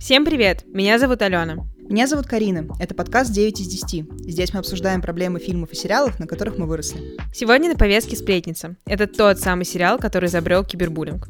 Всем 0.00 0.24
привет! 0.24 0.64
Меня 0.72 0.96
зовут 1.00 1.22
Алена. 1.22 1.56
Меня 1.76 2.06
зовут 2.06 2.28
Карина. 2.28 2.68
Это 2.78 2.94
подкаст 2.94 3.32
9 3.32 3.60
из 3.60 3.66
10. 3.66 4.30
Здесь 4.30 4.54
мы 4.54 4.60
обсуждаем 4.60 5.02
проблемы 5.02 5.40
фильмов 5.40 5.72
и 5.72 5.74
сериалов, 5.74 6.20
на 6.20 6.28
которых 6.28 6.56
мы 6.56 6.66
выросли. 6.66 7.16
Сегодня 7.34 7.68
на 7.68 7.76
повестке 7.76 8.14
«Сплетница». 8.14 8.76
Это 8.86 9.08
тот 9.08 9.40
самый 9.40 9.64
сериал, 9.64 9.98
который 9.98 10.26
изобрел 10.26 10.64
кибербуллинг. 10.64 11.28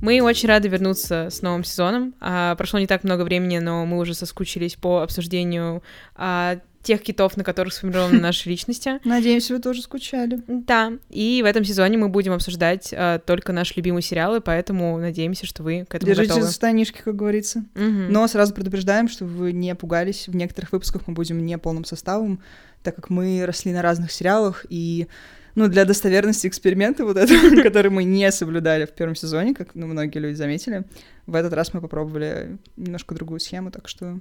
Мы 0.00 0.22
очень 0.22 0.48
рады 0.48 0.68
вернуться 0.68 1.28
с 1.30 1.42
новым 1.42 1.64
сезоном. 1.64 2.14
А, 2.20 2.54
прошло 2.54 2.78
не 2.78 2.86
так 2.86 3.02
много 3.02 3.22
времени, 3.22 3.58
но 3.58 3.84
мы 3.84 3.98
уже 3.98 4.14
соскучились 4.14 4.76
по 4.76 5.02
обсуждению 5.02 5.82
а, 6.14 6.60
тех 6.82 7.02
китов, 7.02 7.36
на 7.36 7.44
которых 7.44 7.72
сформированы 7.72 8.18
наши 8.20 8.48
личности. 8.48 9.00
Надеюсь, 9.04 9.50
вы 9.50 9.58
тоже 9.58 9.82
скучали. 9.82 10.40
Да, 10.46 10.92
и 11.10 11.40
в 11.42 11.46
этом 11.46 11.64
сезоне 11.64 11.98
мы 11.98 12.08
будем 12.08 12.32
обсуждать 12.32 12.92
а, 12.96 13.18
только 13.18 13.52
наши 13.52 13.74
любимые 13.76 14.02
сериалы, 14.02 14.40
поэтому 14.40 14.98
надеемся, 14.98 15.46
что 15.46 15.62
вы 15.62 15.84
к 15.88 15.94
этому 15.94 16.08
Держитесь 16.08 16.30
готовы. 16.30 16.46
за 16.46 16.52
станишки, 16.52 17.00
как 17.02 17.16
говорится. 17.16 17.64
Мгм. 17.74 18.12
Но 18.12 18.26
сразу 18.28 18.54
предупреждаем, 18.54 19.08
что 19.08 19.24
вы 19.24 19.52
не 19.52 19.74
пугались. 19.74 20.28
В 20.28 20.34
некоторых 20.34 20.72
выпусках 20.72 21.06
мы 21.06 21.14
будем 21.14 21.44
не 21.44 21.58
полным 21.58 21.84
составом, 21.84 22.42
так 22.82 22.96
как 22.96 23.10
мы 23.10 23.44
росли 23.44 23.72
на 23.72 23.82
разных 23.82 24.10
сериалах, 24.10 24.64
и 24.68 25.06
ну, 25.54 25.68
для 25.68 25.84
достоверности 25.84 26.46
эксперимента 26.46 27.04
вот 27.04 27.16
этого, 27.16 27.62
который 27.62 27.90
мы 27.90 28.04
не 28.04 28.30
соблюдали 28.32 28.86
в 28.86 28.92
первом 28.92 29.14
сезоне, 29.14 29.54
как 29.54 29.74
ну, 29.74 29.86
многие 29.86 30.18
люди 30.18 30.34
заметили, 30.34 30.84
в 31.26 31.34
этот 31.34 31.52
раз 31.52 31.74
мы 31.74 31.80
попробовали 31.80 32.58
немножко 32.76 33.14
другую 33.14 33.40
схему, 33.40 33.70
так 33.70 33.88
что... 33.88 34.20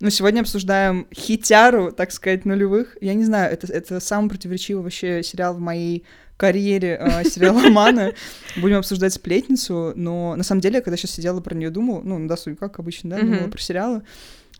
Ну, 0.00 0.08
сегодня 0.08 0.40
обсуждаем 0.40 1.06
хитяру, 1.14 1.92
так 1.92 2.10
сказать, 2.10 2.46
нулевых. 2.46 2.96
Я 3.02 3.12
не 3.12 3.24
знаю, 3.24 3.52
это, 3.52 3.70
это 3.70 4.00
самый 4.00 4.30
противоречивый 4.30 4.82
вообще 4.82 5.22
сериал 5.22 5.54
в 5.54 5.60
моей 5.60 6.04
карьере 6.38 6.98
э, 6.98 7.24
сериаломана. 7.28 8.14
Будем 8.56 8.78
обсуждать 8.78 9.12
«Сплетницу», 9.12 9.92
но 9.94 10.34
на 10.36 10.42
самом 10.42 10.62
деле, 10.62 10.80
когда 10.80 10.96
сейчас 10.96 11.10
сидела 11.10 11.40
про 11.40 11.54
нее 11.54 11.68
думала, 11.68 12.00
ну, 12.02 12.16
на 12.16 12.28
досуге, 12.28 12.56
как 12.56 12.78
обычно, 12.78 13.10
да, 13.10 13.18
думала 13.18 13.42
Мгм. 13.42 13.50
про 13.50 13.60
сериалы, 13.60 14.02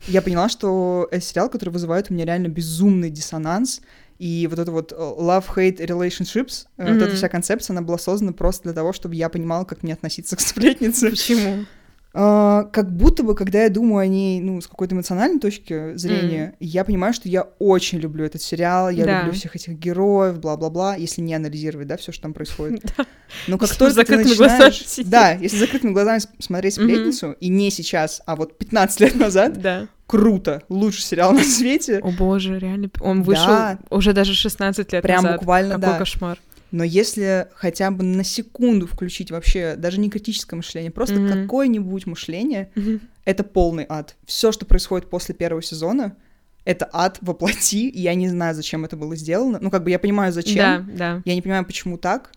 я 0.09 0.21
поняла, 0.21 0.51
что 0.51 1.09
это 1.11 1.25
сериал, 1.25 1.49
который 1.49 1.71
вызывает 1.71 2.11
у 2.11 2.15
меня 2.15 2.27
реально 2.27 2.49
безумный 2.49 3.09
диссонанс, 3.09 3.81
и 4.19 4.47
вот 4.51 4.59
это 4.59 4.71
вот 4.71 4.93
э, 4.93 4.95
love-hate 4.97 5.79
relationships, 5.79 6.67
э, 6.77 6.93
вот 6.93 7.03
эта 7.03 7.17
вся 7.17 7.31
концепция, 7.31 7.73
она 7.73 7.81
была 7.81 7.97
создана 7.97 8.33
просто 8.35 8.65
для 8.65 8.73
того, 8.75 8.93
чтобы 8.93 9.15
я 9.15 9.31
понимала, 9.31 9.65
как 9.65 9.83
мне 9.83 9.95
относиться 9.95 10.37
к 10.37 10.41
сплетнице. 10.41 11.09
Почему? 11.09 11.65
А, 12.13 12.65
как 12.73 12.91
будто 12.93 13.23
бы, 13.23 13.37
когда 13.37 13.63
я 13.63 13.69
думаю 13.71 13.99
о 14.03 14.07
ней, 14.07 14.41
ну, 14.41 14.61
с 14.61 14.67
какой-то 14.67 14.95
эмоциональной 14.97 15.39
точки 15.39 15.95
зрения, 15.97 16.55
я 16.59 16.85
понимаю, 16.85 17.15
что 17.15 17.29
я 17.29 17.43
очень 17.61 17.99
люблю 17.99 18.25
этот 18.25 18.43
сериал, 18.43 18.91
я 18.91 19.05
Да. 19.05 19.19
люблю 19.21 19.33
всех 19.33 19.55
этих 19.55 19.75
героев, 19.79 20.41
бла-бла-бла, 20.41 20.97
если 20.97 21.21
не 21.21 21.35
анализировать, 21.35 21.87
да, 21.87 21.97
все, 21.97 22.11
что 22.11 22.23
там 22.23 22.33
происходит. 22.33 22.83
Но 23.47 23.59
как 23.59 23.71
только 23.77 24.05
ты 24.05 24.17
начинаешь... 24.17 24.85
Да, 25.07 25.33
если 25.33 25.57
закрытыми 25.59 25.93
глазами 25.93 26.21
смотреть. 26.41 26.75
«Сплетницу», 26.75 27.33
и 27.41 27.49
не 27.49 27.71
сейчас, 27.71 28.23
а 28.27 28.35
вот 28.37 28.59
15 28.59 29.01
лет 29.01 29.15
назад, 29.15 29.61
круто, 30.07 30.63
лучший 30.69 31.03
сериал 31.03 31.33
на 31.33 31.45
свете. 31.45 31.99
О 32.03 32.11
боже, 32.11 32.59
реально. 32.59 32.91
Он 33.01 33.23
вышел 33.23 33.55
уже 33.91 34.13
даже 34.13 34.35
16 34.35 34.93
лет 34.93 35.03
Прям 35.03 35.23
назад. 35.23 35.39
буквально, 35.41 35.75
Какой 35.75 35.93
да. 35.93 35.99
кошмар. 35.99 36.39
Но 36.71 36.85
если 36.85 37.49
хотя 37.55 37.91
бы 37.91 38.05
на 38.05 38.25
секунду 38.25 38.87
включить 38.87 39.31
вообще 39.31 39.75
даже 39.77 39.99
не 40.01 40.11
критическое 40.11 40.57
мышление, 40.57 40.91
просто 40.91 41.21
Мгм. 41.21 41.29
какое-нибудь 41.43 42.07
мышление, 42.07 42.71
Мгм. 42.75 43.01
это 43.25 43.45
полный 43.45 43.87
ад. 43.89 44.17
Все, 44.25 44.53
что 44.53 44.67
происходит 44.67 45.11
после 45.11 45.35
первого 45.35 45.63
сезона, 45.63 46.17
это 46.65 46.89
ад 46.93 47.19
воплоти, 47.23 47.91
я 47.95 48.15
не 48.15 48.29
знаю, 48.29 48.55
зачем 48.55 48.85
это 48.85 48.97
было 48.97 49.17
сделано. 49.17 49.59
Ну, 49.61 49.71
как 49.71 49.83
бы 49.83 49.91
я 49.91 49.99
понимаю, 49.99 50.33
зачем. 50.33 50.87
Да, 50.87 50.87
да. 50.97 51.23
Я 51.25 51.35
не 51.35 51.43
понимаю, 51.43 51.65
почему 51.65 51.97
так. 51.99 52.33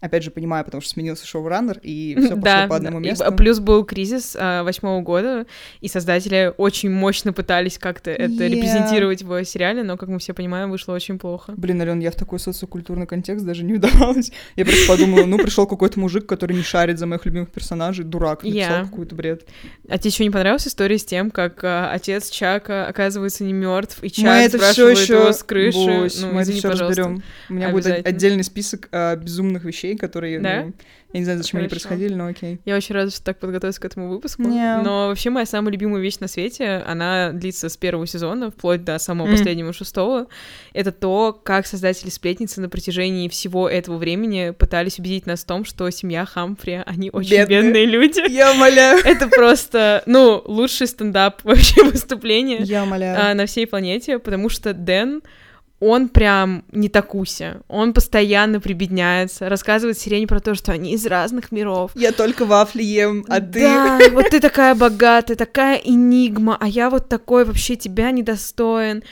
Опять 0.00 0.22
же, 0.22 0.30
понимаю, 0.30 0.64
потому 0.66 0.82
что 0.82 0.90
сменился 0.90 1.26
шоураннер, 1.26 1.78
и 1.82 2.14
все 2.18 2.28
пошло 2.30 2.42
Да, 2.42 2.66
по 2.68 2.76
одному 2.76 3.00
да. 3.00 3.06
И, 3.06 3.10
месту. 3.10 3.24
а, 3.24 3.30
плюс 3.30 3.58
был 3.58 3.84
кризис 3.84 4.36
а, 4.38 4.62
восьмого 4.62 5.00
года, 5.00 5.46
и 5.80 5.88
создатели 5.88 6.52
очень 6.58 6.90
мощно 6.90 7.32
пытались 7.32 7.78
как-то 7.78 8.10
это 8.10 8.24
Yeah. 8.44 8.48
репрезентировать 8.48 9.22
в 9.22 9.44
сериале, 9.44 9.82
но, 9.82 9.96
как 9.96 10.10
мы 10.10 10.18
все 10.18 10.34
понимаем, 10.34 10.70
вышло 10.70 10.92
очень 10.92 11.18
плохо. 11.18 11.54
Блин, 11.56 11.80
Ален, 11.80 12.00
я 12.00 12.10
в 12.10 12.16
такой 12.16 12.38
социокультурный 12.38 13.06
контекст 13.06 13.46
даже 13.46 13.64
не 13.64 13.74
удавалась. 13.74 14.30
Я 14.56 14.64
просто 14.66 14.86
подумала, 14.88 15.24
ну, 15.24 15.38
пришел 15.38 15.66
какой-то 15.66 15.98
мужик, 15.98 16.26
который 16.26 16.54
не 16.54 16.62
шарит 16.62 16.98
за 16.98 17.06
моих 17.06 17.24
любимых 17.24 17.50
персонажей, 17.50 18.04
дурак, 18.04 18.42
написал 18.42 18.78
Я. 18.80 18.84
какой-то 18.84 19.14
бред. 19.14 19.48
А 19.88 19.96
тебе 19.96 20.10
еще 20.10 20.24
не 20.24 20.30
понравилась 20.30 20.66
история 20.68 20.98
с 20.98 21.04
тем, 21.06 21.30
как 21.30 21.64
а, 21.64 21.90
отец 21.92 22.28
Чака 22.28 22.86
оказывается 22.88 23.42
не 23.44 23.54
мертв, 23.54 24.00
и 24.02 24.06
Мы 24.06 24.10
Чак 24.10 24.38
это 24.42 24.58
все 24.58 24.58
спрашивает 24.58 24.98
еще 24.98 25.14
его 25.14 25.32
с 25.32 25.42
крыши? 25.42 25.78
ну, 25.78 26.32
мы 26.32 26.40
это 26.40 26.42
извини, 26.42 26.58
все 26.58 26.68
пожалуйста. 26.70 27.02
разберем. 27.02 27.22
У 27.48 27.54
меня 27.54 27.68
будет 27.70 28.06
отдельный 28.06 28.44
список 28.44 28.88
а, 28.92 29.16
безумных 29.16 29.64
вещей, 29.64 29.83
которые, 29.92 30.40
Да? 30.40 30.62
ну, 30.64 30.72
я 31.12 31.20
не 31.20 31.24
знаю, 31.24 31.38
зачем 31.38 31.60
они 31.60 31.68
происходили, 31.68 32.12
но 32.14 32.26
окей. 32.26 32.58
Я 32.64 32.74
очень 32.76 32.92
рада, 32.94 33.10
что 33.12 33.22
так 33.22 33.38
подготовилась 33.38 33.78
к 33.78 33.84
этому 33.84 34.08
выпуску. 34.08 34.42
Не. 34.42 34.78
Но 34.82 35.06
вообще 35.08 35.30
моя 35.30 35.46
самая 35.46 35.70
любимая 35.70 36.02
вещь 36.02 36.18
на 36.18 36.26
свете, 36.26 36.82
она 36.86 37.30
длится 37.32 37.68
с 37.68 37.76
первого 37.76 38.04
сезона, 38.06 38.50
вплоть 38.50 38.82
до 38.82 38.98
самого 38.98 39.28
Мгм. 39.28 39.36
последнего 39.36 39.72
шестого. 39.72 40.26
Это 40.72 40.90
то, 40.90 41.32
как 41.44 41.66
создатели 41.68 42.08
сплетницы 42.10 42.60
на 42.60 42.68
протяжении 42.68 43.28
всего 43.28 43.68
этого 43.68 43.96
времени 43.96 44.50
пытались 44.50 44.98
убедить 44.98 45.26
нас 45.26 45.44
в 45.44 45.46
том, 45.46 45.64
что 45.64 45.88
семья 45.90 46.24
Хамфри, 46.24 46.82
они 46.84 47.10
очень 47.12 47.30
Бедные. 47.30 47.62
бедные 47.62 47.86
люди. 47.86 48.22
Я 48.32 48.50
умоляю. 48.52 48.98
Это 49.04 49.28
просто, 49.28 50.02
ну, 50.06 50.42
лучший 50.44 50.88
стендап 50.88 51.40
вообще 51.44 51.84
выступление 51.84 52.58
Я 52.62 52.82
умоляю. 52.82 53.16
а, 53.30 53.34
на 53.34 53.46
всей 53.46 53.66
планете, 53.68 54.18
потому 54.18 54.48
что 54.48 54.72
Дэн, 54.72 55.22
он 55.84 56.08
прям 56.08 56.64
не 56.72 56.88
такуся, 56.88 57.60
он 57.68 57.92
постоянно 57.92 58.60
прибедняется, 58.60 59.48
рассказывает 59.48 59.98
Сирене 59.98 60.26
про 60.26 60.40
то, 60.40 60.54
что 60.54 60.72
они 60.72 60.92
из 60.94 61.06
разных 61.06 61.52
миров, 61.52 61.92
Я 61.94 62.12
только 62.12 62.44
вафли 62.46 62.82
ем, 62.82 63.24
а 63.28 63.40
ты... 63.40 63.60
да, 63.60 63.98
вот 64.12 64.30
ты 64.30 64.40
такая 64.40 64.74
богатая, 64.74 65.34
такая 65.36 65.76
энигма, 65.76 66.56
а 66.60 66.66
я 66.68 66.90
вот 66.90 67.08
такой 67.08 67.44
вообще 67.44 67.76
тебя 67.76 68.10
недостоин. 68.10 69.02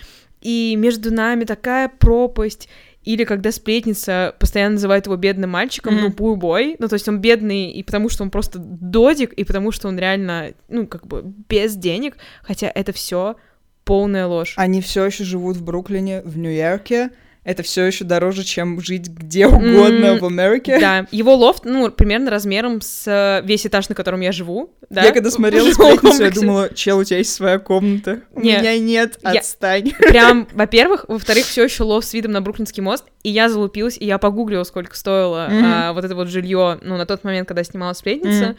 И 0.41 0.75
между 0.77 1.15
нами 1.15 1.45
такая 1.45 1.89
пропасть. 1.89 2.69
Или 3.05 3.25
когда 3.25 3.51
сплетница 3.53 4.35
постоянно 4.39 4.75
называет 4.75 5.07
его 5.07 5.17
бедным 5.17 5.51
мальчиком, 5.51 5.95
Мгм. 5.95 6.03
ну, 6.05 6.13
пуйбой. 6.13 6.77
Ну, 6.79 6.89
то 6.89 6.95
есть 6.95 7.09
он 7.09 7.19
бедный 7.21 7.71
и 7.71 7.83
потому, 7.83 8.09
что 8.09 8.23
он 8.25 8.31
просто 8.31 8.59
додик, 8.61 9.33
и 9.33 9.45
потому, 9.45 9.73
что 9.73 9.89
он 9.89 9.99
реально, 9.99 10.53
ну, 10.69 10.87
как 10.87 11.07
бы 11.07 11.23
без 11.49 11.75
денег. 11.77 12.17
Хотя 12.43 12.71
это 12.73 12.93
все 12.93 13.37
полная 13.85 14.27
ложь. 14.27 14.55
Они 14.57 14.81
все 14.81 15.05
еще 15.07 15.25
живут 15.25 15.57
в 15.57 15.65
Бруклине, 15.65 16.23
в 16.25 16.39
Нью-Йорке. 16.39 17.11
Это 17.45 17.65
все 17.65 17.83
еще 17.85 18.05
дороже, 18.05 18.45
чем 18.45 18.81
жить 18.81 19.09
где 19.09 19.49
угодно 19.49 20.07
М, 20.07 20.19
в 20.21 20.25
Америке. 20.27 20.79
Да, 20.79 21.09
его 21.11 21.35
лофт, 21.35 21.65
ну, 21.65 21.91
примерно 21.91 22.31
размером 22.31 22.81
с 22.81 23.03
э, 23.09 23.45
весь 23.45 23.67
этаж, 23.67 23.89
на 23.89 23.97
котором 23.97 24.21
я 24.21 24.31
живу. 24.31 24.73
Да? 24.91 25.03
Я 25.03 25.11
когда 25.11 25.29
смотрела 25.29 25.67
В 25.73 26.21
я 26.21 26.31
думала, 26.31 26.73
чел, 26.73 26.99
у 26.99 27.05
тебя 27.05 27.19
есть 27.19 27.33
своя 27.33 27.59
комната. 27.59 28.21
У 28.33 28.39
Не. 28.41 28.59
меня 28.59 28.79
нет, 28.79 29.19
Я- 29.25 29.41
отстань. 29.41 29.91
Прям, 29.99 30.47
во-первых, 30.53 31.07
во-вторых, 31.09 31.45
все 31.45 31.65
еще 31.65 31.83
лов 31.83 32.05
с 32.05 32.15
видом 32.15 32.31
на 32.31 32.43
Бруклинский 32.43 32.81
мост, 32.81 33.07
и 33.25 33.31
я 33.31 33.49
залупилась, 33.49 33.97
и 33.99 34.07
я 34.07 34.19
погуглила, 34.19 34.63
сколько 34.63 34.97
стоило 34.97 35.49
Мгм. 35.51 35.65
а, 35.65 35.93
вот 35.95 36.05
это 36.05 36.15
вот 36.15 36.29
жилье, 36.29 36.79
ну, 36.81 36.97
на 36.97 37.07
тот 37.07 37.25
момент, 37.25 37.49
когда 37.49 37.65
снимала 37.65 37.93
сплетница. 37.95 38.51
Мгм. 38.51 38.57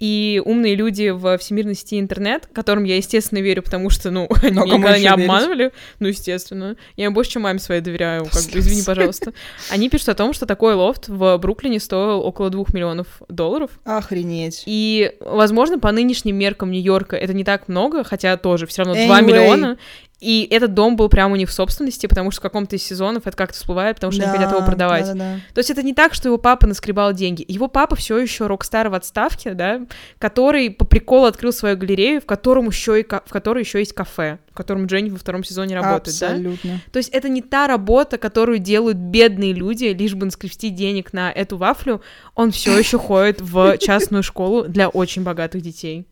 И 0.00 0.42
умные 0.44 0.74
люди 0.74 1.10
в 1.10 1.38
всемирной 1.38 1.74
сети 1.76 2.00
интернет, 2.00 2.48
которым 2.52 2.84
я, 2.84 2.96
естественно, 2.96 3.38
верю, 3.40 3.62
потому 3.62 3.90
что, 3.90 4.10
ну, 4.10 4.26
они 4.42 4.52
Но 4.52 4.62
кому 4.62 4.78
никогда 4.78 4.98
не 4.98 5.04
еще 5.04 5.14
верить? 5.14 5.24
обманывали, 5.24 5.72
ну, 6.00 6.08
естественно. 6.08 6.76
Я 6.96 7.04
им 7.04 7.14
больше, 7.14 7.32
чем 7.32 7.42
маме 7.42 7.58
своей 7.60 7.82
доверяю, 7.82 8.24
как 8.24 8.42
бы, 8.50 8.58
извини, 8.58 8.82
пожалуйста. 8.82 9.32
Они 9.70 9.88
пишут 9.88 10.08
о 10.08 10.14
том, 10.14 10.32
что 10.32 10.46
такой 10.46 10.74
лофт 10.74 11.08
в 11.08 11.36
Бруклине 11.36 11.78
стоил 11.78 12.20
около 12.20 12.50
двух 12.50 12.72
миллионов 12.72 13.06
долларов, 13.28 13.70
Охренеть. 13.84 14.62
и, 14.66 15.12
возможно, 15.20 15.78
по 15.78 15.92
нынешним 15.92 16.36
меркам 16.36 16.70
Нью-Йорка 16.70 17.16
это 17.16 17.34
не 17.34 17.44
так 17.44 17.68
много, 17.68 18.02
хотя 18.02 18.36
тоже 18.38 18.66
все 18.66 18.82
равно 18.82 18.94
2 19.04 19.20
Anyway. 19.20 19.24
миллиона. 19.24 19.78
И 20.20 20.46
этот 20.50 20.74
дом 20.74 20.96
был 20.96 21.08
прямо 21.08 21.32
у 21.32 21.36
них 21.36 21.48
в 21.48 21.52
собственности, 21.52 22.06
потому 22.06 22.30
что 22.30 22.40
в 22.40 22.42
каком-то 22.42 22.76
из 22.76 22.82
сезонов 22.82 23.26
это 23.26 23.36
как-то 23.36 23.56
всплывает, 23.56 23.96
потому 23.96 24.12
что 24.12 24.22
они 24.22 24.30
хотят 24.32 24.50
его 24.50 24.60
Да, 24.60 24.66
продавать. 24.66 25.06
да-да-да. 25.06 25.40
То 25.54 25.58
есть 25.58 25.70
это 25.70 25.82
не 25.82 25.94
так, 25.94 26.12
что 26.12 26.28
его 26.28 26.36
папа 26.36 26.66
наскребал 26.66 27.12
деньги. 27.14 27.44
Его 27.48 27.68
папа 27.68 27.96
все 27.96 28.18
еще 28.18 28.46
рок-стар 28.46 28.90
в 28.90 28.94
отставке, 28.94 29.54
да, 29.54 29.80
который 30.18 30.70
по 30.70 30.84
приколу 30.84 31.24
открыл 31.26 31.52
свою 31.52 31.76
галерею, 31.76 32.20
в 32.20 32.26
котором 32.26 32.66
еще 32.68 33.00
и 33.00 33.04
в 33.04 33.30
которой 33.30 33.64
еще 33.64 33.78
есть 33.78 33.94
кафе, 33.94 34.38
в 34.50 34.54
котором 34.54 34.86
Дженни 34.86 35.08
во 35.10 35.16
втором 35.18 35.42
сезоне 35.42 35.74
работает, 35.76 36.16
да. 36.20 36.26
Абсолютно. 36.28 36.80
То 36.92 36.98
есть 36.98 37.08
это 37.10 37.28
не 37.28 37.40
та 37.40 37.66
работа, 37.66 38.18
которую 38.18 38.58
делают 38.58 38.98
бедные 38.98 39.52
люди, 39.54 39.84
лишь 39.86 40.14
бы 40.14 40.26
наскрести 40.26 40.68
денег 40.68 41.12
на 41.14 41.32
эту 41.32 41.56
вафлю. 41.56 42.02
Он 42.34 42.50
все 42.50 42.76
еще 42.78 42.98
ходит 42.98 43.40
в 43.40 43.78
частную 43.78 44.22
школу 44.22 44.64
для 44.64 44.88
очень 44.88 45.22
богатых 45.22 45.62
детей. 45.62 46.06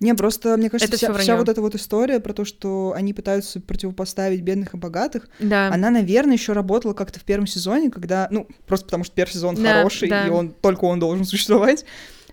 Не, 0.00 0.14
просто, 0.14 0.56
мне 0.56 0.70
кажется, 0.70 0.88
Это 0.88 0.96
вся, 0.96 1.12
вся 1.14 1.36
вот 1.36 1.48
эта 1.48 1.60
вот 1.60 1.74
история 1.74 2.20
про 2.20 2.32
то, 2.32 2.44
что 2.44 2.92
они 2.96 3.12
пытаются 3.14 3.60
противопоставить 3.60 4.42
бедных 4.42 4.74
и 4.74 4.76
богатых, 4.76 5.28
Да. 5.40 5.68
она, 5.72 5.90
наверное, 5.90 6.34
еще 6.34 6.52
работала 6.52 6.92
как-то 6.94 7.20
в 7.20 7.24
первом 7.24 7.46
сезоне, 7.46 7.90
когда, 7.90 8.28
ну, 8.30 8.46
просто 8.66 8.86
потому 8.86 9.04
что 9.04 9.14
первый 9.14 9.32
сезон 9.32 9.54
Да, 9.56 9.78
хороший, 9.78 10.08
да. 10.08 10.26
и 10.26 10.30
он 10.30 10.50
только 10.50 10.84
он 10.84 10.98
должен 10.98 11.24
существовать. 11.24 11.84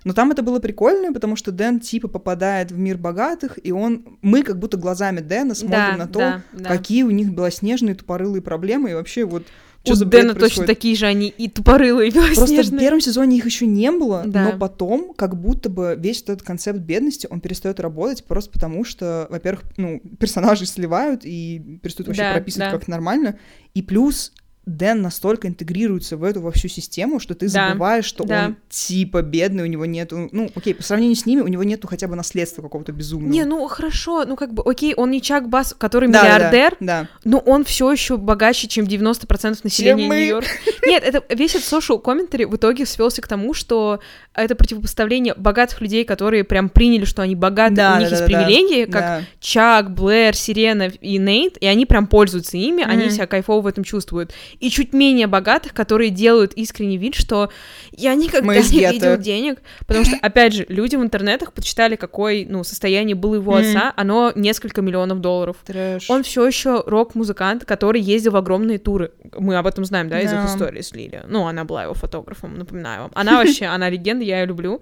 Но 0.04 0.14
там 0.14 0.32
это 0.32 0.44
было 0.44 0.60
прикольно, 0.60 1.12
потому 1.12 1.36
что 1.36 1.52
Дэн 1.52 1.80
типа 1.80 2.08
попадает 2.08 2.72
в 2.72 2.78
мир 2.78 2.98
богатых, 2.98 3.58
и 3.62 3.72
он, 3.72 4.20
мы 4.22 4.44
как 4.44 4.60
будто 4.60 4.78
глазами 4.78 5.20
Дэна 5.20 5.56
смотрим 5.56 5.98
да, 5.98 5.98
на 5.98 6.08
то, 6.08 6.20
да, 6.20 6.42
да. 6.54 6.70
какие 6.70 7.02
у 7.02 7.10
них 7.10 7.32
белоснежные 7.32 7.96
тупорылые 7.96 8.44
проблемы, 8.44 8.92
и 8.92 8.94
вообще 8.94 9.26
вот 9.26 9.44
Что 9.86 9.94
У 10.04 10.06
Дэна 10.06 10.34
точно 10.36 10.66
такие 10.66 10.96
же 10.96 11.06
они 11.06 11.28
и 11.28 11.48
тупорылые, 11.48 12.10
и 12.10 12.12
Просто 12.12 12.34
в 12.34 12.38
белоснежные. 12.50 12.80
первом 12.80 13.02
сезоне 13.02 13.38
их 13.38 13.46
еще 13.46 13.66
не 13.68 13.92
было, 13.92 14.24
Да. 14.26 14.52
но 14.52 14.58
потом 14.60 15.14
как 15.16 15.40
будто 15.40 15.70
бы 15.70 15.96
весь 15.98 16.22
этот 16.24 16.42
концепт 16.44 16.80
бедности, 16.80 17.28
он 17.30 17.40
перестает 17.40 17.80
работать 17.80 18.26
просто 18.26 18.52
потому, 18.52 18.84
что, 18.84 19.28
во-первых, 19.30 19.64
ну, 19.78 20.02
персонажи 20.20 20.66
сливают 20.66 21.22
и 21.24 21.80
перестают 21.82 22.08
вообще 22.08 22.24
Да, 22.24 22.34
прописывать 22.34 22.72
да. 22.72 22.78
как 22.78 22.88
нормально, 22.88 23.38
и 23.74 23.82
плюс 23.82 24.32
Дэн 24.66 25.02
настолько 25.02 25.48
интегрируется 25.48 26.18
в 26.18 26.24
эту 26.24 26.42
во 26.42 26.52
всю 26.52 26.68
систему, 26.68 27.20
что 27.20 27.36
ты 27.36 27.48
Да, 27.52 27.70
забываешь, 27.70 28.06
что 28.06 28.24
да. 28.24 28.46
он 28.48 28.56
типа 28.70 29.22
бедный, 29.22 29.64
у 29.64 29.68
него 29.68 29.86
нету, 29.86 30.28
ну, 30.32 30.50
окей, 30.56 30.74
по 30.74 30.82
сравнению 30.84 31.16
с 31.16 31.26
ними, 31.26 31.42
у 31.42 31.48
него 31.48 31.64
нету 31.64 31.88
хотя 31.88 32.08
бы 32.08 32.16
наследства 32.16 32.62
какого-то 32.64 32.92
безумного. 32.92 33.32
Не, 33.32 33.46
ну 33.46 33.68
хорошо, 33.68 34.26
ну 34.26 34.36
как 34.36 34.54
бы, 34.54 34.64
окей, 34.66 34.94
он 34.96 35.12
не 35.12 35.22
Чак 35.22 35.50
Бас, 35.50 35.76
который 35.78 36.10
Да, 36.10 36.22
да, 36.24 36.36
миллиардер, 36.36 36.78
Да, 36.80 37.08
но 37.24 37.38
он 37.40 37.64
все 37.64 37.92
еще 37.92 38.18
богаче, 38.18 38.68
чем 38.68 38.86
90% 38.86 39.60
населения 39.64 40.08
мы. 40.08 40.16
Нью-Йорка. 40.22 40.50
Нет, 40.88 41.04
это 41.06 41.24
весь 41.36 41.56
этот 41.56 41.72
social 41.72 42.02
commentary 42.02 42.48
в 42.48 42.56
итоге 42.56 42.86
свелся 42.86 43.22
к 43.22 43.28
тому, 43.28 43.54
что 43.54 44.00
это 44.34 44.56
противопоставление 44.56 45.34
богатых 45.36 45.82
людей, 45.82 46.04
которые 46.06 46.44
прям 46.44 46.70
приняли, 46.70 47.06
что 47.06 47.22
они 47.22 47.36
богаты, 47.36 47.76
Да, 47.76 47.96
у 47.98 48.00
них 48.00 48.10
да, 48.10 48.16
есть 48.16 48.28
да, 48.28 48.32
да. 48.40 48.46
привилегии, 48.46 48.86
как 48.86 49.02
да. 49.02 49.22
Чак, 49.40 49.92
Блэр, 49.94 50.36
Сирена 50.36 50.88
и 50.88 51.18
Нейт, 51.18 51.58
и 51.58 51.68
они 51.68 51.86
прям 51.86 52.08
пользуются 52.08 52.58
ими, 52.58 52.84
они 52.84 53.04
Мгм. 53.06 53.12
себя 53.12 53.28
кайфово 53.28 53.62
в 53.62 53.68
этом 53.68 53.84
чувствуют. 53.84 54.34
И 54.60 54.70
чуть 54.70 54.94
менее 54.94 55.28
богатых, 55.28 55.74
которые 55.74 56.10
делают 56.10 56.54
искренний 56.54 56.98
вид, 56.98 57.16
что 57.16 57.50
я 57.92 58.16
никогда 58.16 58.46
Мы 58.46 58.56
не 58.56 58.92
видел 58.92 59.18
денег, 59.18 59.62
потому 59.88 60.06
что, 60.06 60.18
опять 60.22 60.54
же, 60.54 60.66
люди 60.70 60.96
в 60.96 61.02
интернетах 61.02 61.54
подсчитали, 61.54 61.96
какое, 61.96 62.46
ну, 62.48 62.64
состояние 62.64 63.16
было 63.16 63.36
его 63.36 63.56
отца, 63.56 63.94
оно 63.96 64.32
несколько 64.36 64.82
миллионов 64.82 65.20
долларов. 65.22 65.58
Трэш. 65.66 66.10
Он 66.10 66.24
все 66.24 66.46
еще 66.46 66.84
рок-музыкант, 66.86 67.66
который 67.66 68.02
ездил 68.02 68.32
в 68.34 68.36
огромные 68.38 68.78
туры. 68.78 69.12
Мы 69.38 69.56
об 69.58 69.68
этом 69.68 69.86
знаем, 69.86 70.10
да, 70.10 70.20
из 70.20 70.32
их 70.32 70.40
Да. 70.40 70.46
истории 70.46 70.82
с 70.82 70.92
Лили. 70.94 71.24
Ну, 71.28 71.48
она 71.48 71.64
была 71.64 71.84
его 71.84 71.94
фотографом, 71.94 72.58
напоминаю 72.58 73.04
вам. 73.04 73.12
Она 73.14 73.38
вообще, 73.38 73.66
она 73.66 73.90
легенда, 73.90 74.24
я 74.24 74.42
ее 74.42 74.46
люблю. 74.46 74.82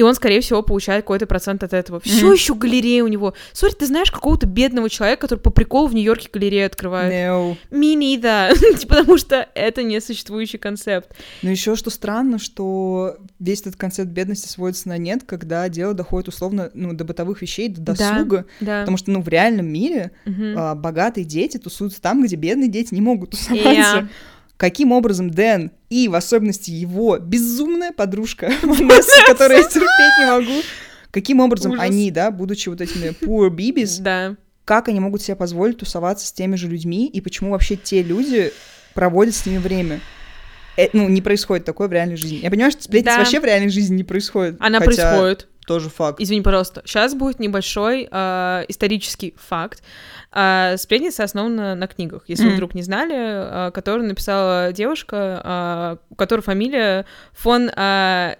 И 0.00 0.02
он, 0.02 0.14
скорее 0.14 0.40
всего, 0.40 0.62
получает 0.62 1.04
какой-то 1.04 1.26
процент 1.26 1.62
от 1.62 1.74
этого. 1.74 2.00
Все 2.00 2.24
Мгм. 2.24 2.32
еще 2.32 2.54
галерея 2.54 3.04
у 3.04 3.06
него. 3.06 3.34
Sorry, 3.52 3.72
ты 3.72 3.84
знаешь 3.84 4.10
какого-то 4.10 4.46
бедного 4.46 4.88
человека, 4.88 5.20
который 5.20 5.40
по 5.40 5.50
приколу 5.50 5.88
в 5.88 5.94
Нью-Йорке 5.94 6.30
галерею 6.32 6.64
открывает? 6.64 7.12
No. 7.12 7.54
Me 7.70 7.94
neither. 7.94 8.54
Потому 8.88 9.18
что 9.18 9.46
это 9.54 9.82
не 9.82 10.00
существующий 10.00 10.56
концепт. 10.56 11.10
Но 11.42 11.50
еще 11.50 11.76
что 11.76 11.90
странно, 11.90 12.38
что 12.38 13.18
весь 13.38 13.60
этот 13.60 13.76
концепт 13.76 14.08
бедности 14.10 14.48
сводится 14.48 14.88
на 14.88 14.96
нет, 14.96 15.24
когда 15.26 15.68
дело 15.68 15.92
доходит 15.92 16.28
условно 16.28 16.70
ну, 16.72 16.94
до 16.94 17.04
бытовых 17.04 17.42
вещей, 17.42 17.68
до 17.68 17.82
Да. 17.82 17.92
досуга. 17.92 18.46
Да. 18.60 18.80
Потому 18.80 18.96
что, 18.96 19.10
ну, 19.10 19.20
в 19.20 19.28
реальном 19.28 19.66
мире 19.66 20.12
Мгм. 20.24 20.54
а, 20.56 20.74
богатые 20.76 21.26
дети 21.26 21.58
тусуются 21.58 22.00
там, 22.00 22.24
где 22.24 22.36
бедные 22.36 22.70
дети 22.70 22.94
не 22.94 23.02
могут 23.02 23.32
тусоваться. 23.32 23.68
Yeah. 23.98 24.08
Каким 24.60 24.92
образом 24.92 25.30
Дэн 25.30 25.70
и, 25.88 26.06
в 26.08 26.14
особенности, 26.14 26.70
его 26.70 27.16
безумная 27.18 27.92
подружка 27.92 28.52
Ванесса, 28.62 29.24
которую 29.26 29.60
я 29.62 29.64
терпеть 29.66 30.18
не 30.18 30.26
могу, 30.26 30.62
каким 31.10 31.40
образом 31.40 31.72
Ужас. 31.72 31.82
они, 31.82 32.10
да, 32.10 32.30
будучи 32.30 32.68
вот 32.68 32.82
этими 32.82 33.14
poor 33.24 33.48
babies, 33.48 34.02
Да. 34.02 34.36
как 34.66 34.88
они 34.88 35.00
могут 35.00 35.22
себе 35.22 35.34
позволить 35.34 35.78
тусоваться 35.78 36.26
с 36.26 36.32
теми 36.34 36.56
же 36.56 36.68
людьми, 36.68 37.06
и 37.06 37.22
почему 37.22 37.52
вообще 37.52 37.76
те 37.76 38.02
люди 38.02 38.52
проводят 38.92 39.34
с 39.34 39.46
ними 39.46 39.56
время? 39.56 40.00
Э, 40.76 40.88
ну, 40.92 41.08
не 41.08 41.22
происходит 41.22 41.64
такое 41.64 41.88
в 41.88 41.92
реальной 41.92 42.16
жизни. 42.16 42.40
Я 42.42 42.50
понимаю, 42.50 42.70
что 42.70 42.82
сплетница 42.82 43.14
Да. 43.16 43.18
вообще 43.20 43.40
в 43.40 43.44
реальной 43.46 43.70
жизни 43.70 43.96
не 43.96 44.04
происходит. 44.04 44.56
Она 44.60 44.78
хотя 44.78 44.84
происходит. 45.10 45.48
Тоже 45.70 45.88
факт. 45.88 46.20
Извини, 46.20 46.42
пожалуйста. 46.42 46.82
Сейчас 46.84 47.14
будет 47.14 47.38
небольшой 47.38 48.08
э, 48.10 48.64
исторический 48.66 49.36
факт. 49.38 49.84
Э, 50.32 50.76
сплетница 50.76 51.22
основана 51.22 51.76
на 51.76 51.86
книгах, 51.86 52.24
если 52.26 52.42
вы 52.42 52.48
Мгм. 52.48 52.56
вдруг 52.56 52.74
не 52.74 52.82
знали, 52.82 53.68
э, 53.68 53.70
которую 53.70 54.08
написала 54.08 54.72
девушка, 54.72 55.40
э, 55.44 55.96
у 56.10 56.16
которой 56.16 56.40
фамилия 56.40 57.06
фон 57.34 57.70
э, 57.70 58.34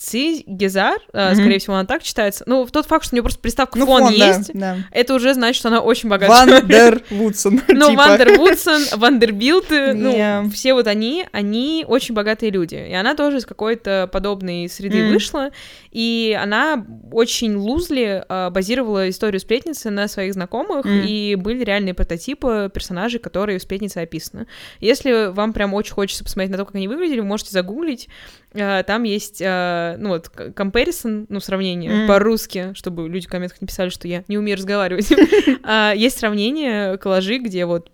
Цигезар, 0.00 0.98
э, 1.12 1.26
Мгм. 1.32 1.34
скорее 1.36 1.58
всего, 1.58 1.74
она 1.74 1.84
так 1.84 2.02
читается. 2.02 2.42
Ну, 2.46 2.66
тот 2.66 2.86
факт, 2.86 3.04
что 3.04 3.14
у 3.14 3.16
нее 3.16 3.22
просто 3.22 3.38
приставка 3.38 3.78
Ну, 3.78 3.84
фон, 3.84 4.04
фон, 4.04 4.18
да, 4.18 4.26
есть, 4.28 4.50
да. 4.54 4.78
это 4.92 5.12
уже 5.14 5.34
значит, 5.34 5.58
что 5.58 5.68
она 5.68 5.80
очень 5.80 6.08
богатая. 6.08 6.46
Ван 6.60 6.66
дер 6.66 7.02
Вудсон. 7.10 7.60
Ну, 7.68 7.90
типа. 7.90 8.02
Вандер 8.06 8.38
Вудсон, 8.38 8.82
Вандербилты, 8.96 9.92
ну, 9.92 10.10
Не. 10.10 10.50
все 10.50 10.72
вот 10.72 10.86
они, 10.86 11.26
они 11.32 11.84
очень 11.86 12.14
богатые 12.14 12.50
люди. 12.50 12.76
И 12.76 12.94
она 12.94 13.14
тоже 13.14 13.36
из 13.38 13.44
какой-то 13.46 14.08
подобной 14.10 14.70
среды 14.70 15.06
вышла, 15.10 15.50
и 15.90 16.38
она 16.40 16.82
очень 17.12 17.54
лузли 17.56 18.24
а, 18.28 18.48
базировала 18.48 19.08
историю 19.10 19.38
сплетницы 19.38 19.90
на 19.90 20.08
своих 20.08 20.32
знакомых, 20.32 20.86
и 20.86 21.34
были 21.38 21.62
реальные 21.62 21.92
прототипы 21.92 22.70
персонажей, 22.72 23.20
которые 23.20 23.58
в 23.58 23.62
сплетнице 23.62 23.98
описаны. 23.98 24.46
Если 24.80 25.30
вам 25.30 25.52
прям 25.52 25.74
очень 25.74 25.92
хочется 25.92 26.24
посмотреть 26.24 26.52
на 26.52 26.56
то, 26.56 26.64
как 26.64 26.74
они 26.74 26.88
выглядели, 26.88 27.20
вы 27.20 27.26
можете 27.26 27.50
загуглить. 27.50 28.08
А, 28.54 28.82
Там 28.82 29.04
есть, 29.04 29.40
а, 29.44 29.96
ну 29.98 30.08
вот, 30.10 30.28
comparison, 30.28 31.26
ну, 31.28 31.40
сравнение 31.40 31.90
Мгм. 31.90 32.06
по-русски, 32.08 32.72
чтобы 32.74 33.08
люди 33.08 33.26
в 33.26 33.30
комментах 33.30 33.60
не 33.60 33.66
писали, 33.66 33.88
что 33.90 34.08
я 34.08 34.24
не 34.28 34.38
умею 34.38 34.56
разговаривать. 34.58 35.08
А, 35.62 35.92
Есть 35.94 36.18
сравнение, 36.18 36.98
коллажи, 36.98 37.38
где 37.38 37.64
вот 37.66 37.90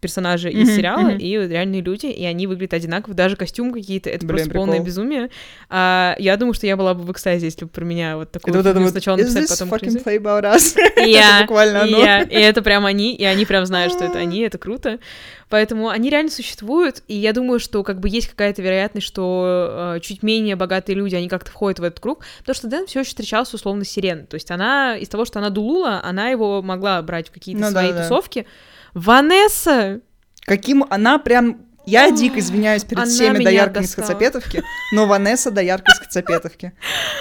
персонажи 0.00 0.50
из 0.50 0.68
Мгм, 0.68 0.76
сериала 0.76 1.00
мгм. 1.00 1.18
и 1.18 1.32
реальные 1.48 1.80
люди, 1.80 2.06
и 2.06 2.24
они 2.24 2.46
выглядят 2.46 2.74
одинаково, 2.74 3.14
даже 3.14 3.36
костюм 3.36 3.72
какие-то, 3.72 4.10
это 4.10 4.26
Блин, 4.26 4.36
просто 4.36 4.50
полное 4.54 4.72
прикол. 4.74 4.86
безумие. 4.86 5.30
А, 5.70 6.14
я 6.18 6.36
думаю, 6.36 6.52
что 6.54 6.66
я 6.66 6.76
была 6.76 6.94
бы 6.94 7.02
в 7.02 7.10
экстазе, 7.12 7.46
если 7.46 7.64
бы 7.64 7.70
про 7.70 7.84
меня 7.84 8.16
вот 8.16 8.30
такую 8.30 8.54
Это 8.54 8.72
вот 8.74 8.82
вот 8.82 8.90
сначала 8.90 9.16
«Is 9.16 9.32
написать, 9.32 9.48
потом 9.48 9.68
fucking 9.70 10.04
play 10.04 10.18
about 10.20 10.44
us?» 10.44 10.76
Я, 10.96 11.38
Это 11.38 11.42
буквально 11.42 11.82
оно. 11.82 11.98
я, 11.98 12.22
и 12.22 12.34
это 12.34 12.62
прям 12.62 12.84
они, 12.84 13.14
и 13.14 13.24
они 13.24 13.46
прям 13.46 13.64
знают, 13.66 13.92
что 13.92 14.04
это 14.04 14.18
они, 14.18 14.40
это 14.42 14.58
круто. 14.58 14.98
Поэтому 15.48 15.88
они 15.90 16.10
реально 16.10 16.30
существуют, 16.30 17.02
и 17.06 17.14
я 17.14 17.32
думаю, 17.32 17.60
что 17.60 17.84
как 17.84 18.00
бы 18.00 18.08
есть 18.08 18.28
какая-то 18.28 18.62
вероятность, 18.62 19.06
что 19.06 19.94
э, 19.96 20.00
чуть 20.00 20.22
менее 20.24 20.56
богатые 20.56 20.96
люди, 20.96 21.14
они 21.14 21.28
как-то 21.28 21.50
входят 21.52 21.78
в 21.78 21.84
этот 21.84 22.00
круг, 22.00 22.24
потому 22.40 22.54
что 22.54 22.66
Дэн 22.66 22.86
все 22.86 23.00
еще 23.00 23.10
встречался 23.10 23.54
условно 23.56 23.84
с 23.84 23.88
Сиреной. 23.88 24.24
То 24.24 24.34
есть 24.34 24.50
она, 24.50 24.96
из 24.96 25.08
того, 25.08 25.24
что 25.24 25.38
она 25.38 25.50
дулула, 25.50 26.00
она 26.04 26.28
его 26.30 26.62
могла 26.62 27.00
брать 27.02 27.28
в 27.28 27.32
какие-то 27.32 27.60
Ну 27.60 27.66
да, 27.68 27.70
свои 27.80 27.92
да. 27.92 28.02
тусовки. 28.02 28.46
Ванесса! 28.96 30.00
Каким 30.46 30.84
она 30.90 31.18
прям... 31.18 31.60
Я 31.84 32.10
дико 32.10 32.40
извиняюсь 32.40 32.82
перед 32.82 32.98
Она 33.04 33.06
всеми 33.10 33.44
доярками 33.44 33.84
из. 33.84 33.94
Хацапетовки, 33.94 34.64
но 34.92 35.06
Ванесса 35.06 35.52
доярка 35.52 35.92
из 35.92 35.98
Хацапетовки. 36.00 36.72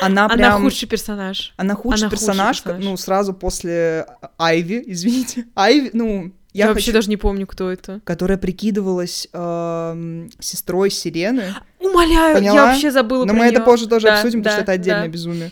Она 0.02 0.26
Она 0.26 0.34
прям... 0.36 0.62
худший 0.64 0.88
персонаж. 0.88 1.54
Она 1.58 1.76
худший 1.76 2.06
Она 2.06 2.10
худший 2.10 2.28
персонаж, 2.28 2.62
персонаж. 2.64 2.84
ну, 2.84 2.98
сразу 2.98 3.34
после 3.36 4.08
Айви, 4.40 4.84
извините. 4.88 5.46
Айви, 5.54 5.92
ну, 5.94 6.32
Я, 6.54 6.66
я 6.66 6.68
вообще 6.70 6.86
хочу... 6.86 6.94
даже 6.94 7.10
не 7.10 7.18
помню, 7.18 7.46
кто 7.46 7.70
это. 7.70 8.00
Которая 8.06 8.40
прикидывалась 8.40 9.28
эм, 9.34 10.32
сестрой 10.40 10.90
Сирены. 10.90 11.54
Умоляю, 11.80 12.36
Поняла? 12.38 12.56
я 12.56 12.66
вообще 12.66 12.90
забыла 12.90 13.26
Но 13.26 13.34
про 13.34 13.40
мы 13.40 13.46
это 13.46 13.58
неё. 13.60 13.66
позже 13.66 13.88
тоже 13.88 14.08
Да, 14.08 14.16
обсудим, 14.16 14.40
потому 14.40 14.44
да, 14.46 14.52
что 14.54 14.62
это 14.64 14.72
отдельное 14.72 15.04
да. 15.04 15.08
безумие. 15.10 15.52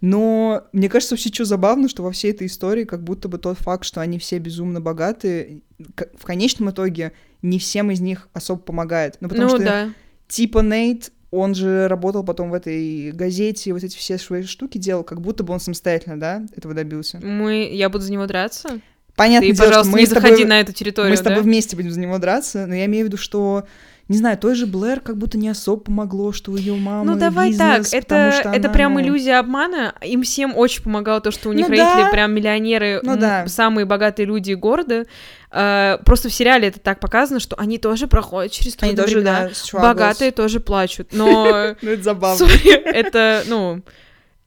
Но 0.00 0.64
мне 0.72 0.88
кажется, 0.88 1.14
вообще 1.14 1.28
что 1.32 1.44
забавно, 1.44 1.88
что 1.88 2.02
во 2.02 2.10
всей 2.12 2.30
этой 2.32 2.46
истории 2.46 2.84
как 2.84 3.02
будто 3.04 3.28
бы 3.28 3.38
тот 3.38 3.58
факт, 3.58 3.84
что 3.84 4.00
они 4.00 4.18
все 4.18 4.38
безумно 4.38 4.80
богатые, 4.80 5.44
к- 5.44 5.67
в 5.78 6.24
конечном 6.24 6.70
итоге 6.70 7.12
не 7.42 7.58
всем 7.58 7.90
из 7.90 8.00
них 8.00 8.28
особо 8.32 8.60
помогает. 8.60 9.16
Ну, 9.20 9.28
потому 9.28 9.48
Ну 9.48 9.56
что 9.56 9.64
да. 9.64 9.88
типа 10.26 10.60
Нейт, 10.60 11.12
он 11.30 11.54
же 11.54 11.88
работал 11.88 12.24
потом 12.24 12.50
в 12.50 12.54
этой 12.54 13.12
газете, 13.12 13.72
вот 13.72 13.84
эти 13.84 13.96
все 13.96 14.18
свои 14.18 14.42
штуки 14.44 14.78
делал, 14.78 15.04
как 15.04 15.20
будто 15.20 15.44
бы 15.44 15.52
он 15.52 15.60
самостоятельно, 15.60 16.18
да, 16.18 16.42
этого 16.56 16.74
добился. 16.74 17.20
Мы... 17.22 17.70
Я 17.72 17.88
буду 17.90 18.04
за 18.04 18.12
него 18.12 18.26
драться. 18.26 18.80
Понятно, 19.14 19.48
Ты, 19.48 19.56
пожалуйста, 19.56 19.96
не 19.96 20.02
мы 20.02 20.06
тобой, 20.06 20.22
заходи 20.22 20.44
на 20.44 20.60
эту 20.60 20.72
территорию, 20.72 21.10
мы 21.10 21.16
с 21.16 21.20
тобой 21.20 21.38
да? 21.38 21.42
вместе 21.42 21.74
будем 21.74 21.90
за 21.90 21.98
него 21.98 22.18
драться, 22.18 22.66
но 22.66 22.74
я 22.74 22.86
имею 22.86 23.04
в 23.04 23.08
виду, 23.08 23.16
что 23.16 23.66
не 24.08 24.16
знаю, 24.16 24.38
той 24.38 24.54
же 24.54 24.66
Блэр 24.66 25.00
как 25.00 25.18
будто 25.18 25.36
не 25.36 25.50
особо 25.50 25.82
помогло, 25.82 26.32
что 26.32 26.56
ее 26.56 26.74
мамы 26.74 27.04
Ну 27.04 27.18
давай 27.18 27.50
бизнес, 27.50 27.90
так, 27.90 28.02
это, 28.02 28.32
что 28.32 28.48
это 28.48 28.68
она, 28.68 28.70
прям 28.70 28.94
ну, 28.94 29.00
иллюзия 29.02 29.38
обмана. 29.38 29.94
Им 30.02 30.22
всем 30.22 30.56
очень 30.56 30.82
помогало 30.82 31.20
то, 31.20 31.30
что 31.30 31.50
у 31.50 31.52
них 31.52 31.66
Ну 31.68 31.72
родители 31.72 32.04
да. 32.04 32.08
прям 32.10 32.32
миллионеры, 32.32 33.00
Ну 33.02 33.16
да. 33.16 33.46
самые 33.48 33.84
богатые 33.84 34.24
люди 34.24 34.54
города. 34.54 35.04
Э, 35.50 35.98
просто 36.06 36.30
в 36.30 36.32
сериале 36.32 36.68
это 36.68 36.80
так 36.80 37.00
показано, 37.00 37.38
что 37.38 37.56
они 37.58 37.76
тоже 37.78 38.06
проходят 38.06 38.50
через 38.52 38.76
Они 38.80 38.92
трудные 38.92 39.04
тоже, 39.04 39.16
времена. 39.18 39.40
да, 39.42 39.48
struggles. 39.50 39.82
Богатые 39.82 40.30
тоже 40.32 40.60
плачут, 40.60 41.08
но 41.12 41.74
Ну, 41.82 41.90
это 41.90 42.02
забавно. 42.02 42.46
Это, 42.86 43.42
ну, 43.46 43.82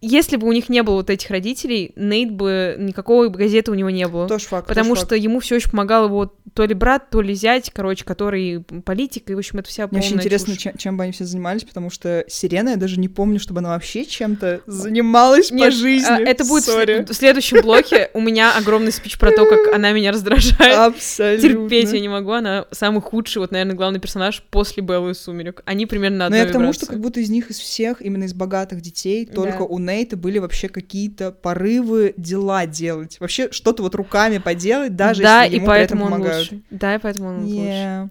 если 0.01 0.35
бы 0.35 0.47
у 0.47 0.51
них 0.51 0.67
не 0.67 0.81
было 0.81 0.95
вот 0.95 1.11
этих 1.11 1.29
родителей, 1.29 1.93
Нейт 1.95 2.31
бы 2.31 2.75
никакого 2.79 3.27
газеты 3.27 3.69
у 3.71 3.75
него 3.75 3.91
не 3.91 4.07
было. 4.07 4.27
Тоже 4.27 4.47
факт. 4.47 4.67
Потому 4.67 4.95
тоже 4.95 5.05
что 5.05 5.15
ему 5.15 5.39
все 5.39 5.55
еще 5.55 5.69
помогал 5.69 6.05
его 6.05 6.33
то 6.53 6.65
ли 6.65 6.73
брат, 6.73 7.11
то 7.11 7.21
ли 7.21 7.35
зять, 7.35 7.71
короче, 7.71 8.03
который 8.03 8.61
политик, 8.83 9.29
и, 9.29 9.35
в 9.35 9.37
общем, 9.37 9.59
это 9.59 9.69
вся 9.69 9.87
Мне 9.87 9.99
очень 9.99 10.15
интересно, 10.15 10.57
чем, 10.57 10.75
чем 10.75 10.97
бы 10.97 11.03
они 11.03 11.13
все 11.13 11.23
занимались, 11.25 11.63
потому 11.63 11.91
что 11.91 12.25
Сирена, 12.27 12.69
я 12.69 12.75
даже 12.77 12.99
не 12.99 13.09
помню, 13.09 13.39
чтобы 13.39 13.59
она 13.59 13.69
вообще 13.69 14.03
чем-то 14.03 14.61
занималась 14.65 15.49
по 15.49 15.55
Нет, 15.55 15.73
жизни. 15.73 16.09
а, 16.09 16.19
это 16.19 16.45
будет 16.45 16.63
в 16.63 16.65
Сори. 16.65 17.05
в 17.05 17.13
следующем 17.13 17.61
блоке. 17.61 18.09
У 18.13 18.21
меня 18.21 18.57
огромный 18.57 18.91
спич 18.91 19.19
про 19.19 19.31
то, 19.31 19.45
как 19.45 19.73
она 19.73 19.91
меня 19.91 20.11
раздражает. 20.11 20.77
Абсолютно. 20.77 21.47
Терпеть 21.47 21.93
я 21.93 21.99
не 21.99 22.09
могу. 22.09 22.31
Она 22.31 22.65
самый 22.71 23.01
худший, 23.01 23.39
вот, 23.39 23.51
наверное, 23.51 23.75
главный 23.75 23.99
персонаж 23.99 24.43
после 24.49 24.83
Беллы 24.83 25.11
и 25.11 25.13
Сумерек. 25.13 25.61
Они 25.65 25.85
примерно 25.85 26.17
на 26.17 26.23
Но 26.23 26.25
одной 26.25 26.39
я 26.39 26.45
к 26.47 26.51
тому, 26.51 26.73
что 26.73 26.87
как 26.87 26.99
будто 26.99 27.19
из 27.19 27.29
них, 27.29 27.51
из 27.51 27.59
всех, 27.59 28.01
именно 28.01 28.23
из 28.23 28.33
богатых 28.33 28.81
детей, 28.81 29.25
только 29.25 29.61
у 29.61 29.77
Нейта 29.77 29.90
были 30.17 30.39
вообще 30.39 30.69
какие-то 30.69 31.31
порывы 31.31 32.13
дела 32.17 32.65
делать. 32.65 33.17
Вообще 33.19 33.51
что-то 33.51 33.83
вот 33.83 33.95
руками 33.95 34.37
поделать, 34.37 34.95
даже 34.95 35.23
да, 35.23 35.43
если 35.43 35.55
и 35.55 35.59
ему 35.59 35.67
при 35.67 35.81
этом 35.81 35.99
поэтому 35.99 36.05
он 36.05 36.11
помогают. 36.11 36.51
лучше. 36.51 36.63
Да, 36.69 36.95
и 36.95 36.99
поэтому 36.99 37.29
он 37.29 37.45
лучше. 37.45 38.09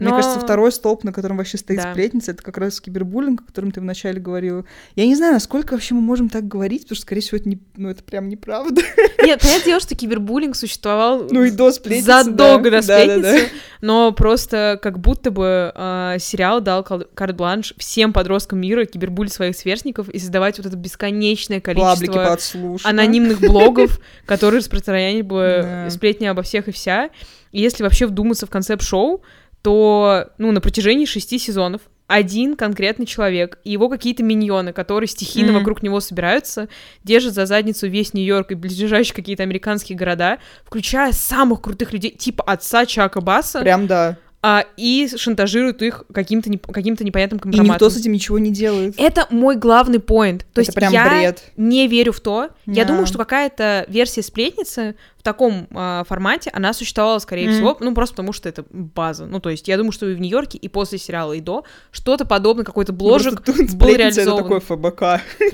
Yeah. 0.00 0.04
Мне 0.04 0.10
Но- 0.10 0.16
кажется, 0.16 0.40
второй 0.40 0.72
столб, 0.72 1.04
на 1.04 1.12
котором 1.12 1.36
вообще 1.36 1.58
стоит 1.58 1.80
Да. 1.82 1.92
сплетница, 1.92 2.30
это 2.32 2.42
как 2.42 2.56
раз 2.58 2.80
кибербуллинг, 2.80 3.42
о 3.42 3.44
котором 3.44 3.70
ты 3.70 3.80
вначале 3.80 4.18
говорила. 4.20 4.64
Я 4.96 5.06
не 5.06 5.14
знаю, 5.14 5.34
насколько 5.34 5.74
вообще 5.74 5.94
мы 5.94 6.00
можем 6.00 6.28
так 6.30 6.48
говорить, 6.48 6.82
потому 6.82 6.96
что, 6.96 7.02
скорее 7.02 7.20
всего, 7.20 7.36
это, 7.38 7.48
не, 7.48 7.60
ну, 7.76 7.90
это 7.90 8.02
прям 8.02 8.28
неправда. 8.28 8.80
Нет, 9.22 9.40
понятное 9.40 9.64
дело, 9.64 9.80
что 9.80 9.94
кибербуллинг 9.94 10.56
существовал 10.56 11.26
Ну 11.30 11.44
и 11.44 11.50
до 11.50 11.70
сплетницы. 11.70 12.06
задолго 12.06 12.70
да. 12.70 12.78
до 12.78 12.82
сплетницы, 12.82 13.48
но 13.82 14.12
просто 14.12 14.78
как 14.82 14.98
будто 14.98 15.30
бы 15.30 15.72
э, 15.74 16.16
сериал 16.18 16.60
дал 16.62 16.82
карт-бланш 16.82 17.74
всем 17.76 18.12
подросткам 18.12 18.60
мира 18.60 18.84
кибербулить 18.86 19.32
своих 19.32 19.54
сверстников 19.54 20.08
и 20.08 20.18
создавать 20.18 20.56
вот 20.58 20.66
это 20.66 20.76
бесконечное 20.76 21.60
количество 21.60 22.36
анонимных 22.84 23.40
блогов, 23.40 24.00
которые 24.26 24.58
распространяли 24.60 25.22
бы 25.22 25.60
Да. 25.62 25.90
сплетни 25.90 26.26
обо 26.26 26.42
всех 26.42 26.68
и 26.68 26.72
вся. 26.72 27.10
И 27.52 27.60
если 27.60 27.82
вообще 27.82 28.06
вдуматься 28.06 28.46
в 28.46 28.50
концепт 28.50 28.82
шоу, 28.82 29.22
то, 29.62 30.28
ну, 30.38 30.52
на 30.52 30.60
протяжении 30.60 31.04
шести 31.04 31.38
сезонов 31.38 31.82
один 32.06 32.56
конкретный 32.56 33.06
человек 33.06 33.58
и 33.62 33.70
его 33.70 33.88
какие-то 33.88 34.24
миньоны, 34.24 34.72
которые 34.72 35.06
стихийно 35.06 35.52
Мгм. 35.52 35.60
вокруг 35.60 35.82
него 35.82 36.00
собираются, 36.00 36.68
держат 37.04 37.34
за 37.34 37.46
задницу 37.46 37.86
весь 37.86 38.14
Нью-Йорк 38.14 38.50
и 38.50 38.54
ближайшие 38.56 39.14
какие-то 39.14 39.44
американские 39.44 39.96
города, 39.96 40.38
включая 40.64 41.12
самых 41.12 41.62
крутых 41.62 41.92
людей, 41.92 42.10
типа 42.10 42.42
отца 42.44 42.84
Чака 42.84 43.20
Басса, 43.20 43.60
Прям 43.60 43.86
да. 43.86 44.16
А, 44.42 44.64
и 44.78 45.06
шантажируют 45.16 45.82
их 45.82 46.04
каким-то 46.14 46.48
неп- 46.48 46.72
каким-то 46.72 47.04
непонятным 47.04 47.38
И 47.38 47.42
компроматом. 47.42 47.74
никто 47.74 47.90
с 47.90 47.96
этим 47.98 48.12
ничего 48.12 48.38
не 48.38 48.50
делает. 48.50 48.94
Это 48.96 49.26
мой 49.30 49.56
главный 49.56 50.00
поинт. 50.00 50.42
То 50.54 50.60
Это 50.60 50.60
есть 50.62 50.74
прям 50.74 50.92
я 50.92 51.08
бред. 51.08 51.42
не 51.58 51.86
верю 51.88 52.12
в 52.12 52.20
то. 52.20 52.48
Я 52.64 52.84
Да. 52.84 52.88
думаю, 52.88 53.06
что 53.06 53.18
какая-то 53.18 53.84
версия 53.88 54.22
сплетницы 54.22 54.94
в 55.18 55.22
таком 55.22 55.68
а, 55.72 56.04
формате, 56.04 56.50
она 56.54 56.72
существовала, 56.72 57.18
скорее 57.18 57.48
Мгм. 57.48 57.54
всего, 57.54 57.76
ну 57.80 57.92
просто 57.94 58.14
потому 58.14 58.32
что 58.32 58.48
это 58.48 58.64
база. 58.70 59.26
Ну 59.26 59.40
то 59.40 59.50
есть 59.50 59.68
я 59.68 59.76
думаю, 59.76 59.92
что 59.92 60.08
и 60.08 60.14
в 60.14 60.20
Нью-Йорке, 60.20 60.56
и 60.56 60.68
после 60.68 60.96
сериала, 60.98 61.34
и 61.34 61.40
до 61.40 61.64
что-то 61.90 62.24
подобное, 62.24 62.64
какой-то 62.64 62.92
бложек 62.94 63.42
Ну, 63.46 63.52
тут 63.52 63.56
был 63.56 63.68
сплетница 63.68 64.22
это 64.22 64.30
реализован. 64.30 64.42
такой 64.42 64.60
ФБК. 64.60 65.00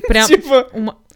Прям, 0.07 0.27
Типа, 0.29 0.69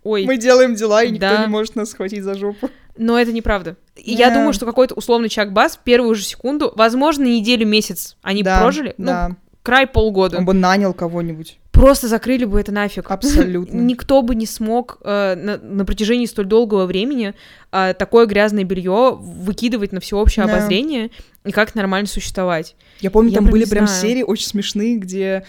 ой, 0.03 0.25
мы 0.27 0.39
делаем 0.39 0.75
дела, 0.75 1.05
и 1.05 1.11
никто 1.13 1.29
Да. 1.29 1.43
не 1.43 1.47
может 1.47 1.77
нас 1.77 1.91
схватить 1.91 2.25
за 2.25 2.35
жопу. 2.35 2.69
Но 3.01 3.19
это 3.19 3.33
неправда. 3.33 3.77
И 3.97 4.13
я 4.13 4.29
Да. 4.29 4.37
думаю, 4.37 4.53
что 4.53 4.67
какой-то 4.67 4.95
условный 4.95 5.29
Чак 5.29 5.53
Бас 5.53 5.79
первую 5.83 6.15
же 6.15 6.23
секунду, 6.23 6.73
возможно, 6.77 7.25
неделю, 7.25 7.67
месяц 7.67 8.17
они 8.23 8.43
Да, 8.43 8.61
прожили, 8.61 8.95
ну, 8.99 9.07
да. 9.07 9.37
край 9.63 9.87
полгода. 9.87 10.37
Он 10.39 10.45
бы 10.45 10.53
нанял 10.55 10.93
кого-нибудь. 10.93 11.59
Просто 11.73 12.09
закрыли 12.09 12.45
бы 12.45 12.61
это 12.61 12.73
нафиг. 12.73 13.07
Абсолютно. 13.11 13.75
Никто 13.79 14.21
бы 14.21 14.35
не 14.35 14.45
смог 14.47 14.99
э, 15.03 15.35
на, 15.35 15.57
на 15.57 15.85
протяжении 15.87 16.27
столь 16.27 16.45
долгого 16.47 16.85
времени 16.85 17.33
э, 17.73 17.95
такое 17.99 18.27
грязное 18.27 18.65
белье 18.65 19.17
выкидывать 19.19 19.93
на 19.93 20.01
всеобщее 20.01 20.45
Да. 20.47 20.53
обозрение 20.57 21.11
и 21.47 21.53
как 21.53 21.75
нормально 21.75 22.07
существовать. 22.07 22.77
Я 23.01 23.11
помню, 23.11 23.31
Я 23.31 23.37
там 23.37 23.45
прям 23.47 23.53
были 23.53 23.65
прям 23.65 23.87
знаю. 23.87 24.03
серии 24.03 24.23
очень 24.23 24.47
смешные, 24.47 24.99
где, 24.99 25.47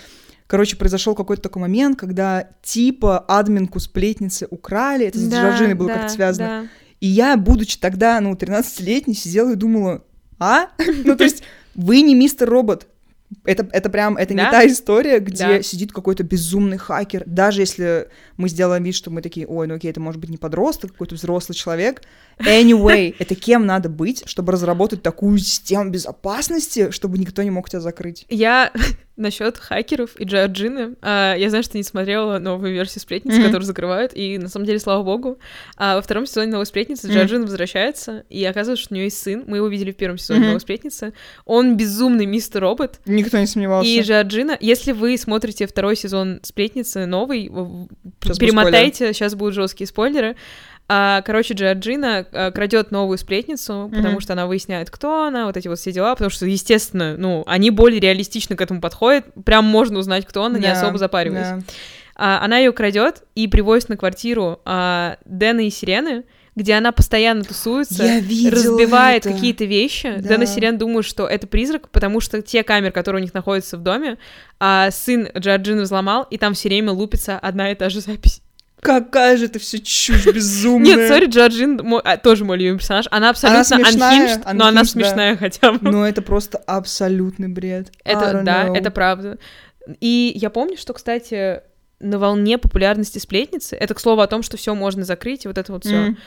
короче, 0.48 0.78
произошел 0.78 1.16
какой-то 1.16 1.42
такой 1.42 1.64
момент, 1.64 2.00
когда 2.00 2.48
типа 2.64 3.20
админку 3.20 3.82
сплетницы 3.82 4.48
украли, 4.50 5.08
это 5.08 5.18
с 5.20 5.30
Джорджиной 5.30 5.74
было 5.74 5.90
как-то 5.90 6.10
связано. 6.10 6.70
И 7.02 7.08
я, 7.08 7.36
будучи 7.36 7.78
тогда, 7.78 8.20
ну, 8.22 8.34
13-летней, 8.36 9.16
сидела 9.16 9.52
и 9.52 9.56
думала, 9.56 10.04
а? 10.40 10.68
Ну, 11.04 11.16
то 11.18 11.24
есть, 11.26 11.44
вы 11.76 12.02
не 12.02 12.16
мистер 12.16 12.50
робот. 12.50 12.88
Это, 13.46 13.68
это 13.72 13.90
прям, 13.90 14.18
это 14.18 14.34
Да. 14.36 14.46
не 14.46 14.52
та 14.52 14.68
история, 14.68 15.20
где 15.20 15.48
Да. 15.48 15.62
сидит 15.62 15.94
какой-то 15.94 16.24
безумный 16.24 16.78
хакер. 16.78 17.24
Даже 17.26 17.62
если 17.62 18.10
мы 18.38 18.50
сделаем 18.50 18.84
вид, 18.84 18.94
что 18.94 19.10
мы 19.10 19.22
такие, 19.22 19.48
ой, 19.48 19.68
ну 19.68 19.76
окей, 19.76 19.90
это 19.90 20.02
может 20.02 20.20
быть 20.20 20.30
не 20.30 20.38
подросток, 20.38 20.92
какой-то 20.92 21.16
взрослый 21.16 21.56
человек. 21.56 22.02
Anyway, 22.40 23.16
это 23.20 23.36
кем 23.36 23.66
надо 23.66 23.90
быть, 23.90 24.24
чтобы 24.26 24.52
разработать 24.52 25.02
такую 25.02 25.38
систему 25.38 25.90
безопасности, 25.92 26.92
чтобы 26.92 27.18
никто 27.18 27.44
не 27.44 27.52
мог 27.52 27.70
тебя 27.70 27.80
закрыть? 27.82 28.26
Я 28.30 28.72
насчет 29.18 29.58
хакеров 29.58 30.12
и 30.20 30.24
Джорджины. 30.24 30.96
а, 31.02 31.36
я 31.36 31.50
знаю, 31.50 31.64
что 31.64 31.78
не 31.78 31.84
смотрела 31.84 32.40
новую 32.40 32.74
версию 32.74 33.02
сплетницы, 33.02 33.38
Мгм. 33.38 33.46
которую 33.48 33.66
закрывают, 33.68 34.14
и 34.16 34.38
на 34.40 34.48
самом 34.48 34.66
деле, 34.66 34.80
слава 34.80 35.04
богу, 35.04 35.38
а, 35.78 35.96
во 35.98 36.02
втором 36.02 36.26
сезоне 36.26 36.52
новой 36.52 36.66
сплетницы. 36.66 37.08
Джорджина 37.12 37.44
возвращается, 37.44 38.24
и 38.30 38.44
оказывается, 38.46 38.84
что 38.86 38.94
у 38.94 38.96
нее 38.96 39.06
есть 39.06 39.22
сын. 39.22 39.44
Мы 39.46 39.58
его 39.58 39.68
видели 39.68 39.92
в 39.92 39.98
первом 39.98 40.18
сезоне 40.18 40.40
Мгм. 40.40 40.48
новой 40.48 40.60
сплетницы. 40.62 41.14
Он 41.46 41.78
безумный 41.78 42.26
мистер 42.26 42.62
робот. 42.62 43.00
Никто 43.06 43.38
не 43.38 43.46
сомневался. 43.46 43.88
И 43.90 44.02
Джорджина, 44.02 44.58
если 44.60 44.92
вы 44.92 45.18
смотрите 45.18 45.68
второй 45.68 45.96
сезон 45.96 46.40
сплетницы 46.42 47.06
новый, 47.06 47.50
будет 47.50 48.40
перемотайте, 48.40 49.14
сейчас 49.14 49.36
будут 49.36 49.54
жесткие 49.54 49.88
спойлеры. 49.88 50.36
А, 50.94 51.22
короче, 51.22 51.54
Джорджина 51.54 52.26
а, 52.34 52.52
крадет 52.52 52.92
новую 52.92 53.18
сплетницу, 53.18 53.88
потому 53.90 54.16
Мгм. 54.16 54.20
что 54.20 54.34
она 54.34 54.46
выясняет, 54.46 54.90
кто 54.90 55.24
она, 55.24 55.46
вот 55.46 55.56
эти 55.56 55.70
вот 55.70 55.80
все 55.80 55.94
дела, 55.94 56.14
потому 56.16 56.30
что, 56.30 56.46
естественно, 56.46 57.16
ну, 57.18 57.44
они 57.48 57.70
более 57.72 58.02
реалистично 58.02 58.58
к 58.58 58.62
этому 58.62 58.82
подходят, 58.82 59.24
прям 59.46 59.64
можно 59.64 60.00
узнать, 60.00 60.26
кто 60.26 60.44
она, 60.44 60.58
не 60.60 60.66
Да, 60.66 60.74
особо 60.74 60.98
запариваясь. 60.98 61.48
да. 61.48 61.60
А, 62.18 62.44
она 62.44 62.58
ее 62.58 62.74
крадет 62.74 63.24
и 63.36 63.48
привозит 63.48 63.88
на 63.88 63.96
квартиру 63.96 64.60
а, 64.66 65.16
Дэна 65.24 65.62
и 65.62 65.70
Сирены, 65.70 66.24
где 66.58 66.74
она 66.74 66.92
постоянно 66.92 67.46
тусуется, 67.46 68.04
разбивает 68.52 69.26
это. 69.26 69.34
какие-то 69.34 69.64
вещи. 69.64 70.14
Да. 70.18 70.30
Дэн 70.30 70.44
и 70.44 70.46
Сирен 70.46 70.78
думают, 70.78 71.06
что 71.08 71.26
это 71.26 71.48
призрак, 71.48 71.88
потому 71.90 72.20
что 72.20 72.42
те 72.42 72.64
камеры, 72.64 72.92
которые 72.92 73.22
у 73.22 73.24
них 73.24 73.34
находятся 73.34 73.78
в 73.78 73.82
доме, 73.84 74.18
а, 74.60 74.92
сын 74.92 75.30
Джорджины 75.38 75.84
взломал, 75.84 76.28
и 76.30 76.38
там 76.38 76.54
все 76.54 76.68
время 76.68 76.92
лупится 76.92 77.40
одна 77.40 77.72
и 77.72 77.76
та 77.76 77.88
же 77.88 78.02
запись. 78.02 78.42
Какая 78.82 79.38
же 79.38 79.46
это 79.46 79.60
все 79.60 79.80
чушь 79.80 80.26
безумная. 80.26 80.96
Нет, 80.96 81.08
сори, 81.08 81.28
Джорджин 81.28 81.78
мой- 81.84 82.02
а, 82.04 82.18
тоже 82.18 82.46
мой 82.46 82.58
любимый 82.58 82.80
персонаж. 82.80 83.06
Она 83.12 83.30
абсолютно 83.30 83.64
смешная, 83.64 84.38
unhinged, 84.38 84.54
но 84.54 84.66
она 84.66 84.82
unhinged, 84.82 84.84
да. 84.84 84.86
смешная 84.86 85.38
хотя 85.38 85.72
бы. 85.72 85.92
Но 85.92 86.08
это 86.08 86.22
просто 86.24 86.58
абсолютный 86.58 87.48
бред. 87.48 87.92
Это, 88.04 88.42
да, 88.44 88.68
know. 88.68 88.76
это 88.76 88.90
правда. 88.90 89.38
И 90.00 90.32
я 90.36 90.50
помню, 90.50 90.78
что, 90.78 90.94
кстати, 90.94 91.62
на 92.00 92.18
волне 92.18 92.58
популярности 92.58 93.20
сплетницы, 93.20 93.76
это, 93.76 93.94
к 93.94 94.00
слову, 94.00 94.22
о 94.22 94.28
том, 94.28 94.42
что 94.42 94.58
все 94.58 94.74
можно 94.74 95.04
закрыть, 95.04 95.46
и 95.46 95.48
вот 95.48 95.58
это 95.58 95.72
вот 95.72 95.86
все. 95.86 95.96
М. 95.96 96.18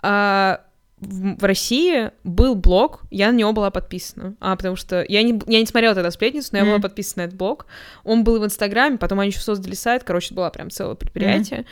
А, 0.00 0.60
в, 0.98 1.38
в 1.38 1.44
России 1.44 2.10
был 2.22 2.54
блог, 2.54 3.02
я 3.10 3.32
на 3.32 3.36
него 3.36 3.52
была 3.52 3.70
подписана, 3.70 4.34
а, 4.40 4.56
потому 4.56 4.76
что 4.76 5.04
я 5.08 5.22
не, 5.22 5.40
я 5.46 5.60
не 5.60 5.66
смотрела 5.66 5.94
тогда 5.94 6.10
сплетницу, 6.10 6.50
но 6.52 6.58
я 6.58 6.64
была 6.64 6.78
подписана 6.78 7.22
на 7.22 7.26
этот 7.26 7.38
блог. 7.38 7.66
Он 8.04 8.24
был 8.24 8.40
в 8.40 8.44
Инстаграме, 8.44 8.98
потом 8.98 9.20
они 9.20 9.30
еще 9.30 9.40
создали 9.40 9.74
сайт, 9.74 10.04
короче, 10.04 10.28
это 10.28 10.34
было 10.36 10.50
прям 10.50 10.70
целое 10.70 10.94
предприятие, 10.94 11.60
а, 11.60 11.64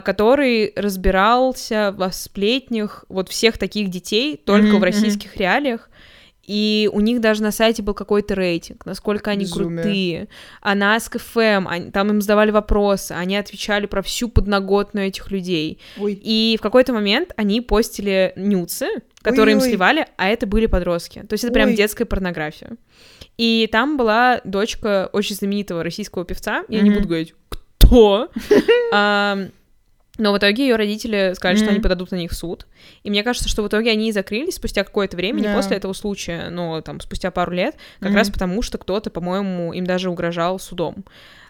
который 0.00 0.72
разбирался 0.76 1.94
во 1.96 2.10
сплетнях 2.12 3.04
вот 3.08 3.28
всех 3.28 3.58
таких 3.58 3.90
детей 3.90 4.36
только 4.36 4.68
Мгм, 4.68 4.80
в 4.80 4.82
российских 4.82 5.36
реалиях. 5.36 5.90
И 6.48 6.88
у 6.92 7.00
них 7.00 7.20
даже 7.20 7.42
на 7.42 7.50
сайте 7.50 7.82
был 7.82 7.92
какой-то 7.92 8.36
рейтинг, 8.36 8.86
насколько 8.86 9.32
они 9.32 9.44
Безумие. 9.46 9.82
крутые. 9.82 10.28
А 10.62 10.76
на 10.76 10.96
Ask.fm, 10.96 11.66
они- 11.68 11.90
там 11.90 12.08
им 12.10 12.20
задавали 12.22 12.52
вопросы, 12.52 13.12
они 13.12 13.36
отвечали 13.36 13.86
про 13.86 14.00
всю 14.00 14.28
подноготную 14.28 15.08
этих 15.08 15.32
людей. 15.32 15.80
Ой, 15.98 16.12
И 16.22 16.56
в 16.56 16.62
какой-то 16.62 16.92
момент 16.92 17.32
они 17.36 17.60
постили 17.60 18.32
нюцы, 18.36 18.86
которые 19.22 19.54
им 19.54 19.58
Ой-ой. 19.58 19.70
сливали, 19.70 20.06
а 20.16 20.28
это 20.28 20.46
были 20.46 20.66
подростки. 20.66 21.18
То 21.28 21.32
есть 21.34 21.42
это 21.42 21.52
прям 21.52 21.70
Ой. 21.70 21.74
детская 21.76 22.04
порнография. 22.04 22.76
И 23.38 23.68
там 23.72 23.96
была 23.96 24.40
дочка 24.44 25.10
очень 25.12 25.34
знаменитого 25.34 25.82
российского 25.82 26.24
певца, 26.24 26.64
я 26.68 26.80
не 26.80 26.90
буду 26.90 27.08
говорить, 27.08 27.34
кто. 27.50 28.30
Но 30.18 30.32
в 30.32 30.38
итоге 30.38 30.66
ее 30.66 30.76
родители 30.76 31.32
сказали, 31.34 31.56
что 31.56 31.66
Мгм. 31.66 31.72
они 31.72 31.80
подадут 31.80 32.10
на 32.10 32.16
них 32.16 32.30
в 32.30 32.34
суд. 32.34 32.66
И 33.02 33.10
мне 33.10 33.22
кажется, 33.22 33.48
что 33.48 33.62
в 33.62 33.68
итоге 33.68 33.90
они 33.90 34.08
и 34.08 34.12
закрылись 34.12 34.54
спустя 34.54 34.84
какое-то 34.84 35.16
время, 35.16 35.40
не 35.40 35.48
Да. 35.48 35.52
после 35.54 35.76
этого 35.76 35.92
случая, 35.92 36.48
но 36.50 36.80
там 36.80 37.00
спустя 37.00 37.30
пару 37.30 37.52
лет, 37.52 37.76
как 38.00 38.10
Мгм. 38.10 38.16
раз 38.18 38.30
потому, 38.30 38.62
что 38.62 38.78
кто-то, 38.78 39.10
по-моему, 39.10 39.72
им 39.72 39.84
даже 39.86 40.10
угрожал 40.10 40.58
судом. 40.58 41.04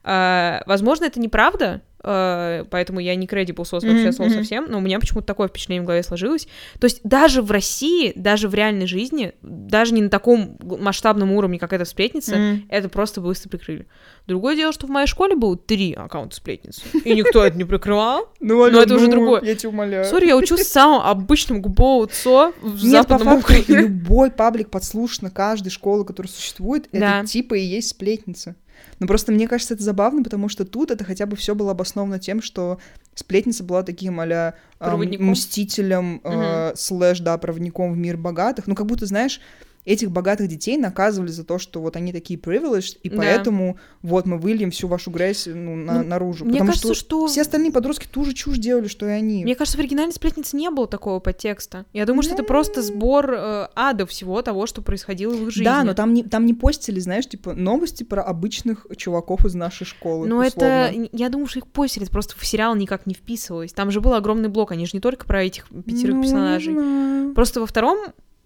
А, 0.08 0.62
возможно, 0.66 1.04
это 1.04 1.18
неправда, 1.18 1.80
а, 2.00 2.64
поэтому 2.70 3.00
я 3.00 3.16
не 3.16 3.26
credible 3.26 3.64
source 3.64 3.86
вообще 3.88 4.04
Мгм, 4.06 4.12
слова 4.12 4.28
мгм. 4.30 4.38
совсем, 4.38 4.66
но 4.70 4.78
у 4.78 4.80
меня 4.80 5.00
почему-то 5.00 5.26
такое 5.26 5.48
впечатление 5.48 5.82
в 5.82 5.86
голове 5.86 6.04
сложилось. 6.04 6.46
То 6.78 6.84
есть 6.84 7.00
даже 7.02 7.42
в 7.42 7.50
России, 7.50 8.12
даже 8.14 8.48
в 8.48 8.54
реальной 8.54 8.86
жизни, 8.86 9.32
даже 9.42 9.94
не 9.94 10.02
на 10.02 10.08
таком 10.08 10.56
масштабном 10.60 11.32
уровне, 11.32 11.58
как 11.58 11.72
эта 11.72 11.84
сплетница, 11.84 12.36
М. 12.36 12.66
это 12.68 12.88
просто 12.88 13.20
быстро 13.20 13.48
прикрыли. 13.48 13.86
Другое 14.26 14.56
дело, 14.56 14.72
что 14.72 14.86
в 14.86 14.90
моей 14.90 15.06
школе 15.06 15.36
было 15.36 15.56
три 15.56 15.92
аккаунта 15.92 16.34
сплетницы, 16.34 16.82
и 17.04 17.14
никто 17.14 17.44
это 17.44 17.56
не 17.56 17.64
прикрывал. 17.64 18.28
Ну, 18.40 18.62
Алён, 18.62 18.76
Но 18.76 18.82
это 18.82 18.94
уже 18.94 19.06
ну, 19.06 19.12
другое. 19.12 19.42
Я 19.42 19.54
тебя 19.54 19.70
умоляю. 19.70 20.04
Сори, 20.04 20.26
я 20.26 20.36
учусь 20.36 20.60
в 20.60 20.68
самом 20.68 21.00
обычном 21.02 21.62
ГБО 21.62 22.08
ЦО 22.08 22.52
в 22.60 22.84
Нет, 22.84 23.08
по 23.08 23.14
западном 23.18 23.40
факту 23.40 23.60
Украине. 23.62 23.88
любой 23.88 24.30
паблик 24.30 24.70
подслушано 24.70 25.30
каждой 25.30 25.70
школы, 25.70 26.04
которая 26.04 26.30
существует, 26.30 26.88
Да. 26.92 27.20
это 27.20 27.28
типа 27.28 27.54
и 27.54 27.60
есть 27.60 27.88
сплетница. 27.88 28.56
Но 28.98 29.06
просто 29.06 29.32
мне 29.32 29.48
кажется, 29.48 29.74
это 29.74 29.82
забавно, 29.82 30.22
потому 30.22 30.48
что 30.48 30.64
тут 30.64 30.90
это 30.90 31.04
хотя 31.04 31.26
бы 31.26 31.36
все 31.36 31.54
было 31.54 31.72
обосновано 31.72 32.18
тем, 32.18 32.42
что 32.42 32.78
сплетница 33.14 33.64
была 33.64 33.82
таким 33.82 34.20
а 34.20 34.52
Проводником. 34.78 35.30
мстителем, 35.30 36.20
э, 36.24 36.72
слэш, 36.76 37.20
да, 37.20 37.36
проводником 37.38 37.92
в 37.92 37.96
мир 37.96 38.16
богатых. 38.16 38.66
Ну, 38.66 38.74
как 38.74 38.86
будто, 38.86 39.06
знаешь, 39.06 39.40
этих 39.86 40.10
богатых 40.10 40.48
детей 40.48 40.76
наказывали 40.76 41.30
за 41.30 41.44
то, 41.44 41.58
что 41.58 41.80
вот 41.80 41.96
они 41.96 42.12
такие 42.12 42.38
privileged, 42.38 42.98
и 43.02 43.08
Да. 43.08 43.16
поэтому 43.16 43.78
вот 44.02 44.26
мы 44.26 44.36
выльем 44.36 44.70
всю 44.70 44.88
вашу 44.88 45.10
грязь 45.10 45.46
ну, 45.46 45.76
на- 45.76 46.02
Ну, 46.02 46.08
наружу. 46.08 46.44
мне 46.44 46.54
Потому 46.54 46.70
кажется, 46.72 46.94
что- 46.94 47.26
все 47.28 47.42
остальные 47.42 47.72
подростки 47.72 48.06
ту 48.10 48.24
же 48.24 48.34
чушь 48.34 48.58
делали, 48.58 48.88
что 48.88 49.06
и 49.06 49.10
они. 49.10 49.44
Мне 49.44 49.54
кажется, 49.54 49.78
в 49.78 49.80
оригинальной 49.80 50.12
сплетнице 50.12 50.56
не 50.56 50.68
было 50.70 50.86
такого 50.86 51.20
подтекста. 51.20 51.86
Я 51.92 52.04
думаю, 52.04 52.22
что 52.22 52.34
это 52.34 52.42
просто 52.42 52.82
сбор 52.82 53.30
э, 53.32 53.68
ада 53.74 54.06
всего 54.06 54.42
того, 54.42 54.66
что 54.66 54.82
происходило 54.82 55.32
в 55.32 55.42
их 55.44 55.50
жизни. 55.50 55.64
Да, 55.64 55.84
но 55.84 55.94
там 55.94 56.12
не, 56.12 56.24
там 56.24 56.44
не 56.46 56.54
постили, 56.54 56.98
знаешь, 57.00 57.28
типа 57.28 57.54
новости 57.54 58.02
про 58.02 58.22
обычных 58.22 58.86
чуваков 58.96 59.46
из 59.46 59.54
нашей 59.54 59.84
школы. 59.84 60.26
Но 60.26 60.44
условно. 60.44 60.66
это, 60.90 61.08
я 61.12 61.28
думаю, 61.28 61.46
что 61.46 61.60
их 61.60 61.68
постили, 61.68 62.04
просто 62.06 62.34
в 62.36 62.44
сериал 62.44 62.74
никак 62.74 63.06
не 63.06 63.14
вписывалось. 63.14 63.72
Там 63.72 63.92
же 63.92 64.00
был 64.00 64.14
огромный 64.14 64.48
блок, 64.48 64.72
они 64.72 64.84
же 64.86 64.90
не 64.94 65.00
только 65.00 65.26
про 65.26 65.44
этих 65.44 65.68
пятерых 65.68 66.16
Ну, 66.16 66.22
персонажей. 66.22 67.34
Просто 67.34 67.60
во 67.60 67.66
втором 67.66 67.98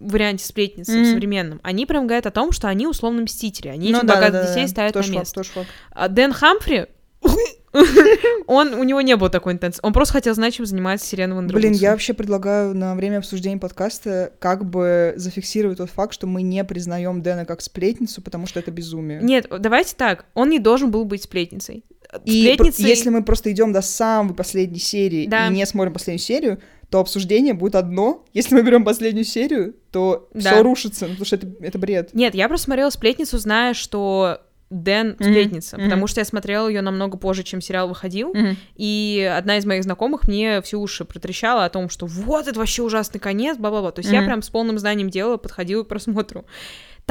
варианте 0.09 0.45
сплетницы, 0.45 0.91
в 0.93 0.95
Мгм. 1.01 1.05
современном, 1.05 1.59
они 1.63 1.85
прям 1.85 2.07
говорят 2.07 2.25
о 2.25 2.31
том, 2.31 2.51
что 2.51 2.67
они 2.67 2.87
условно 2.87 3.23
мстители. 3.23 3.67
Они 3.69 3.91
Ну 3.91 3.99
этих 3.99 4.07
да, 4.07 4.15
богатых 4.15 4.33
да, 4.33 4.41
да, 4.43 4.47
детей 4.49 4.63
да. 4.63 4.67
ставят 4.67 4.93
Тоже 4.93 5.09
на 5.09 5.19
факт, 5.23 5.37
место. 5.37 5.53
факт. 5.53 5.67
А 5.91 6.07
Дэн 6.07 6.33
Хамфри, 6.33 6.85
он, 8.47 8.73
у 8.73 8.83
него 8.83 9.01
не 9.01 9.15
было 9.15 9.29
такой 9.29 9.53
интенции. 9.53 9.79
Он 9.83 9.93
просто 9.93 10.13
хотел 10.13 10.33
знать, 10.35 10.53
чем 10.55 10.65
занимается 10.65 11.07
Сирена 11.07 11.35
Ван 11.35 11.47
Блин, 11.47 11.71
я 11.73 11.91
вообще 11.91 12.13
предлагаю 12.13 12.75
на 12.75 12.95
время 12.95 13.19
обсуждения 13.19 13.57
подкаста 13.57 14.33
как 14.39 14.65
бы 14.65 15.13
зафиксировать 15.15 15.77
тот 15.77 15.89
факт, 15.89 16.13
что 16.13 16.27
мы 16.27 16.41
не 16.41 16.63
признаем 16.63 17.21
Дэна 17.21 17.45
как 17.45 17.61
сплетницу, 17.61 18.21
потому 18.21 18.47
что 18.47 18.59
это 18.59 18.71
безумие. 18.71 19.19
Нет, 19.21 19.47
давайте 19.59 19.95
так, 19.95 20.25
он 20.33 20.49
не 20.49 20.59
должен 20.59 20.91
был 20.91 21.05
быть 21.05 21.23
сплетницей. 21.23 21.83
И 22.25 22.41
Сплетницей... 22.41 22.85
если 22.85 23.09
мы 23.09 23.23
просто 23.23 23.51
идем 23.53 23.71
до 23.71 23.81
самой 23.81 24.33
последней 24.35 24.79
серии 24.79 25.27
Да. 25.27 25.47
и 25.47 25.51
не 25.51 25.65
смотрим 25.65 25.93
последнюю 25.93 26.19
серию, 26.19 26.59
то 26.91 26.99
обсуждение 26.99 27.53
будет 27.55 27.73
одно. 27.75 28.23
Если 28.33 28.53
мы 28.53 28.61
берем 28.61 28.83
последнюю 28.83 29.23
серию, 29.25 29.73
то 29.91 30.29
Да. 30.33 30.39
все 30.53 30.61
рушится, 30.61 31.05
ну, 31.05 31.11
потому 31.13 31.25
что 31.25 31.37
это, 31.37 31.47
это 31.61 31.79
бред. 31.79 32.09
Нет, 32.13 32.35
я 32.35 32.47
просто 32.47 32.65
смотрела 32.65 32.89
сплетницу, 32.91 33.37
зная, 33.39 33.73
что 33.73 34.41
Дэн 34.69 35.15
сплетница, 35.19 35.75
мгм. 35.77 35.85
потому 35.85 36.07
что 36.07 36.21
я 36.21 36.25
смотрела 36.25 36.67
ее 36.69 36.81
намного 36.81 37.17
позже, 37.17 37.43
чем 37.43 37.59
сериал 37.59 37.89
выходил. 37.89 38.33
И 38.77 39.33
одна 39.37 39.57
из 39.57 39.65
моих 39.65 39.83
знакомых 39.83 40.27
мне 40.29 40.61
все 40.61 40.77
уши 40.77 41.03
протрещала 41.03 41.65
о 41.65 41.69
том, 41.69 41.89
что 41.89 42.05
вот 42.05 42.47
это 42.47 42.57
вообще 42.59 42.81
ужасный 42.81 43.19
конец, 43.19 43.57
бла-бла-бла. 43.57 43.91
То 43.91 43.99
есть 43.99 44.11
я 44.11 44.19
Мгм. 44.19 44.27
прям 44.27 44.41
с 44.41 44.49
полным 44.49 44.77
знанием 44.79 45.09
дела 45.09 45.35
подходила 45.37 45.83
к 45.83 45.87
просмотру. 45.89 46.45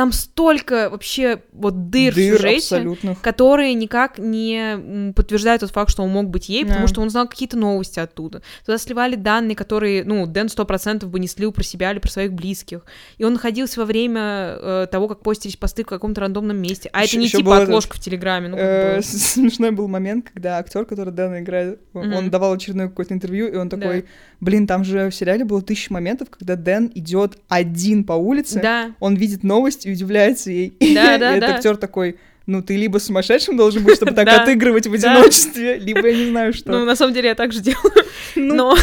Там 0.00 0.12
столько 0.12 0.88
вообще 0.88 1.42
вот 1.52 1.90
дыр, 1.90 2.12
в 2.12 2.16
Дыр 2.16 2.36
сюжете, 2.38 2.56
абсолютных. 2.56 3.20
которые 3.20 3.74
никак 3.74 4.16
не 4.16 5.12
подтверждают 5.14 5.60
тот 5.60 5.72
факт, 5.72 5.90
что 5.90 6.02
он 6.02 6.08
мог 6.08 6.30
быть 6.30 6.48
ей, 6.48 6.64
потому 6.64 6.86
Да. 6.86 6.88
что 6.88 7.02
он 7.02 7.10
знал 7.10 7.28
какие-то 7.28 7.58
новости 7.58 8.00
оттуда. 8.00 8.40
Туда 8.64 8.78
сливали 8.78 9.14
данные, 9.16 9.54
которые, 9.54 10.02
ну, 10.04 10.24
Дэн 10.26 10.48
сто 10.48 10.64
процентов 10.64 11.10
бы 11.10 11.20
не 11.20 11.26
слил 11.26 11.52
про 11.52 11.62
себя 11.62 11.92
или 11.92 11.98
про 11.98 12.10
своих 12.10 12.32
близких. 12.32 12.86
И 13.18 13.24
он 13.24 13.34
находился 13.34 13.78
во 13.80 13.84
время 13.84 14.20
э, 14.22 14.86
того, 14.90 15.06
как 15.06 15.22
постились 15.22 15.56
посты 15.56 15.82
в 15.84 15.86
каком-то 15.88 16.22
рандомном 16.22 16.56
месте. 16.56 16.88
А 16.94 17.02
Ещё- 17.02 17.18
это 17.18 17.20
не 17.20 17.28
типа 17.28 17.42
был 17.44 17.52
этот, 17.52 17.68
отложка 17.68 17.96
в 17.96 18.00
Телеграме, 18.00 18.48
ну, 18.48 18.56
Э, 18.56 18.96
бы. 18.96 19.02
Смешной 19.02 19.70
был 19.70 19.86
момент, 19.86 20.30
когда 20.32 20.56
актер, 20.56 20.86
который 20.86 21.12
Дэна 21.12 21.40
играет, 21.40 21.78
он- 21.92 22.10
он 22.14 22.30
давал 22.30 22.54
очередное 22.54 22.88
какое-то 22.88 23.12
интервью, 23.12 23.48
и 23.48 23.56
он 23.56 23.68
Да. 23.68 23.76
такой, 23.76 24.06
блин, 24.40 24.66
там 24.66 24.82
же 24.82 25.10
в 25.10 25.14
сериале 25.14 25.44
было 25.44 25.60
тысяча 25.60 25.92
моментов, 25.92 26.30
когда 26.30 26.56
Дэн 26.56 26.90
идет 26.94 27.36
один 27.50 28.04
по 28.04 28.14
улице, 28.14 28.60
Да, 28.62 28.94
он 28.98 29.14
видит 29.16 29.42
новость 29.42 29.84
и 29.90 29.94
удивляется 29.94 30.50
ей. 30.50 30.74
Да, 30.80 31.16
И 31.16 31.18
да, 31.18 31.36
этот 31.36 31.40
да. 31.40 31.54
актер 31.56 31.76
такой, 31.76 32.16
ну 32.46 32.62
ты 32.62 32.76
либо 32.76 32.98
сумасшедшим 32.98 33.56
должен 33.56 33.84
быть, 33.84 33.96
чтобы 33.96 34.12
так 34.14 34.28
отыгрывать 34.28 34.86
в 34.86 34.92
одиночестве, 34.92 35.78
либо 35.78 36.06
я 36.08 36.16
не 36.16 36.30
знаю 36.30 36.52
ну, 36.54 36.58
что. 36.58 36.84
на 36.84 36.96
самом 36.96 37.14
деле 37.14 37.28
я 37.28 37.34
так 37.34 37.52
же 37.52 37.60
делаю. 37.60 37.92
Ну, 38.36 38.54
Но, 38.54 38.76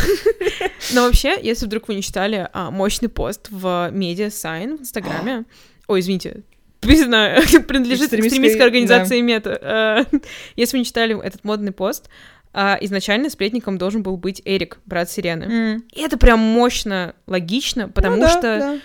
но 0.93 1.05
вообще, 1.05 1.37
если 1.41 1.65
вдруг 1.67 1.87
вы 1.87 1.95
не 1.95 2.01
читали 2.01 2.49
а, 2.51 2.69
мощный 2.69 3.07
пост 3.07 3.47
в 3.49 3.89
Media 3.93 4.27
Sign 4.27 4.77
в 4.77 4.81
Инстаграме, 4.81 5.45
ой, 5.87 6.01
извините, 6.01 6.43
признаю, 6.81 7.41
принадлежит 7.63 8.13
Экстремистской, 8.13 8.65
организации 8.65 9.21
Мета. 9.21 10.05
Э, 10.11 10.17
Если 10.57 10.75
вы 10.75 10.79
не 10.79 10.85
читали 10.85 11.17
этот 11.23 11.45
модный 11.45 11.71
пост, 11.71 12.09
а, 12.53 12.77
изначально 12.81 13.29
сплетником 13.29 13.77
должен 13.77 14.03
был 14.03 14.17
быть 14.17 14.41
Эрик, 14.43 14.79
брат 14.85 15.09
Сирены. 15.11 15.81
И 15.93 16.01
это 16.01 16.17
прям 16.17 16.39
мощно, 16.39 17.13
логично, 17.25 17.87
потому 17.87 18.17
Ну 18.17 18.27
что. 18.27 18.79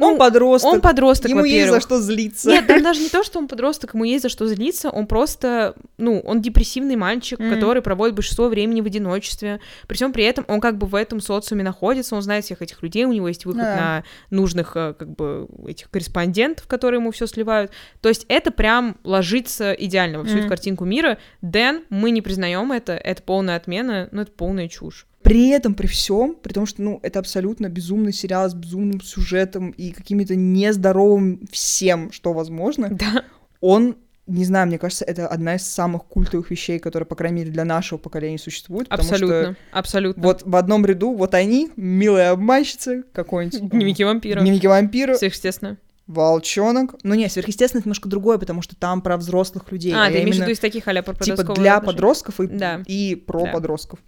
Ну, 0.00 0.12
он 0.12 0.18
подросток, 0.18 0.72
он 0.72 0.80
подросток, 0.80 1.30
ему 1.30 1.44
есть 1.44 1.70
за 1.70 1.80
что 1.80 2.00
злиться. 2.00 2.50
Нет, 2.50 2.66
там 2.66 2.82
даже 2.82 3.00
не 3.00 3.08
то, 3.08 3.22
что 3.22 3.38
он 3.38 3.46
подросток, 3.48 3.94
ему 3.94 4.04
есть 4.04 4.22
за 4.22 4.28
что 4.28 4.46
злиться, 4.46 4.90
он 4.90 5.06
просто, 5.06 5.74
ну, 5.98 6.20
он 6.20 6.40
депрессивный 6.40 6.96
мальчик, 6.96 7.38
Мгм. 7.38 7.54
который 7.54 7.82
проводит 7.82 8.14
большинство 8.14 8.48
времени 8.48 8.80
в 8.80 8.86
одиночестве. 8.86 9.60
При 9.86 9.96
всем 9.96 10.12
при 10.12 10.24
этом 10.24 10.44
он 10.48 10.60
как 10.60 10.78
бы 10.78 10.86
в 10.86 10.94
этом 10.94 11.20
социуме 11.20 11.62
находится, 11.62 12.14
он 12.16 12.22
знает 12.22 12.44
всех 12.44 12.62
этих 12.62 12.82
людей, 12.82 13.04
у 13.04 13.12
него 13.12 13.28
есть 13.28 13.44
выход 13.44 13.62
Да. 13.62 13.76
на 13.76 14.04
нужных, 14.36 14.72
э, 14.76 14.94
как 14.98 15.10
бы, 15.14 15.46
этих 15.66 15.90
корреспондентов, 15.90 16.66
которые 16.66 17.00
ему 17.00 17.10
все 17.10 17.26
сливают. 17.26 17.70
То 18.00 18.08
есть 18.08 18.26
это 18.28 18.50
прям 18.50 18.96
ложится 19.04 19.72
идеально 19.72 20.18
во 20.18 20.24
всю 20.24 20.34
Мгм. 20.34 20.40
эту 20.40 20.48
картинку 20.48 20.84
мира. 20.84 21.18
Дэн, 21.42 21.82
мы 21.90 22.10
не 22.10 22.22
признаем 22.22 22.72
это, 22.72 22.92
это 22.94 23.22
полная 23.22 23.56
отмена, 23.56 24.08
но 24.12 24.22
это 24.22 24.32
полная 24.32 24.68
чушь. 24.68 25.06
При 25.22 25.50
этом, 25.50 25.74
при 25.74 25.86
всем, 25.86 26.34
при 26.34 26.52
том, 26.52 26.64
что, 26.66 26.80
ну, 26.82 26.98
это 27.02 27.18
абсолютно 27.18 27.68
безумный 27.68 28.12
сериал 28.12 28.48
с 28.48 28.54
безумным 28.54 29.00
сюжетом 29.02 29.70
и 29.70 29.90
какими-то 29.90 30.34
нездоровым 30.34 31.46
всем, 31.52 32.10
что 32.10 32.32
возможно, 32.32 32.88
Да. 32.90 33.24
он, 33.60 33.96
не 34.26 34.44
знаю, 34.46 34.66
мне 34.68 34.78
кажется, 34.78 35.04
это 35.04 35.26
одна 35.28 35.56
из 35.56 35.66
самых 35.66 36.04
культовых 36.06 36.50
вещей, 36.50 36.78
которые, 36.78 37.06
по 37.06 37.16
крайней 37.16 37.40
мере, 37.40 37.50
для 37.50 37.64
нашего 37.66 37.98
поколения 37.98 38.38
существует. 38.38 38.88
потому 38.88 39.06
что 39.06 39.14
Абсолютно, 39.16 39.56
абсолютно. 39.72 40.22
Вот 40.22 40.42
в 40.44 40.56
одном 40.56 40.86
ряду 40.86 41.12
вот 41.12 41.34
они, 41.34 41.70
милая 41.76 42.30
обманщица, 42.30 43.02
какой-нибудь... 43.12 43.60
Дневники 43.70 44.02
вампира. 44.04 44.40
Дневники 44.40 44.66
вампира, 44.68 45.16
Сверхъестественно. 45.16 45.76
волчонок. 46.06 46.94
Ну 47.02 47.14
не, 47.14 47.28
сверхъестественно 47.28 47.80
это 47.80 47.88
немножко 47.88 48.08
другое, 48.08 48.38
потому 48.38 48.62
что 48.62 48.74
там 48.74 49.02
про 49.02 49.16
взрослых 49.16 49.70
людей. 49.70 49.92
А, 49.92 50.06
а 50.06 50.10
ты 50.10 50.22
имеешь 50.22 50.36
в 50.36 50.40
виду 50.40 50.50
из 50.52 50.58
таких 50.58 50.88
а-ля 50.88 51.02
про 51.02 51.14
типа 51.14 51.42
для 51.42 51.76
отношения? 51.76 51.80
подростков 51.82 52.40
и, 52.40 52.46
Да. 52.46 52.82
и 52.86 53.14
про 53.14 53.44
Да. 53.44 53.52
подростков. 53.52 53.98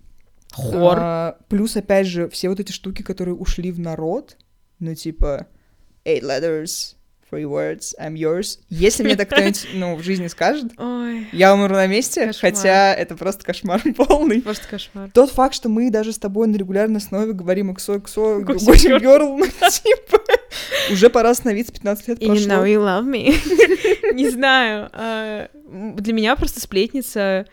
Хор. 0.52 0.96
А, 1.00 1.36
плюс, 1.48 1.76
опять 1.76 2.06
же, 2.06 2.28
все 2.28 2.48
вот 2.48 2.60
эти 2.60 2.72
штуки, 2.72 3.02
которые 3.02 3.34
ушли 3.34 3.70
в 3.72 3.78
народ, 3.80 4.36
ну, 4.78 4.94
типа, 4.94 5.46
eight 6.04 6.22
letters, 6.22 6.94
three 7.30 7.44
words, 7.44 7.94
I'm 7.98 8.14
yours. 8.14 8.58
Если 8.68 9.02
мне 9.02 9.16
так 9.16 9.28
кто-нибудь, 9.30 9.66
ну, 9.74 9.96
в 9.96 10.02
жизни 10.02 10.26
скажет, 10.26 10.72
Ой, 10.76 11.28
я 11.32 11.54
умру 11.54 11.74
на 11.74 11.86
месте, 11.86 12.26
Кошмар. 12.26 12.52
хотя 12.52 12.94
это 12.94 13.16
просто 13.16 13.44
кошмар 13.44 13.80
полный. 13.96 14.42
просто 14.42 14.68
кошмар. 14.68 15.10
Тот 15.14 15.30
факт, 15.30 15.54
что 15.54 15.68
мы 15.68 15.90
даже 15.90 16.12
с 16.12 16.18
тобой 16.18 16.46
на 16.48 16.56
регулярной 16.56 16.98
основе 16.98 17.32
говорим 17.32 17.70
Gossip 17.70 18.04
Gossip 18.04 19.00
Girl, 19.00 19.36
ну, 19.38 19.46
типа, 19.70 20.22
уже 20.90 21.08
пора 21.08 21.30
остановиться, 21.30 21.72
15 21.72 22.08
лет 22.08 22.18
You 22.20 22.26
know 22.34 22.46
прошло. 22.46 22.66
you 22.66 22.78
love 22.84 23.04
me. 23.10 24.12
Не 24.14 24.28
знаю. 24.28 24.90
а, 24.92 25.48
Для 25.96 26.12
меня 26.12 26.36
просто 26.36 26.60
сплетница... 26.60 27.46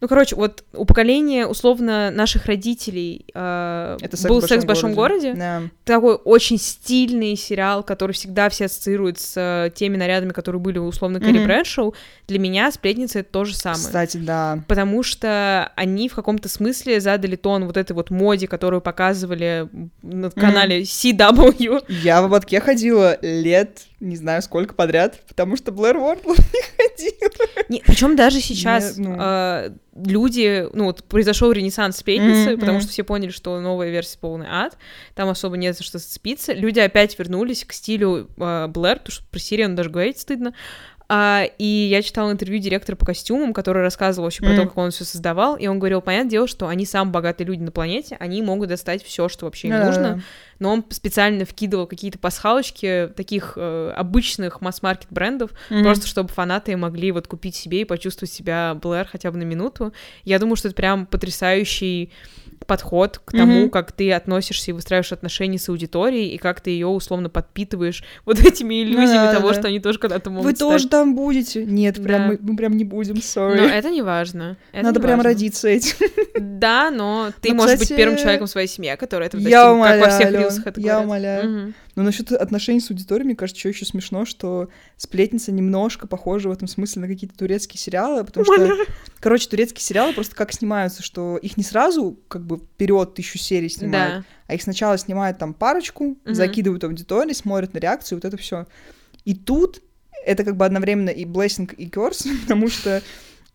Ну, 0.00 0.08
короче, 0.08 0.36
вот 0.36 0.64
у 0.74 0.84
поколения, 0.84 1.46
условно, 1.46 2.10
наших 2.10 2.46
родителей 2.46 3.26
а, 3.34 3.96
Это 4.00 4.16
«Секс 4.16 4.28
был 4.28 4.40
в 4.40 4.46
«Секс 4.46 4.64
в 4.64 4.66
большом 4.66 4.94
городе». 4.94 5.34
Да. 5.34 5.62
Такой 5.84 6.14
очень 6.14 6.58
стильный 6.58 7.36
сериал, 7.36 7.82
который 7.82 8.12
всегда 8.12 8.48
все 8.48 8.66
ассоциируют 8.66 9.18
с 9.18 9.34
э, 9.36 9.70
теми 9.74 9.96
нарядами, 9.96 10.32
которые 10.32 10.60
были 10.60 10.78
условно 10.78 11.20
Кэрри 11.20 11.38
Мгм. 11.38 11.44
Брэдшоу. 11.44 11.94
Для 12.26 12.38
меня 12.38 12.70
«Сплетница»— 12.72 13.18
это 13.20 13.30
то 13.30 13.44
же 13.44 13.54
самое. 13.54 13.84
Кстати, 13.84 14.16
да. 14.16 14.62
Потому 14.66 15.02
что 15.02 15.70
они 15.76 16.08
в 16.08 16.14
каком-то 16.14 16.48
смысле 16.48 17.00
задали 17.00 17.36
тон 17.36 17.66
вот 17.66 17.76
этой 17.76 17.92
вот 17.92 18.10
моде, 18.10 18.48
которую 18.48 18.80
показывали 18.80 19.68
на 20.02 20.30
канале 20.30 20.82
CW. 20.82 21.84
Я 21.88 22.22
в 22.22 22.26
ободке 22.26 22.60
ходила 22.60 23.18
лет, 23.20 23.82
не 24.00 24.16
знаю 24.16 24.42
сколько 24.42 24.74
подряд, 24.74 25.20
потому 25.28 25.56
что 25.56 25.70
Блэр 25.72 25.96
Уордл 25.96 26.30
не 26.34 26.62
ходила. 26.76 27.82
Причем 27.86 28.16
даже 28.16 28.40
сейчас 28.40 28.96
Не, 28.96 29.08
ну. 29.08 29.16
э, 29.18 29.70
люди, 29.94 30.66
ну 30.72 30.84
вот 30.84 31.04
произошел 31.04 31.52
ренессанс 31.52 31.98
сплетницы, 31.98 32.52
Мгм, 32.52 32.60
потому 32.60 32.80
что 32.80 32.90
все 32.90 33.04
поняли, 33.04 33.30
что 33.30 33.60
новая 33.60 33.90
версия 33.90 34.18
полный 34.18 34.46
ад, 34.48 34.76
там 35.14 35.28
особо 35.28 35.56
не 35.56 35.72
за 35.72 35.82
что 35.82 35.98
зацепиться. 35.98 36.52
Люди 36.52 36.80
опять 36.80 37.18
вернулись 37.18 37.64
к 37.64 37.72
стилю 37.72 38.28
э, 38.36 38.66
Блэр, 38.68 38.98
потому 38.98 39.12
что 39.12 39.24
про 39.30 39.38
Сирену 39.38 39.76
даже 39.76 39.90
говорить 39.90 40.18
стыдно. 40.18 40.54
А, 41.08 41.44
и 41.58 41.64
я 41.64 42.00
читала 42.02 42.32
интервью 42.32 42.60
директора 42.60 42.96
по 42.96 43.04
костюмам, 43.04 43.52
который 43.52 43.82
рассказывал 43.82 44.26
вообще 44.26 44.42
про 44.42 44.56
то, 44.56 44.62
как 44.62 44.76
он 44.78 44.90
все 44.90 45.04
создавал, 45.04 45.56
и 45.56 45.66
он 45.66 45.78
говорил, 45.78 46.00
понятное 46.00 46.30
дело, 46.30 46.46
что 46.48 46.66
они 46.66 46.86
самые 46.86 47.12
богатые 47.12 47.46
люди 47.46 47.62
на 47.62 47.70
планете, 47.70 48.16
они 48.20 48.40
могут 48.42 48.70
достать 48.70 49.04
все, 49.04 49.28
что 49.28 49.44
вообще 49.44 49.68
им 49.68 49.74
Да-да-да. 49.74 49.90
нужно, 50.10 50.22
но 50.58 50.72
он 50.72 50.84
специально 50.90 51.44
вкидывал 51.44 51.86
какие-то 51.86 52.18
пасхалочки 52.18 53.10
таких 53.16 53.54
э, 53.56 53.92
обычных 53.96 54.60
масс-маркет 54.60 55.08
брендов, 55.10 55.50
просто 55.68 56.06
чтобы 56.06 56.28
фанаты 56.28 56.76
могли 56.76 57.12
вот 57.12 57.26
купить 57.26 57.56
себе 57.56 57.82
и 57.82 57.84
почувствовать 57.84 58.32
себя 58.32 58.74
Блэр 58.80 59.06
хотя 59.06 59.30
бы 59.30 59.38
на 59.38 59.42
минуту. 59.44 59.92
Я 60.24 60.38
думаю, 60.38 60.56
что 60.56 60.68
это 60.68 60.74
прям 60.76 61.06
потрясающий 61.06 62.10
подход 62.66 63.20
к 63.22 63.32
тому, 63.32 63.62
Мгм. 63.62 63.70
как 63.70 63.92
ты 63.92 64.10
относишься 64.12 64.70
и 64.70 64.74
выстраиваешь 64.74 65.12
отношения 65.12 65.58
с 65.58 65.68
аудиторией, 65.68 66.30
и 66.34 66.38
как 66.38 66.62
ты 66.62 66.70
ее 66.70 66.86
условно 66.86 67.28
подпитываешь 67.28 68.02
вот 68.24 68.40
этими 68.40 68.82
иллюзиями 68.82 69.26
да, 69.26 69.34
того, 69.34 69.48
да. 69.48 69.54
что 69.54 69.68
они 69.68 69.80
тоже 69.80 69.98
когда-то 69.98 70.30
могут 70.30 70.46
Вы 70.46 70.54
тоже 70.54 70.78
стать 70.84 70.90
там 70.90 71.14
будете? 71.14 71.64
Нет, 71.66 72.02
прям 72.02 72.22
Да. 72.22 72.26
мы, 72.28 72.38
мы 72.40 72.56
прям 72.56 72.76
не 72.76 72.84
будем, 72.84 73.16
sorry. 73.16 73.56
Но 73.56 73.64
это 73.66 73.90
не 73.90 74.00
важно. 74.02 74.56
Это 74.72 74.84
Надо 74.84 75.00
не 75.00 75.04
прям 75.04 75.18
важно. 75.18 75.30
родиться 75.30 75.68
этим. 75.68 75.94
Да, 76.40 76.90
но 76.90 77.30
ты 77.42 77.50
Ну, 77.50 77.56
можешь 77.56 77.74
кстати, 77.74 77.90
быть 77.90 77.96
первым 77.98 78.16
человеком 78.18 78.46
в 78.46 78.50
своей 78.50 78.68
семье, 78.68 78.96
который 78.96 79.26
это 79.26 79.36
я 79.36 79.42
достигнет, 79.74 79.84
как 79.86 80.00
во 80.00 80.08
всех 80.08 80.30
умоляю, 80.46 80.56
рилсах 80.56 80.66
это 80.66 80.80
я 80.80 81.00
умоляю. 81.00 81.50
Мгм. 81.50 81.74
Но 81.96 82.02
насчет 82.02 82.32
отношений 82.32 82.80
с 82.80 82.90
аудиторией, 82.90 83.26
мне 83.26 83.36
кажется, 83.36 83.60
что 83.60 83.68
еще 83.68 83.84
смешно, 83.84 84.24
что 84.24 84.68
сплетница 84.96 85.52
немножко 85.52 86.06
похожа 86.06 86.48
в 86.48 86.52
этом 86.52 86.68
смысле 86.68 87.02
на 87.02 87.08
какие-то 87.08 87.36
турецкие 87.36 87.78
сериалы, 87.78 88.24
потому 88.24 88.44
что, 88.44 88.76
короче, 89.20 89.48
турецкие 89.48 89.82
сериалы 89.82 90.12
просто 90.12 90.34
как 90.36 90.52
снимаются, 90.52 91.02
что 91.02 91.36
их 91.36 91.56
не 91.56 91.64
сразу 91.64 92.18
как 92.28 92.44
бы 92.44 92.58
вперед 92.58 93.14
тысячу 93.14 93.38
серий 93.38 93.68
снимают, 93.68 94.14
Да. 94.20 94.24
а 94.48 94.54
их 94.54 94.62
сначала 94.62 94.98
снимают 94.98 95.38
там 95.38 95.54
парочку, 95.54 96.16
Мгм. 96.24 96.34
закидывают 96.34 96.82
в 96.82 96.86
аудиторию, 96.86 97.34
смотрят 97.34 97.74
на 97.74 97.78
реакцию, 97.78 98.18
вот 98.18 98.24
это 98.24 98.36
все. 98.36 98.66
И 99.24 99.34
тут 99.34 99.80
это 100.26 100.44
как 100.44 100.56
бы 100.56 100.64
одновременно 100.64 101.10
и 101.10 101.24
blessing, 101.24 101.74
и 101.76 101.86
curse, 101.88 102.24
потому 102.42 102.68
что 102.68 103.02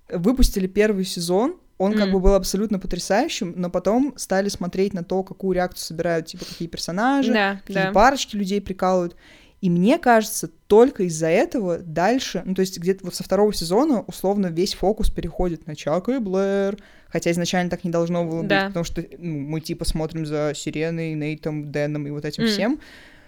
выпустили 0.10 0.68
первый 0.68 1.06
сезон, 1.06 1.56
он 1.80 1.94
как 1.94 2.04
Мгм. 2.10 2.12
бы 2.14 2.20
был 2.20 2.34
абсолютно 2.36 2.78
потрясающим, 2.78 3.54
но 3.56 3.72
потом 3.72 4.14
стали 4.18 4.50
смотреть 4.50 4.94
на 4.94 5.04
то, 5.04 5.24
какую 5.24 5.54
реакцию 5.56 5.86
собирают, 5.88 6.28
типа, 6.28 6.46
какие 6.46 6.68
персонажи, 6.68 7.34
Да, 7.34 7.62
какие 7.66 7.86
да. 7.86 7.92
парочки 7.92 8.36
людей 8.36 8.62
прикалывают. 8.62 9.16
И 9.62 9.70
мне 9.70 9.98
кажется, 9.98 10.50
только 10.68 11.04
из-за 11.04 11.28
этого 11.28 11.80
дальше, 11.80 12.44
ну, 12.46 12.54
то 12.54 12.62
есть 12.62 12.78
где-то 12.80 13.04
вот 13.06 13.16
со 13.16 13.24
второго 13.24 13.54
сезона 13.54 14.02
условно 14.08 14.48
весь 14.48 14.74
фокус 14.74 15.10
переходит 15.10 15.68
на 15.68 15.76
Чака 15.76 16.14
и 16.14 16.20
Блэр, 16.20 16.78
хотя 17.10 17.32
изначально 17.32 17.70
так 17.70 17.84
не 17.84 17.90
должно 17.92 18.24
было 18.24 18.40
быть, 18.40 18.48
Да. 18.50 18.68
потому 18.68 18.84
что 18.86 19.04
ну, 19.18 19.40
мы 19.40 19.60
типа 19.60 19.84
смотрим 19.84 20.26
за 20.26 20.54
Сереной, 20.56 21.14
Нейтом, 21.14 21.72
Дэном 21.74 22.08
и 22.08 22.12
вот 22.12 22.24
этим 22.24 22.44
М. 22.44 22.50
всем. 22.50 22.80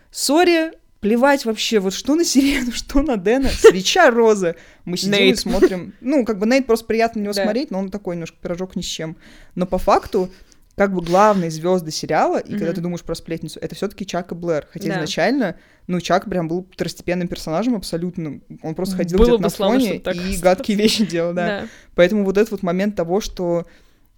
Sorry, 0.10 0.72
плевать 1.02 1.44
вообще, 1.46 1.80
вот 1.80 1.94
что 1.94 2.16
на 2.16 2.24
Серену, 2.24 2.72
что 2.74 3.02
на 3.02 3.18
Дэна, 3.18 3.50
свеча 3.50 4.10
роза. 4.10 4.56
Мы 4.86 4.96
сидим 4.98 5.14
и 5.16 5.18
Нейт. 5.18 5.40
смотрим. 5.40 5.94
Ну, 6.00 6.24
как 6.26 6.40
бы 6.40 6.46
Нейт 6.46 6.66
просто 6.68 6.86
приятно 6.86 7.20
на 7.20 7.24
него 7.26 7.34
Да. 7.34 7.44
смотреть, 7.44 7.72
но 7.72 7.80
он 7.80 7.90
такой 7.90 8.16
немножко 8.16 8.38
пирожок 8.42 8.76
ни 8.76 8.82
с 8.82 8.86
чем. 8.86 9.18
Но 9.56 9.66
по 9.66 9.78
факту 9.78 10.30
как 10.78 10.94
бы 10.94 11.02
главные 11.02 11.52
звезды 11.52 11.92
сериала, 11.92 12.38
и 12.38 12.52
когда 12.52 12.68
Мгм. 12.68 12.76
ты 12.76 12.82
думаешь 12.82 13.02
про 13.04 13.14
сплетницу, 13.14 13.60
это 13.60 13.76
все-таки 13.76 14.06
Чак 14.06 14.32
и 14.32 14.36
Блэр. 14.36 14.68
Хотя 14.72 14.88
Да. 14.88 14.96
изначально, 14.96 15.56
ну, 15.88 16.00
Чак 16.00 16.26
прям 16.30 16.48
был 16.48 16.66
второстепенным 16.72 17.28
персонажем 17.28 17.76
абсолютно. 17.76 18.40
Он 18.64 18.74
просто 18.74 18.96
ходил 18.96 19.18
Было 19.18 19.28
где-то 19.28 19.42
на 19.44 19.50
славно, 19.50 19.80
фоне 19.80 19.98
и 19.98 20.38
гадкие 20.42 20.78
вещи 20.78 21.06
делал, 21.06 21.34
да. 21.34 21.48
Да. 21.62 21.68
Поэтому 21.96 22.24
вот 22.24 22.38
этот 22.38 22.52
вот 22.52 22.64
момент 22.64 22.96
того, 22.96 23.20
что 23.22 23.66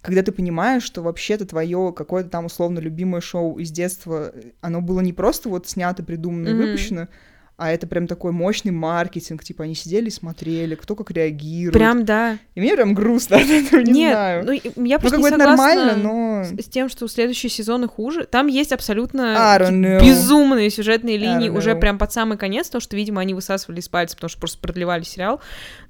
когда 0.04 0.22
ты 0.22 0.30
понимаешь, 0.32 0.82
что 0.82 1.02
вообще-то 1.02 1.46
твое 1.46 1.92
какое-то 1.96 2.28
там 2.28 2.44
условно 2.44 2.78
любимое 2.78 3.20
шоу 3.22 3.58
из 3.58 3.70
детства, 3.70 4.30
э, 4.34 4.42
оно 4.60 4.80
было 4.82 5.00
не 5.00 5.12
просто 5.14 5.48
вот 5.48 5.66
снято, 5.66 6.02
придумано 6.02 6.48
и 6.48 6.52
Мгм. 6.52 6.62
выпущено, 6.62 7.08
а 7.56 7.70
это 7.70 7.86
прям 7.86 8.08
такой 8.08 8.32
мощный 8.32 8.72
маркетинг, 8.72 9.44
типа 9.44 9.62
они 9.62 9.76
сидели 9.76 10.08
и 10.08 10.10
смотрели, 10.10 10.74
кто 10.74 10.96
как 10.96 11.12
реагирует. 11.12 11.72
Прям 11.72 12.04
да. 12.04 12.36
И 12.56 12.60
мне 12.60 12.74
прям 12.74 12.94
грустно 12.94 13.36
от 13.38 13.46
этого, 13.48 13.80
не 13.80 13.92
Нет, 13.92 14.12
знаю. 14.12 14.44
ну 14.44 14.52
и 14.52 14.60
я 14.64 14.96
Ну, 14.96 15.00
просто 15.00 15.10
как 15.10 15.18
не 15.20 15.30
согласна 15.30 15.46
нормально, 15.46 15.96
но... 15.96 16.44
с 16.44 16.64
с 16.64 16.68
тем, 16.68 16.88
что 16.88 17.06
следующие 17.06 17.50
сезоны 17.50 17.86
хуже. 17.86 18.24
Там 18.24 18.48
есть 18.48 18.72
абсолютно 18.72 19.56
безумные 20.02 20.68
сюжетные 20.68 21.16
линии 21.16 21.48
уже 21.48 21.76
прям 21.76 21.96
под 21.96 22.12
самый 22.12 22.36
конец, 22.38 22.68
то, 22.68 22.80
что, 22.80 22.96
видимо, 22.96 23.20
они 23.20 23.34
высасывали 23.34 23.78
из 23.80 23.88
пальца, 23.88 24.16
потому 24.16 24.28
что 24.30 24.40
просто 24.40 24.58
продлевали 24.58 25.04
сериал. 25.04 25.40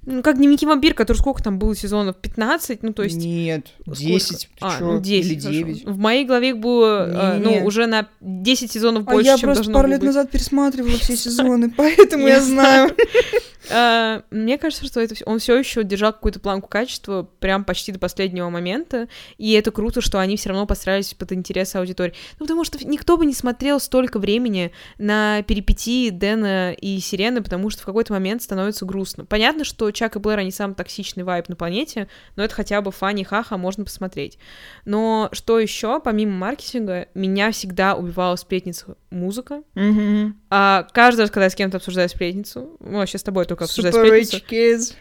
Ну, 0.06 0.22
как 0.22 0.36
дневники 0.36 0.66
вампир, 0.66 0.94
который 0.94 1.16
сколько 1.16 1.42
там 1.42 1.58
было 1.58 1.74
сезонов? 1.74 2.16
15? 2.16 2.82
Ну, 2.82 2.92
то 2.92 3.02
есть... 3.02 3.16
Нет, 3.16 3.68
сколько? 3.82 3.98
10, 4.02 4.38
ты 4.38 4.46
А, 4.60 4.78
чё? 4.78 4.84
ну, 4.92 5.00
10, 5.00 5.26
Или 5.32 5.40
хорошо. 5.40 5.58
9. 5.58 5.84
В 5.86 5.98
моей 5.98 6.24
голове 6.26 6.48
их 6.50 6.58
было, 6.58 7.06
э, 7.08 7.38
Не-не-не. 7.38 7.60
ну, 7.60 7.66
уже 7.66 7.86
на 7.86 8.08
10 8.20 8.70
сезонов 8.70 9.04
А 9.06 9.12
больше, 9.12 9.26
я 9.30 9.36
чем 9.38 9.48
просто 9.48 9.64
должно 9.64 9.74
пару 9.74 9.88
лет 9.88 10.00
быть. 10.00 10.08
назад 10.08 10.30
пересматривала 10.30 10.98
все 10.98 11.16
сезоны, 11.16 11.70
поэтому 11.74 12.26
я 12.28 12.40
знаю. 12.40 12.94
А, 13.70 14.22
Мне 14.30 14.58
кажется, 14.58 14.84
что 14.86 15.00
это 15.00 15.14
он 15.26 15.38
все 15.38 15.56
еще 15.56 15.84
держал 15.84 16.12
какую-то 16.12 16.40
планку 16.40 16.68
качества 16.68 17.28
прям 17.40 17.64
почти 17.64 17.92
до 17.92 17.98
последнего 17.98 18.50
момента, 18.50 19.08
и 19.38 19.52
это 19.52 19.70
круто, 19.70 20.00
что 20.00 20.18
они 20.18 20.36
все 20.36 20.50
равно 20.50 20.66
постарались 20.66 21.14
под 21.14 21.32
интересы 21.32 21.76
аудитории. 21.76 22.14
Ну, 22.38 22.46
потому 22.46 22.64
что 22.64 22.78
никто 22.86 23.16
бы 23.16 23.26
не 23.26 23.34
смотрел 23.34 23.80
столько 23.80 24.18
времени 24.18 24.72
на 24.98 25.42
перипетии 25.42 26.10
Дэна 26.10 26.72
и 26.72 26.98
Сирены, 27.00 27.42
потому 27.42 27.70
что 27.70 27.82
в 27.82 27.86
какой-то 27.86 28.12
момент 28.12 28.42
становится 28.42 28.84
грустно. 28.84 29.24
Понятно, 29.24 29.64
что 29.64 29.90
Чак 29.90 30.16
и 30.16 30.18
Блэр, 30.18 30.40
они 30.40 30.50
самый 30.50 30.74
токсичный 30.74 31.24
вайб 31.24 31.48
на 31.48 31.56
планете, 31.56 32.08
но 32.36 32.44
это 32.44 32.54
хотя 32.54 32.80
бы 32.80 32.90
фани 32.90 33.24
хаха 33.24 33.56
можно 33.56 33.84
посмотреть. 33.84 34.38
Но 34.84 35.28
что 35.32 35.58
еще, 35.58 36.00
помимо 36.00 36.32
маркетинга, 36.32 37.08
меня 37.14 37.50
всегда 37.50 37.94
убивала 37.94 38.36
сплетница 38.36 38.96
музыка. 39.10 39.62
А 40.50 40.86
каждый 40.92 41.22
раз, 41.22 41.30
когда 41.30 41.44
я 41.44 41.50
с 41.50 41.54
кем-то 41.54 41.78
обсуждаю 41.78 42.08
сплетницу, 42.08 42.76
ну, 42.80 42.98
вообще 42.98 43.18
с 43.18 43.22
тобой 43.22 43.44
только 43.54 43.64
обсуждаю 43.64 43.94
Super 43.94 44.24
сплетницу, 44.24 44.94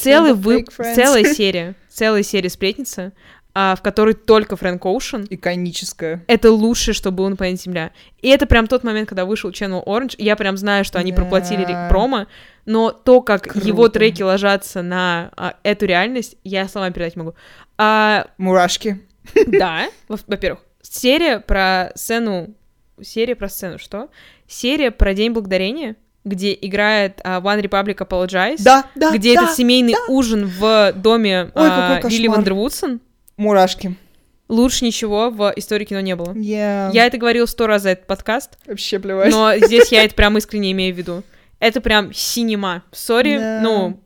целый 0.00 0.32
вы... 0.32 0.64
целая 0.64 1.24
серия, 1.34 1.74
целая 1.88 2.22
серия 2.22 2.48
сплетница, 2.48 3.12
а, 3.54 3.74
в 3.74 3.82
которой 3.82 4.14
только 4.14 4.56
Фрэнк 4.56 4.84
Оушен. 4.86 5.26
Иконическая. 5.28 6.24
Это 6.28 6.52
лучшее, 6.52 6.94
что 6.94 7.10
было 7.10 7.28
на 7.28 7.36
планете 7.36 7.64
Земля. 7.64 7.90
И 8.22 8.28
это 8.28 8.46
прям 8.46 8.66
тот 8.68 8.84
момент, 8.84 9.08
когда 9.08 9.24
вышел 9.24 9.50
Channel 9.50 9.84
Orange. 9.84 10.14
Я 10.18 10.36
прям 10.36 10.56
знаю, 10.56 10.84
что 10.84 10.98
они 10.98 11.10
Да. 11.12 11.16
проплатили 11.16 11.66
промо, 11.88 12.26
но 12.66 12.92
то, 12.92 13.20
как 13.20 13.42
Круто. 13.42 13.66
его 13.66 13.88
треки 13.88 14.22
ложатся 14.22 14.82
на 14.82 15.32
а, 15.36 15.54
эту 15.64 15.86
реальность, 15.86 16.36
я 16.44 16.68
словами 16.68 16.92
передать 16.92 17.16
могу. 17.16 17.34
А, 17.78 18.28
Мурашки. 18.38 19.00
да, 19.46 19.88
во- 20.06 20.18
во-первых, 20.26 20.60
серия 20.82 21.40
про 21.40 21.90
сцену... 21.96 22.54
Серия 23.00 23.34
про 23.34 23.48
сцену, 23.48 23.78
что? 23.78 24.08
Серия 24.46 24.90
про 24.90 25.14
День 25.14 25.32
Благодарения, 25.32 25.96
где 26.28 26.56
играет 26.60 27.20
а, 27.24 27.40
One 27.40 27.60
Republic 27.62 27.96
Apologize. 27.96 28.62
Да, 28.62 28.84
да, 28.94 29.10
где 29.14 29.34
да. 29.34 29.42
этот 29.44 29.56
семейный 29.56 29.94
ужин 30.08 30.46
в 30.46 30.92
доме 30.94 31.50
Ой, 31.54 31.68
а, 31.68 31.96
какой 31.96 32.10
Лили. 32.10 32.28
Вандервудсен. 32.28 33.00
Мурашки. 33.36 33.96
Лучше 34.48 34.84
ничего 34.84 35.30
в 35.30 35.52
истории 35.56 35.84
кино 35.84 36.00
не 36.00 36.16
было. 36.16 36.34
Я... 36.34 36.90
Я 36.94 37.06
это 37.06 37.18
говорила 37.18 37.44
сто 37.46 37.66
раз 37.66 37.82
за 37.82 37.90
этот 37.90 38.06
подкаст, 38.06 38.58
Вообще 38.66 38.98
плевать. 38.98 39.30
но 39.30 39.54
здесь 39.58 39.92
я 39.92 40.04
это 40.04 40.14
прям 40.14 40.38
искренне 40.38 40.72
имею 40.72 40.94
в 40.94 40.98
виду. 40.98 41.22
Это 41.60 41.80
прям 41.80 42.14
cinema. 42.14 42.82
Sorry, 42.92 43.36
Да. 43.36 43.60
ну, 43.62 44.00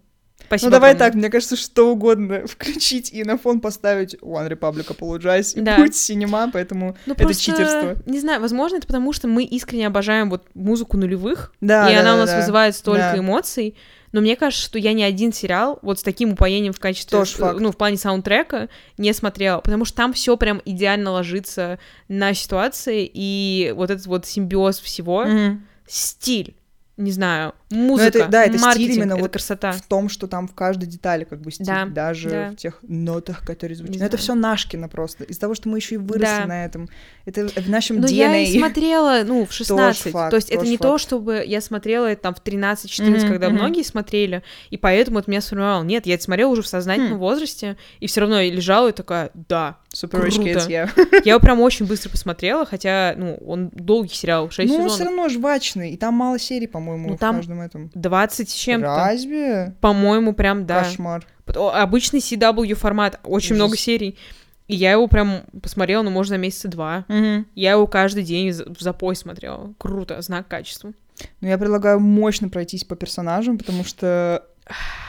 спасибо. 0.58 0.66
Ну 0.66 0.70
давай 0.72 0.90
огромное. 0.90 1.10
так, 1.10 1.14
мне 1.18 1.30
кажется, 1.30 1.56
что 1.56 1.90
угодно 1.92 2.46
включить 2.46 3.12
и 3.12 3.24
на 3.24 3.38
фон 3.38 3.60
поставить 3.60 4.14
One 4.22 4.48
Republic 4.48 4.86
Apologize, 4.96 5.54
и 5.56 5.60
Да. 5.60 5.76
будет 5.78 5.94
cinema, 5.96 6.50
поэтому 6.52 6.96
Ну, 7.06 7.14
это 7.14 7.24
просто, 7.24 7.42
читерство. 7.42 7.96
Не 8.06 8.20
знаю, 8.20 8.40
возможно, 8.40 8.76
это 8.76 8.86
потому, 8.86 9.12
что 9.12 9.28
мы 9.28 9.44
искренне 9.44 9.86
обожаем 9.86 10.30
вот 10.30 10.42
музыку 10.54 10.96
нулевых, 10.96 11.52
Да, 11.60 11.90
и 11.90 11.94
да, 11.94 12.00
она 12.00 12.12
у 12.12 12.16
да, 12.16 12.20
нас 12.22 12.30
да. 12.30 12.36
вызывает 12.38 12.76
столько 12.76 13.12
Да. 13.12 13.18
эмоций. 13.18 13.76
Но 14.12 14.20
мне 14.20 14.36
кажется, 14.36 14.62
что 14.66 14.78
я 14.78 14.92
ни 14.92 15.02
один 15.02 15.32
сериал 15.32 15.78
вот 15.80 15.98
с 15.98 16.02
таким 16.02 16.32
упоением 16.34 16.74
в 16.74 16.78
качестве, 16.80 17.18
Тоже 17.18 17.32
факт. 17.32 17.58
ну, 17.60 17.72
в 17.72 17.78
плане 17.78 17.96
саундтрека 17.96 18.68
не 18.98 19.10
смотрела, 19.14 19.60
потому 19.60 19.86
что 19.86 19.96
там 19.96 20.12
все 20.12 20.36
прям 20.36 20.60
идеально 20.66 21.12
ложится 21.12 21.78
на 22.08 22.34
ситуации, 22.34 23.10
и 23.12 23.72
вот 23.74 23.88
этот 23.90 24.04
вот 24.04 24.26
симбиоз 24.26 24.80
всего, 24.80 25.24
Мгм. 25.24 25.66
стиль, 25.86 26.54
не 27.02 27.10
знаю, 27.12 27.54
музыка, 27.70 28.18
это- 28.18 28.28
да, 28.28 28.42
это 28.44 28.52
стиль 28.58 28.64
маркетинг, 28.66 28.96
именно 28.96 29.12
это 29.14 29.22
вот 29.22 29.32
красота. 29.32 29.72
В 29.72 29.82
том, 29.82 30.08
что 30.08 30.26
там 30.26 30.46
в 30.48 30.54
каждой 30.54 30.86
детали 30.86 31.24
как 31.24 31.40
бы 31.40 31.50
стиль, 31.50 31.66
Да, 31.66 31.86
даже 31.86 32.30
да. 32.30 32.50
в 32.50 32.56
тех 32.56 32.78
нотах, 32.82 33.44
которые 33.46 33.76
звучат. 33.76 33.98
Но 34.00 34.06
это 34.06 34.16
все 34.16 34.34
Нашкино 34.34 34.88
просто. 34.88 35.24
Из-за 35.24 35.40
того, 35.40 35.54
что 35.54 35.68
мы 35.68 35.78
еще 35.78 35.94
и 35.96 35.98
выросли 35.98 36.40
Да. 36.42 36.46
на 36.46 36.64
этом. 36.64 36.88
Это 37.24 37.48
в 37.48 37.68
нашем 37.68 37.98
Но 38.00 38.06
DNA. 38.06 38.12
я 38.14 38.36
и 38.38 38.58
смотрела, 38.58 39.22
ну, 39.24 39.46
в 39.46 39.52
16. 39.52 40.12
факт, 40.12 40.30
то 40.30 40.36
есть 40.36 40.50
это 40.50 40.64
не 40.66 40.76
то, 40.78 40.90
факт. 40.92 41.02
чтобы 41.02 41.44
я 41.46 41.60
смотрела 41.60 42.06
это 42.06 42.22
там 42.22 42.34
в 42.34 42.40
13-14, 42.42 43.22
Мгм, 43.24 43.28
когда 43.32 43.48
мгм. 43.48 43.58
многие 43.58 43.82
смотрели, 43.84 44.42
и 44.70 44.76
поэтому 44.76 45.18
это 45.18 45.30
меня 45.30 45.40
сформировало. 45.40 45.82
Нет, 45.84 46.06
я 46.06 46.14
это 46.14 46.24
смотрела 46.24 46.50
уже 46.50 46.62
в 46.62 46.66
сознательном 46.68 47.14
Хм. 47.14 47.18
возрасте, 47.18 47.76
и 48.00 48.06
все 48.06 48.20
равно 48.22 48.40
я 48.40 48.50
лежала 48.52 48.88
и 48.88 48.92
такая, 48.92 49.30
да. 49.48 49.76
Super 49.94 50.24
Rich. 50.26 50.38
Kids, 50.42 50.70
я. 50.70 50.88
Я 51.26 51.32
его 51.32 51.40
прям 51.40 51.60
очень 51.60 51.84
быстро 51.84 52.08
посмотрела, 52.08 52.64
хотя, 52.64 53.12
ну, 53.18 53.34
он 53.46 53.68
долгий 53.74 54.14
сериал, 54.14 54.48
6 54.50 54.66
Ну, 54.70 54.76
он 54.76 54.80
сезонов. 54.88 54.94
все 54.94 55.04
равно 55.04 55.28
жвачный. 55.28 55.90
И 55.90 55.98
там 55.98 56.14
мало 56.14 56.38
серий, 56.38 56.66
по-моему, 56.66 56.91
Ну, 56.96 57.14
в 57.14 57.18
там 57.18 57.36
каждом 57.36 57.60
этом. 57.60 57.90
20 57.94 58.48
с 58.48 58.52
чем-то. 58.52 58.86
Разве? 58.86 59.74
По-моему, 59.80 60.32
прям, 60.32 60.66
да. 60.66 60.84
Кошмар. 60.84 61.26
Обычный 61.46 62.20
CW 62.20 62.74
формат, 62.74 63.20
очень 63.24 63.54
Ужас. 63.54 63.56
много 63.56 63.76
серий. 63.76 64.18
И 64.68 64.76
я 64.76 64.92
его 64.92 65.06
прям 65.08 65.42
посмотрела, 65.60 66.02
ну, 66.02 66.10
можно, 66.10 66.36
месяца 66.36 66.68
два. 66.68 67.04
Я 67.54 67.72
его 67.72 67.86
каждый 67.86 68.22
день 68.22 68.50
в 68.52 68.80
запой 68.80 69.16
смотрела. 69.16 69.74
Круто, 69.78 70.20
знак 70.22 70.48
качества. 70.48 70.92
Ну, 71.40 71.48
я 71.48 71.58
предлагаю 71.58 72.00
мощно 72.00 72.48
пройтись 72.48 72.84
по 72.84 72.96
персонажам, 72.96 73.58
потому 73.58 73.84
что 73.84 74.44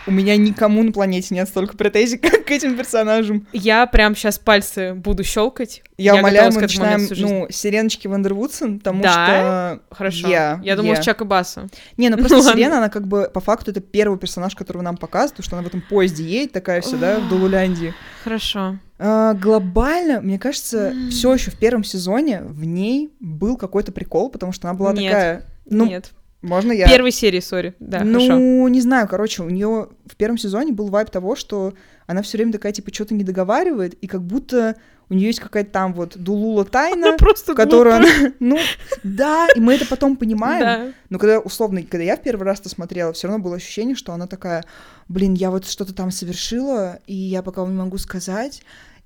у 0.05 0.11
меня 0.11 0.35
никому 0.35 0.83
на 0.83 0.91
планете 0.91 1.33
нет 1.35 1.47
столько 1.47 1.77
претензий, 1.77 2.17
как 2.19 2.45
к 2.45 2.51
этим 2.51 2.75
персонажам. 2.75 3.47
Я 3.53 3.85
прям 3.87 4.15
сейчас 4.15 4.37
пальцы 4.39 4.93
буду 4.93 5.23
щелкать. 5.23 5.81
Я, 5.97 6.15
умоляю, 6.15 6.51
готовилась 6.51 6.55
мы 6.55 6.61
начинаем, 6.61 7.07
ну, 7.29 7.47
Сиреночки 7.49 8.07
Вандервудсон, 8.07 8.79
потому 8.79 9.03
Да? 9.03 9.11
что... 9.13 9.95
Хорошо. 9.95 10.27
я- 10.27 10.59
я 10.63 10.75
думала, 10.75 10.95
я. 10.95 11.01
с 11.01 11.05
Чака 11.05 11.23
Басса. 11.23 11.69
Не, 11.97 12.09
ну 12.09 12.17
просто 12.17 12.37
Ну. 12.43 12.43
Сирена, 12.43 12.77
она 12.79 12.89
как 12.89 13.07
бы, 13.07 13.29
по 13.33 13.39
факту, 13.39 13.71
это 13.71 13.79
первый 13.79 14.17
персонаж, 14.19 14.55
которого 14.55 14.81
нам 14.81 14.97
показывают, 14.97 15.33
потому 15.37 15.45
что 15.45 15.55
она 15.57 15.63
в 15.63 15.67
этом 15.67 15.81
поезде 15.81 16.23
едет, 16.23 16.51
такая 16.51 16.81
вся, 16.81 16.97
да, 16.97 17.19
в 17.19 17.29
Дулуляндии. 17.29 17.93
Хорошо. 18.23 18.77
А, 18.99 19.33
глобально, 19.33 20.19
мне 20.21 20.39
кажется, 20.39 20.89
М. 20.89 21.09
все 21.11 21.33
еще 21.33 21.51
в 21.51 21.57
первом 21.57 21.83
сезоне 21.83 22.41
в 22.41 22.63
ней 22.65 23.11
был 23.19 23.55
какой-то 23.57 23.91
прикол, 23.91 24.29
потому 24.29 24.51
что 24.51 24.67
она 24.67 24.77
была 24.77 24.93
Нет. 24.93 25.11
такая... 25.11 25.45
Ну, 25.65 25.85
Нет. 25.85 26.11
Можно 26.43 26.73
я? 26.73 26.87
Первой 26.87 27.11
серии, 27.11 27.39
сори. 27.39 27.73
Да, 27.79 28.03
ну, 28.03 28.19
хорошо. 28.19 28.67
не 28.67 28.81
знаю, 28.81 29.07
короче, 29.07 29.43
у 29.43 29.49
нее 29.49 29.87
в 30.05 30.15
первом 30.17 30.37
сезоне 30.37 30.73
был 30.73 30.89
вайп 30.89 31.09
того, 31.09 31.35
что 31.35 31.73
она 32.05 32.21
все 32.21 32.37
время 32.37 32.51
такая, 32.51 32.73
типа, 32.73 32.93
что-то 32.93 33.13
не 33.13 33.23
договаривает, 33.23 33.93
и 33.95 34.07
как 34.07 34.21
будто 34.21 34.75
у 35.09 35.13
нее 35.13 35.27
есть 35.27 35.39
какая-то 35.39 35.71
там 35.71 35.93
вот 35.93 36.17
дулула 36.17 36.65
тайна, 36.65 37.07
Она 37.07 37.17
просто 37.17 37.55
которую 37.55 37.97
глупая. 37.97 38.19
она... 38.19 38.33
Ну, 38.39 38.59
да, 39.03 39.47
и 39.55 39.59
мы 39.61 39.75
это 39.75 39.87
потом 39.87 40.17
понимаем. 40.17 40.61
Да. 40.61 40.93
Но 41.09 41.17
когда, 41.17 41.39
условно, 41.39 41.81
когда 41.83 42.03
я 42.03 42.17
в 42.17 42.21
первый 42.21 42.43
раз 42.43 42.59
это 42.59 42.67
смотрела, 42.67 43.13
все 43.13 43.27
равно 43.29 43.41
было 43.41 43.55
ощущение, 43.55 43.95
что 43.95 44.11
она 44.11 44.27
такая, 44.27 44.65
блин, 45.07 45.33
я 45.35 45.49
вот 45.49 45.65
что-то 45.65 45.93
там 45.93 46.11
совершила, 46.11 46.99
и 47.07 47.15
я 47.15 47.41
пока 47.41 47.61
вам 47.61 47.71
не 47.71 47.79
могу 47.79 47.97
сказать, 47.97 48.63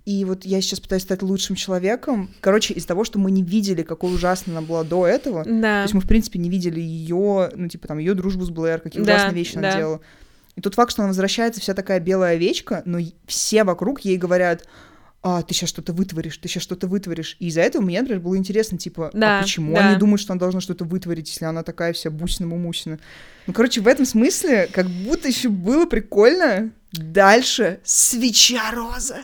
и 0.08 0.24
вот 0.24 0.46
я 0.46 0.62
сейчас 0.62 0.80
пытаюсь 0.80 1.04
стать 1.04 1.22
лучшим 1.22 1.58
человеком. 1.58 2.30
Короче, 2.40 2.74
из 2.74 2.86
того, 2.86 3.04
что 3.04 3.20
мы 3.20 3.30
не 3.30 3.44
видели, 3.44 3.84
какой 3.84 4.14
ужасной 4.16 4.56
она 4.56 4.66
была 4.66 4.86
до 4.86 5.06
этого, 5.06 5.44
то 5.44 5.52
Да. 5.52 5.82
есть 5.82 5.94
мы, 5.94 6.00
в 6.00 6.08
принципе, 6.08 6.40
не 6.40 6.50
видели 6.50 6.80
ее, 6.80 7.52
ну, 7.54 7.68
типа, 7.68 7.90
там, 7.90 7.98
ее 7.98 8.14
дружбу 8.14 8.46
с 8.46 8.50
Блэр, 8.50 8.80
какие 8.80 9.04
Да, 9.04 9.16
ужасные 9.16 9.36
вещи 9.36 9.58
она 9.58 9.70
да. 9.72 9.78
делала. 9.78 10.00
И 10.56 10.62
тот 10.62 10.76
факт, 10.76 10.94
что 10.94 11.02
она 11.02 11.10
возвращается 11.10 11.60
вся 11.60 11.74
такая 11.74 12.00
белая 12.00 12.36
овечка, 12.36 12.84
но 12.86 13.00
все 13.26 13.66
вокруг 13.66 14.00
ей 14.00 14.16
говорят, 14.16 14.64
а, 15.24 15.42
ты 15.42 15.54
сейчас 15.54 15.68
что-то 15.68 15.92
вытворишь, 15.92 16.38
ты 16.38 16.48
сейчас 16.48 16.64
что-то 16.64 16.88
вытворишь. 16.88 17.36
И 17.42 17.48
из-за 17.48 17.60
этого 17.60 17.82
мне, 17.82 18.00
например, 18.00 18.22
было 18.22 18.38
интересно, 18.38 18.78
типа, 18.78 19.10
Да, 19.14 19.40
а 19.40 19.42
почему 19.42 19.76
да. 19.76 19.90
они 19.90 20.00
думают, 20.00 20.22
что 20.22 20.32
она 20.32 20.40
должна 20.40 20.62
что-то 20.62 20.86
вытворить, 20.86 21.28
если 21.30 21.44
она 21.44 21.64
такая 21.64 21.92
вся 21.92 22.10
бусина-мумусина? 22.12 22.98
Ну, 23.46 23.52
короче, 23.52 23.82
в 23.82 23.88
этом 23.88 24.06
смысле, 24.06 24.70
как 24.72 24.88
будто 24.88 25.28
еще 25.28 25.50
было 25.50 25.86
прикольно 25.86 26.72
дальше 26.94 27.82
свеча 27.84 28.72
роза. 28.72 29.18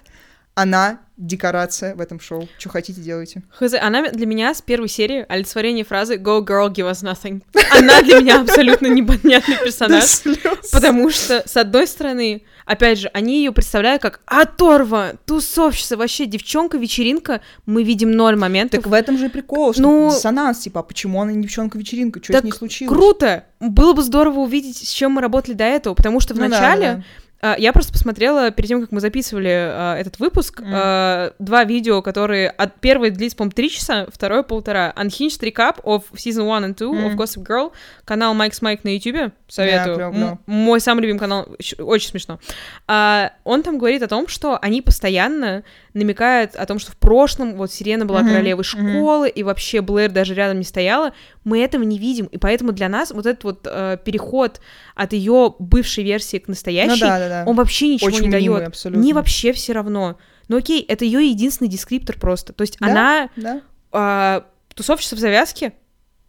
Она 0.56 1.00
декорация 1.18 1.96
в 1.96 2.02
этом 2.02 2.20
шоу. 2.20 2.48
Что 2.58 2.70
хотите, 2.70 3.02
делайте. 3.02 3.44
Хз, 3.60 3.74
она 3.80 4.10
для 4.10 4.26
меня 4.26 4.54
с 4.54 4.62
первой 4.62 4.88
серии 4.89 5.26
олицетворение 5.30 5.84
фразы 5.86 6.16
«Go, 6.16 6.42
girl, 6.46 6.72
give 6.72 6.89
us 6.92 7.04
nothing». 7.04 7.42
Она 7.72 8.02
для 8.02 8.20
меня 8.20 8.42
абсолютно 8.42 8.88
непонятный 8.88 9.58
персонаж. 9.58 10.04
Потому 10.72 11.10
что, 11.12 11.44
с 11.48 11.56
одной 11.58 11.88
стороны, 11.88 12.44
опять 12.66 13.00
же, 13.00 13.10
они 13.13 13.38
ее 13.38 13.52
представляют 13.52 14.02
как 14.02 14.22
оторва, 14.26 15.13
тусовщица, 15.26 15.98
вообще 15.98 16.26
девчонка-вечеринка. 16.26 17.42
Мы 17.66 17.84
видим 17.84 18.12
ноль 18.12 18.36
моментов. 18.36 18.82
Так 18.84 18.89
в 18.92 18.94
этом 18.94 19.18
же 19.18 19.28
и 19.28 19.30
прикол, 19.30 19.74
что 19.74 19.82
Ну- 19.82 20.10
диссонанс, 20.10 20.60
типа, 20.60 20.82
а 20.82 20.84
почему 20.84 21.22
она 21.22 21.32
не 21.32 21.44
девчонка-вечеринка, 21.44 22.24
что 22.24 22.39
с 22.39 22.44
ней 22.44 22.52
случилось? 22.52 22.94
Круто! 22.96 23.46
Было 23.60 23.94
бы 23.94 24.02
здорово 24.02 24.39
увидеть, 24.39 24.78
с 24.78 24.92
чем 24.92 25.13
мы 25.13 25.22
работали 25.22 25.54
до 25.54 25.63
этого, 25.63 25.94
потому 25.94 26.20
что 26.20 26.34
в 26.34 26.38
Ну 26.38 26.44
да, 26.44 26.50
начале 26.50 26.86
да, 26.96 27.04
Я 27.58 27.73
просто 27.73 27.91
посмотрела, 27.91 28.51
перед 28.51 28.67
тем, 28.69 28.82
как 28.82 28.91
мы 28.91 29.01
записывали 29.01 29.49
а, 29.49 29.97
этот 29.97 30.19
выпуск, 30.19 30.62
а, 30.65 31.34
два 31.39 31.63
видео, 31.65 32.01
которые... 32.01 32.49
От 32.49 32.79
первой 32.79 33.10
длится, 33.10 33.36
по-моему, 33.38 33.51
три 33.51 33.69
часа, 33.69 34.08
второе 34.12 34.43
полтора. 34.43 34.93
Unhinged 34.95 35.39
Recap 35.41 35.84
of 35.84 36.03
Season 36.13 36.43
1 36.43 36.71
and 36.71 36.75
2 36.75 36.91
of 36.91 37.10
Мгм. 37.10 37.19
Gossip 37.21 37.45
Girl. 37.45 37.71
Канал 38.06 38.34
Майкс 38.34 38.62
Майк 38.62 38.84
на 38.84 38.89
YouTube. 38.95 39.32
Советую. 39.49 39.95
клёво, 39.95 40.13
М- 40.15 40.39
мой 40.45 40.79
самый 40.79 41.01
любимый 41.01 41.19
канал. 41.19 41.47
Очень 41.79 42.10
смешно. 42.10 42.39
А, 42.88 43.32
он 43.43 43.62
там 43.63 43.77
говорит 43.77 44.01
о 44.03 44.08
том, 44.08 44.27
что 44.27 44.58
они 44.62 44.82
постоянно 44.82 45.63
намекают 45.93 46.56
о 46.56 46.65
том, 46.65 46.79
что 46.79 46.91
в 46.91 46.97
прошлом 46.97 47.56
вот 47.56 47.71
Сирена 47.71 48.06
была 48.06 48.21
Мгм, 48.21 48.29
королевой 48.29 48.63
школы, 48.63 49.29
и 49.29 49.43
вообще 49.43 49.82
Блэр 49.82 50.12
даже 50.12 50.34
рядом 50.34 50.58
не 50.60 50.65
стояла. 50.65 51.13
Мы 51.43 51.60
этого 51.63 51.84
не 51.84 51.97
видим. 51.99 52.25
И 52.25 52.38
поэтому 52.38 52.71
для 52.71 52.89
нас 52.89 53.12
вот 53.12 53.25
этот 53.25 53.43
вот 53.43 53.67
э, 53.69 53.97
переход 54.03 54.60
от 54.95 55.13
ее 55.13 55.56
бывшей 55.60 56.03
версии 56.03 56.38
к 56.38 56.47
Ну 56.47 56.51
настоящей, 56.51 56.99
да, 57.01 57.19
да, 57.19 57.29
да. 57.29 57.43
он 57.45 57.56
вообще 57.56 57.88
ничего 57.89 58.08
Очень 58.08 58.25
не 58.25 58.32
дает. 58.32 58.75
Мне 58.86 59.13
вообще 59.13 59.53
все 59.53 59.73
равно. 59.73 60.17
Ну 60.47 60.58
окей, 60.58 60.82
это 60.82 61.06
ее 61.06 61.29
единственный 61.29 61.67
дескриптор 61.69 62.17
просто. 62.19 62.53
То 62.53 62.62
есть 62.63 62.77
Да. 62.79 62.88
она 62.88 63.29
Да. 63.36 63.62
а, 63.91 64.45
тусовщица 64.73 65.15
в 65.15 65.19
завязке. 65.19 65.73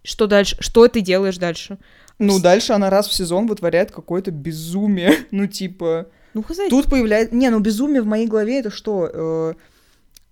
Что 0.03 0.27
дальше? 0.27 0.57
Что 0.61 0.87
ты 0.89 1.01
делаешь 1.01 1.39
дальше? 1.39 1.79
Ну, 2.19 2.39
дальше 2.39 2.75
она 2.75 2.91
раз 2.91 3.09
в 3.09 3.15
сезон 3.15 3.47
вытворяет 3.47 3.91
какое-то 3.91 4.31
безумие. 4.31 5.13
Ну, 5.31 5.47
типа... 5.47 6.09
Ну, 6.35 6.43
хз. 6.43 6.59
Тут 6.69 6.91
появляется... 6.91 7.35
Не, 7.35 7.51
ну, 7.51 7.61
безумие 7.61 8.03
в 8.03 8.07
моей 8.07 8.27
голове 8.27 8.61
это 8.61 8.71
что? 8.71 9.11
Э, 9.13 9.55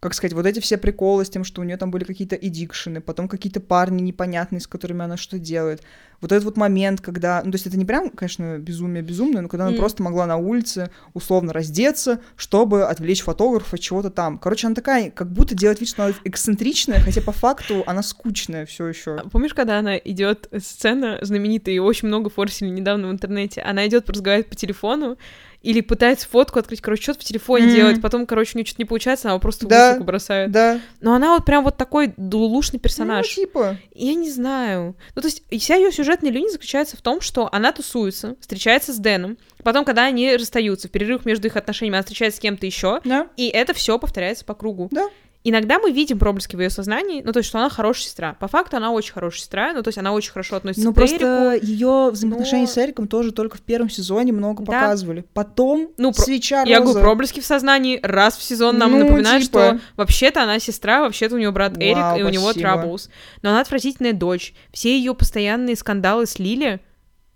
как 0.02 0.14
сказать, 0.14 0.32
вот 0.32 0.46
эти 0.46 0.58
все 0.58 0.78
приколы 0.78 1.24
с 1.24 1.30
тем, 1.30 1.44
что 1.44 1.60
у 1.60 1.64
нее 1.64 1.76
там 1.76 1.92
были 1.92 2.02
какие-то 2.02 2.34
эдикшены, 2.34 3.00
потом 3.00 3.28
какие-то 3.28 3.60
парни 3.60 4.02
непонятные, 4.02 4.60
с 4.60 4.66
которыми 4.66 5.04
она 5.04 5.16
что 5.16 5.38
делает. 5.38 5.82
Вот 6.20 6.32
этот 6.32 6.44
вот 6.44 6.56
момент, 6.56 7.00
когда... 7.00 7.40
Ну, 7.44 7.52
то 7.52 7.54
есть 7.54 7.68
это 7.68 7.76
не 7.76 7.84
прям, 7.84 8.10
конечно, 8.10 8.58
безумие 8.58 9.04
безумное, 9.04 9.42
но 9.42 9.48
когда 9.48 9.64
она 9.64 9.74
М. 9.74 9.78
просто 9.78 10.02
могла 10.02 10.26
на 10.26 10.38
улице 10.38 10.90
условно 11.14 11.52
раздеться, 11.52 12.20
чтобы 12.34 12.84
отвлечь 12.84 13.22
фотографа 13.22 13.76
от 13.76 13.80
чего-то 13.80 14.10
там. 14.10 14.38
Короче, 14.38 14.66
она 14.66 14.74
такая, 14.74 15.08
как 15.12 15.30
будто 15.32 15.54
делает 15.54 15.78
вид, 15.78 15.88
что 15.88 16.04
она 16.04 16.14
эксцентричная, 16.24 16.98
хотя 16.98 17.20
по 17.20 17.32
факту 17.32 17.84
она 17.86 18.02
скучная 18.02 18.66
все 18.66 18.88
еще. 18.88 19.18
А 19.18 19.28
Помнишь, 19.28 19.54
когда 19.54 19.78
она 19.78 19.96
идет 19.96 20.48
сцена 20.58 21.18
знаменитая, 21.22 21.76
и 21.76 21.78
очень 21.78 22.08
много 22.08 22.28
форсили 22.28 22.70
недавно 22.70 23.06
в 23.06 23.12
интернете, 23.12 23.60
она 23.60 23.86
идет 23.86 24.10
разговаривать 24.10 24.48
по 24.48 24.56
телефону, 24.56 25.16
или 25.62 25.80
пытается 25.80 26.28
фотку 26.28 26.58
открыть, 26.58 26.80
короче, 26.80 27.02
что-то 27.02 27.20
в 27.20 27.24
телефоне 27.24 27.66
Мгм. 27.66 27.74
делать, 27.74 28.02
потом, 28.02 28.26
короче, 28.26 28.52
у 28.54 28.58
нее 28.58 28.66
что-то 28.66 28.82
не 28.82 28.86
получается, 28.86 29.28
она 29.28 29.32
его 29.34 29.40
просто 29.40 29.66
в 29.66 29.68
Да. 29.68 29.86
мусорку 29.88 30.04
бросает. 30.04 30.50
Да. 30.50 30.80
Но 31.00 31.14
она 31.14 31.34
вот 31.34 31.44
прям 31.44 31.64
вот 31.64 31.76
такой 31.76 32.12
дулушный 32.16 32.80
персонаж. 32.80 33.34
Ну, 33.36 33.44
типа... 33.44 33.76
Я 33.94 34.14
не 34.14 34.30
знаю. 34.30 34.96
Ну, 35.14 35.22
то 35.22 35.28
есть, 35.28 35.42
вся 35.50 35.76
ее 35.76 35.92
сюжетная 35.92 36.30
линия 36.30 36.50
заключается 36.50 36.96
в 36.96 37.02
том, 37.02 37.20
что 37.20 37.48
она 37.52 37.72
тусуется, 37.72 38.36
встречается 38.40 38.92
с 38.92 38.96
Дэном, 38.98 39.38
потом, 39.62 39.84
когда 39.84 40.04
они 40.04 40.34
расстаются, 40.36 40.88
в 40.88 40.90
перерыв 40.90 41.24
между 41.24 41.46
их 41.46 41.56
отношениями, 41.56 41.96
она 41.96 42.02
встречается 42.02 42.38
с 42.38 42.40
кем-то 42.40 42.66
еще, 42.66 43.00
Да. 43.04 43.28
и 43.36 43.48
это 43.48 43.72
все 43.74 43.98
повторяется 43.98 44.44
по 44.44 44.54
кругу. 44.54 44.88
Да. 44.90 45.08
Иногда 45.44 45.80
мы 45.80 45.90
видим 45.90 46.20
проблески 46.20 46.54
в 46.54 46.60
ее 46.60 46.70
сознании, 46.70 47.20
ну, 47.24 47.32
то 47.32 47.38
есть, 47.38 47.48
что 47.48 47.58
она 47.58 47.68
хорошая 47.68 48.04
сестра. 48.04 48.34
По 48.38 48.46
факту 48.46 48.76
она 48.76 48.92
очень 48.92 49.12
хорошая 49.12 49.40
сестра, 49.40 49.72
ну, 49.72 49.82
то 49.82 49.88
есть, 49.88 49.98
она 49.98 50.12
очень 50.12 50.30
хорошо 50.30 50.54
относится 50.54 50.86
Ну 50.86 50.94
к 50.94 50.98
Эрику. 50.98 51.18
просто 51.18 51.66
ее 51.66 52.10
взаимоотношения 52.12 52.62
но- 52.62 52.68
с 52.68 52.78
Эриком 52.78 53.08
тоже 53.08 53.32
только 53.32 53.56
в 53.58 53.60
первом 53.62 53.90
сезоне 53.90 54.32
много 54.32 54.62
Да. 54.64 54.72
показывали. 54.72 55.24
Потом 55.34 55.90
Ну, 55.96 56.12
про- 56.12 56.22
свеча 56.22 56.62
Я 56.62 56.76
говорю, 56.78 56.94
роза. 56.94 57.00
проблески 57.00 57.40
в 57.40 57.44
сознании 57.44 57.98
раз 58.04 58.36
в 58.36 58.42
сезон 58.44 58.78
нам 58.78 58.92
Ну, 58.92 58.98
напоминают, 59.00 59.42
типа. 59.44 59.58
что 59.78 59.80
вообще-то 59.96 60.44
она 60.44 60.60
сестра, 60.60 61.00
вообще-то 61.00 61.34
у 61.34 61.38
нее 61.38 61.50
брат 61.50 61.76
Эрик, 61.76 61.96
Вау, 61.96 62.18
и 62.18 62.22
у 62.22 62.28
него. 62.28 62.52
Troubles. 62.52 63.08
Но 63.42 63.50
она 63.50 63.60
отвратительная 63.62 64.12
дочь. 64.12 64.54
Все 64.72 64.96
ее 64.96 65.12
постоянные 65.14 65.74
скандалы 65.74 66.26
с 66.26 66.38
Лили. 66.38 66.80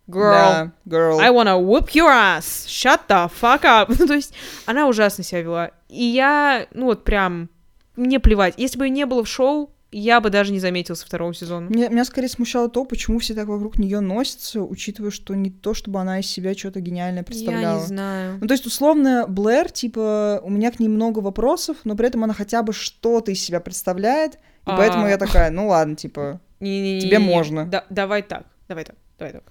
Girl, 0.09 0.31
Да, 0.31 0.73
girl. 0.89 1.19
I 1.21 1.31
wanna 1.31 1.61
whoop 1.61 1.89
your 1.89 2.07
ass. 2.09 2.67
Shut 2.69 3.01
the 3.09 3.29
fuck 3.41 3.63
up. 3.65 3.87
Ну, 3.99 4.07
то 4.07 4.15
есть, 4.15 4.33
она 4.65 4.87
ужасно 4.87 5.25
себя 5.25 5.43
вела. 5.43 5.71
И 5.89 6.05
я, 6.05 6.67
ну, 6.73 6.85
вот 6.87 7.03
прям, 7.03 7.49
мне 7.97 8.21
плевать. 8.21 8.55
Если 8.57 8.79
бы 8.79 8.87
ее 8.87 8.91
не 8.91 9.07
было 9.07 9.25
в 9.25 9.29
шоу, 9.29 9.71
я 9.93 10.21
бы 10.21 10.31
даже 10.31 10.53
не 10.53 10.59
заметила 10.59 10.97
со 10.97 11.07
второго 11.07 11.33
сезона. 11.33 11.69
Меня, 11.69 11.89
меня 11.89 12.05
скорее 12.05 12.29
смущало 12.29 12.69
то, 12.69 12.85
почему 12.85 13.19
все 13.21 13.35
так 13.35 13.47
вокруг 13.47 13.79
нее 13.79 14.01
носятся, 14.01 14.63
учитывая, 14.63 15.11
что 15.11 15.35
не 15.35 15.51
то, 15.51 15.75
чтобы 15.75 16.01
она 16.01 16.19
из 16.21 16.27
себя 16.27 16.55
что-то 16.55 16.81
гениальное 16.81 17.21
Я 17.21 17.25
представляла. 17.25 17.81
не 17.81 17.87
знаю. 17.87 18.39
Ну, 18.41 18.47
то 18.49 18.53
есть, 18.53 18.67
условно, 18.67 19.27
Блэр, 19.29 19.71
типа, 19.71 20.41
у 20.43 20.51
меня 20.51 20.71
к 20.73 20.81
ней 20.81 20.89
много 20.89 21.21
вопросов, 21.21 21.79
но 21.85 21.95
при 21.95 22.09
этом 22.09 22.25
она 22.25 22.35
хотя 22.35 22.63
бы 22.63 22.73
что-то 22.73 23.31
из 23.31 23.41
себя 23.41 23.61
представляет, 23.61 24.35
и 24.35 24.39
А. 24.67 24.77
поэтому 24.77 25.07
я 25.07 25.19
такая, 25.19 25.51
ну 25.51 25.69
ладно, 25.69 25.95
типа... 25.97 26.41
Тебе 26.59 27.19
можно. 27.19 27.67
Да- 27.67 27.85
давай 27.89 28.23
так, 28.23 28.47
давай 28.69 28.85
так, 28.85 28.97
давай 29.19 29.35
так. 29.35 29.43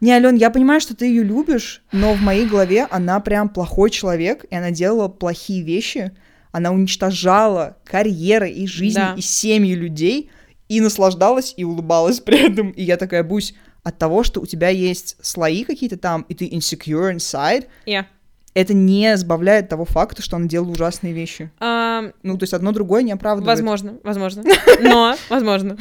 Не, 0.00 0.12
Ален, 0.12 0.36
я 0.36 0.48
понимаю, 0.50 0.80
что 0.80 0.96
ты 0.96 1.06
ее 1.06 1.22
любишь, 1.22 1.82
но 1.92 2.14
в 2.14 2.20
моей 2.22 2.46
голове 2.46 2.86
она 2.90 3.20
прям 3.20 3.48
плохой 3.50 3.90
человек, 3.90 4.46
и 4.48 4.54
она 4.54 4.70
делала 4.70 5.08
плохие 5.08 5.62
вещи. 5.62 6.12
Она 6.52 6.70
уничтожала 6.70 7.76
карьеры 7.84 8.50
и 8.50 8.66
жизни, 8.66 8.96
Да. 9.00 9.14
и 9.16 9.20
семьи 9.20 9.74
людей, 9.74 10.30
и 10.68 10.80
наслаждалась, 10.80 11.54
и 11.56 11.64
улыбалась 11.64 12.20
при 12.20 12.50
этом. 12.50 12.70
И 12.70 12.82
я 12.82 12.96
такая, 12.96 13.22
Бусь, 13.24 13.54
от 13.82 13.98
того, 13.98 14.22
что 14.22 14.40
у 14.40 14.46
тебя 14.46 14.68
есть 14.68 15.16
слои 15.20 15.64
какие-то 15.64 15.96
там, 15.96 16.22
и 16.28 16.34
ты 16.34 16.46
insecure 16.48 17.12
inside, 17.14 17.66
Я. 17.84 18.06
это 18.54 18.74
не 18.74 19.16
сбавляет 19.16 19.68
того 19.68 19.84
факта, 19.84 20.22
что 20.22 20.36
она 20.36 20.46
делала 20.46 20.70
ужасные 20.70 21.12
вещи. 21.12 21.50
Ам, 21.58 22.12
Ну, 22.22 22.38
то 22.38 22.44
есть 22.44 22.52
одно 22.54 22.70
другое 22.72 23.02
не 23.02 23.12
оправдывает. 23.12 23.56
возможно, 23.58 23.98
возможно. 24.04 24.44
Но, 24.80 25.16
возможно. 25.30 25.76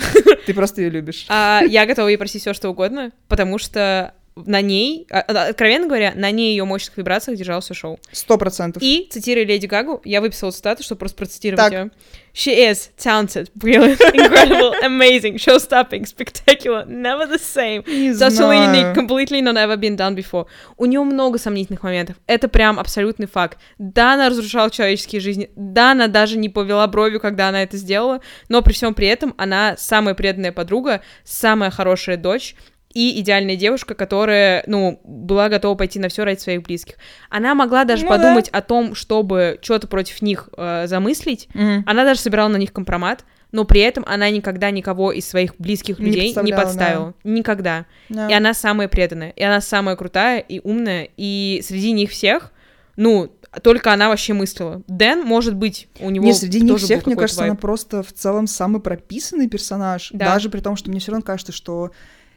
Ты 0.47 0.53
просто 0.53 0.81
ее 0.81 0.89
любишь. 0.89 1.25
А, 1.29 1.61
я 1.67 1.85
готова 1.85 2.07
ей 2.07 2.17
простить 2.17 2.41
все, 2.41 2.53
что 2.53 2.69
угодно, 2.69 3.11
потому 3.27 3.57
что 3.59 4.13
на 4.35 4.61
ней, 4.61 5.07
а, 5.11 5.19
а, 5.19 5.47
откровенно 5.49 5.87
говоря, 5.87 6.13
на 6.15 6.31
ней 6.31 6.51
ее 6.51 6.63
мощных 6.63 6.97
вибрациях 6.97 7.37
держалось 7.37 7.65
все 7.65 7.73
шоу. 7.73 7.99
Сто 8.11 8.37
процентов. 8.37 8.81
И, 8.81 9.07
цитируя 9.11 9.45
Леди 9.45 9.65
Гагу, 9.65 10.01
я 10.05 10.21
выписала 10.21 10.51
цитату, 10.51 10.83
чтобы 10.83 10.99
просто 10.99 11.17
процитировать 11.17 11.59
Так. 11.59 11.71
ее. 11.73 11.91
She 12.33 12.71
is 12.71 12.91
talented, 12.97 13.49
brilliant, 13.55 13.99
incredible, 14.13 14.73
amazing, 14.83 15.35
show-stopping, 15.35 16.05
spectacular, 16.05 16.85
never 16.87 17.27
the 17.29 17.37
same. 17.39 17.83
Не 17.89 18.11
Totally 18.11 18.29
знаю. 18.29 18.73
unique, 18.73 18.95
completely 18.95 19.41
not 19.41 19.55
ever 19.57 19.75
been 19.75 19.97
done 19.97 20.15
before. 20.15 20.45
У 20.77 20.85
нее 20.85 21.03
много 21.03 21.37
сомнительных 21.37 21.83
моментов. 21.83 22.15
Это 22.27 22.47
прям 22.47 22.79
абсолютный 22.79 23.27
факт. 23.27 23.57
Да, 23.77 24.13
она 24.13 24.29
разрушала 24.29 24.71
человеческие 24.71 25.19
жизни. 25.19 25.49
Да, 25.57 25.91
она 25.91 26.07
даже 26.07 26.37
не 26.37 26.47
повела 26.47 26.87
бровью, 26.87 27.19
когда 27.19 27.49
она 27.49 27.63
это 27.63 27.75
сделала. 27.75 28.21
Но 28.47 28.61
при 28.61 28.71
всем 28.71 28.93
при 28.93 29.07
этом 29.07 29.33
она 29.37 29.75
самая 29.77 30.15
преданная 30.15 30.53
подруга, 30.53 31.01
самая 31.25 31.69
хорошая 31.69 32.15
дочь. 32.15 32.55
И 32.93 33.19
идеальная 33.19 33.55
девушка, 33.55 33.95
которая, 33.95 34.63
ну, 34.67 34.99
была 35.03 35.49
готова 35.49 35.75
пойти 35.75 35.99
на 35.99 36.09
все 36.09 36.23
ради 36.23 36.39
своих 36.39 36.63
близких. 36.63 36.95
Она 37.29 37.55
могла 37.55 37.83
даже 37.85 38.03
Ну 38.03 38.09
подумать 38.09 38.49
о 38.49 38.61
том, 38.61 38.95
чтобы 38.95 39.59
что-то 39.61 39.87
против 39.87 40.21
них 40.21 40.49
э, 40.57 40.87
замыслить. 40.87 41.47
Мгм. 41.53 41.83
Она 41.85 42.03
даже 42.03 42.19
собирала 42.19 42.49
на 42.49 42.57
них 42.57 42.73
компромат, 42.73 43.25
но 43.51 43.65
при 43.65 43.81
этом 43.81 44.03
она 44.07 44.29
никогда 44.29 44.71
никого 44.71 45.11
из 45.11 45.27
своих 45.27 45.55
близких 45.57 45.99
Не 45.99 46.05
людей 46.05 46.35
не 46.41 46.53
подставила. 46.53 47.13
Никогда. 47.23 47.85
Да. 48.09 48.29
И 48.29 48.33
она 48.33 48.53
самая 48.53 48.87
преданная, 48.87 49.31
и 49.31 49.43
она 49.43 49.61
самая 49.61 49.95
крутая 49.95 50.39
и 50.39 50.59
умная, 50.63 51.09
и 51.17 51.61
среди 51.65 51.91
них 51.91 52.11
всех, 52.11 52.51
ну, 52.95 53.31
только 53.63 53.91
она 53.91 54.09
вообще 54.09 54.33
мыслила. 54.33 54.81
Дэн, 54.87 55.25
может 55.25 55.55
быть, 55.55 55.89
у 55.99 56.09
него 56.09 56.25
Не, 56.25 56.33
среди 56.33 56.61
них 56.61 56.77
всех, 56.77 57.05
мне 57.05 57.15
кажется, 57.15 57.41
она 57.41 57.51
вайб. 57.53 57.61
просто 57.61 58.03
в 58.03 58.13
целом 58.13 58.47
самый 58.47 58.81
прописанный 58.81 59.49
персонаж. 59.49 60.09
Да. 60.13 60.25
Даже 60.25 60.49
при 60.49 60.61
том, 60.61 60.77
что 60.77 60.89
мне 60.89 60.99
все 60.99 61.11
равно 61.11 61.25
кажется, 61.25 61.51
что 61.51 61.91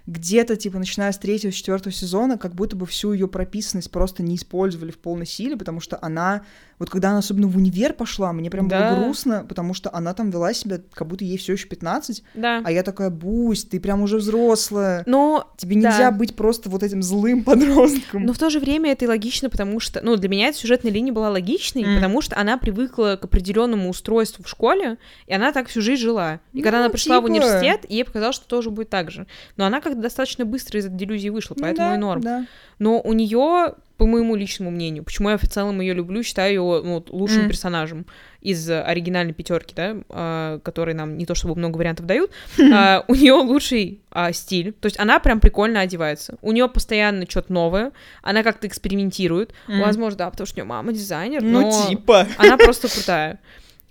где-то, 0.07 0.57
типа, 0.57 0.79
начиная 0.79 1.13
с 1.13 1.19
третьего, 1.19 1.53
четвертого 1.53 1.93
сезона, 1.93 2.37
как 2.37 2.55
будто 2.55 2.77
бы 2.77 2.85
всю 2.85 3.13
ее 3.13 3.27
прописанность 3.27 3.91
просто 3.91 4.23
не 4.23 4.37
использовали 4.37 4.91
в 4.91 4.99
полной 4.99 5.27
силе, 5.27 5.57
потому 5.57 5.81
что 5.81 5.99
она, 6.03 6.43
вот 6.79 6.91
когда 6.91 7.11
она 7.11 7.19
особенно 7.19 7.47
в 7.47 7.57
универ 7.57 7.93
пошла, 7.93 8.33
мне 8.33 8.51
прям 8.51 8.69
Да. 8.69 8.91
было 8.95 9.05
грустно, 9.05 9.45
потому 9.49 9.75
что 9.75 9.95
она 9.95 10.15
там 10.15 10.31
вела 10.31 10.53
себя, 10.53 10.81
как 10.93 11.07
будто 11.09 11.25
ей 11.25 11.39
все 11.39 11.53
еще 11.55 11.67
15, 11.69 12.23
Да. 12.35 12.61
а 12.65 12.71
я 12.73 12.83
такая, 12.83 13.11
Бусь, 13.11 13.65
ты 13.65 13.79
прям 13.81 14.03
уже 14.03 14.17
взрослая. 14.19 15.03
Но 15.07 15.51
Тебе 15.57 15.81
да. 15.81 15.91
нельзя 15.91 16.11
быть 16.11 16.35
просто 16.37 16.69
вот 16.69 16.83
этим 16.83 17.03
злым 17.03 17.45
подростком. 17.45 18.25
Но 18.25 18.33
в 18.33 18.39
то 18.39 18.51
же 18.51 18.59
время 18.61 18.93
это 18.93 19.05
и 19.05 19.09
логично, 19.09 19.51
потому 19.51 19.81
что, 19.81 20.01
ну, 20.03 20.17
для 20.17 20.29
меня 20.29 20.49
эта 20.49 20.59
сюжетная 20.59 20.93
линия 20.93 21.13
была 21.13 21.31
логичной, 21.31 21.83
М. 21.85 21.97
потому 21.97 22.21
что 22.21 22.37
она 22.39 22.59
привыкла 22.59 23.19
к 23.21 23.25
определенному 23.25 23.89
устройству 23.91 24.45
в 24.45 24.49
школе, 24.49 24.99
и 25.27 25.35
она 25.35 25.53
так 25.53 25.69
всю 25.69 25.81
жизнь 25.81 26.03
жила. 26.03 26.41
И 26.53 26.63
когда 26.63 26.79
Ну, 26.79 26.85
она 26.85 26.91
пришла 26.93 27.21
в 27.21 27.25
типа. 27.25 27.31
университет, 27.33 27.87
ей 27.89 28.05
показалось, 28.05 28.37
что 28.37 28.47
тоже 28.47 28.71
будет 28.71 28.91
так 28.91 29.11
же. 29.11 29.27
Но 29.57 29.65
она 29.67 29.81
как-то 29.81 30.01
достаточно 30.01 30.45
быстро 30.45 30.81
из 30.81 30.87
этой 30.87 30.97
делюзии 30.97 31.29
вышла, 31.29 31.55
Ну 31.57 31.63
поэтому 31.63 31.89
да, 31.89 31.95
и 31.95 31.99
норм. 31.99 32.21
да. 32.21 32.47
Но 32.79 33.01
у 33.01 33.13
нее, 33.13 33.75
по 33.97 34.07
моему 34.07 34.35
личному 34.35 34.71
мнению, 34.73 35.05
почему 35.05 35.31
я 35.31 35.37
в 35.39 35.47
целом 35.47 35.81
ее 35.81 35.95
люблю, 35.95 36.23
считаю 36.23 36.51
ее 36.53 36.83
ну, 36.85 37.05
лучшим 37.11 37.43
М. 37.43 37.49
персонажем 37.49 38.07
из 38.41 38.69
э, 38.69 38.83
оригинальной 38.83 39.33
пятерки, 39.33 39.73
да, 39.75 39.97
а, 40.09 40.59
которые 40.61 40.95
нам 40.97 41.17
не 41.17 41.27
то 41.27 41.35
чтобы 41.35 41.55
много 41.55 41.77
вариантов 41.79 42.05
дают, 42.07 42.31
а, 42.73 43.05
у 43.09 43.15
нее 43.15 43.33
лучший 43.35 44.01
а, 44.11 44.33
стиль, 44.33 44.73
то 44.73 44.87
есть 44.87 44.99
она 44.99 45.19
прям 45.21 45.39
прикольно 45.41 45.81
одевается, 45.81 46.37
у 46.43 46.51
нее 46.53 46.69
постоянно 46.69 47.25
что-то 47.29 47.53
новое, 47.53 47.93
она 48.23 48.43
как-то 48.43 48.67
экспериментирует, 48.67 49.55
М. 49.69 49.81
возможно, 49.81 50.19
да, 50.19 50.31
потому 50.31 50.47
что 50.47 50.57
у 50.57 50.59
нее 50.59 50.69
мама 50.69 50.93
дизайнер, 50.93 51.43
Ну, 51.43 51.63
но 51.63 51.87
типа. 51.89 52.27
она 52.37 52.57
просто 52.57 52.89
крутая. 52.89 53.39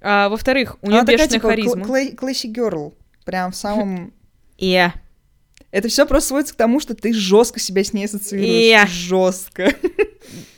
А, 0.02 0.28
во-вторых, 0.28 0.78
у 0.82 0.88
нее 0.88 0.98
Она 1.00 1.06
такая, 1.06 1.18
бешеная 1.28 1.40
типа, 1.40 1.48
харизма. 1.50 1.86
кл- 1.86 2.16
клэсси 2.18 2.48
герл. 2.48 2.94
Прям 3.24 3.52
в 3.52 3.56
самом 3.56 4.12
Yeah. 4.60 4.92
Это 5.74 5.88
все 5.88 6.06
просто 6.06 6.30
сводится 6.30 6.54
к 6.54 6.58
тому, 6.58 6.80
что 6.80 6.94
ты 6.94 7.14
жестко 7.14 7.60
себя 7.60 7.84
с 7.84 7.94
ней 7.94 8.06
ассоциируешь. 8.06 8.48
Я. 8.48 8.86
Жестко. 8.86 9.74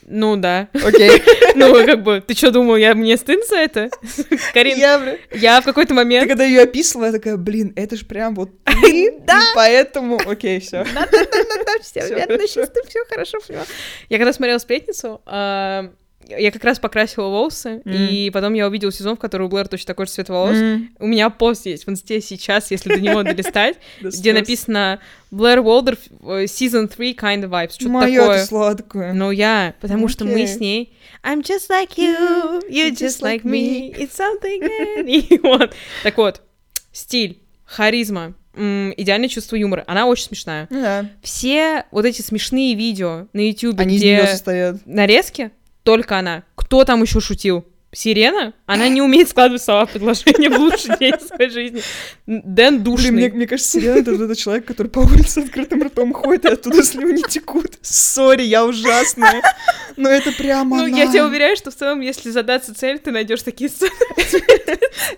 Ну 0.06 0.36
да. 0.36 0.67
Окей. 0.73 1.10
Ну, 1.56 1.73
как 1.86 2.04
бы, 2.04 2.19
ты 2.19 2.36
что 2.36 2.51
думал, 2.51 2.75
я 2.75 2.93
мне 2.95 3.15
стыдно 3.15 3.45
за 3.45 3.56
это? 3.56 3.89
Карин, 4.54 4.78
Я, 5.32 5.62
в 5.62 5.63
какой-то 5.63 5.89
Ты 5.89 5.93
момент... 5.93 6.28
когда 6.28 6.43
ее 6.43 6.63
описывала, 6.63 7.06
я 7.06 7.12
такая, 7.13 7.38
блин, 7.38 7.71
это 7.78 7.95
же 7.95 8.06
прям 8.06 8.36
вот 8.36 8.49
ты, 8.65 9.06
и 9.06 9.12
поэтому, 9.56 10.19
окей, 10.28 10.60
все. 10.60 10.86
Да-да-да, 10.93 11.82
все 11.82 12.13
верно, 12.13 12.45
сейчас 12.45 12.69
ты 12.71 12.82
все 12.86 13.06
хорошо 13.06 13.38
поняла. 13.47 13.63
Я 14.10 14.17
когда 14.17 14.34
смотрела 14.34 14.58
«Сплетницу», 14.58 15.21
а, 15.25 15.93
я 16.27 16.51
как 16.51 16.63
раз 16.63 16.79
покрасила 16.79 17.27
волосы, 17.27 17.81
Мгм. 17.85 17.93
и 18.09 18.29
потом 18.31 18.53
я 18.53 18.67
увидела 18.67 18.91
сезон, 18.91 19.15
в 19.15 19.19
котором 19.19 19.45
у 19.45 19.49
Блэр 19.49 19.67
точно 19.67 19.88
такой 19.88 20.05
же 20.05 20.11
цвет 20.13 20.29
волос. 20.29 20.55
У 20.99 21.05
меня 21.07 21.29
пост 21.29 21.65
есть 21.65 21.85
в 21.85 21.89
инсте 21.89 22.21
сейчас, 22.21 22.71
если 22.71 22.95
до 22.95 23.01
него 23.01 23.23
долистать, 23.23 23.77
где 24.01 24.33
написано 24.33 24.99
«Блэр 25.31 25.59
Уолдер, 25.59 25.97
э, 26.21 26.45
Season 26.45 26.88
3 26.88 27.13
kind 27.13 27.43
of 27.43 27.49
vibes», 27.49 27.73
что-то 27.73 27.99
такое. 28.01 28.39
ты 28.39 28.45
сладкая. 28.45 29.13
Ну, 29.13 29.31
я, 29.31 29.73
потому 29.81 30.07
что 30.07 30.25
мы 30.25 30.45
с 30.47 30.59
ней 30.59 30.93
I'm 31.23 31.41
just 31.41 31.69
like 31.69 31.97
you, 31.97 32.61
you 32.69 32.91
just 32.91 33.21
like 33.21 33.41
me, 33.43 33.91
it's 33.95 34.11
something. 34.15 35.05
И 35.07 35.39
вот. 35.41 35.73
Так 36.03 36.17
вот, 36.17 36.41
стиль, 36.91 37.39
харизма, 37.65 38.35
идеальное 38.55 39.27
чувство 39.27 39.55
юмора. 39.55 39.83
Она 39.88 40.05
очень 40.05 40.25
смешная. 40.27 40.67
Да. 40.69 41.09
Все 41.23 41.85
вот 41.91 42.05
эти 42.05 42.21
смешные 42.21 42.75
видео 42.75 43.27
на 43.33 43.39
YouTube, 43.49 43.79
Они 43.79 43.95
из 43.97 44.01
нее 44.03 44.21
где 44.21 44.27
состоят. 44.31 44.85
нарезки, 44.85 45.51
только 45.85 46.17
она. 46.19 46.43
Кто 46.55 46.83
там 46.83 47.01
еще 47.03 47.21
шутил? 47.21 47.63
Сирена? 47.93 48.53
Она 48.65 48.89
не 48.89 49.01
умеет 49.01 49.29
складывать 49.29 49.63
слова 49.63 49.85
в 49.85 49.91
предложение 49.91 50.49
в 50.49 50.57
лучший 50.59 50.97
день 50.99 51.13
своей 51.17 51.49
жизни. 51.49 51.81
Дэн 52.25 52.83
душный. 52.83 53.11
Блин, 53.11 53.15
мне, 53.15 53.29
мне 53.29 53.47
кажется, 53.47 53.71
Сирена 53.71 53.99
это 53.99 54.11
этот 54.11 54.37
человек, 54.37 54.65
который 54.65 54.87
по 54.87 54.99
улице 54.99 55.37
открытым 55.37 55.81
ртом 55.83 56.11
ходит, 56.11 56.43
и 56.43 56.49
оттуда 56.49 56.83
слюни 56.83 57.21
текут. 57.21 57.77
Сори, 57.81 58.41
я 58.43 58.65
ужасная. 58.65 59.41
Но 59.95 60.09
это 60.09 60.33
прямо 60.33 60.75
Ну, 60.75 60.83
она. 60.85 60.97
я 60.97 61.07
тебя 61.07 61.25
уверяю, 61.25 61.55
что 61.55 61.71
в 61.71 61.75
целом, 61.75 62.01
если 62.01 62.31
задаться 62.31 62.75
цель, 62.75 62.99
ты 62.99 63.11
найдешь 63.11 63.43
такие 63.43 63.69
сцены. 63.69 63.91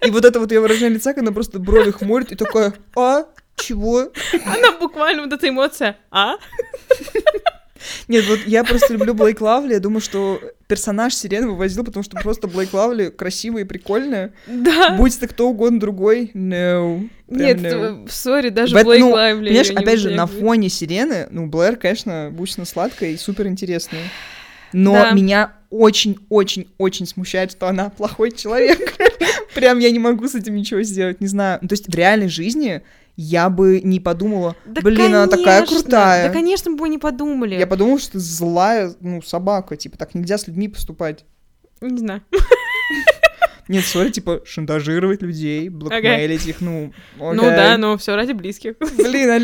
И 0.06 0.12
вот 0.12 0.24
это 0.26 0.40
вот 0.40 0.52
ее 0.52 0.60
выражение 0.60 0.96
лица, 0.96 1.14
когда 1.14 1.30
она 1.30 1.34
просто 1.34 1.58
брови 1.58 1.90
хмурит 1.90 2.32
и 2.32 2.36
такая, 2.36 2.74
а, 2.96 3.26
чего? 3.56 4.12
Она 4.46 4.74
буквально 4.74 5.24
вот 5.24 5.34
эта 5.34 5.50
эмоция. 5.50 5.98
А? 6.12 6.36
Нет, 8.08 8.26
вот 8.28 8.40
я 8.46 8.64
просто 8.64 8.94
люблю 8.94 9.14
Блейк 9.14 9.42
Лавли, 9.42 9.74
я 9.74 9.80
думаю, 9.80 10.02
что 10.02 10.40
персонаж 10.68 11.16
Сирены 11.16 11.48
вывозил, 11.48 11.84
потому 11.84 12.04
что 12.04 12.18
просто 12.22 12.48
Блейк 12.48 12.74
Лавли 12.74 13.10
красивая 13.10 13.62
и 13.62 13.66
прикольная. 13.66 14.34
Да. 14.48 14.96
Будь 14.98 15.16
это 15.18 15.28
кто 15.28 15.50
угодно 15.50 15.80
другой, 15.80 16.32
no. 16.34 17.10
Прям 17.28 17.40
Нет, 17.40 17.58
no. 17.60 18.06
э, 18.06 18.10
сори, 18.10 18.50
даже 18.50 18.76
это- 18.76 18.86
Блейк 18.86 19.02
ну, 19.02 19.12
Лайвли 19.12 19.48
Понимаешь, 19.48 19.70
опять 19.72 20.00
же, 20.00 20.12
на 20.12 20.28
фоне 20.28 20.70
Сирены, 20.70 21.28
ну, 21.32 21.48
Блэр, 21.48 21.78
конечно, 21.78 22.30
бучно 22.32 22.66
сладкая 22.66 23.12
и 23.12 23.18
супер 23.18 23.48
интересная. 23.48 24.04
Но 24.74 24.94
Да. 24.94 25.12
меня 25.12 25.54
очень-очень-очень 25.70 27.06
смущает, 27.08 27.52
что 27.52 27.68
она 27.68 27.90
плохой 27.90 28.32
человек. 28.32 28.96
Прям 29.56 29.80
я 29.80 29.92
не 29.92 30.00
могу 30.00 30.28
с 30.28 30.36
этим 30.36 30.56
ничего 30.56 30.84
сделать, 30.84 31.22
не 31.22 31.28
знаю. 31.28 31.60
Ну, 31.62 31.68
то 31.68 31.74
есть 31.74 31.88
в 31.88 31.96
реальной 31.96 32.28
жизни 32.30 32.82
я 33.18 33.50
бы 33.50 33.82
не 33.82 34.00
подумала, 34.00 34.56
Да, 34.66 34.82
блин, 34.82 35.16
она 35.16 35.28
такая 35.28 35.62
конечно, 35.62 35.82
крутая. 35.82 36.28
Да, 36.28 36.34
конечно, 36.34 36.72
мы 36.72 36.78
бы 36.78 36.88
не 36.88 37.00
подумали. 37.00 37.56
Я 37.56 37.66
подумала, 37.66 38.00
что 38.00 38.14
ты 38.14 38.20
злая, 38.20 38.94
ну, 39.02 39.22
собака, 39.24 39.76
типа, 39.76 39.98
так 39.98 40.14
нельзя 40.14 40.38
с 40.38 40.48
людьми 40.48 40.68
поступать. 40.68 41.26
Не 41.82 41.98
знаю. 41.98 42.22
Нет, 43.68 43.84
сори, 43.84 44.12
типа, 44.12 44.44
шантажировать 44.46 45.22
людей, 45.22 45.68
блокмейлить 45.68 46.46
их, 46.48 46.62
ну, 46.62 46.94
Ну 47.18 47.32
окей. 47.32 47.50
да, 47.50 47.78
но 47.78 47.98
все 47.98 48.16
ради 48.16 48.32
близких. 48.32 48.76
Блин, 48.80 49.30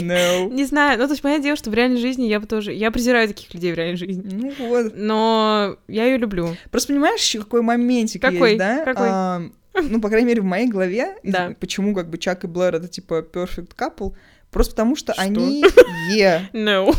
no. 0.00 0.50
Не 0.50 0.64
знаю, 0.64 0.98
ну 0.98 1.04
то 1.04 1.12
есть 1.12 1.22
понятное 1.22 1.44
дело, 1.44 1.56
что 1.56 1.70
в 1.70 1.74
реальной 1.74 2.00
жизни 2.00 2.24
я 2.24 2.40
бы 2.40 2.46
тоже... 2.46 2.72
Я 2.72 2.90
презираю 2.90 3.28
таких 3.28 3.52
людей 3.52 3.72
в 3.72 3.76
реальной 3.76 3.96
жизни. 3.96 4.22
Ну 4.32 4.54
вот. 4.68 4.92
Но 4.96 5.76
я 5.86 6.06
ее 6.06 6.16
люблю. 6.16 6.56
Просто 6.70 6.94
понимаешь, 6.94 7.36
какой 7.38 7.60
моментик 7.60 8.22
Какой? 8.22 8.52
есть, 8.52 8.58
да? 8.58 8.84
Какой? 8.84 9.08
А, 9.10 9.42
ну, 9.82 10.00
по 10.00 10.08
крайней 10.08 10.28
мере, 10.28 10.40
в 10.42 10.44
моей 10.44 10.68
голове, 10.68 11.16
Да. 11.22 11.54
почему 11.60 11.94
как 11.94 12.08
бы 12.10 12.18
Чак 12.18 12.44
и 12.44 12.46
Блэр 12.46 12.76
это 12.76 12.88
типа 12.88 13.24
perfect 13.32 13.70
couple, 13.76 14.14
просто 14.50 14.72
потому 14.72 14.96
что 14.96 15.12
Что? 15.12 15.22
они, 15.22 15.64
е, 16.14 16.48
No. 16.52 16.94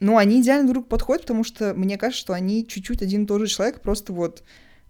ну, 0.00 0.16
они 0.18 0.40
идеально 0.40 0.68
друг 0.72 0.88
подходят, 0.88 1.22
потому 1.22 1.44
что 1.44 1.74
мне 1.74 1.96
кажется, 1.98 2.20
что 2.20 2.32
они 2.32 2.66
чуть-чуть 2.66 3.02
один 3.02 3.24
и 3.24 3.26
тот 3.26 3.40
же 3.40 3.46
человек, 3.46 3.80
просто 3.80 4.12
вот 4.12 4.42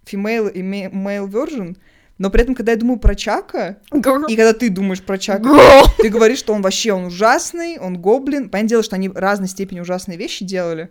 female 0.04 0.50
и 0.52 0.62
male 0.62 1.26
version, 1.28 1.76
но 2.18 2.30
при 2.30 2.42
этом, 2.42 2.54
когда 2.54 2.72
я 2.72 2.78
думаю 2.78 2.98
про 2.98 3.14
Чака, 3.14 3.76
и 3.92 4.00
когда 4.00 4.52
ты 4.54 4.70
думаешь 4.70 5.02
про 5.02 5.18
Чака, 5.18 5.50
ты 5.98 6.08
говоришь, 6.08 6.38
что 6.38 6.54
он 6.54 6.62
вообще, 6.62 6.92
он 6.94 7.06
ужасный, 7.06 7.78
он 7.78 8.00
гоблин. 8.00 8.48
Понятное 8.48 8.68
дело, 8.70 8.82
что 8.82 8.96
они 8.96 9.10
разной 9.10 9.48
степени 9.48 9.80
ужасные 9.80 10.16
вещи 10.16 10.42
делали. 10.44 10.88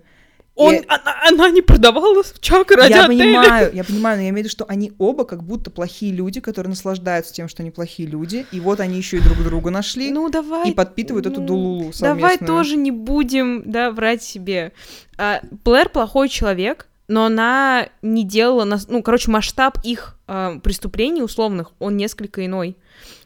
Он, 0.55 0.73
И- 0.75 0.83
она, 0.87 1.15
она 1.27 1.49
не 1.49 1.61
продавала 1.61 2.23
Чака 2.39 2.77
ради 2.77 2.91
я 2.93 3.05
отеля. 3.05 3.19
понимаю, 3.19 3.71
я 3.73 3.83
понимаю, 3.83 4.17
но 4.17 4.23
я 4.23 4.29
имею 4.29 4.35
в 4.35 4.45
виду, 4.45 4.49
что 4.49 4.65
они 4.69 4.93
оба 4.97 5.25
как 5.25 5.43
будто 5.43 5.69
плохие 5.69 6.13
люди, 6.13 6.39
которые 6.39 6.69
наслаждаются 6.69 7.33
тем, 7.33 7.49
что 7.49 7.61
они 7.61 7.71
плохие 7.71 8.07
люди, 8.07 8.45
и 8.53 8.59
вот 8.61 8.79
они 8.79 8.95
еще 8.97 9.17
и 9.17 9.19
друг 9.19 9.37
друга 9.43 9.69
нашли 9.69 10.11
Ну 10.11 10.29
давай. 10.29 10.69
и 10.69 10.73
подпитывают 10.73 11.25
эту 11.25 11.41
ну, 11.41 11.47
дулулу 11.47 11.91
Давай 11.99 12.21
совместную. 12.37 12.47
тоже 12.47 12.77
не 12.77 12.91
будем, 12.91 13.63
да, 13.69 13.91
врать 13.91 14.23
себе. 14.23 14.71
А, 15.17 15.41
Блэр 15.65 15.89
плохой 15.89 16.29
человек, 16.29 16.87
но 17.09 17.25
она 17.25 17.89
не 18.01 18.23
делала... 18.23 18.63
нас- 18.63 18.87
Ну, 18.87 19.03
короче, 19.03 19.29
масштаб 19.31 19.77
их 19.83 20.17
а, 20.27 20.57
преступлений 20.59 21.21
условных, 21.21 21.71
он 21.79 21.97
несколько 21.97 22.45
иной. 22.45 22.77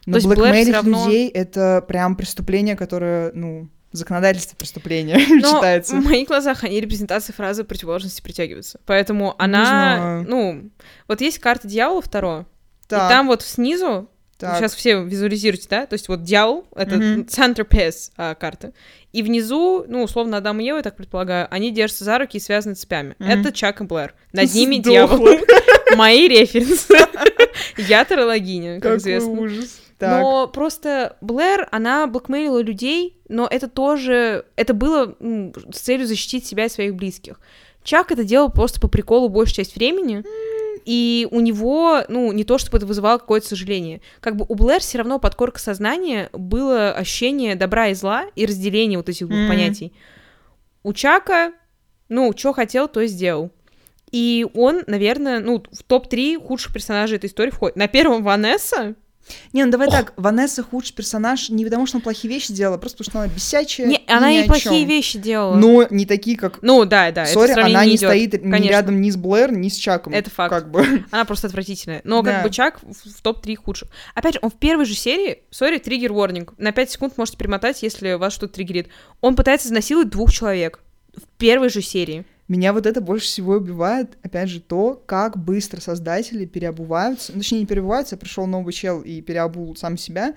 Но 0.04 0.14
то 0.14 0.16
есть 0.18 0.26
Блэр 0.26 0.54
всё 0.64 0.72
равно- 0.72 1.04
людей— 1.06 1.28
это 1.28 1.84
прям 1.86 2.16
преступление, 2.16 2.74
которое, 2.76 3.30
ну, 3.34 3.68
законодательство 3.92 4.56
преступления 4.56 5.18
Но 5.28 5.56
считается. 5.56 5.96
в 5.96 6.04
моих 6.04 6.28
глазах 6.28 6.64
они 6.64 6.80
репрезентации 6.80 7.32
фразы 7.32 7.64
противоположности 7.64 8.22
притягиваются. 8.22 8.80
Поэтому 8.86 9.34
она... 9.38 10.24
Ну, 10.26 10.70
вот 11.08 11.20
есть 11.20 11.38
карта 11.38 11.68
дьявола 11.68 12.02
второго, 12.02 12.46
Так, 12.88 13.10
и 13.10 13.14
там 13.14 13.26
вот 13.26 13.42
снизу 13.42 14.08
так. 14.40 14.56
Сейчас 14.56 14.74
все 14.74 15.02
визуализируйте, 15.02 15.66
да? 15.68 15.84
То 15.84 15.92
есть 15.92 16.08
вот 16.08 16.22
дьявол— 16.22 16.64
это 16.74 16.96
center 16.96 17.68
piece 17.68 18.10
а, 18.16 18.34
карты. 18.34 18.72
И 19.12 19.22
внизу, 19.22 19.84
ну, 19.86 20.02
условно, 20.02 20.38
Адам 20.38 20.60
и 20.60 20.64
Ева, 20.64 20.78
я 20.78 20.82
так 20.82 20.96
предполагаю, 20.96 21.46
они 21.50 21.70
держатся 21.70 22.04
за 22.04 22.16
руки 22.16 22.38
и 22.38 22.40
связаны 22.40 22.74
цепями. 22.74 23.16
Мгм. 23.18 23.28
Это 23.28 23.52
Чак 23.52 23.82
и 23.82 23.84
Блэр. 23.84 24.14
Над 24.32 24.54
ними 24.54 24.76
дьявол. 24.76 25.28
Мои 25.94 26.26
референсы. 26.26 26.94
Я 27.76 28.02
тарологиня, 28.06 28.80
как 28.80 28.96
известно. 28.96 29.30
ужас. 29.32 29.78
Так. 30.00 30.20
Но 30.22 30.48
просто 30.48 31.16
Блэр, 31.20 31.68
она 31.70 32.06
блокмейлила 32.06 32.60
людей, 32.62 33.20
но 33.28 33.46
это 33.48 33.68
тоже... 33.68 34.46
Это 34.56 34.72
было 34.74 35.14
м, 35.20 35.52
с 35.72 35.78
целью 35.80 36.06
защитить 36.06 36.46
себя 36.46 36.64
и 36.64 36.68
своих 36.70 36.94
близких. 36.96 37.38
Чак 37.84 38.10
это 38.10 38.24
делал 38.24 38.50
просто 38.50 38.80
по 38.80 38.88
приколу 38.88 39.28
большую 39.28 39.56
часть 39.56 39.74
времени, 39.76 40.24
и 40.86 41.28
у 41.30 41.40
него, 41.40 42.00
ну, 42.08 42.32
не 42.32 42.44
то 42.44 42.56
чтобы 42.58 42.78
это 42.78 42.86
вызывало 42.86 43.18
какое-то 43.18 43.46
сожаление. 43.48 44.00
Как 44.20 44.36
бы 44.36 44.46
у 44.48 44.54
Блэр 44.54 44.80
все 44.80 44.98
равно 44.98 45.18
подкорка 45.18 45.60
сознания 45.60 46.30
было 46.32 46.92
ощущение 46.92 47.54
добра 47.54 47.88
и 47.88 47.94
зла 47.94 48.24
и 48.34 48.46
разделение 48.46 48.98
вот 48.98 49.08
этих 49.10 49.26
двух 49.28 49.38
Мгм. 49.38 49.48
понятий. 49.48 49.92
У 50.82 50.94
Чака, 50.94 51.52
ну, 52.08 52.32
что 52.36 52.54
хотел, 52.54 52.88
то 52.88 53.02
и 53.02 53.06
сделал. 53.06 53.50
И 54.10 54.46
он, 54.54 54.82
наверное, 54.86 55.40
ну, 55.40 55.62
в 55.70 55.82
топ-3 55.84 56.38
худших 56.46 56.72
персонажей 56.72 57.18
этой 57.18 57.26
истории 57.26 57.50
входит. 57.50 57.76
На 57.76 57.86
первом 57.86 58.22
Ванесса. 58.24 58.94
Не, 59.52 59.64
ну 59.64 59.70
давай 59.70 59.88
Ох. 59.88 59.94
так, 59.94 60.12
Ванесса 60.16 60.62
худший 60.62 60.94
персонаж 60.94 61.48
не 61.50 61.64
потому, 61.64 61.86
что 61.86 61.98
она 61.98 62.02
плохие 62.02 62.32
вещи 62.32 62.52
делала, 62.52 62.78
просто 62.78 62.98
потому, 62.98 63.10
что 63.12 63.18
она 63.24 63.28
бесячая. 63.34 63.86
Не, 63.86 63.96
и 63.96 64.10
она 64.10 64.30
ни 64.30 64.44
и 64.44 64.46
плохие 64.46 64.80
чём. 64.82 64.88
вещи 64.88 65.18
делала. 65.18 65.54
Но 65.56 65.86
не 65.90 66.06
такие, 66.06 66.36
как... 66.36 66.60
Ну, 66.62 66.84
да, 66.84 67.10
да. 67.10 67.26
Sorry, 67.26 67.52
она 67.52 67.84
не 67.84 67.96
идёт. 67.96 68.10
стоит 68.10 68.32
ни 68.44 68.50
Конечно. 68.50 68.70
рядом 68.70 69.00
ни 69.00 69.10
с 69.10 69.16
Блэр, 69.16 69.52
ни 69.52 69.68
с 69.68 69.76
Чаком. 69.76 70.12
Это 70.12 70.30
факт. 70.30 70.50
Как 70.54 70.70
бы. 70.70 71.04
Она 71.10 71.24
просто 71.24 71.46
отвратительная. 71.48 72.00
Но 72.04 72.22
Да. 72.22 72.32
как 72.34 72.42
бы 72.44 72.50
Чак 72.50 72.80
в, 72.82 72.92
в 72.92 73.22
топ-3 73.22 73.56
худших. 73.56 73.88
Опять 74.14 74.34
же, 74.34 74.40
он 74.42 74.50
в 74.50 74.54
первой 74.56 74.84
же 74.84 74.94
серии, 74.94 75.38
сори, 75.50 75.78
триггер 75.78 76.12
ворнинг, 76.12 76.54
на 76.58 76.72
5 76.72 76.90
секунд 76.90 77.18
можете 77.18 77.38
перемотать, 77.38 77.82
если 77.82 78.12
вас 78.14 78.32
что-то 78.32 78.54
триггерит. 78.54 78.88
Он 79.20 79.34
пытается 79.36 79.68
изнасиловать 79.68 80.10
двух 80.10 80.32
человек 80.32 80.80
в 81.16 81.22
первой 81.38 81.68
же 81.70 81.82
серии. 81.82 82.24
Меня 82.50 82.72
вот 82.72 82.84
это 82.84 83.00
больше 83.00 83.26
всего 83.26 83.52
убивает, 83.54 84.18
опять 84.24 84.48
же, 84.48 84.60
то, 84.60 85.00
как 85.06 85.38
быстро 85.38 85.80
создатели 85.80 86.46
переобуваются. 86.46 87.30
Ну, 87.32 87.38
Точнее, 87.38 87.60
не 87.60 87.66
переобуваются, 87.66 88.16
а 88.16 88.18
пришел 88.18 88.44
новый 88.48 88.72
чел 88.72 89.02
и 89.02 89.20
переобул 89.20 89.76
сам 89.76 89.96
себя. 89.96 90.34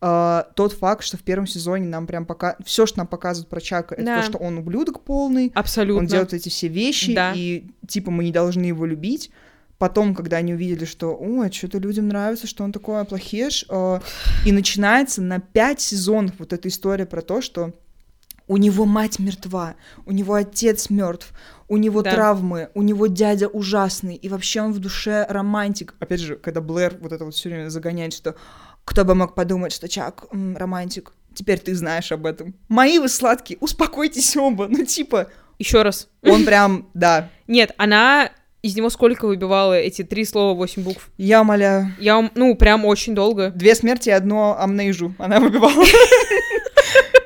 А, 0.00 0.48
тот 0.56 0.72
факт, 0.72 1.04
что 1.04 1.16
в 1.18 1.22
первом 1.22 1.46
сезоне 1.46 1.86
нам 1.86 2.08
прям 2.08 2.26
пока... 2.26 2.56
Все, 2.64 2.84
что 2.84 2.98
нам 2.98 3.06
показывают 3.06 3.48
про 3.48 3.60
Чака, 3.60 3.94
это 3.94 4.04
Да. 4.04 4.16
то, 4.16 4.26
что 4.26 4.38
он 4.38 4.58
ублюдок 4.58 5.02
полный, 5.02 5.52
Абсолютно. 5.54 6.00
он 6.00 6.06
делает 6.08 6.34
эти 6.34 6.48
все 6.48 6.66
вещи, 6.66 7.14
Да. 7.14 7.32
и 7.32 7.66
типа 7.86 8.10
мы 8.10 8.24
не 8.24 8.32
должны 8.32 8.64
его 8.64 8.84
любить. 8.84 9.30
Потом, 9.78 10.16
когда 10.16 10.38
они 10.38 10.54
увидели, 10.54 10.84
что, 10.84 11.16
ой, 11.16 11.52
что-то 11.52 11.78
людям 11.78 12.08
нравится, 12.08 12.48
что 12.48 12.64
он 12.64 12.72
такой 12.72 13.04
плохеш, 13.04 13.66
и 14.44 14.50
начинается 14.50 15.22
на 15.22 15.38
пять 15.38 15.80
сезонов 15.80 16.34
вот 16.40 16.52
эта 16.52 16.66
история 16.66 17.06
про 17.06 17.22
то, 17.22 17.40
что 17.40 17.72
у 18.48 18.56
него 18.56 18.84
мать 18.84 19.18
мертва, 19.18 19.74
у 20.06 20.12
него 20.12 20.34
отец 20.34 20.90
мертв, 20.90 21.32
у 21.68 21.76
него 21.76 22.02
Да. 22.02 22.10
травмы, 22.12 22.68
у 22.74 22.82
него 22.82 23.06
дядя 23.06 23.48
ужасный, 23.48 24.14
и 24.16 24.28
вообще 24.28 24.60
он 24.62 24.72
в 24.72 24.78
душе 24.78 25.26
романтик. 25.28 25.94
Опять 26.00 26.20
же, 26.20 26.36
когда 26.36 26.60
Блэр 26.60 26.96
вот 27.00 27.12
это 27.12 27.24
вот 27.24 27.34
все 27.34 27.48
время 27.48 27.68
загоняет, 27.68 28.12
что 28.12 28.34
кто 28.84 29.04
бы 29.04 29.14
мог 29.14 29.34
подумать, 29.34 29.72
что 29.72 29.88
Чак 29.88 30.24
м, 30.32 30.56
романтик, 30.56 31.12
теперь 31.34 31.58
ты 31.60 31.74
знаешь 31.74 32.10
об 32.12 32.26
этом. 32.26 32.54
Мои 32.68 32.98
вы 32.98 33.08
сладкие, 33.08 33.58
успокойтесь 33.60 34.36
оба, 34.36 34.66
ну 34.68 34.84
типа, 34.84 35.28
Еще 35.58 35.82
раз. 35.82 36.08
он 36.22 36.44
прям, 36.44 36.88
да, 36.94 37.30
Нет, 37.46 37.72
она 37.78 38.30
из 38.62 38.76
него 38.76 38.90
сколько 38.90 39.26
выбивала 39.26 39.72
эти 39.78 40.02
три 40.02 40.24
слова, 40.24 40.54
восемь 40.54 40.82
букв? 40.82 41.10
я 41.16 41.40
умоляю. 41.40 41.92
Я, 41.98 42.30
ну, 42.36 42.54
прям 42.54 42.84
очень 42.84 43.12
долго. 43.14 43.50
Две 43.50 43.74
смерти 43.74 44.08
и 44.08 44.12
одно 44.12 44.56
амнейжу 44.58 45.14
она 45.18 45.40
выбивала. 45.40 45.72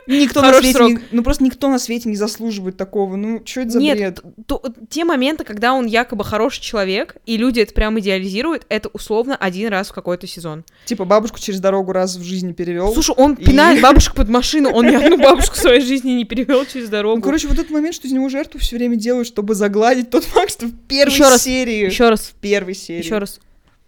Никто 0.06 0.40
на 0.40 0.46
Хороший 0.48 0.72
свете, 0.72 0.92
не- 0.94 1.00
ну 1.10 1.22
просто 1.22 1.42
никто 1.44 1.68
на 1.68 1.78
свете 1.78 2.08
не 2.08 2.16
заслуживает 2.16 2.76
такого. 2.76 3.16
Ну, 3.16 3.42
что 3.44 3.62
это 3.62 3.70
за 3.70 3.80
Нет, 3.80 3.96
бред? 3.98 4.20
то- 4.46 4.62
те 4.88 5.04
моменты, 5.04 5.42
когда 5.44 5.72
он 5.72 5.86
якобы 5.86 6.22
хороший 6.24 6.60
человек, 6.62 7.16
и 7.26 7.36
люди 7.36 7.60
это 7.60 7.74
прям 7.74 7.98
идеализируют, 7.98 8.66
это 8.68 8.88
условно 8.92 9.34
один 9.36 9.68
раз 9.68 9.88
в 9.88 9.92
какой-то 9.92 10.26
сезон. 10.26 10.64
Типа 10.84 11.04
бабушку 11.04 11.40
через 11.40 11.58
дорогу 11.60 11.92
раз 11.92 12.16
в 12.16 12.22
жизни 12.22 12.52
перевел. 12.52 12.92
Слушай, 12.92 13.14
он 13.16 13.34
и- 13.34 13.44
пинает 13.44 13.80
бабушек 13.82 14.14
под 14.14 14.28
машину, 14.28 14.70
он 14.70 14.86
ни 14.86 14.94
одну 14.94 15.16
бабушку 15.18 15.54
в 15.56 15.58
своей 15.58 15.80
жизни 15.80 16.12
не 16.12 16.24
перевел 16.24 16.64
через 16.66 16.88
дорогу. 16.88 17.16
Ну, 17.16 17.22
короче, 17.22 17.48
вот 17.48 17.58
этот 17.58 17.70
момент, 17.70 17.94
что 17.94 18.06
из 18.06 18.12
него 18.12 18.28
жертву 18.28 18.60
все 18.60 18.76
время 18.76 18.96
делают, 18.96 19.26
чтобы 19.26 19.54
загладить 19.54 20.10
тот 20.10 20.24
факт, 20.24 20.52
что 20.52 20.66
в 20.66 20.72
первой 20.86 21.18
раз, 21.18 21.42
серии... 21.42 21.86
Еще 21.86 22.08
раз, 22.08 22.20
В 22.20 22.34
первой 22.34 22.74
серии. 22.74 23.02
еще 23.04 23.18
раз. 23.18 23.40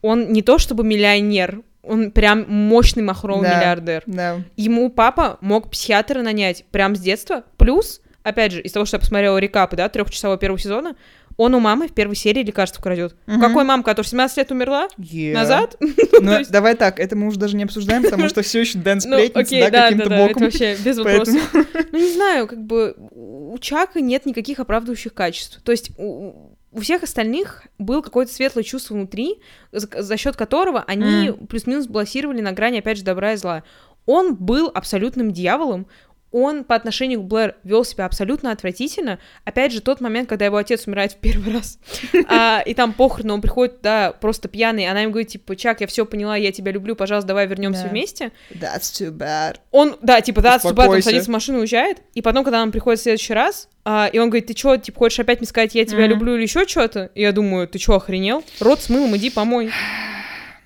Он 0.03 0.33
не 0.33 0.43
то 0.43 0.59
чтобы 0.59 0.85
миллионер, 0.85 1.63
он 1.83 2.11
прям 2.11 2.45
мощный 2.49 3.03
махровый 3.03 3.49
Да. 3.49 3.57
миллиардер. 3.59 4.03
Да. 4.07 4.41
Ему 4.57 4.91
папа 4.91 5.39
мог 5.41 5.71
психиатра 5.71 6.23
нанять 6.23 6.65
прям 6.71 6.97
с 6.97 7.01
детства. 7.01 7.45
Плюс, 7.57 8.01
опять 8.23 8.53
же, 8.53 8.61
из 8.61 8.73
того, 8.73 8.85
что 8.85 8.97
я 8.97 9.01
посмотрела 9.01 9.39
рекапы, 9.39 9.77
да, 9.77 9.89
трехчасового 9.89 10.39
первого 10.39 10.59
сезона, 10.59 10.97
он 11.37 11.55
у 11.55 11.61
мамы 11.61 11.87
в 11.87 11.93
первой 11.95 12.17
серии 12.17 12.43
лекарство 12.43 12.83
крадет. 12.83 13.15
Мгм. 13.27 13.41
Какой 13.41 13.63
мама, 13.63 13.85
которая 13.85 14.11
17 14.11 14.39
лет 14.39 14.51
умерла? 14.51 14.89
Yeah. 14.99 15.35
Назад? 15.35 15.77
Ну, 16.21 16.33
давай 16.51 16.75
так, 16.75 16.99
это 16.99 17.15
мы 17.15 17.29
уже 17.29 17.39
даже 17.39 17.55
не 17.57 17.63
обсуждаем, 17.63 18.03
потому 18.03 18.29
что 18.29 18.43
все 18.43 18.61
еще 18.63 18.79
Дэн 18.79 18.99
Ну, 19.07 19.19
сплетница, 19.25 19.71
да, 19.71 19.83
каким-то 19.89 20.11
боком. 20.11 20.43
вообще 20.43 20.77
без 20.85 20.99
вопросов. 20.99 21.37
Ну, 21.93 21.99
не 21.99 22.13
знаю, 22.13 22.49
как 22.49 22.61
бы 22.61 22.97
у 22.99 23.57
Чака 23.61 24.01
нет 24.01 24.27
никаких 24.27 24.59
оправдывающих 24.59 25.15
качеств. 25.15 25.61
То 25.63 25.71
есть 25.71 25.93
у, 26.71 26.81
всех 26.81 27.03
остальных 27.03 27.67
был 27.79 28.03
какое-то 28.03 28.33
светлое 28.33 28.63
чувство 28.63 28.95
внутри, 28.95 29.41
за, 29.73 30.17
счет 30.17 30.37
которого 30.37 30.83
они 30.87 31.33
плюс-минус 31.49 31.87
балансировали 31.87 32.41
на 32.41 32.53
грани, 32.53 32.79
опять 32.79 32.99
же, 32.99 33.05
добра 33.05 33.33
и 33.33 33.37
зла. 33.37 33.63
Он 34.07 34.35
был 34.35 34.71
абсолютным 34.73 35.33
дьяволом, 35.33 35.87
он 36.31 36.65
по 36.65 36.75
отношению 36.75 37.21
к 37.23 37.25
Блэр 37.25 37.55
вел 37.65 37.85
себя 37.85 38.05
абсолютно 38.05 38.53
отвратительно. 38.53 39.19
Опять 39.45 39.73
же, 39.73 39.81
тот 39.81 40.01
момент, 40.01 40.29
когда 40.29 40.45
его 40.45 40.57
отец 40.57 40.87
умирает 40.87 41.13
в 41.13 41.17
первый 41.17 41.55
раз, 41.55 41.79
а, 42.29 42.63
и 42.65 42.75
там 42.75 42.93
похороны, 42.93 43.33
он 43.33 43.41
приходит, 43.41 43.81
да, 43.83 44.13
просто 44.13 44.49
пьяный, 44.49 44.87
она 44.89 45.01
ему 45.01 45.13
говорит, 45.13 45.29
типа, 45.29 45.57
Чак, 45.57 45.81
я 45.81 45.87
все 45.87 46.05
поняла, 46.05 46.37
я 46.37 46.53
тебя 46.53 46.73
люблю, 46.73 46.95
пожалуйста, 46.97 47.29
давай 47.29 47.47
вернемся 47.47 47.85
Да. 47.85 47.89
вместе. 47.89 48.33
That's 48.51 48.81
too 48.93 49.11
bad. 49.11 49.57
Он, 49.71 49.97
да, 50.03 50.21
типа, 50.21 50.43
да, 50.43 50.59
Субат, 50.59 50.73
он 50.73 50.79
Успокойся. 50.83 51.05
садится 51.11 51.31
в 51.31 51.33
машину, 51.33 51.59
уезжает, 51.61 51.99
и 52.15 52.23
потом, 52.23 52.45
когда 52.45 52.63
он 52.63 52.73
приходит 52.73 53.01
в 53.01 53.03
следующий 53.05 53.33
раз, 53.35 53.69
а, 53.85 54.11
и 54.13 54.19
он 54.19 54.29
говорит, 54.29 54.47
ты 54.49 54.55
чё, 54.55 54.77
типа, 54.77 54.99
хочешь 54.99 55.21
опять 55.21 55.41
мне 55.41 55.47
сказать, 55.47 55.75
я 55.75 55.85
тебя 55.87 56.01
Мгм. 56.03 56.11
люблю 56.11 56.35
или 56.37 56.43
еще 56.43 56.67
что-то? 56.67 57.11
И 57.15 57.23
я 57.23 57.33
думаю, 57.33 57.67
ты 57.69 57.79
чё, 57.79 57.95
охренел? 57.95 58.45
Рот 58.61 58.83
с 58.83 58.91
мылом, 58.91 59.17
иди 59.17 59.31
помой. 59.31 59.71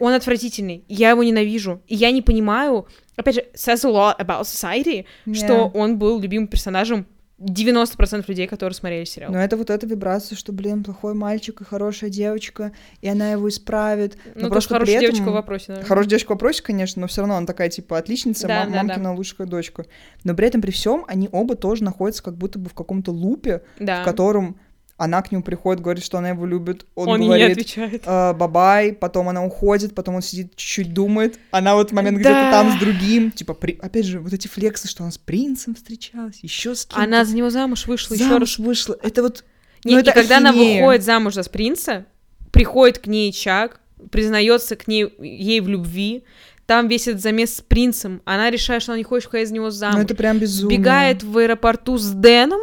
Он 0.02 0.12
отвратительный, 0.14 0.84
я 0.88 1.10
его 1.10 1.22
ненавижу, 1.22 1.80
и 1.86 1.94
я 1.94 2.10
не 2.10 2.22
понимаю, 2.22 2.86
опять 3.16 3.34
же, 3.36 3.44
says 3.54 3.84
a 3.84 3.90
lot 3.90 4.18
about 4.18 4.42
society, 4.42 5.04
что 5.32 5.52
Yeah. 5.54 5.70
он 5.74 5.98
был 5.98 6.20
любимым 6.20 6.48
персонажем 6.48 7.06
90% 7.38 8.24
людей, 8.28 8.46
которые 8.46 8.74
смотрели 8.74 9.04
сериал. 9.04 9.32
Но 9.32 9.38
это 9.38 9.56
вот 9.56 9.68
эта 9.70 9.86
вибрация, 9.86 10.36
что, 10.36 10.52
блин, 10.52 10.84
плохой 10.84 11.14
мальчик 11.14 11.60
и 11.60 11.64
хорошая 11.64 12.08
девочка, 12.10 12.72
и 13.00 13.08
она 13.08 13.32
его 13.32 13.48
исправит. 13.48 14.16
ну, 14.34 14.42
но 14.42 14.48
тоже 14.48 14.50
просто 14.50 14.68
при 14.70 14.74
хорошая 14.78 15.00
девочка 15.00 15.22
этом- 15.22 15.32
в 15.32 15.34
вопросе, 15.34 15.64
наверное. 15.68 15.88
Хорошая 15.88 16.08
девочка 16.10 16.30
вопросе, 16.32 16.62
конечно, 16.62 17.00
но 17.00 17.06
все 17.08 17.20
равно 17.20 17.36
она 17.36 17.46
такая, 17.46 17.68
типа, 17.68 17.98
отличница, 17.98 18.46
Да, 18.48 18.60
мам- 18.64 18.72
да, 18.72 18.78
да. 18.78 18.84
мамкина 18.84 19.14
лучшая 19.14 19.46
дочка. 19.48 19.86
Но 20.24 20.34
при 20.34 20.46
этом, 20.46 20.60
при 20.62 20.70
всем, 20.70 21.04
они 21.08 21.28
оба 21.32 21.54
тоже 21.56 21.82
находятся 21.84 22.22
как 22.22 22.36
будто 22.36 22.58
бы 22.58 22.68
в 22.68 22.74
каком-то 22.74 23.10
лупе, 23.12 23.62
Да. 23.80 24.02
в 24.02 24.04
котором 24.04 24.58
она 25.04 25.20
к 25.22 25.32
нему 25.32 25.42
приходит, 25.42 25.82
говорит, 25.82 26.04
что 26.04 26.18
она 26.18 26.30
его 26.30 26.46
любит, 26.46 26.86
он, 26.94 27.08
Он 27.08 27.20
ей 27.20 27.26
говорит, 27.28 27.50
отвечает. 27.52 28.02
«Э, 28.06 28.32
бабай, 28.32 28.92
потом 28.92 29.28
она 29.28 29.44
уходит, 29.44 29.94
потом 29.94 30.16
он 30.16 30.22
сидит, 30.22 30.54
чуть-чуть 30.56 30.92
думает, 30.94 31.38
она 31.50 31.74
вот 31.74 31.90
в 31.90 31.92
момент 31.94 32.18
Да. 32.18 32.20
где-то 32.20 32.50
там 32.50 32.70
с 32.76 32.80
другим, 32.80 33.30
типа, 33.32 33.54
при- 33.54 33.78
опять 33.80 34.06
же, 34.06 34.20
вот 34.20 34.32
эти 34.32 34.48
флексы, 34.48 34.88
что 34.88 35.02
она 35.04 35.10
с 35.12 35.18
принцем 35.18 35.74
встречалась, 35.74 36.38
еще 36.42 36.74
с 36.74 36.86
кем-то. 36.86 37.02
Она 37.02 37.24
за 37.24 37.34
него 37.34 37.50
замуж 37.50 37.86
вышла 37.86 38.14
еще 38.14 38.24
раз. 38.24 38.32
замуж 38.32 38.58
вышла, 38.58 38.96
это 39.02 39.22
вот... 39.22 39.44
Не, 39.84 39.94
ну, 39.94 39.98
и 39.98 40.02
это 40.02 40.12
когда 40.12 40.36
она 40.38 40.50
ахинея. 40.50 40.82
выходит 40.82 41.04
замуж 41.04 41.34
за 41.34 41.42
принца, 41.50 42.06
приходит 42.52 42.98
к 42.98 43.06
ней 43.08 43.32
Чак, 43.32 43.80
признается 44.10 44.76
к 44.76 44.86
ней 44.86 45.12
ей 45.20 45.60
в 45.60 45.68
любви, 45.68 46.24
там 46.66 46.86
весь 46.86 47.08
этот 47.08 47.20
замес 47.20 47.56
с 47.56 47.60
принцем, 47.60 48.22
она 48.24 48.48
решает, 48.50 48.82
что 48.82 48.92
она 48.92 48.98
не 48.98 49.04
хочет 49.04 49.26
выходить 49.26 49.48
за 49.48 49.54
него 49.54 49.64
Ну, 49.66 49.70
замуж, 49.72 50.02
это 50.04 50.14
прям 50.14 50.38
безумно. 50.38 50.70
бегает 50.76 51.22
в 51.24 51.36
аэропорту 51.38 51.98
с 51.98 52.10
Дэном. 52.10 52.60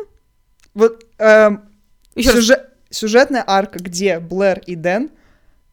Вот 0.73 1.03
эм, 1.17 1.63
Ещё 2.15 2.31
раз. 2.31 2.39
сюжет- 2.39 2.69
сюжетная 2.89 3.43
арка, 3.45 3.79
где 3.79 4.19
Блэр 4.19 4.61
и 4.65 4.75
Дэн, 4.75 5.09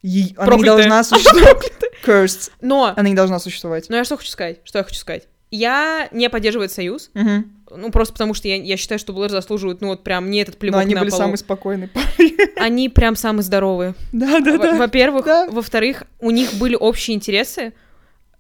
ей- 0.03 0.35
она 0.37 0.57
не 0.57 0.65
должна 0.65 1.03
существовать. 1.05 1.73
Cursed. 2.05 2.51
Но, 2.61 2.93
Она 2.97 3.09
не 3.09 3.15
должна 3.15 3.39
существовать. 3.39 3.87
но 3.89 3.97
я 3.97 4.05
что 4.05 4.17
хочу 4.17 4.31
сказать? 4.31 4.59
Что 4.65 4.79
я 4.79 4.85
хочу 4.85 4.97
сказать? 4.99 5.27
Я 5.51 6.09
не 6.13 6.29
поддерживаю 6.29 6.69
союз, 6.69 7.11
Мгм. 7.15 7.53
ну, 7.71 7.91
просто 7.91 8.13
потому 8.13 8.35
что 8.35 8.49
я, 8.49 8.57
я 8.57 8.77
считаю, 8.77 8.99
что 8.99 9.13
Блэр 9.13 9.31
заслуживает, 9.31 9.81
ну, 9.81 9.89
вот 9.89 10.03
прям 10.05 10.29
не 10.31 10.41
этот 10.43 10.57
Но 10.57 10.61
плевок 10.61 10.81
они 10.81 10.95
на 10.95 11.01
были 11.01 11.11
полу. 11.11 11.21
самые 11.23 11.37
спокойные. 11.39 11.89
Они 12.57 12.89
прям 12.89 13.15
самые 13.17 13.43
здоровые. 13.45 13.95
Да, 14.13 14.41
да, 14.41 14.53
Во- 14.53 14.59
да. 14.59 14.75
Во-первых. 14.77 15.25
Да. 15.27 15.49
Во-вторых, 15.51 16.05
у 16.21 16.31
них 16.31 16.55
были 16.55 16.75
общие 16.75 17.15
интересы, 17.17 17.75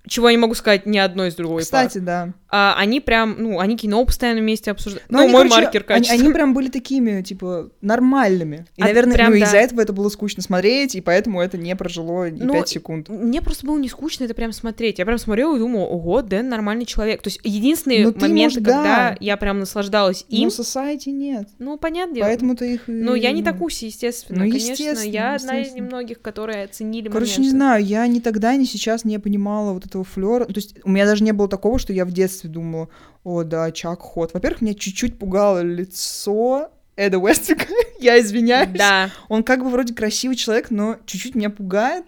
чего 0.09 0.29
я 0.29 0.35
не 0.35 0.41
могу 0.41 0.55
сказать 0.55 0.87
ни 0.87 0.99
одной 0.99 1.29
из 1.29 1.35
другой. 1.35 1.63
Кстати, 1.63 1.99
да. 1.99 2.33
А, 2.49 2.75
они 2.79 3.01
прям, 3.01 3.37
ну, 3.39 3.59
они 3.59 3.77
кино 3.77 4.05
постоянно 4.05 4.41
вместе 4.41 4.71
обсуждают. 4.71 5.11
Но 5.11 5.19
ну, 5.19 5.25
они, 5.25 5.33
мой 5.33 5.43
короче, 5.49 5.63
маркер 5.65 5.81
они, 5.89 5.89
качества. 5.89 6.25
они 6.25 6.33
прям 6.33 6.55
были 6.55 6.69
такими, 6.69 7.23
типа, 7.23 7.71
нормальными. 7.81 8.67
И, 8.77 8.83
А, 8.83 8.87
наверное, 8.87 9.15
прям 9.15 9.33
ну, 9.33 9.41
да. 9.41 9.45
из-за 9.47 9.57
этого 9.57 9.81
это 9.81 9.93
было 9.93 10.09
скучно 10.09 10.43
смотреть, 10.43 10.95
и 10.95 11.01
поэтому 11.01 11.41
это 11.41 11.59
не 11.59 11.75
прожило 11.75 12.29
и 12.29 12.31
Ну, 12.31 12.53
5 12.53 12.69
секунд. 12.69 13.09
Мне 13.09 13.43
просто 13.43 13.67
было 13.67 13.79
не 13.79 13.89
скучно 13.89 14.25
это 14.25 14.35
прям 14.35 14.53
смотреть. 14.53 14.99
Я 14.99 15.07
прям 15.07 15.19
смотрела 15.19 15.57
и 15.57 15.59
думала, 15.59 15.87
ого, 15.87 16.23
Дэн 16.23 16.49
нормальный 16.49 16.87
человек. 16.87 17.21
То 17.23 17.29
есть 17.29 17.41
единственные 17.43 18.05
Ну, 18.05 18.13
ты, 18.13 18.21
моменты, 18.21 18.61
может, 18.61 18.63
да. 18.63 18.73
когда 18.73 19.17
я 19.21 19.37
прям 19.37 19.59
наслаждалась 19.59 20.25
им, 20.29 20.49
Но 20.57 20.63
society 20.63 21.11
нет. 21.11 21.49
ну, 21.59 21.77
понятное 21.79 22.15
дело. 22.15 22.27
Поэтому-то 22.27 22.65
их... 22.65 22.83
Ну, 22.87 23.15
я 23.15 23.33
не 23.33 23.43
ну, 23.43 23.53
такуси, 23.53 23.87
естественно. 23.87 24.45
Ну, 24.45 24.51
Конечно, 24.51 24.71
естественно, 24.71 25.11
я 25.11 25.35
одна 25.35 25.61
из 25.61 25.73
немногих, 25.73 26.21
которые 26.23 26.65
оценили 26.65 27.09
Короче, 27.09 27.41
не 27.41 27.49
моменты. 27.49 27.57
знаю, 27.57 27.85
я 27.85 28.07
ни 28.07 28.21
тогда, 28.21 28.55
ни 28.57 28.65
сейчас 28.65 29.05
не 29.05 29.19
понимала 29.19 29.73
вот 29.73 29.85
этого 29.85 29.96
этого 29.97 30.05
флера. 30.05 30.45
То 30.45 30.55
есть 30.57 30.77
у 30.85 30.91
меня 30.91 31.07
даже 31.07 31.25
не 31.25 31.33
было 31.33 31.49
такого, 31.49 31.79
что 31.79 31.93
я 31.93 32.05
в 32.05 32.13
детстве 32.13 32.51
думала, 32.51 32.89
о, 33.25 33.43
да, 33.43 33.71
Чак 33.73 34.01
Хот. 34.01 34.35
Во-первых, 34.35 34.61
меня 34.61 34.75
чуть-чуть 34.75 35.19
пугало 35.19 35.63
лицо 35.63 36.71
Эда 36.97 37.19
Уэствика. 37.19 37.67
я 37.99 38.19
извиняюсь. 38.21 38.77
Да. 38.77 39.11
Он 39.29 39.43
как 39.43 39.63
бы 39.63 39.71
вроде 39.71 39.95
красивый 39.95 40.37
человек, 40.37 40.71
но 40.71 40.97
чуть-чуть 41.07 41.35
меня 41.35 41.51
пугает. 41.51 42.05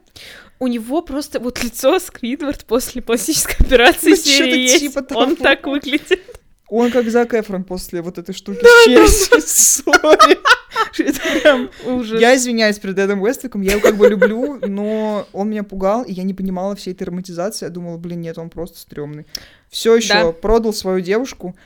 У 0.60 0.66
него 0.66 1.02
просто 1.02 1.38
вот 1.38 1.62
лицо 1.62 1.98
Сквидвард 2.00 2.64
после 2.64 3.00
пластической 3.00 3.54
операции 3.64 4.10
Ну, 4.10 4.16
серии 4.16 4.60
есть. 4.62 4.80
типа 4.80 5.02
того. 5.02 5.20
Он 5.20 5.36
так 5.36 5.66
выглядит. 5.66 6.37
Он 6.68 6.90
как 6.90 7.08
Зак 7.08 7.34
Эфрон 7.34 7.64
после 7.64 8.02
вот 8.02 8.18
этой 8.18 8.34
штуки 8.34 8.60
с 8.62 8.84
челюстью. 8.84 9.40
Сори. 9.40 10.38
Это 10.98 11.20
прям... 11.40 11.70
Ужас. 11.86 12.20
Я 12.20 12.36
извиняюсь 12.36 12.78
перед 12.78 12.98
Эдом 12.98 13.22
Уэствиком, 13.22 13.62
я 13.62 13.72
его 13.72 13.80
как 13.80 13.96
бы 13.96 14.08
люблю, 14.08 14.58
но 14.66 15.26
он 15.32 15.50
меня 15.50 15.62
пугал, 15.62 16.02
и 16.02 16.12
я 16.12 16.24
не 16.24 16.34
понимала 16.34 16.74
всей 16.76 16.92
этой 16.92 17.04
романтизации. 17.04 17.66
Я 17.66 17.70
думала, 17.70 17.96
блин, 17.96 18.20
нет, 18.20 18.36
он 18.38 18.50
просто 18.50 18.78
стрёмный. 18.78 19.26
Все 19.70 19.94
еще 19.96 20.08
Да. 20.12 20.32
продал 20.32 20.72
свою 20.72 21.00
девушку. 21.00 21.56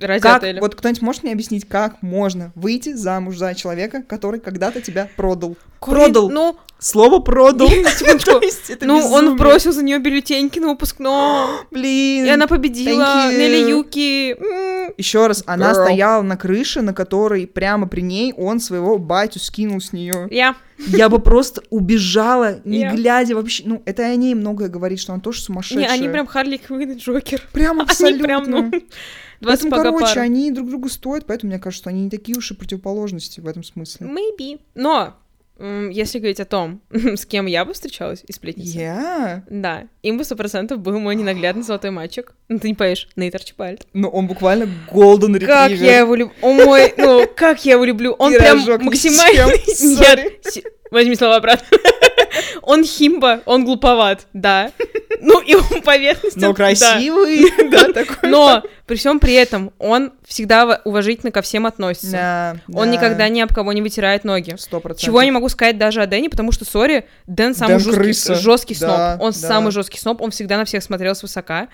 Ради 0.00 0.22
Как, 0.22 0.38
отеля. 0.38 0.60
вот 0.60 0.74
кто-нибудь 0.74 1.02
может 1.02 1.22
мне 1.22 1.32
объяснить, 1.32 1.68
как 1.68 2.02
можно 2.02 2.52
выйти 2.54 2.92
замуж 2.94 3.36
за 3.36 3.54
человека, 3.54 4.02
который 4.02 4.40
когда-то 4.40 4.80
тебя 4.80 5.08
продал? 5.16 5.56
Курит- 5.78 6.04
Продал. 6.12 6.30
Ну, 6.30 6.56
Слово 6.80 7.18
продал. 7.20 7.68
есть 8.42 8.70
это 8.70 8.86
ну 8.86 8.98
он 9.12 9.36
бросил 9.36 9.70
за 9.70 9.82
нее 9.82 9.98
бюллетеньки 9.98 10.58
на 10.58 10.68
выпускном. 10.68 11.50
Блин. 11.70 12.24
И 12.24 12.28
она 12.28 12.46
победила. 12.46 13.30
Нелли 13.30 13.70
Юки. 13.70 14.36
Еще 14.96 15.26
раз, 15.26 15.44
она 15.46 15.74
стояла 15.74 16.22
на 16.22 16.38
крыше, 16.38 16.80
на 16.80 16.94
которой 16.94 17.46
прямо 17.46 17.86
при 17.86 18.00
ней 18.00 18.32
он 18.32 18.60
своего 18.60 18.96
батю 18.98 19.38
скинул 19.40 19.80
с 19.80 19.92
нее. 19.92 20.26
Я. 20.30 20.56
Я 20.78 21.10
бы 21.10 21.18
просто 21.18 21.62
убежала, 21.68 22.60
не 22.64 22.88
глядя 22.88 23.34
вообще. 23.34 23.64
Ну, 23.66 23.82
это 23.84 24.04
о 24.04 24.16
ней 24.16 24.34
многое 24.34 24.68
говорит, 24.68 25.00
что 25.00 25.12
она 25.12 25.20
тоже 25.20 25.42
сумасшедшая. 25.42 25.86
Не, 25.86 25.92
они 25.92 26.08
прям 26.08 26.26
Харли 26.26 26.56
Квинн 26.56 26.92
и 26.92 26.94
Джокер. 26.94 27.42
Прям 27.52 27.72
Они 27.80 27.82
абсолютно. 27.82 28.24
прям, 28.24 28.44
ну, 28.50 28.70
два 29.40 29.52
Поэтому, 29.52 29.70
сапога 29.70 29.98
короче, 29.98 30.20
они 30.20 30.50
друг 30.50 30.68
другу 30.68 30.88
стоят, 30.88 31.26
поэтому 31.26 31.50
мне 31.50 31.58
кажется, 31.60 31.82
что 31.82 31.90
они 31.90 32.04
не 32.04 32.10
такие 32.10 32.36
уж 32.36 32.50
и 32.50 32.54
противоположности 32.54 33.40
в 33.40 33.46
этом 33.46 33.64
смысле. 33.64 34.06
Maybe. 34.06 34.60
Но, 34.74 35.14
если 35.58 36.18
говорить 36.18 36.40
о 36.40 36.44
том, 36.44 36.80
с 36.90 37.26
кем 37.26 37.46
я 37.46 37.64
бы 37.64 37.72
встречалась 37.72 38.22
из 38.26 38.36
сплетницы, 38.36 38.78
Я? 38.78 39.44
да, 39.48 39.84
им 40.02 40.18
бы 40.18 40.24
сто 40.24 40.36
процентов 40.36 40.80
был 40.80 40.98
мой 40.98 41.16
ненаглядный 41.16 41.62
золотой 41.62 41.90
мальчик. 41.90 42.34
Ну, 42.48 42.58
ты 42.58 42.68
не 42.68 42.74
поешь, 42.74 43.08
Нейт 43.16 43.34
Арчибальд. 43.34 43.86
Ну, 43.92 44.08
он 44.08 44.26
буквально 44.26 44.68
голден 44.90 45.38
Как 45.40 45.72
я 45.72 46.00
его 46.00 46.14
люблю. 46.14 46.34
О 46.42 46.52
мой, 46.52 46.94
ну, 46.96 47.26
как 47.36 47.64
я 47.64 47.72
его 47.72 47.84
люблю. 47.84 48.12
Он 48.18 48.32
прям 48.32 48.62
Пирожок 48.62 48.82
максимально... 48.82 49.52
Нет, 49.52 50.64
возьми 50.90 51.14
слова 51.14 51.36
обратно. 51.36 51.66
Он 52.62 52.84
химба, 52.84 53.40
он 53.46 53.64
глуповат, 53.64 54.26
да. 54.32 54.70
Ну, 55.20 55.40
и 55.40 55.54
он 55.54 55.82
поверхностен, 55.82 56.40
Но 56.40 56.54
красивый, 56.54 57.44
да, 57.70 57.92
такой. 57.92 58.30
Но 58.30 58.62
при 58.86 58.96
всем 58.96 59.20
при 59.20 59.34
этом 59.34 59.72
он 59.78 60.12
всегда 60.26 60.80
уважительно 60.84 61.30
ко 61.32 61.42
всем 61.42 61.66
относится. 61.66 62.10
Да, 62.12 62.56
Он 62.78 62.86
да. 62.88 62.96
никогда 62.96 63.28
ни 63.28 63.40
об 63.40 63.52
кого 63.52 63.72
не 63.72 63.82
вытирает 63.82 64.24
ноги. 64.24 64.54
Сто 64.58 64.80
процентов. 64.80 65.04
Чего 65.04 65.20
я 65.20 65.26
не 65.26 65.32
могу 65.32 65.48
сказать 65.48 65.76
даже 65.78 66.02
о 66.02 66.06
Дэне, 66.06 66.30
потому 66.30 66.52
что, 66.52 66.64
сори, 66.64 67.06
Дэн 67.26 67.54
самый 67.54 67.72
Дэн 67.72 67.80
жесткий, 67.80 67.96
крыса. 68.00 68.34
жесткий 68.34 68.76
Да, 68.80 69.14
сноб. 69.16 69.22
Он 69.26 69.32
да. 69.32 69.48
самый 69.48 69.72
жесткий 69.72 69.98
сноб, 69.98 70.22
он 70.22 70.30
всегда 70.30 70.56
на 70.56 70.64
всех 70.64 70.82
смотрел 70.82 71.14
свысока. 71.14 71.68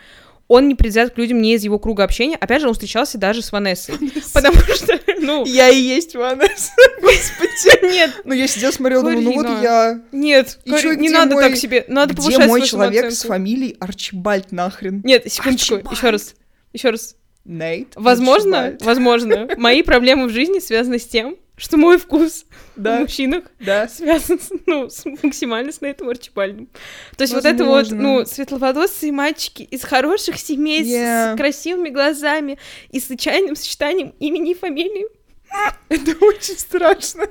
Он 0.49 0.69
не 0.69 0.75
предвзят 0.77 1.13
к 1.13 1.19
людям 1.19 1.43
не 1.43 1.55
из 1.55 1.65
его 1.65 1.79
круга 1.81 2.05
общения. 2.05 2.37
Опять 2.37 2.61
же, 2.63 2.69
он 2.69 2.75
встречался 2.75 3.19
даже 3.19 3.43
с 3.43 3.51
Ванессой. 3.51 3.97
Потому 4.33 4.59
что, 4.61 4.99
ну, 5.19 5.45
Я 5.45 5.69
и 5.71 5.79
есть 5.81 6.15
Ванесса, 6.15 6.71
господи. 7.03 7.87
нет, 7.93 8.21
Ну, 8.25 8.33
я 8.33 8.47
сидела, 8.47 8.71
смотрела, 8.71 9.03
думаю, 9.03 9.23
ну 9.23 9.33
вот 9.35 9.47
я... 9.63 10.01
нет, 10.13 10.59
И 10.65 10.71
Кори- 10.71 10.83
чё, 10.83 10.95
не 10.95 11.09
где 11.09 11.19
надо 11.19 11.35
мой- 11.35 11.43
так 11.49 11.57
себе, 11.57 11.85
надо 11.89 12.13
Где 12.15 12.23
повышать 12.23 12.47
мой 12.49 12.61
свою 12.67 12.67
человек 12.67 13.13
с 13.13 13.23
фамилией 13.23 13.77
Арчибальд 13.81 14.53
нахрен? 14.53 15.03
Нет, 15.05 15.25
секундочку, 15.33 15.75
Арчибальд. 15.77 15.97
еще 15.99 16.11
раз, 16.11 16.35
еще 16.73 16.91
раз. 16.91 17.17
Нейт? 17.45 17.89
Возможно, 17.97 18.59
Арчибальд. 18.67 18.83
возможно, 18.85 19.49
мои 19.57 19.83
проблемы 19.85 20.27
в 20.27 20.31
жизни 20.31 20.61
связаны 20.61 20.99
с 21.01 21.07
тем, 21.07 21.37
что 21.57 21.77
мой 21.79 21.99
вкус 21.99 22.45
в 22.77 22.81
Да, 22.83 23.01
мужчинах 23.01 23.45
да. 23.59 23.89
связан 23.89 24.39
с, 24.39 24.51
ну, 24.67 24.91
с 24.91 25.05
максимально 25.23 25.73
с 25.73 25.81
Нейтом 25.81 26.09
Арчибальдом. 26.11 26.69
То 27.17 27.23
есть 27.23 27.33
вот 27.33 27.45
это 27.45 27.65
вот, 27.65 27.85
Возможно. 27.87 28.03
ну, 28.21 28.25
светловолосые 28.27 29.13
мальчики 29.13 29.63
из 29.63 29.83
хороших 29.83 30.39
семей 30.39 30.85
с- 30.85 30.89
Yeah. 30.89 31.35
с 31.35 31.37
красивыми 31.39 31.89
глазами 31.89 32.59
и 32.91 33.01
с 33.01 33.07
случайным 33.07 33.57
сочетанием 33.57 34.15
имени 34.21 34.51
и 34.53 34.55
фамилии. 34.55 35.07
Это 35.89 36.13
очень 36.25 36.59
страшно. 36.59 37.27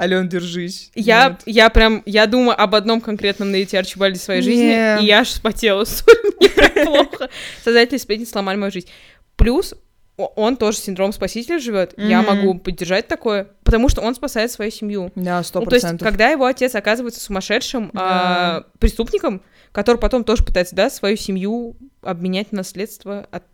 Ален, 0.00 0.28
держись. 0.28 0.90
Я, 0.94 1.28
Нет. 1.28 1.42
я 1.44 1.68
прям, 1.68 2.02
я 2.06 2.26
думаю 2.26 2.58
об 2.60 2.74
одном 2.74 3.02
конкретном 3.02 3.52
Нейте 3.52 3.78
Арчибальде 3.78 4.18
в 4.18 4.22
своей 4.22 4.40
жизни, 4.40 4.62
Не. 4.62 5.02
и 5.02 5.04
я 5.06 5.20
аж 5.20 5.28
вспотела. 5.28 5.84
Сори, 5.84 6.36
мне 6.40 6.84
плохо. 6.86 7.28
Создатели 7.62 7.98
сплетниц 7.98 8.30
сломали 8.30 8.56
мою 8.56 8.72
жизнь. 8.72 8.88
Плюс 9.36 9.74
он 10.18 10.56
тоже 10.56 10.78
синдром 10.78 11.12
спасителя 11.12 11.58
живет. 11.58 11.94
Я 11.96 12.22
Мгм. 12.22 12.26
могу 12.36 12.58
поддержать 12.58 13.08
такое, 13.08 13.48
потому 13.64 13.88
что 13.88 14.00
он 14.02 14.14
спасает 14.14 14.50
свою 14.50 14.70
семью. 14.70 15.12
Да, 15.14 15.42
сто 15.42 15.60
Ну, 15.60 15.66
то 15.66 15.76
есть, 15.76 15.82
процентов. 15.84 16.06
когда 16.06 16.28
его 16.30 16.44
отец 16.44 16.74
оказывается 16.74 17.20
сумасшедшим 17.20 17.90
а, 17.94 18.64
преступником, 18.78 19.42
который 19.72 19.98
потом 19.98 20.24
тоже 20.24 20.44
пытается, 20.44 20.74
да, 20.74 20.90
свою 20.90 21.16
семью 21.16 21.76
обменять 22.02 22.52
на 22.52 22.58
наследство 22.58 23.26
от 23.30 23.44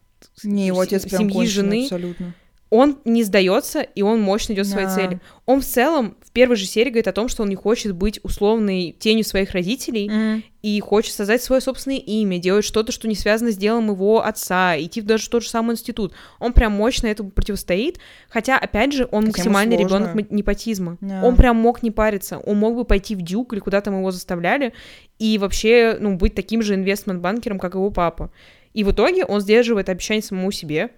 Не, 0.42 0.66
его 0.68 0.80
отец 0.80 1.04
прям 1.06 1.22
семьи, 1.22 1.32
конченый, 1.34 1.50
жены, 1.50 1.82
абсолютно. 1.84 2.34
Он 2.74 2.98
не 3.04 3.22
сдается, 3.22 3.82
и 3.82 4.02
он 4.02 4.20
мощно 4.20 4.52
идет 4.52 4.66
к 4.66 4.70
своей 4.70 4.86
Да. 4.88 4.94
цели. 4.94 5.20
Он 5.46 5.60
в 5.60 5.64
целом 5.64 6.16
в 6.24 6.32
первой 6.32 6.56
же 6.56 6.66
серии 6.66 6.90
говорит 6.90 7.06
о 7.06 7.12
том, 7.12 7.28
что 7.28 7.44
он 7.44 7.48
не 7.48 7.54
хочет 7.54 7.94
быть 7.94 8.18
условной 8.24 8.96
тенью 8.98 9.24
своих 9.24 9.52
родителей 9.52 10.08
М. 10.10 10.42
и 10.60 10.80
хочет 10.80 11.14
создать 11.14 11.40
свое 11.40 11.60
собственное 11.60 11.98
имя, 11.98 12.38
делать 12.38 12.64
что-то, 12.64 12.90
что 12.90 13.06
не 13.06 13.14
связано 13.14 13.52
с 13.52 13.56
делом 13.56 13.90
его 13.90 14.24
отца, 14.24 14.76
идти 14.76 15.00
в 15.00 15.04
даже 15.04 15.26
в 15.26 15.28
тот 15.28 15.44
же 15.44 15.50
самый 15.50 15.74
институт. 15.74 16.14
Он 16.40 16.52
прям 16.52 16.72
мощно 16.72 17.06
этому 17.06 17.30
противостоит, 17.30 18.00
хотя, 18.28 18.58
опять 18.58 18.92
же, 18.92 19.04
он 19.12 19.26
Хотя 19.26 19.38
максимальный 19.38 19.76
ребенок 19.76 20.30
непотизма. 20.32 20.96
Да. 21.00 21.22
Он 21.22 21.36
прям 21.36 21.56
мог 21.56 21.84
не 21.84 21.92
париться, 21.92 22.38
он 22.38 22.58
мог 22.58 22.74
бы 22.74 22.84
пойти 22.84 23.14
в 23.14 23.22
дюк 23.22 23.52
или 23.52 23.60
куда 23.60 23.80
там 23.80 23.96
его 23.98 24.10
заставляли 24.10 24.72
и 25.20 25.38
вообще, 25.38 25.96
ну, 26.00 26.16
быть 26.16 26.34
таким 26.34 26.60
же 26.60 26.74
инвестмент-банкером, 26.74 27.60
как 27.60 27.74
его 27.74 27.90
папа. 27.92 28.32
И 28.72 28.82
в 28.82 28.90
итоге 28.90 29.24
он 29.24 29.40
сдерживает 29.40 29.88
обещание 29.88 30.22
самому 30.22 30.50
себе, 30.50 30.90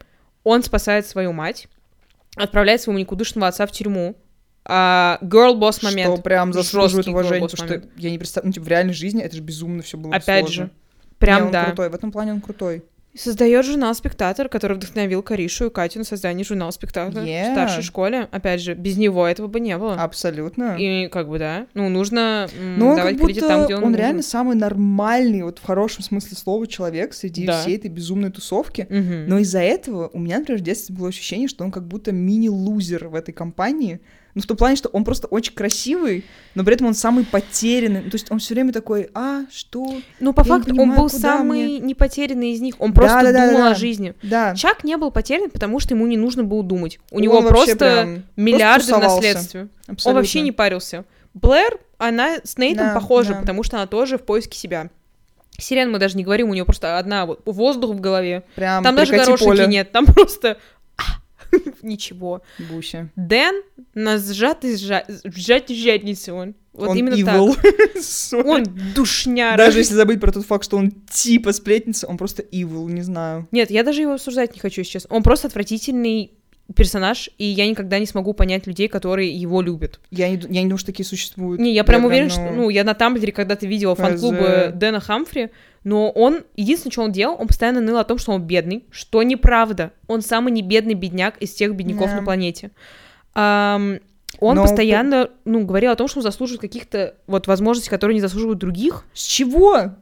он 0.47 0.63
спасает 0.63 1.09
свою 1.09 1.33
мать, 1.33 1.67
отправляет 2.37 2.81
своего 2.81 3.01
никудышного 3.01 3.49
отца 3.49 3.67
в 3.67 3.73
тюрьму. 3.73 4.15
А, 4.65 5.19
girl 5.21 5.59
boss 5.59 5.83
момент. 5.83 6.15
Что 6.15 6.23
прям 6.23 6.53
заслуживает 6.53 7.09
уважения, 7.09 7.49
потому 7.49 7.69
что 7.69 7.89
я 7.97 8.11
не 8.11 8.19
представляю, 8.19 8.47
ну, 8.47 8.53
типа, 8.53 8.65
в 8.65 8.69
реальной 8.69 8.93
жизни 8.93 9.23
это 9.25 9.35
же 9.35 9.43
безумно 9.43 9.83
все 9.83 9.99
было 9.99 10.15
Опять 10.15 10.47
сложно. 10.47 10.65
же. 10.67 10.71
Прям 11.19 11.39
Не, 11.41 11.47
он 11.47 11.53
да. 11.53 11.65
крутой, 11.65 11.91
в 11.91 11.95
этом 11.97 12.13
плане 12.13 12.33
он 12.33 12.41
крутой. 12.41 12.85
Создает 13.19 13.65
журнал 13.65 13.95
«Спектатор», 13.95 14.49
который 14.49 14.77
вдохновил 14.77 15.23
Каришу 15.23 15.67
и 15.67 15.71
Катю 15.71 16.01
на 16.01 16.05
создание 16.05 16.45
журнала 16.45 16.71
«Спектатор» 16.71 17.23
Yeah. 17.23 17.51
в 17.51 17.53
старшей 17.53 17.83
школе. 17.83 18.29
Опять 18.31 18.61
же, 18.61 18.75
без 18.75 18.97
него 18.97 19.27
этого 19.27 19.47
бы 19.47 19.61
не 19.61 19.77
было. 19.79 19.95
Абсолютно. 19.95 20.77
И 20.79 21.09
как 21.09 21.29
бы, 21.29 21.39
да, 21.39 21.67
ну, 21.75 21.89
нужно 21.89 22.49
Но 22.77 22.89
он 22.91 22.97
давать 22.97 23.13
как 23.13 23.21
будто, 23.23 23.27
кредит 23.33 23.49
там, 23.49 23.65
где 23.65 23.75
он, 23.77 23.85
он 23.85 23.91
нужен. 23.91 24.01
реально 24.05 24.23
самый 24.23 24.57
нормальный, 24.57 25.43
вот 25.43 25.59
в 25.59 25.65
хорошем 25.65 26.03
смысле 26.03 26.37
слова, 26.37 26.67
человек 26.67 27.15
среди 27.15 27.47
Да. 27.47 27.61
всей 27.61 27.77
этой 27.77 27.89
безумной 27.89 28.31
тусовки. 28.31 28.87
Мгм. 28.89 29.29
Но 29.29 29.39
из-за 29.39 29.61
этого 29.61 30.09
у 30.13 30.19
меня, 30.19 30.39
например, 30.39 30.61
в 30.61 30.65
детстве 30.65 30.95
было 30.95 31.09
ощущение, 31.09 31.49
что 31.49 31.65
он 31.65 31.71
как 31.71 31.87
будто 31.87 32.13
мини-лузер 32.13 33.09
в 33.09 33.15
этой 33.15 33.33
компании. 33.33 34.01
Ну, 34.37 34.43
в 34.43 34.47
том 34.47 34.57
плане, 34.59 34.77
что 34.77 34.91
он 34.91 35.03
просто 35.03 35.29
очень 35.29 35.55
красивый, 35.55 36.23
но 36.55 36.63
при 36.63 36.75
этом 36.75 36.89
он 36.89 36.95
самый 36.95 37.25
потерянный. 37.25 38.03
Ну, 38.03 38.11
То 38.11 38.17
есть 38.17 38.31
он 38.31 38.39
все 38.39 38.53
время 38.53 38.71
такой, 38.71 39.09
а, 39.15 39.45
что? 39.51 39.97
Ну, 40.21 40.35
по 40.35 40.43
я 40.43 40.45
не 40.45 40.49
факту, 40.51 40.71
он 40.73 40.77
понимаю, 40.77 41.01
был 41.01 41.09
куда 41.09 41.19
самый 41.39 41.79
непотерянный 41.81 42.53
из 42.53 42.61
них. 42.61 42.75
Он 42.79 42.93
просто 42.93 43.17
Да, 43.23 43.23
да, 43.23 43.33
да, 43.33 43.47
думал 43.49 43.65
да. 43.65 43.71
о 43.71 43.75
жизни. 43.75 44.13
Да. 44.23 44.55
Чак 44.55 44.85
не 44.85 44.97
был 44.99 45.11
потерян, 45.11 45.49
потому 45.49 45.81
что 45.81 45.95
ему 45.95 46.07
не 46.07 46.19
нужно 46.19 46.45
было 46.45 46.63
думать. 46.63 46.99
У 47.11 47.17
Он 47.17 47.23
него 47.23 47.41
просто 47.41 48.23
миллиарды 48.37 48.83
в 48.85 48.87
тусовался. 48.89 49.15
наследстве. 49.17 49.61
Он 49.63 49.95
абсолютно. 49.95 50.21
вообще 50.21 50.41
не 50.43 50.53
парился. 50.53 51.05
Блэр, 51.33 51.79
она 51.97 52.37
с 52.45 52.59
Нейтом 52.59 52.89
Да, 52.89 52.95
похожа, 52.95 53.33
да. 53.33 53.41
потому 53.41 53.63
что 53.63 53.79
она 53.79 53.87
тоже 53.87 54.19
в 54.19 54.23
поиске 54.23 54.59
себя. 54.59 54.91
Сирен 55.59 55.91
мы 55.91 55.99
даже 55.99 56.19
не 56.19 56.25
говорим, 56.25 56.51
у 56.51 56.53
нее 56.53 56.67
просто 56.67 56.99
одна 56.99 57.25
вот 57.25 57.41
воздух 57.47 57.97
в 57.97 58.01
голове. 58.01 58.43
Прям 58.55 58.85
Там 58.85 58.95
даже 58.95 59.13
горошинки 59.13 59.45
поле. 59.45 59.67
нет, 59.67 59.91
там 59.93 60.05
просто 60.15 60.59
ничего. 61.83 62.43
Буся. 62.71 63.11
Дэн 63.17 63.63
на 63.95 64.19
сжатый 64.19 64.75
сжа- 64.75 65.05
сжать 65.25 65.69
жадницы 65.69 66.33
он. 66.33 66.55
Вот 66.73 66.91
он 66.91 66.99
именно 66.99 67.15
evil. 67.15 67.55
так. 67.55 68.47
Он 68.47 68.65
душняра. 68.95 69.57
Даже 69.57 69.79
если 69.79 69.95
забыть 69.95 70.21
про 70.21 70.31
тот 70.31 70.45
факт, 70.45 70.63
что 70.65 70.77
он 70.77 70.91
типа 71.11 71.53
сплетница, 71.53 72.07
он 72.07 72.19
просто 72.19 72.43
evil, 72.43 72.91
не 72.91 73.01
знаю. 73.01 73.49
Нет, 73.51 73.71
я 73.71 73.83
даже 73.83 74.03
его 74.03 74.13
осуждать 74.13 74.53
не 74.55 74.61
хочу 74.61 74.85
сейчас. 74.85 75.07
Он 75.09 75.23
просто 75.23 75.49
отвратительный 75.49 76.33
персонаж, 76.75 77.31
и 77.39 77.45
я 77.45 77.67
никогда 77.67 77.99
не 77.99 78.07
смогу 78.07 78.35
понять 78.35 78.67
людей, 78.67 78.89
которые 78.89 79.31
его 79.31 79.63
любят. 79.63 80.01
Я 80.11 80.29
не, 80.29 80.35
я 80.37 80.63
не 80.63 80.65
думаю, 80.65 80.79
что 80.79 80.89
такие 80.89 81.07
существуют. 81.07 81.61
Не, 81.61 81.73
я 81.73 81.85
прям 81.85 82.05
уверен, 82.05 82.27
ну, 82.27 82.31
что, 82.31 82.51
ну, 82.51 82.69
я 82.71 82.85
на 82.85 82.95
Тамблере 82.95 83.33
когда-то 83.33 83.67
видела 83.67 83.95
фан-клубы. 83.95 84.73
Дэна 84.75 85.01
Хамфри, 85.01 85.51
но 85.87 86.11
он, 86.11 86.43
единственное, 86.57 86.91
что 86.91 87.03
он 87.03 87.13
делал, 87.13 87.37
он 87.39 87.47
постоянно 87.47 87.81
ныл 87.81 87.97
о 87.99 88.03
том, 88.03 88.19
что 88.19 88.33
он 88.33 88.43
бедный, 88.43 88.85
что 88.91 89.23
неправда. 89.23 89.93
Он 90.09 90.21
самый 90.21 90.51
не 90.51 90.61
бедный 90.61 90.95
бедняк 90.95 91.39
из 91.39 91.55
всех 91.55 91.77
бедняков 91.77 92.11
Да. 92.11 92.17
на 92.17 92.23
планете. 92.25 92.73
Ам, 93.35 94.01
он 94.41 94.57
Но 94.57 94.63
постоянно, 94.63 95.31
ну, 95.45 95.65
говорил 95.65 95.93
о 95.93 95.95
том, 95.95 96.09
что 96.09 96.19
он 96.19 96.25
заслуживает 96.25 96.61
каких-то 96.61 97.15
вот 97.29 97.47
возможностей, 97.47 97.89
которые 97.89 98.17
не 98.17 98.21
заслуживают 98.21 98.59
других. 98.59 99.05
С 99.15 99.23
чего? 99.23 99.93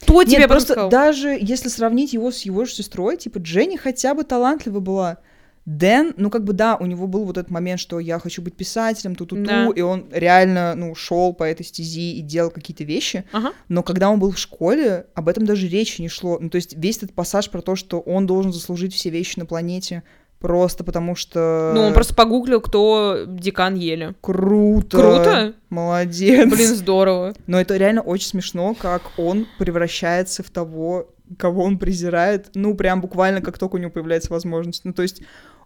Кто 0.00 0.24
тебе 0.24 0.38
Нет, 0.38 0.48
просто 0.48 0.72
сказал? 0.72 0.88
даже 0.88 1.36
если 1.38 1.68
сравнить 1.68 2.14
его 2.14 2.30
с 2.30 2.40
его 2.42 2.64
же 2.64 2.72
сестрой, 2.72 3.18
типа 3.18 3.36
Дженни 3.36 3.76
хотя 3.76 4.14
бы 4.14 4.24
талантлива 4.24 4.80
была. 4.80 5.18
Дэн, 5.64 6.14
ну 6.16 6.28
как 6.28 6.42
бы 6.42 6.52
да, 6.54 6.76
у 6.76 6.86
него 6.86 7.06
был 7.06 7.24
вот 7.24 7.38
этот 7.38 7.50
момент, 7.50 7.78
что 7.78 8.00
я 8.00 8.18
хочу 8.18 8.42
быть 8.42 8.56
писателем, 8.56 9.14
ту-ту-ту, 9.14 9.44
Да. 9.44 9.68
и 9.74 9.80
он 9.80 10.06
реально, 10.10 10.74
ну, 10.74 10.94
шел 10.94 11.32
по 11.32 11.44
этой 11.44 11.64
стези 11.64 12.14
и 12.14 12.20
делал 12.20 12.50
какие-то 12.50 12.82
вещи. 12.82 13.24
Ага. 13.32 13.52
Но 13.68 13.82
когда 13.84 14.10
он 14.10 14.18
был 14.18 14.32
в 14.32 14.38
школе, 14.38 15.06
об 15.14 15.28
этом 15.28 15.46
даже 15.46 15.68
речи 15.68 16.00
не 16.00 16.08
шло. 16.08 16.38
Ну, 16.40 16.50
то 16.50 16.56
есть 16.56 16.74
весь 16.76 16.96
этот 16.96 17.12
пассаж 17.12 17.48
про 17.48 17.60
то, 17.60 17.76
что 17.76 18.00
он 18.00 18.26
должен 18.26 18.52
заслужить 18.52 18.92
все 18.92 19.10
вещи 19.10 19.38
на 19.38 19.46
планете, 19.46 20.02
просто 20.40 20.82
потому 20.82 21.14
что... 21.14 21.70
Ну, 21.72 21.82
он 21.82 21.94
просто 21.94 22.16
погуглил, 22.16 22.60
кто 22.60 23.24
декан 23.28 23.76
Ели. 23.76 24.16
Круто! 24.20 24.96
Круто? 24.96 25.54
Молодец! 25.70 26.50
Блин, 26.50 26.74
здорово. 26.74 27.34
Но 27.46 27.60
это 27.60 27.76
реально 27.76 28.00
очень 28.02 28.26
смешно, 28.26 28.74
как 28.74 29.02
он 29.16 29.46
превращается 29.60 30.42
в 30.42 30.50
того, 30.50 31.08
кого 31.38 31.62
он 31.62 31.78
презирает, 31.78 32.50
ну, 32.54 32.74
прям 32.74 33.00
буквально, 33.00 33.40
как 33.40 33.56
только 33.58 33.76
у 33.76 33.78
него 33.78 33.90
появляется 33.90 34.32
возможность. 34.32 34.84
Ну, 34.84 34.92
то 34.92 35.02
есть 35.02 35.22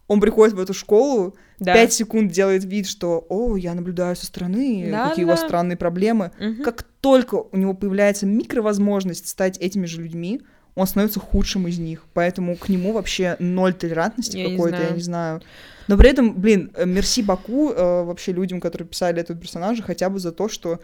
он 0.09 0.21
приходит 0.21 0.55
в 0.55 0.61
эту 0.61 0.73
школу, 0.75 1.35
Да. 1.59 1.75
пять 1.75 1.93
секунд 1.93 2.31
делает 2.33 2.65
вид, 2.65 2.87
что 2.87 3.27
«О, 3.29 3.57
я 3.57 3.75
наблюдаю 3.75 4.15
со 4.17 4.27
стороны, 4.27 4.89
Да, 4.91 5.09
какие 5.09 5.25
у 5.25 5.29
да. 5.29 5.35
вас 5.35 5.43
странные 5.43 5.77
проблемы». 5.77 6.31
Мгм. 6.39 6.63
Как 6.63 6.85
только 7.01 7.37
у 7.51 7.57
него 7.57 7.75
появляется 7.75 8.27
микровозможность 8.27 9.29
стать 9.29 9.59
этими 9.59 9.87
же 9.87 10.03
людьми, 10.03 10.43
он 10.75 10.87
становится 10.87 11.21
худшим 11.21 11.67
из 11.69 11.79
них. 11.79 12.05
Поэтому 12.13 12.55
к 12.57 12.69
нему 12.69 12.93
вообще 12.93 13.37
ноль 13.39 13.73
толерантности 13.73 14.51
какой-то, 14.51 14.83
я 14.83 14.91
не 14.91 15.01
знаю. 15.01 15.41
Но 15.89 15.97
при 15.97 16.11
этом, 16.11 16.35
блин, 16.35 16.71
э, 16.75 16.85
мерси 16.85 17.23
Баку 17.23 17.71
э, 17.71 18.03
вообще 18.05 18.33
людям, 18.33 18.61
которые 18.61 18.87
писали 18.87 19.21
этого 19.21 19.39
персонажа, 19.39 19.83
хотя 19.83 20.11
бы 20.11 20.19
за 20.19 20.33
то, 20.33 20.49
что 20.49 20.81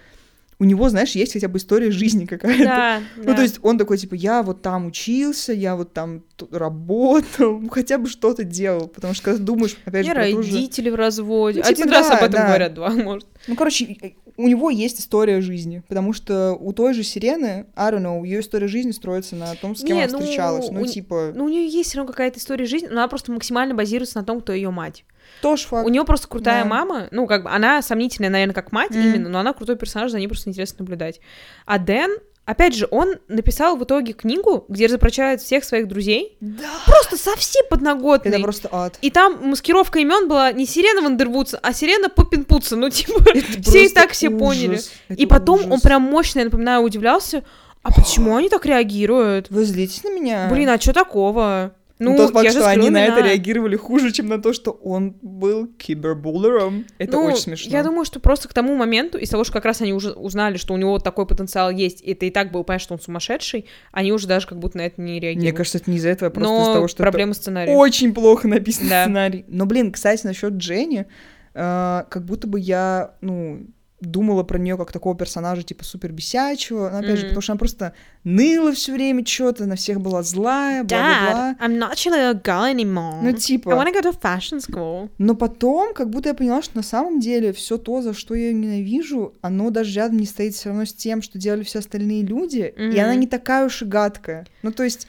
у 0.58 0.64
него, 0.64 0.88
знаешь, 0.88 1.12
есть 1.12 1.32
хотя 1.32 1.48
бы 1.48 1.58
история 1.58 1.90
жизни 1.90 2.24
какая-то. 2.26 2.64
Да, 2.64 3.00
Ну, 3.16 3.24
да. 3.24 3.34
то 3.34 3.42
есть 3.42 3.58
он 3.62 3.78
такой, 3.78 3.98
типа, 3.98 4.14
я 4.14 4.42
вот 4.42 4.62
там 4.62 4.86
учился, 4.86 5.52
я 5.52 5.74
вот 5.76 5.92
там 5.92 6.22
работал, 6.50 7.58
ну, 7.60 7.68
хотя 7.70 7.98
бы 7.98 8.08
что-то 8.08 8.44
делал. 8.44 8.88
Потому 8.88 9.14
что 9.14 9.24
когда 9.24 9.42
думаешь, 9.42 9.76
опять 9.84 10.06
же, 10.06 10.12
родители 10.12 10.90
в 10.90 10.94
разводе. 10.94 11.62
Ну, 11.64 11.64
типа, 11.64 11.82
Один 11.82 11.92
раз 11.92 12.08
да, 12.08 12.14
об 12.18 12.22
этом 12.24 12.32
да. 12.40 12.46
говорят, 12.46 12.74
два, 12.74 12.90
может. 12.90 13.26
Ну, 13.48 13.56
короче, 13.56 14.14
у 14.36 14.48
него 14.48 14.70
есть 14.70 15.00
история 15.00 15.40
жизни, 15.40 15.82
потому 15.88 16.12
что 16.12 16.52
у 16.58 16.72
той 16.72 16.94
же 16.94 17.02
Сирены, 17.02 17.66
I 17.76 17.92
don't 17.92 18.02
know, 18.02 18.24
ее 18.24 18.40
история 18.40 18.68
жизни 18.68 18.92
строится 18.92 19.36
на 19.36 19.54
том, 19.56 19.74
с 19.76 19.80
кем 19.82 19.96
Не, 19.96 20.04
она 20.04 20.12
ну, 20.12 20.20
встречалась. 20.20 20.70
Ну, 20.70 20.82
у- 20.82 20.86
типа, 20.86 21.32
Ну, 21.34 21.44
у 21.44 21.48
нее 21.48 21.66
есть 21.68 21.90
все 21.90 21.98
равно 21.98 22.12
какая-то 22.12 22.38
история 22.38 22.66
жизни, 22.66 22.86
но 22.86 22.94
она 23.00 23.08
просто 23.08 23.32
максимально 23.32 23.74
базируется 23.74 24.18
на 24.18 24.24
том, 24.24 24.40
кто 24.40 24.52
ее 24.52 24.70
мать. 24.70 25.04
Тоже 25.42 25.66
факт. 25.66 25.84
У 25.86 25.90
нее 25.90 26.04
просто 26.04 26.26
крутая 26.28 26.62
Да. 26.62 26.68
мама, 26.70 27.08
ну, 27.10 27.26
как 27.26 27.42
бы, 27.44 27.50
она 27.50 27.82
сомнительная, 27.82 28.30
наверное, 28.30 28.54
как 28.54 28.72
мать 28.72 28.90
Мгм. 28.92 29.00
именно, 29.00 29.28
но 29.28 29.40
она 29.40 29.52
крутой 29.52 29.76
персонаж, 29.76 30.10
за 30.10 30.18
ней 30.18 30.26
просто 30.28 30.48
интересно 30.48 30.76
наблюдать. 30.80 31.20
А 31.66 31.78
Дэн, 31.78 32.16
опять 32.44 32.74
же, 32.74 32.88
он 32.90 33.16
написал 33.28 33.76
в 33.76 33.84
итоге 33.84 34.12
книгу, 34.14 34.64
где 34.68 34.86
разоблачает 34.86 35.40
всех 35.40 35.64
своих 35.64 35.86
друзей, 35.88 36.36
Да! 36.40 36.68
просто 36.86 37.16
совсем 37.16 37.64
подноготный. 37.70 38.32
Это 38.32 38.40
просто 38.42 38.68
ад. 38.72 38.98
И 39.02 39.10
там 39.10 39.48
маскировка 39.50 39.98
имен 39.98 40.28
была 40.28 40.50
не 40.52 40.64
Сирена 40.66 41.02
Вандервудс, 41.02 41.54
а 41.60 41.72
Сирена 41.72 42.08
Поппинпутса. 42.08 42.76
Ну, 42.76 42.88
типа, 42.90 43.22
Это 43.34 43.62
все 43.62 43.84
и 43.84 43.88
так 43.88 44.10
все 44.12 44.28
ужас. 44.28 44.40
поняли. 44.40 44.80
Это 45.08 45.20
И 45.22 45.26
потом 45.26 45.70
он 45.70 45.80
прям 45.80 46.02
мощно, 46.02 46.38
я 46.40 46.44
напоминаю, 46.46 46.82
удивлялся, 46.82 47.44
а 47.82 47.92
почему 47.92 48.36
они 48.36 48.48
так 48.48 48.64
реагируют? 48.64 49.50
Вы 49.50 49.64
злитесь 49.64 50.04
на 50.04 50.14
меня? 50.14 50.48
Блин, 50.50 50.68
а 50.68 50.78
что 50.80 50.92
такого? 50.92 51.72
Ну, 52.10 52.16
тот 52.16 52.32
факт, 52.32 52.44
я 52.44 52.50
же 52.52 52.58
что 52.58 52.68
они 52.68 52.90
на 52.90 53.04
это 53.04 53.20
реагировали 53.20 53.76
хуже, 53.76 54.12
чем 54.12 54.26
на 54.28 54.40
то, 54.40 54.52
что 54.52 54.70
он 54.70 55.16
был 55.22 55.66
кибербуллером. 55.66 56.84
Это 56.98 57.12
Ну, 57.12 57.24
очень 57.24 57.36
смешно. 57.42 57.72
Я 57.72 57.82
думаю, 57.82 58.04
что 58.04 58.20
просто 58.20 58.48
к 58.48 58.54
тому 58.54 58.76
моменту, 58.76 59.18
из 59.18 59.28
того, 59.28 59.44
что 59.44 59.52
как 59.52 59.64
раз 59.64 59.80
они 59.80 59.92
уже 59.92 60.12
узнали, 60.12 60.56
что 60.56 60.74
у 60.74 60.76
него 60.76 60.98
такой 60.98 61.26
потенциал 61.26 61.70
есть, 61.70 62.00
и 62.02 62.12
это 62.12 62.26
и 62.26 62.30
так 62.30 62.50
было 62.52 62.62
понятно, 62.62 62.82
что 62.84 62.94
он 62.94 63.00
сумасшедший, 63.00 63.66
они 63.92 64.12
уже 64.12 64.26
даже 64.26 64.46
как 64.46 64.58
будто 64.58 64.78
на 64.78 64.82
это 64.82 65.00
не 65.00 65.14
реагируют. 65.20 65.38
Мне 65.42 65.52
кажется, 65.52 65.78
это 65.78 65.90
не 65.90 65.96
из-за 65.98 66.08
этого, 66.10 66.28
а 66.28 66.30
просто 66.32 66.62
из-за 66.62 66.72
того, 66.74 66.88
что 66.88 67.02
проблема 67.02 67.34
сценария. 67.34 67.74
очень 67.74 68.12
плохо 68.14 68.48
написан 68.48 68.88
Да. 68.88 69.04
сценарий. 69.04 69.44
Но, 69.48 69.66
блин, 69.66 69.92
кстати, 69.92 70.26
насчет 70.26 70.54
Дженни, 70.54 71.06
э, 71.54 72.02
как 72.08 72.24
будто 72.24 72.46
бы 72.46 72.58
я, 72.58 73.14
ну, 73.20 73.66
думала 74.02 74.42
про 74.42 74.58
нее 74.58 74.76
как 74.76 74.92
такого 74.92 75.16
персонажа, 75.16 75.62
типа, 75.62 75.84
супер 75.84 76.12
бесячего. 76.12 76.90
Но, 76.90 76.98
опять 76.98 77.16
же, 77.18 77.26
Мгм. 77.26 77.28
потому 77.28 77.40
что 77.42 77.52
она 77.52 77.58
просто 77.58 77.92
ныла 78.24 78.72
все 78.72 78.92
время 78.92 79.24
что-то, 79.24 79.66
на 79.66 79.76
всех 79.76 80.00
была 80.00 80.22
злая, 80.22 80.84
бла-бла-бла. 80.84 81.56
I'm 81.60 81.78
not 81.78 81.94
little 81.94 82.42
girl 82.42 82.72
anymore. 82.74 83.20
Ну, 83.22 83.28
I 83.28 83.34
типа... 83.34 83.70
wanna 83.70 83.92
go 83.94 84.02
to 84.02 84.14
fashion 84.20 84.58
school. 84.60 85.08
Но 85.18 85.34
потом, 85.34 85.94
как 85.94 86.10
будто 86.10 86.28
я 86.30 86.34
поняла, 86.34 86.62
что 86.62 86.76
на 86.76 86.82
самом 86.82 87.20
деле 87.20 87.52
все 87.52 87.78
то, 87.78 88.02
за 88.02 88.12
что 88.12 88.34
я 88.34 88.48
ее 88.48 88.54
ненавижу, 88.54 89.34
оно 89.40 89.70
даже 89.70 89.94
рядом 89.94 90.18
не 90.18 90.26
стоит 90.26 90.54
все 90.54 90.70
равно 90.70 90.84
с 90.84 90.92
тем, 90.92 91.22
что 91.22 91.38
делали 91.38 91.62
все 91.62 91.78
остальные 91.78 92.22
люди, 92.22 92.72
и 92.76 92.82
Мгм. 92.82 92.98
она 93.00 93.14
не 93.14 93.26
такая 93.26 93.64
уж 93.66 93.82
и 93.82 93.84
гадкая. 93.84 94.46
Ну, 94.62 94.72
то 94.72 94.82
есть, 94.82 95.06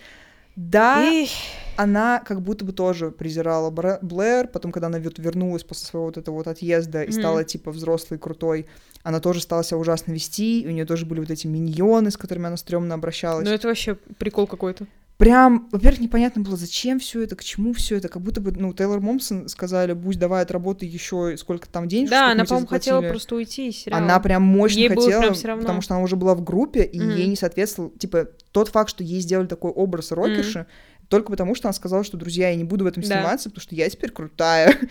да, 0.55 1.01
Эх, 1.03 1.29
она 1.78 2.19
как 2.26 2.41
будто 2.41 2.65
бы 2.65 2.74
тоже 2.74 3.11
презирала 3.11 3.69
Блэр, 4.01 4.47
потом, 4.47 4.71
когда 4.71 4.88
она 4.88 4.99
вернулась 4.99 5.63
после 5.63 5.88
своего 5.88 6.07
вот 6.07 6.17
этого 6.17 6.36
вот 6.36 6.47
отъезда 6.47 7.03
и 7.03 7.07
Мгм. 7.07 7.13
стала, 7.13 7.43
типа, 7.43 7.71
взрослой, 7.71 8.17
крутой, 8.17 8.67
она 9.03 9.19
тоже 9.19 9.41
стала 9.41 9.63
себя 9.63 9.78
ужасно 9.78 10.11
вести, 10.13 10.65
у 10.67 10.71
нее 10.71 10.86
тоже 10.86 11.05
были 11.05 11.19
вот 11.19 11.30
эти 11.32 11.47
миньоны, 11.47 12.11
с 12.11 12.17
которыми 12.17 12.47
она 12.47 12.57
стрёмно 12.57 12.95
обращалась. 12.95 13.45
Ну 13.47 13.51
это 13.53 13.67
вообще 13.67 13.95
прикол 14.17 14.47
какой-то. 14.47 14.86
Прям, 15.17 15.69
во-первых, 15.71 16.01
непонятно 16.01 16.41
было, 16.41 16.57
зачем 16.57 16.99
все 16.99 17.21
это, 17.21 17.36
к 17.36 17.43
чему 17.43 17.71
все 17.74 17.97
это, 17.97 18.09
как 18.09 18.21
будто 18.21 18.41
бы, 18.41 18.51
ну, 18.51 18.74
Тейлор 18.74 18.99
Момсон 18.99 19.47
сказали, 19.47 19.93
будь 19.93 20.17
давай 20.17 20.41
отработай 20.41 20.89
еще 20.89 21.38
сколько 21.38 21.69
там 21.69 21.88
денег, 21.88 22.09
Да, 22.09 22.32
она, 22.32 22.43
по-моему, 22.45 22.67
хотела 22.67 22.97
заплатили». 22.97 23.09
просто 23.09 23.36
уйти 23.36 23.69
из 23.69 23.78
сериала. 23.78 24.03
Она 24.03 24.19
прям 24.19 24.41
мощно 24.41 24.80
Ей 24.80 24.89
хотела, 24.89 25.21
прям 25.21 25.36
равно. 25.43 25.61
потому 25.61 25.82
что 25.82 25.93
она 25.93 26.03
уже 26.03 26.15
была 26.15 26.34
в 26.34 26.43
группе, 26.43 26.82
и 26.84 26.99
Мгм. 26.99 27.11
ей 27.15 27.28
не 27.28 27.36
соответствовал, 27.36 27.91
типа, 27.91 28.28
тот 28.51 28.69
факт, 28.69 28.89
что 28.89 29.03
ей 29.03 29.21
сделали 29.21 29.47
такой 29.47 29.71
образ 29.71 30.11
рокерши, 30.11 30.65
только 31.09 31.31
потому 31.31 31.55
что 31.55 31.67
она 31.67 31.73
сказала, 31.73 32.03
что, 32.03 32.17
друзья, 32.17 32.49
я 32.49 32.55
не 32.55 32.63
буду 32.63 32.83
в 32.83 32.87
этом 32.87 33.01
Да. 33.03 33.07
сниматься, 33.07 33.49
потому 33.49 33.61
что 33.61 33.75
я 33.75 33.89
теперь 33.89 34.11
крутая. 34.11 34.77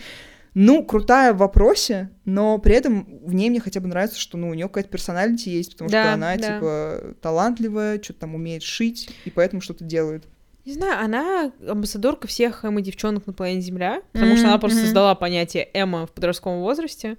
Ну, 0.55 0.83
крутая 0.85 1.33
в 1.33 1.37
вопросе, 1.37 2.11
но 2.25 2.59
при 2.59 2.75
этом 2.75 3.07
в 3.25 3.33
ней 3.33 3.49
мне 3.49 3.59
хотя 3.59 3.79
бы 3.79 3.87
нравится, 3.87 4.19
что, 4.19 4.37
ну, 4.37 4.49
у 4.49 4.53
нее 4.53 4.67
какая-то 4.67 4.87
персоналити 4.87 5.49
есть, 5.49 5.71
потому 5.71 5.89
Да, 5.89 6.03
что 6.03 6.13
она, 6.13 6.35
да. 6.37 6.53
типа, 6.53 7.15
талантливая, 7.23 7.99
что-то 7.99 8.19
там 8.19 8.35
умеет 8.35 8.61
шить, 8.61 9.09
и 9.25 9.31
поэтому 9.31 9.63
что-то 9.63 9.83
делает. 9.83 10.25
Не 10.63 10.73
знаю, 10.73 11.03
она 11.03 11.51
амбассадорка 11.67 12.27
всех 12.27 12.63
эмо-девчонок 12.65 13.25
на 13.25 13.33
планете 13.33 13.61
Земля, 13.65 14.03
потому 14.11 14.33
что 14.35 14.43
Мгм, 14.43 14.49
она 14.51 14.57
просто 14.59 14.77
мгм. 14.77 14.85
создала 14.85 15.15
понятие 15.15 15.67
эмо 15.73 16.05
в 16.05 16.11
подростковом 16.11 16.59
возрасте. 16.59 17.17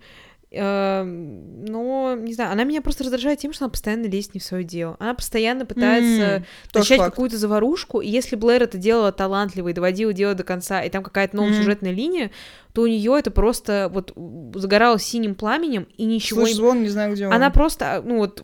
Эм, 0.51 1.64
Но, 1.64 2.14
не 2.16 2.34
знаю, 2.34 2.53
она 2.53 2.64
меня 2.64 2.82
просто 2.82 3.05
раздражает 3.05 3.38
тем, 3.38 3.53
что 3.53 3.64
она 3.64 3.70
постоянно 3.70 4.07
лезет 4.07 4.34
не 4.34 4.40
в 4.40 4.45
свое 4.45 4.64
дело. 4.64 4.97
Она 4.99 5.14
постоянно 5.14 5.66
пытается 5.66 6.45
тоже 6.72 6.90
начать 6.92 7.11
какую-то 7.11 7.36
заварушку, 7.38 8.01
и 8.01 8.09
если 8.09 8.36
Блэр 8.36 8.62
это 8.62 8.78
делала 8.78 9.12
талантливо 9.12 9.68
и 9.68 9.72
доводила 9.72 10.12
дело 10.12 10.34
до 10.34 10.45
конца, 10.45 10.82
и 10.82 10.90
там 10.90 11.03
какая-то 11.03 11.36
новая 11.36 11.51
Мгм. 11.53 11.59
сюжетная 11.59 11.92
линия, 11.92 12.30
то 12.75 12.83
у 12.83 12.87
нее 12.89 13.16
это 13.16 13.31
просто 13.31 13.89
вот 13.93 14.12
загоралось 14.57 15.05
синим 15.05 15.37
пламенем, 15.37 15.87
и 15.97 16.05
ничего 16.05 16.41
Слышь, 16.43 16.57
звон, 16.57 16.83
не 16.83 16.89
знаю, 16.89 17.12
где 17.14 17.29
он. 17.29 17.33
Она 17.33 17.51
просто, 17.51 18.03
ну 18.05 18.18
вот, 18.18 18.43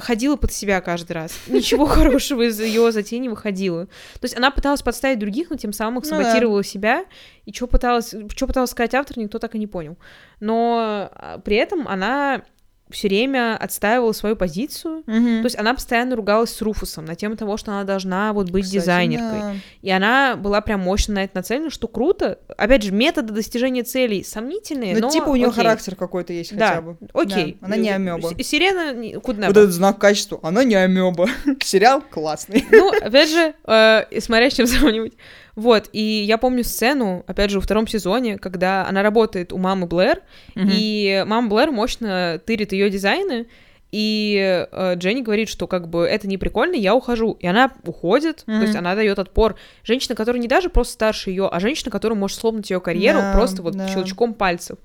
ходила 0.00 0.36
под 0.36 0.52
себя 0.52 0.82
каждый 0.82 1.12
раз. 1.12 1.32
Ничего 1.48 1.86
хорошего 1.86 2.42
из 2.42 2.60
ее 2.60 2.92
затеи 2.92 3.16
не 3.16 3.30
выходило. 3.30 3.86
То 3.86 4.24
есть 4.24 4.36
она 4.36 4.50
пыталась 4.50 4.82
подставить 4.82 5.18
других, 5.18 5.48
но 5.48 5.56
тем 5.56 5.72
самым 5.72 5.94
Ну 5.94 6.02
саботировала 6.02 6.62
себя. 6.62 7.06
И 7.46 7.54
что 7.54 7.66
пыталась, 7.66 8.14
что 8.36 8.46
пыталась 8.46 8.70
сказать 8.70 8.94
автор, 8.94 9.18
никто 9.18 9.38
так 9.38 9.54
и 9.54 9.58
не 9.58 9.66
понял. 9.66 9.96
Но 10.40 11.08
а, 11.14 11.38
при 11.38 11.56
этом 11.56 11.88
она 11.88 12.42
все 12.90 13.08
время 13.08 13.56
отстаивала 13.56 14.12
свою 14.12 14.36
позицию. 14.36 15.02
Мгм. 15.06 15.38
То 15.42 15.44
есть 15.46 15.58
она 15.58 15.74
постоянно 15.74 16.16
ругалась 16.16 16.50
с 16.54 16.60
Руфусом 16.62 17.04
на 17.06 17.14
тему 17.14 17.34
того, 17.36 17.56
что 17.56 17.72
она 17.72 17.84
должна 17.84 18.32
вот 18.32 18.50
быть 18.50 18.64
Кстати, 18.64 18.80
дизайнеркой. 18.80 19.40
да. 19.40 19.54
И 19.82 19.90
она 19.90 20.36
была 20.36 20.60
прям 20.60 20.80
мощно 20.80 21.14
на 21.14 21.24
это 21.24 21.36
нацелена, 21.36 21.70
что 21.70 21.88
круто. 21.88 22.38
Опять 22.56 22.82
же, 22.82 22.92
методы 22.92 23.32
достижения 23.32 23.82
целей 23.84 24.22
сомнительные, 24.22 24.94
Ну, 24.94 25.00
но 25.02 25.10
типа 25.10 25.28
у 25.30 25.36
нее 25.36 25.46
окей. 25.48 25.56
характер 25.56 25.96
какой-то 25.96 26.32
есть 26.32 26.54
Да, 26.56 26.68
хотя 26.68 26.80
бы. 26.82 26.96
Окей. 27.14 27.56
Да, 27.60 27.66
она 27.66 27.76
не 27.76 27.88
амеба. 27.90 28.28
С- 28.28 28.46
Сирена 28.46 29.20
куда 29.20 29.48
Вот 29.48 29.56
этот 29.56 29.72
знак 29.72 29.98
качества. 29.98 30.38
Она 30.42 30.62
не 30.64 30.74
амеба. 30.74 31.28
Сериал 31.60 32.02
классный. 32.02 32.64
Ну, 32.70 32.90
опять 32.90 33.30
же, 33.30 33.54
э, 33.66 34.20
смотря 34.20 34.50
с 34.50 34.54
чем 34.54 34.66
сравнивать. 34.68 35.14
Вот, 35.56 35.88
и 35.92 36.00
я 36.00 36.36
помню 36.38 36.64
сцену, 36.64 37.24
опять 37.26 37.50
же, 37.50 37.58
во 37.58 37.62
втором 37.62 37.86
сезоне, 37.86 38.38
когда 38.38 38.86
она 38.86 39.02
работает 39.02 39.52
у 39.52 39.58
мамы 39.58 39.86
Блэр, 39.86 40.20
и 40.56 41.24
мама 41.26 41.48
Блэр 41.48 41.70
мощно 41.70 42.40
тырит 42.44 42.72
ее 42.72 42.90
дизайны, 42.90 43.46
и 43.92 44.66
э, 44.72 44.94
Дженни 44.96 45.20
говорит, 45.22 45.48
что 45.48 45.68
как 45.68 45.88
бы 45.88 46.04
это 46.04 46.26
не 46.26 46.36
прикольно, 46.36 46.74
я 46.74 46.96
ухожу. 46.96 47.36
И 47.38 47.46
она 47.46 47.70
уходит, 47.84 48.42
то 48.44 48.62
есть 48.62 48.74
она 48.74 48.96
дает 48.96 49.20
отпор. 49.20 49.54
Женщина, 49.84 50.16
которая 50.16 50.42
не 50.42 50.48
даже 50.48 50.68
просто 50.68 50.94
старше 50.94 51.30
ее, 51.30 51.46
а 51.46 51.60
женщина, 51.60 51.92
которая 51.92 52.18
может 52.18 52.36
сломать 52.36 52.68
ее 52.70 52.80
карьеру 52.80 53.20
Да, 53.20 53.32
просто 53.34 53.62
вот 53.62 53.76
да. 53.76 53.86
щелчком 53.86 54.34
пальцев. 54.34 54.78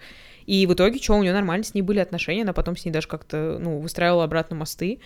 И 0.46 0.68
в 0.68 0.74
итоге, 0.74 1.00
что, 1.02 1.16
у 1.16 1.24
нее 1.24 1.34
нормально 1.34 1.64
с 1.64 1.74
ней 1.74 1.82
были 1.82 1.98
отношения, 1.98 2.44
она 2.44 2.54
потом 2.54 2.78
с 2.78 2.86
ней 2.86 2.92
даже 2.92 3.08
как-то, 3.08 3.58
ну, 3.60 3.80
выстраивала 3.80 4.26
обратно 4.26 4.56
мосты. 4.56 5.00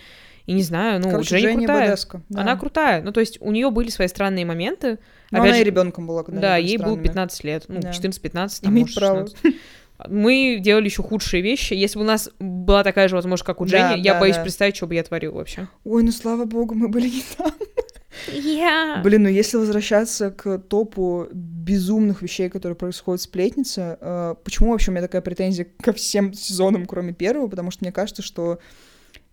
И 0.46 0.52
не 0.52 0.62
знаю, 0.62 1.00
ну, 1.00 1.10
Короче, 1.10 1.36
Дженни 1.36 1.42
Женя 1.42 1.58
крутая. 1.58 1.88
бадеска, 1.88 2.22
да. 2.28 2.40
Она 2.42 2.56
крутая. 2.56 3.02
Ну, 3.02 3.12
то 3.12 3.20
есть 3.20 3.38
у 3.40 3.50
нее 3.50 3.70
были 3.70 3.88
свои 3.88 4.08
странные 4.08 4.44
моменты. 4.44 4.98
Но 5.30 5.38
Опять 5.38 5.50
она 5.50 5.54
же, 5.54 5.60
и 5.62 5.64
ребенком 5.64 6.06
была, 6.06 6.22
когда 6.22 6.40
да, 6.40 6.56
ей 6.56 6.76
было 6.76 6.88
странными. 6.88 7.06
15 7.06 7.44
лет. 7.44 7.64
Ну, 7.68 7.80
Да. 7.80 7.90
14-15, 7.90 8.60
там, 8.60 8.72
Имеет 8.72 8.86
может, 8.88 8.98
право. 8.98 9.26
16. 9.26 9.56
Мы 10.08 10.58
делали 10.60 10.86
еще 10.86 11.02
худшие 11.02 11.40
вещи. 11.42 11.72
Если 11.72 11.98
бы 11.98 12.04
у 12.04 12.06
нас 12.08 12.28
была 12.38 12.82
такая 12.82 13.08
же 13.08 13.14
возможность, 13.14 13.46
как 13.46 13.60
у 13.60 13.64
Да, 13.64 13.92
Дженни, 13.92 14.04
я 14.04 14.14
да, 14.14 14.20
боюсь 14.20 14.36
да. 14.36 14.42
представить, 14.42 14.76
что 14.76 14.86
бы 14.86 14.94
я 14.94 15.02
творил 15.02 15.32
вообще. 15.32 15.68
Ой, 15.84 16.02
ну 16.02 16.12
слава 16.12 16.44
богу, 16.44 16.74
мы 16.74 16.88
были 16.88 17.08
не 17.08 17.22
там. 17.38 17.52
Я... 18.32 19.00
Блин, 19.02 19.24
ну 19.24 19.28
если 19.28 19.56
возвращаться 19.56 20.30
к 20.30 20.58
топу 20.58 21.26
безумных 21.32 22.22
вещей, 22.22 22.48
которые 22.48 22.76
происходят 22.76 23.20
в 23.20 23.24
сплетнице, 23.24 23.98
э, 24.00 24.34
почему 24.44 24.70
вообще 24.70 24.90
у 24.90 24.94
меня 24.94 25.02
такая 25.02 25.20
претензия 25.22 25.66
ко 25.82 25.92
всем 25.92 26.32
сезонам, 26.32 26.86
кроме 26.86 27.12
первого? 27.12 27.48
Потому 27.48 27.70
что 27.70 27.84
мне 27.84 27.92
кажется, 27.92 28.22
что 28.22 28.58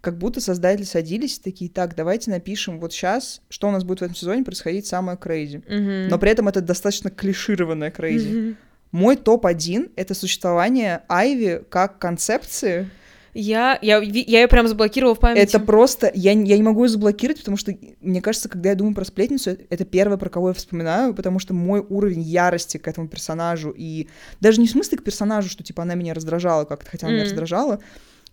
как 0.02 0.18
будто 0.18 0.42
создатели 0.42 0.84
садились 0.84 1.40
такие, 1.40 1.70
так, 1.70 1.96
давайте 1.96 2.32
напишем 2.32 2.80
вот 2.80 2.92
сейчас, 2.92 3.42
что 3.50 3.68
у 3.68 3.72
нас 3.72 3.84
будет 3.84 4.00
в 4.00 4.04
этом 4.04 4.16
сезоне 4.16 4.44
происходить 4.44 4.86
самое 4.88 5.18
crazy. 5.18 5.64
Но 6.10 6.18
при 6.18 6.32
этом 6.32 6.48
это 6.48 6.62
достаточно 6.62 7.10
клишированное 7.10 7.92
crazy. 7.92 8.56
Мой 8.92 9.16
топ-1— 9.16 9.92
это 9.96 10.14
существование 10.14 11.04
Айви 11.08 11.64
как 11.70 11.98
концепции. 12.00 12.90
Я, 13.34 13.80
я, 13.82 14.00
я 14.02 14.42
ее 14.42 14.48
прям 14.50 14.68
заблокировала 14.68 15.16
в 15.16 15.20
памяти. 15.20 15.40
Это 15.44 15.60
просто... 15.62 16.12
Я, 16.14 16.32
я 16.34 16.58
не 16.58 16.64
могу 16.64 16.84
ее 16.84 16.90
заблокировать, 16.90 17.40
потому 17.40 17.56
что, 17.56 17.74
мне 18.02 18.22
кажется, 18.22 18.50
когда 18.50 18.72
я 18.72 18.76
думаю 18.76 18.94
про 18.94 19.06
сплетницу, 19.06 19.52
это- 19.52 19.64
это 19.70 19.86
первое, 19.86 20.18
про 20.18 20.28
кого 20.30 20.50
я 20.50 20.54
вспоминаю, 20.54 21.14
потому 21.14 21.40
что 21.40 21.54
мой 21.54 21.80
уровень 21.80 22.20
ярости 22.22 22.76
к 22.78 22.86
этому 22.90 23.08
персонажу, 23.08 23.74
и 23.74 24.10
даже 24.42 24.60
не 24.60 24.68
в 24.68 24.72
смысле 24.72 24.98
к 24.98 25.04
персонажу, 25.06 25.48
что, 25.48 25.64
типа, 25.64 25.84
она 25.84 25.94
меня 25.96 26.14
раздражала 26.14 26.66
как-то, 26.66 26.90
хотя 26.92 27.08
она 27.08 27.14
меня 27.14 27.24
Мгм. 27.24 27.30
раздражала, 27.32 27.80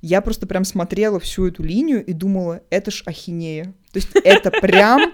я 0.00 0.20
просто 0.20 0.46
прям 0.46 0.64
смотрела 0.64 1.18
всю 1.18 1.46
эту 1.46 1.62
линию 1.62 2.04
и 2.04 2.12
думала, 2.12 2.62
это 2.70 2.90
ж 2.90 3.02
ахинея. 3.06 3.64
То 3.92 3.98
есть 3.98 4.08
это 4.24 4.50
прям... 4.50 5.12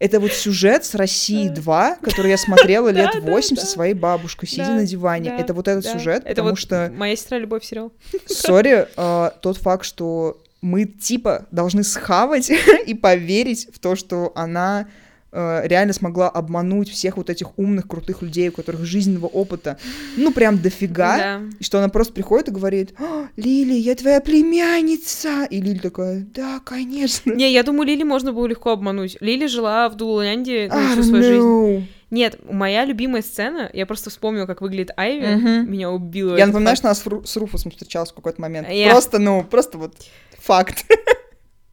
Это 0.00 0.18
вот 0.18 0.32
сюжет 0.32 0.84
с 0.84 0.96
России 0.96 1.48
2, 1.48 1.96
который 2.02 2.30
я 2.30 2.36
смотрела 2.36 2.88
лет 2.92 3.10
Да, 3.14 3.20
да, 3.20 3.30
8 3.30 3.56
да. 3.56 3.62
со 3.62 3.66
своей 3.66 3.94
бабушкой, 3.94 4.48
сидя 4.48 4.74
на 4.74 4.84
диване. 4.84 5.30
Это 5.38 5.54
вот 5.54 5.68
этот 5.68 5.86
сюжет, 5.86 6.24
потому 6.24 6.56
что... 6.56 6.92
Моя 6.94 7.14
сестра 7.16 7.38
любовь 7.38 7.64
сериал. 7.64 7.92
Сори, 8.26 8.88
э, 8.94 9.30
тот 9.40 9.56
факт, 9.56 9.84
что 9.84 10.42
мы 10.60 10.84
типа 10.84 11.46
должны 11.52 11.84
схавать 11.84 12.50
и 12.86 12.94
поверить 12.94 13.68
в 13.72 13.78
то, 13.78 13.94
что 13.94 14.32
она 14.34 14.88
э, 15.34 15.66
реально 15.66 15.92
смогла 15.92 16.28
обмануть 16.30 16.88
всех 16.88 17.16
вот 17.18 17.28
этих 17.28 17.58
умных, 17.58 17.86
крутых 17.88 18.22
людей, 18.22 18.48
у 18.48 18.52
которых 18.52 18.84
жизненного 18.84 19.26
опыта, 19.26 19.78
ну, 20.16 20.32
прям 20.32 20.58
дофига. 20.62 21.16
Да. 21.18 21.40
И 21.58 21.64
что 21.64 21.78
она 21.78 21.88
просто 21.88 22.12
приходит 22.14 22.48
и 22.48 22.52
говорит, 22.52 22.94
«А, 22.98 23.26
Лили, 23.36 23.74
я 23.74 23.94
твоя 23.94 24.20
племянница. 24.20 25.44
И 25.50 25.60
Лили 25.60 25.78
такая, 25.78 26.26
да, 26.34 26.60
конечно. 26.64 27.32
Не, 27.32 27.52
я 27.52 27.62
думаю, 27.62 27.86
Лили 27.88 28.02
можно 28.04 28.32
было 28.32 28.46
легко 28.46 28.70
обмануть. 28.70 29.16
Лили 29.20 29.46
жила 29.46 29.88
в 29.88 29.96
Дуланде 29.96 30.70
ну, 30.72 30.88
всю 30.92 31.02
свою 31.02 31.22
жизнь. 31.22 31.38
know. 31.42 31.82
Нет, 32.10 32.38
моя 32.48 32.84
любимая 32.84 33.22
сцена, 33.22 33.68
я 33.72 33.86
просто 33.86 34.08
вспомнила, 34.08 34.46
как 34.46 34.60
выглядит 34.60 34.92
Айви, 34.96 35.34
Мгм. 35.34 35.72
меня 35.72 35.90
убило. 35.90 36.36
Я 36.36 36.46
напоминаю, 36.46 36.76
факт. 36.76 36.78
что 36.78 36.88
она 36.88 36.94
с, 36.94 37.06
Ру- 37.06 37.26
с 37.26 37.36
Руфусом 37.36 37.72
встречалась 37.72 38.12
в 38.12 38.14
какой-то 38.14 38.40
момент. 38.40 38.68
Я- 38.70 38.90
Просто, 38.90 39.18
ну, 39.18 39.42
просто 39.42 39.78
вот 39.78 39.94
факт. 40.38 40.84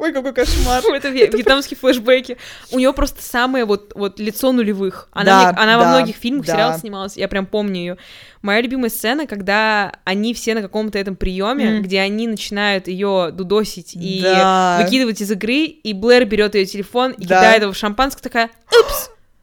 Ой, 0.01 0.11
какой 0.13 0.33
кошмар. 0.33 0.83
Это 0.95 1.09
вьетнамские 1.09 1.77
флешбеки. 1.77 2.37
У 2.71 2.79
нее 2.79 2.91
просто 2.91 3.21
самое 3.21 3.65
вот, 3.65 3.91
вот 3.93 4.19
лицо 4.19 4.51
нулевых. 4.51 5.07
Она, 5.11 5.25
Да, 5.25 5.51
мне- 5.51 5.61
она 5.61 5.77
во 5.77 5.83
да, 5.83 5.89
многих 5.91 6.15
фильмах, 6.15 6.47
да. 6.47 6.53
сериалах 6.53 6.79
снималась, 6.79 7.17
я 7.17 7.27
прям 7.27 7.45
помню 7.45 7.75
ее. 7.79 7.97
Моя 8.41 8.61
любимая 8.61 8.89
сцена, 8.89 9.27
когда 9.27 9.93
они 10.03 10.33
все 10.33 10.55
на 10.55 10.63
каком-то 10.63 10.97
этом 10.97 11.15
приеме, 11.15 11.69
Мгм. 11.75 11.83
где 11.83 11.99
они 11.99 12.27
начинают 12.27 12.87
ее 12.87 13.29
дудосить 13.31 13.91
и 13.93 14.21
Да. 14.23 14.79
выкидывать 14.81 15.21
из 15.21 15.29
игры, 15.31 15.65
и 15.65 15.93
Блэр 15.93 16.25
берет 16.25 16.55
ее 16.55 16.65
телефон 16.65 17.11
и 17.11 17.25
Да. 17.27 17.37
кидает 17.37 17.61
его 17.61 17.71
в 17.71 17.77
шампанское, 17.77 18.23
такая, 18.23 18.49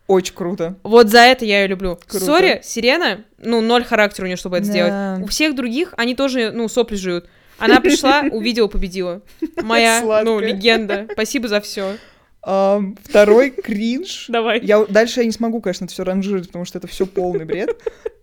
Очень 0.08 0.34
круто. 0.34 0.74
вот 0.82 1.08
за 1.08 1.20
это 1.20 1.44
я 1.44 1.60
ее 1.62 1.68
люблю. 1.68 2.00
Круто. 2.08 2.24
Сори, 2.24 2.60
Сирена, 2.64 3.20
ну, 3.38 3.60
ноль 3.60 3.84
характера 3.84 4.24
у 4.24 4.26
нее, 4.26 4.36
чтобы 4.36 4.56
это 4.56 4.66
Да. 4.66 4.72
сделать. 4.72 5.22
У 5.22 5.26
всех 5.28 5.54
других 5.54 5.94
они 5.96 6.16
тоже, 6.16 6.50
ну, 6.50 6.66
сопли 6.68 6.96
жуют. 6.96 7.28
Она 7.58 7.80
пришла, 7.80 8.22
увидела, 8.30 8.68
победила. 8.68 9.22
Моя, 9.62 10.00
ну, 10.00 10.06
Сладкая. 10.06 10.38
легенда. 10.52 11.08
Спасибо 11.12 11.48
за 11.48 11.60
все. 11.60 11.96
Ам, 12.42 12.96
Второй 13.04 13.50
кринж. 13.50 14.26
Давай. 14.28 14.60
Я, 14.62 14.84
дальше 14.86 15.20
я 15.20 15.26
не 15.26 15.32
смогу, 15.32 15.60
конечно, 15.60 15.84
это 15.84 15.92
все 15.92 16.04
ранжировать, 16.04 16.46
потому 16.46 16.64
что 16.64 16.78
это 16.78 16.86
все 16.86 17.06
полный 17.06 17.44
бред. 17.44 17.76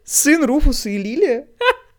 Сын 0.06 0.44
Руфуса 0.44 0.90
и 0.90 0.98
Лили. 0.98 1.46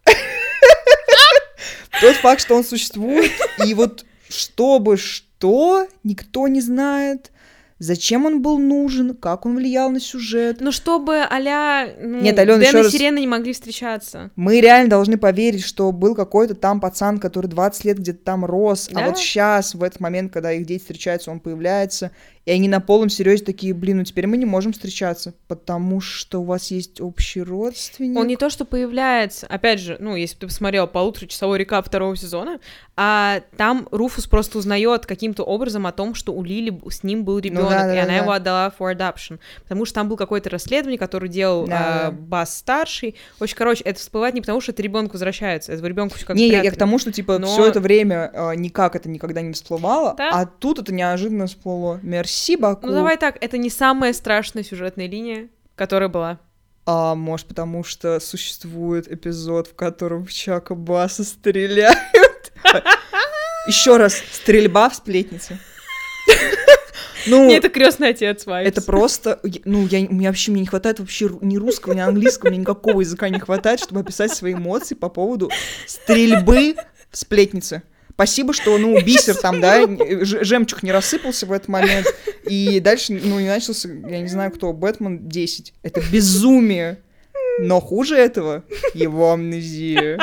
Тот 2.00 2.16
факт, 2.16 2.40
что 2.40 2.54
он 2.54 2.64
существует, 2.64 3.32
и 3.64 3.74
вот 3.74 4.04
чтобы 4.28 4.96
что, 4.96 5.86
никто 6.04 6.48
не 6.48 6.60
знает. 6.60 7.30
Зачем 7.78 8.24
он 8.24 8.40
был 8.40 8.58
нужен, 8.58 9.14
как 9.14 9.44
он 9.44 9.56
влиял 9.56 9.90
на 9.90 10.00
сюжет. 10.00 10.58
Ну, 10.60 10.72
чтобы 10.72 11.18
а-ля... 11.20 11.88
ну, 12.00 12.22
Нет, 12.22 12.38
Алёна, 12.38 12.60
Дэн 12.60 12.68
ещё 12.68 12.78
и 12.78 12.82
раз- 12.82 12.92
Сирена 12.92 13.18
не 13.18 13.26
могли 13.26 13.52
встречаться. 13.52 14.30
Мы 14.34 14.60
реально 14.62 14.88
должны 14.88 15.18
поверить, 15.18 15.62
что 15.64 15.92
был 15.92 16.14
какой-то 16.14 16.54
там 16.54 16.80
пацан, 16.80 17.18
который 17.18 17.48
20 17.48 17.84
лет 17.84 17.98
где-то 17.98 18.24
там 18.24 18.46
рос, 18.46 18.88
Да. 18.90 19.04
а 19.04 19.08
вот 19.08 19.18
сейчас, 19.18 19.74
в 19.74 19.82
этот 19.82 20.00
момент, 20.00 20.32
когда 20.32 20.52
их 20.52 20.64
дети 20.64 20.80
встречаются, 20.80 21.30
он 21.30 21.38
появляется, 21.40 22.12
и 22.46 22.50
они 22.52 22.68
на 22.68 22.80
полном 22.80 23.10
серьезе 23.10 23.44
такие, 23.44 23.74
блин, 23.74 23.98
ну 23.98 24.04
теперь 24.04 24.26
мы 24.28 24.36
не 24.36 24.46
можем 24.46 24.72
встречаться, 24.72 25.34
потому 25.48 26.00
что 26.00 26.40
у 26.40 26.44
вас 26.44 26.70
есть 26.70 27.00
общий 27.00 27.42
родственник. 27.42 28.16
Он 28.18 28.26
не 28.26 28.36
то, 28.36 28.48
что 28.50 28.64
появляется, 28.64 29.46
опять 29.48 29.80
же, 29.80 29.96
ну, 30.00 30.14
если 30.16 30.36
бы 30.36 30.40
ты 30.42 30.46
посмотрел 30.46 30.86
полуторачасовой 30.86 31.58
рекап 31.58 31.86
второго 31.86 32.16
сезона, 32.16 32.60
а 32.96 33.40
там 33.56 33.88
Руфус 33.90 34.26
просто 34.26 34.58
узнает 34.58 35.04
каким-то 35.06 35.42
образом 35.42 35.86
о 35.86 35.92
том, 35.92 36.14
что 36.14 36.32
у 36.32 36.42
Лили 36.42 36.80
с 36.88 37.02
ним 37.02 37.24
был 37.24 37.38
ребенок, 37.40 37.64
Ну 37.64 37.65
да, 37.70 37.86
да, 37.86 37.92
и 37.92 37.96
да, 37.96 38.02
она 38.02 38.12
да. 38.12 38.16
его 38.16 38.32
отдала 38.32 38.72
for 38.78 38.94
adoption, 38.94 39.38
потому 39.62 39.84
что 39.84 39.94
там 39.96 40.08
был 40.08 40.16
какое-то 40.16 40.50
расследование, 40.50 40.98
которое 40.98 41.28
делал 41.28 41.66
Да, 41.66 41.78
а, 41.78 42.04
да. 42.04 42.10
Бас 42.10 42.56
старший. 42.58 43.16
Общем, 43.40 43.56
короче, 43.56 43.82
это 43.84 43.98
всплывает 44.00 44.34
не 44.34 44.40
потому, 44.40 44.60
что 44.60 44.72
это 44.72 44.82
ребенку 44.82 45.14
возвращается, 45.14 45.72
это 45.72 45.86
ребенку 45.86 46.16
все 46.16 46.26
как 46.26 46.36
не, 46.36 46.48
я, 46.48 46.62
я 46.62 46.70
к 46.70 46.76
тому, 46.76 46.98
что 46.98 47.12
типа 47.12 47.38
Но- 47.38 47.46
все 47.46 47.66
это 47.66 47.80
время 47.80 48.30
э, 48.32 48.54
никак 48.56 48.96
это 48.96 49.08
никогда 49.08 49.40
не 49.40 49.52
всплывало, 49.52 50.14
Да. 50.16 50.30
а 50.32 50.46
тут 50.46 50.78
это 50.78 50.92
неожиданно 50.92 51.46
всплыло. 51.46 52.00
Мерси, 52.02 52.56
Баку. 52.56 52.86
Ну, 52.86 52.92
давай 52.92 53.16
так, 53.16 53.36
это 53.40 53.58
не 53.58 53.70
самая 53.70 54.12
страшная 54.12 54.62
сюжетная 54.62 55.08
линия, 55.08 55.48
которая 55.74 56.08
была. 56.08 56.38
А 56.88 57.16
может, 57.16 57.48
потому 57.48 57.82
что 57.82 58.20
существует 58.20 59.10
эпизод, 59.10 59.66
в 59.66 59.74
котором 59.74 60.24
в 60.24 60.32
Чака 60.32 60.76
Баса 60.76 61.24
стреляют. 61.24 61.98
Еще 63.66 63.96
раз, 63.96 64.22
стрельба 64.32 64.88
в 64.88 64.94
сплетнице. 64.94 65.58
Ну, 67.26 67.48
Не, 67.48 67.56
это 67.56 67.68
крестный 67.68 68.10
отец, 68.10 68.46
Вайпс. 68.46 68.68
это 68.68 68.82
просто, 68.82 69.40
ну, 69.64 69.86
я, 69.86 70.00
у 70.08 70.14
меня 70.14 70.30
вообще 70.30 70.52
мне 70.52 70.60
не 70.60 70.66
хватает 70.66 71.00
вообще 71.00 71.30
ни 71.40 71.56
русского, 71.56 71.92
ни 71.92 72.00
английского, 72.00 72.50
мне 72.50 72.58
никакого 72.58 73.00
языка 73.00 73.28
не 73.28 73.38
хватает, 73.40 73.80
чтобы 73.80 74.00
описать 74.00 74.32
свои 74.32 74.54
эмоции 74.54 74.94
по 74.94 75.08
поводу 75.08 75.50
стрельбы 75.86 76.74
в 77.10 77.16
сплетнице. 77.16 77.82
Спасибо, 78.12 78.54
что, 78.54 78.78
ну, 78.78 78.98
бисер 79.02 79.34
там, 79.34 79.60
да, 79.60 79.86
жемчуг 80.22 80.82
не 80.82 80.90
рассыпался 80.90 81.44
в 81.44 81.52
этот 81.52 81.68
момент, 81.68 82.06
и 82.48 82.80
дальше, 82.80 83.12
ну, 83.12 83.38
не 83.40 83.48
начался, 83.48 83.88
я 83.88 84.20
не 84.20 84.28
знаю 84.28 84.50
кто, 84.52 84.72
Бэтмен 84.72 85.28
10. 85.28 85.74
Это 85.82 86.00
безумие. 86.10 86.98
Но 87.58 87.80
хуже 87.80 88.16
этого 88.16 88.64
его 88.92 89.32
амнезия. 89.32 90.18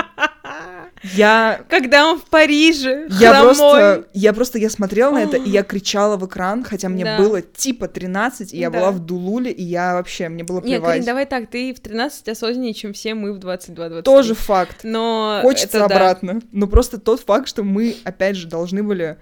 Я 1.04 1.62
Когда 1.70 2.10
он 2.10 2.20
в 2.20 2.24
Париже, 2.26 3.08
я 3.10 3.34
хромой. 3.34 3.56
просто, 3.56 4.08
я 4.14 4.34
просто, 4.34 4.58
я 4.58 4.70
смотрела 4.70 5.12
на 5.12 5.24
это, 5.24 5.38
и 5.38 5.50
я 5.50 5.64
кричала 5.64 6.16
в 6.18 6.26
экран, 6.26 6.64
хотя 6.64 6.90
мне 6.90 7.04
Да. 7.04 7.18
было 7.18 7.42
типа 7.42 7.88
13, 7.88 8.54
и 8.54 8.58
я 8.58 8.70
Да. 8.70 8.80
была 8.80 8.92
в 8.92 9.00
Дулуле, 9.00 9.52
и 9.52 9.64
я 9.64 9.96
вообще, 9.96 10.30
мне 10.30 10.44
было 10.44 10.58
Нет, 10.58 10.80
плевать. 10.80 10.92
Карин, 10.92 11.06
давай 11.06 11.26
так, 11.26 11.50
ты 11.50 11.74
в 11.74 11.80
13 11.80 12.30
осознаннее, 12.30 12.74
чем 12.74 12.94
все 12.94 13.16
мы 13.16 13.34
в 13.34 13.40
22-23. 13.40 14.02
Тоже 14.04 14.34
факт. 14.34 14.82
Но 14.84 15.40
Хочется 15.42 15.78
это 15.78 15.90
да. 15.90 15.96
обратно. 15.96 16.42
Но 16.52 16.68
просто 16.68 17.00
тот 17.00 17.20
факт, 17.20 17.48
что 17.48 17.64
мы, 17.64 17.96
опять 18.06 18.38
же, 18.38 18.48
должны 18.48 18.82
были 18.82 19.18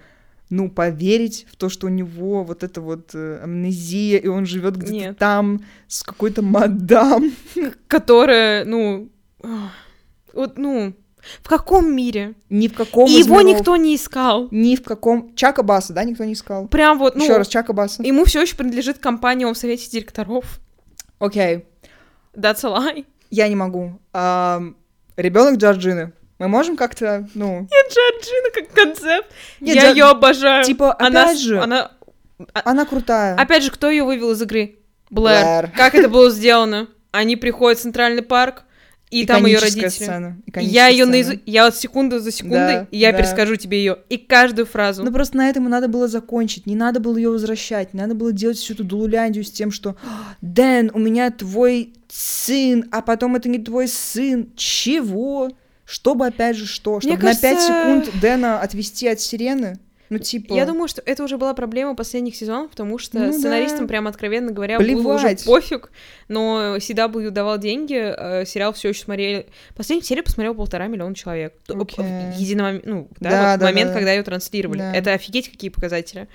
ну, 0.50 0.70
поверить 0.70 1.46
в 1.50 1.56
то, 1.56 1.70
что 1.70 1.86
у 1.86 1.90
него 1.90 2.44
вот 2.44 2.62
эта 2.62 2.82
вот 2.82 3.10
э, 3.14 3.40
амнезия, 3.42 4.18
и 4.18 4.28
он 4.28 4.44
живет 4.44 4.76
где-то 4.76 4.92
Нет. 4.92 5.18
там 5.18 5.64
с 5.88 6.02
какой-то 6.02 6.42
мадам. 6.42 7.32
Которая, 7.88 8.66
ну... 8.66 9.08
Вот, 10.34 10.58
ну... 10.58 10.94
В 11.42 11.48
каком 11.48 11.94
мире? 11.94 12.34
Ни 12.50 12.68
в 12.68 12.74
каком 12.74 13.08
И 13.08 13.12
его 13.12 13.40
миров, 13.40 13.58
никто 13.58 13.76
не 13.76 13.94
искал. 13.96 14.48
Ни 14.50 14.76
в 14.76 14.82
каком... 14.82 15.34
Чака 15.34 15.62
Баса, 15.62 15.92
да, 15.92 16.04
никто 16.04 16.24
не 16.24 16.32
искал? 16.32 16.66
Прям 16.68 16.98
вот, 16.98 17.14
ну... 17.14 17.22
Еще 17.24 17.36
раз, 17.36 17.48
Чака 17.48 17.72
Баса. 17.72 18.02
Ему 18.02 18.24
все 18.24 18.42
еще 18.42 18.56
принадлежит 18.56 18.98
компания 18.98 19.46
в 19.46 19.54
совете 19.54 19.88
директоров. 19.90 20.60
Окей, 21.18 21.66
That's 22.34 22.64
a 22.64 22.68
lie. 22.68 23.04
я 23.30 23.48
не 23.48 23.54
могу. 23.56 24.00
Ребенок 25.16 25.56
Джорджины. 25.58 26.12
Мы 26.38 26.48
можем 26.48 26.76
как-то, 26.76 27.28
ну... 27.34 27.60
Нет, 27.70 27.86
Джорджина 27.92 28.50
как 28.52 28.72
концепт. 28.74 29.30
Нет, 29.60 29.76
Я 29.76 29.82
Джор- 29.90 29.94
ее 29.94 30.04
обожаю. 30.06 30.64
Типа, 30.64 30.96
она, 30.98 31.22
опять 31.24 31.38
с- 31.38 31.42
же, 31.42 31.60
она... 31.60 31.92
она 32.52 32.84
крутая. 32.84 33.36
Опять 33.36 33.62
же, 33.62 33.70
кто 33.70 33.88
ее 33.88 34.02
вывел 34.02 34.32
из 34.32 34.42
игры? 34.42 34.76
Блэр. 35.10 35.44
Блэр. 35.44 35.70
Как 35.76 35.94
это 35.94 36.08
было 36.08 36.30
сделано? 36.30 36.88
Они 37.12 37.36
приходят 37.36 37.78
в 37.78 37.82
Центральный 37.82 38.22
парк, 38.22 38.64
И, 39.12 39.26
там 39.26 39.44
ее 39.46 39.58
родители. 39.58 39.88
сцена. 39.88 40.38
Я 40.56 40.88
ее 40.88 41.04
наизу... 41.04 41.38
Я 41.46 41.66
вот 41.66 41.76
секунду 41.76 42.18
за 42.18 42.32
секундой, 42.32 42.58
Да, 42.58 42.88
и 42.90 42.96
я 42.98 43.12
да. 43.12 43.18
перескажу 43.18 43.56
тебе 43.56 43.78
ее. 43.78 43.98
И 44.08 44.16
каждую 44.16 44.64
фразу. 44.66 45.04
Ну 45.04 45.12
просто 45.12 45.36
на 45.36 45.48
этом 45.50 45.66
и 45.66 45.68
надо 45.68 45.86
было 45.88 46.08
закончить, 46.08 46.66
не 46.66 46.74
надо 46.74 46.98
было 46.98 47.16
ее 47.16 47.30
возвращать, 47.30 47.92
не 47.92 48.00
надо 48.00 48.14
было 48.14 48.32
делать 48.32 48.56
всю 48.56 48.72
эту 48.74 48.84
дулуляндию 48.84 49.44
с 49.44 49.50
тем, 49.50 49.70
что 49.70 49.96
Дэн, 50.40 50.90
у 50.94 50.98
меня 50.98 51.30
твой 51.30 51.92
сын, 52.08 52.86
а 52.90 53.02
потом 53.02 53.36
это 53.36 53.48
не 53.48 53.58
твой 53.58 53.86
сын. 53.88 54.48
Чего? 54.56 55.50
Чтобы 55.84 56.26
опять 56.26 56.56
же 56.56 56.66
что? 56.66 56.92
Мне 57.02 57.12
Чтобы 57.16 57.22
на 57.24 57.30
5 57.34 57.40
кажется- 57.40 57.66
секунд 57.66 58.20
Дэна 58.20 58.60
отвести 58.60 59.08
от 59.08 59.20
сирены? 59.20 59.78
Ну 60.12 60.18
типа... 60.18 60.52
Я 60.54 60.66
думаю, 60.66 60.88
что 60.88 61.02
это 61.04 61.24
уже 61.24 61.38
была 61.38 61.54
проблема 61.54 61.94
последних 61.96 62.36
сезонов, 62.36 62.70
потому 62.70 62.98
что 62.98 63.18
Ну 63.18 63.26
да. 63.26 63.32
сценаристам, 63.32 63.88
прям 63.88 64.06
откровенно 64.06 64.52
говоря, 64.52 64.78
было 64.78 65.14
уже 65.14 65.18
Плевать. 65.24 65.44
пофиг, 65.44 65.90
но 66.28 66.76
CW 66.76 67.30
давал 67.30 67.58
деньги, 67.58 67.94
э, 67.96 68.44
сериал 68.44 68.72
все 68.74 68.90
еще 68.90 69.00
смотрели. 69.04 69.46
Последнюю 69.74 70.04
серию 70.04 70.24
посмотрел 70.24 70.54
полтора 70.54 70.86
миллиона 70.86 71.14
человек. 71.14 71.54
Т- 71.66 71.74
Окей. 71.74 72.04
В 72.04 72.36
едином, 72.36 72.80
ну, 72.84 73.08
да, 73.20 73.30
Да, 73.30 73.50
вот 73.52 73.60
да, 73.60 73.66
момент, 73.66 73.90
да. 73.90 73.94
когда 73.94 74.12
ее 74.12 74.22
транслировали. 74.22 74.78
Да. 74.78 74.94
Это 74.94 75.12
офигеть 75.14 75.50
какие 75.50 75.70
показатели. 75.70 76.28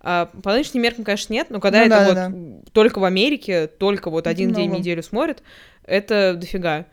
А, 0.00 0.26
по 0.42 0.52
нынешним 0.52 0.82
меркам, 0.82 1.02
конечно, 1.04 1.32
нет, 1.32 1.48
но 1.50 1.60
когда 1.60 1.78
Ну 1.80 1.84
это 1.86 1.90
да, 1.90 2.04
вот 2.06 2.14
да, 2.14 2.70
только 2.72 2.98
в 2.98 3.04
Америке, 3.04 3.66
только 3.66 4.10
вот 4.10 4.26
один 4.26 4.52
день 4.52 4.64
в 4.66 4.68
много. 4.68 4.80
неделю 4.80 5.02
смотрят, 5.02 5.42
это 5.86 6.34
дофига. 6.34 6.86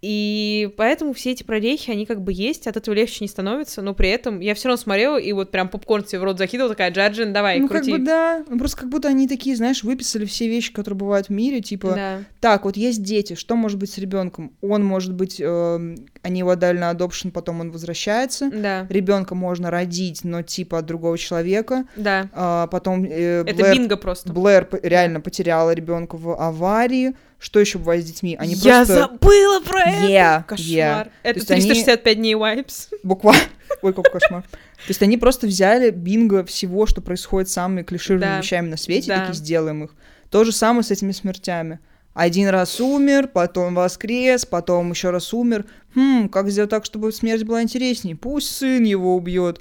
И 0.00 0.70
поэтому 0.76 1.12
все 1.12 1.32
эти 1.32 1.42
прорехи, 1.42 1.90
они 1.90 2.06
как 2.06 2.20
бы 2.22 2.32
есть, 2.32 2.68
от 2.68 2.76
этого 2.76 2.94
легче 2.94 3.18
не 3.22 3.28
становится, 3.28 3.82
но 3.82 3.94
при 3.94 4.08
этом 4.10 4.38
я 4.38 4.54
все 4.54 4.68
равно 4.68 4.80
смотрела 4.80 5.16
и 5.16 5.32
вот 5.32 5.50
прям 5.50 5.68
попкорн 5.68 6.06
себе 6.06 6.20
в 6.20 6.24
рот 6.24 6.38
закидывала, 6.38 6.74
такая, 6.74 6.92
Джаджин, 6.92 7.32
давай, 7.32 7.58
ну, 7.58 7.68
крути. 7.68 7.90
как 7.90 8.00
бы 8.00 8.06
да, 8.06 8.44
ну, 8.48 8.58
просто 8.58 8.76
как 8.76 8.88
будто 8.90 9.08
они 9.08 9.26
такие, 9.26 9.56
знаешь, 9.56 9.82
выписали 9.82 10.24
все 10.24 10.46
вещи, 10.46 10.72
которые 10.72 10.98
бывают 10.98 11.26
в 11.26 11.30
мире, 11.30 11.60
типа, 11.60 11.94
Да. 11.94 12.18
так, 12.40 12.64
вот 12.64 12.76
есть 12.76 13.02
дети, 13.02 13.34
что 13.34 13.56
может 13.56 13.78
быть 13.78 13.90
с 13.90 13.98
ребенком? 13.98 14.52
Он 14.62 14.84
может 14.84 15.14
быть, 15.14 15.40
эм, 15.40 15.96
они 16.22 16.40
его 16.40 16.50
отдали 16.50 16.78
на 16.78 16.92
adoption, 16.92 17.32
потом 17.32 17.60
он 17.60 17.72
возвращается. 17.72 18.50
Да, 18.52 18.86
Ребенка 18.88 19.34
можно 19.34 19.70
родить, 19.70 20.22
но 20.22 20.42
типа 20.42 20.78
от 20.78 20.86
другого 20.86 21.18
человека. 21.18 21.86
да. 21.96 22.28
А, 22.32 22.66
потом 22.68 23.04
э, 23.04 23.40
Это 23.46 23.54
Блэр, 23.54 23.74
бинго 23.74 23.96
просто. 23.96 24.32
Блэр 24.32 24.68
реально 24.82 25.20
потеряла 25.20 25.72
ребенка 25.72 26.16
в 26.16 26.40
аварии. 26.40 27.14
Что 27.38 27.60
еще 27.60 27.78
бывает 27.78 28.02
с 28.04 28.06
детьми? 28.06 28.36
Они 28.38 28.54
Я 28.54 28.78
просто 28.84 28.94
забыла 28.94 29.60
про 29.60 29.80
это! 29.82 30.06
Yeah, 30.12 30.44
Кошмар. 30.44 30.66
yeah. 31.06 31.10
Это 31.22 31.38
есть 31.38 31.50
они- 31.52 31.60
365 31.62 32.16
дней 32.16 32.34
vibes. 32.34 32.88
буквально. 33.04 33.42
Ой, 33.82 33.92
какой 33.94 34.10
кошмар. 34.20 34.42
То 34.42 34.88
есть 34.88 35.02
они 35.02 35.16
просто 35.18 35.46
взяли 35.46 35.90
бинго 35.90 36.44
всего, 36.44 36.86
что 36.86 37.00
происходит 37.00 37.48
с 37.48 37.52
самыми 37.52 37.82
клишированными 37.82 38.36
Да. 38.36 38.38
вещами 38.40 38.68
на 38.68 38.76
свете, 38.76 39.08
Да. 39.08 39.18
такие 39.20 39.34
сделаем 39.34 39.84
их. 39.84 39.90
То 40.30 40.42
же 40.44 40.50
самое 40.52 40.82
с 40.82 40.90
этими 40.90 41.12
смертями. 41.12 41.78
Один 42.14 42.48
раз 42.48 42.80
умер, 42.80 43.28
потом 43.28 43.74
воскрес, 43.76 44.44
потом 44.44 44.90
еще 44.90 45.10
раз 45.10 45.32
умер. 45.32 45.64
Хм, 45.94 46.28
как 46.28 46.50
сделать 46.50 46.70
так, 46.70 46.84
чтобы 46.84 47.12
смерть 47.12 47.44
была 47.44 47.62
интереснее? 47.62 48.16
Пусть 48.16 48.50
сын 48.56 48.82
его 48.82 49.14
убьет. 49.14 49.60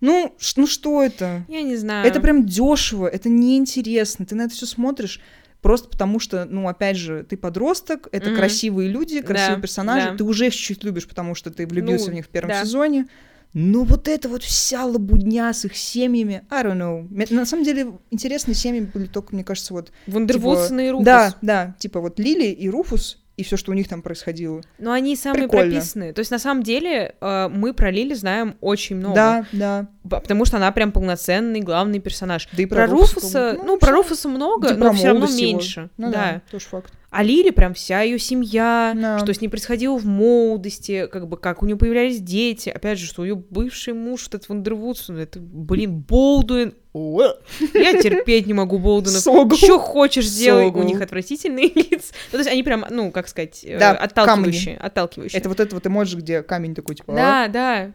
Ну, 0.00 0.32
ну 0.54 0.66
что 0.68 1.02
это? 1.02 1.44
Я 1.48 1.62
не 1.62 1.74
знаю. 1.74 2.06
Это 2.06 2.20
прям 2.20 2.46
дешево, 2.46 3.08
это 3.08 3.28
неинтересно. 3.28 4.24
Ты 4.26 4.36
на 4.36 4.42
это 4.42 4.54
все 4.54 4.66
смотришь 4.66 5.20
просто 5.62 5.88
потому, 5.88 6.20
что, 6.20 6.44
ну, 6.44 6.68
опять 6.68 6.96
же, 6.96 7.24
ты 7.24 7.36
подросток, 7.36 8.08
это 8.12 8.30
Мгм. 8.30 8.38
красивые 8.38 8.88
люди, 8.88 9.20
красивые 9.20 9.56
Да, 9.56 9.62
персонажи, 9.62 10.10
да. 10.10 10.16
ты 10.16 10.24
уже 10.24 10.46
их 10.46 10.54
чуть-чуть 10.54 10.84
любишь, 10.84 11.08
потому 11.08 11.34
что 11.34 11.50
ты 11.50 11.66
влюбился 11.66 12.06
Ну, 12.06 12.12
в 12.12 12.14
них 12.14 12.26
в 12.26 12.28
первом 12.28 12.50
да. 12.50 12.62
сезоне. 12.64 13.06
Но 13.54 13.84
вот 13.84 14.08
это 14.08 14.28
вот 14.28 14.42
вся 14.42 14.84
лабудня 14.84 15.52
с 15.52 15.64
их 15.64 15.74
семьями, 15.74 16.42
I 16.50 16.64
don't 16.64 16.76
know. 16.76 17.32
На 17.34 17.46
самом 17.46 17.64
деле, 17.64 17.92
интересные 18.10 18.54
семьи 18.54 18.80
были 18.82 19.06
только, 19.06 19.34
мне 19.34 19.42
кажется, 19.42 19.72
вот... 19.72 19.90
Вундервудсон 20.06 20.80
и 20.80 20.90
Руфус. 20.90 21.04
Да, 21.06 21.34
да, 21.40 21.74
типа 21.78 22.00
вот 22.00 22.18
Лили 22.18 22.46
и 22.48 22.68
Руфус, 22.68 23.18
и 23.38 23.44
все, 23.44 23.56
что 23.56 23.70
у 23.70 23.74
них 23.74 23.88
там 23.88 24.02
происходило. 24.02 24.60
Но 24.78 24.92
они 24.92 25.16
самые 25.16 25.44
Прикольно. 25.44 25.70
прописанные. 25.72 26.12
То 26.12 26.18
есть, 26.18 26.30
на 26.30 26.38
самом 26.40 26.62
деле, 26.62 27.14
э, 27.20 27.48
мы 27.48 27.72
про 27.72 27.90
Лили 27.90 28.12
знаем 28.14 28.56
очень 28.60 28.96
много. 28.96 29.14
Да, 29.14 29.46
да. 29.52 29.88
Потому 30.08 30.44
что 30.44 30.56
она 30.56 30.70
прям 30.72 30.92
полноценный 30.92 31.60
главный 31.60 31.98
персонаж. 31.98 32.48
Да 32.52 32.62
и 32.62 32.66
Про, 32.66 32.76
про, 32.76 32.86
Руфуса, 32.86 33.56
бы, 33.58 33.62
ну, 33.64 33.78
про. 33.78 33.92
Руфуса 33.92 34.28
много, 34.28 34.68
Да 34.70 34.74
но 34.76 34.92
все 34.92 35.08
равно 35.08 35.26
его. 35.26 35.34
меньше. 35.36 35.90
Ну 35.96 36.10
да. 36.10 36.32
да, 36.32 36.42
тоже 36.50 36.66
факт. 36.66 36.92
А 37.10 37.22
Лили 37.22 37.48
прям 37.50 37.72
вся 37.72 38.02
ее 38.02 38.18
семья, 38.18 38.92
Да. 38.94 39.18
что 39.18 39.32
с 39.32 39.40
ней 39.40 39.48
происходило 39.48 39.96
в 39.96 40.04
молодости, 40.04 41.06
как 41.10 41.26
бы 41.26 41.38
как 41.38 41.62
у 41.62 41.66
нее 41.66 41.76
появлялись 41.76 42.20
дети. 42.20 42.68
Опять 42.68 42.98
же, 42.98 43.06
что 43.06 43.24
ее 43.24 43.34
бывший 43.34 43.94
муж, 43.94 44.24
вот 44.24 44.34
этот 44.34 44.48
Вандервудсон, 44.50 45.16
это, 45.16 45.40
блин, 45.40 46.00
Болдуин. 46.00 46.74
Я 46.92 48.00
терпеть 48.02 48.46
не 48.46 48.52
могу 48.54 48.78
Болдуинов. 48.78 49.22
Что 49.56 49.78
хочешь 49.78 50.26
сделай, 50.28 50.66
у 50.66 50.82
них 50.82 51.00
отвратительные 51.00 51.68
лица. 51.74 52.12
Ну, 52.30 52.32
то 52.32 52.38
есть 52.38 52.50
они 52.50 52.62
прям, 52.62 52.84
ну, 52.90 53.10
как 53.10 53.28
сказать, 53.28 53.64
э, 53.64 53.78
Да, 53.78 53.92
отталкивающие. 53.92 54.76
отталкивающие. 54.76 55.38
Это 55.40 55.48
вот 55.48 55.60
это 55.60 55.74
вот 55.74 55.86
эмоджи, 55.86 56.16
где 56.18 56.42
камень 56.42 56.74
такой, 56.74 56.96
типа... 56.96 57.12
а? 57.14 57.16
Да, 57.16 57.48
да. 57.48 57.92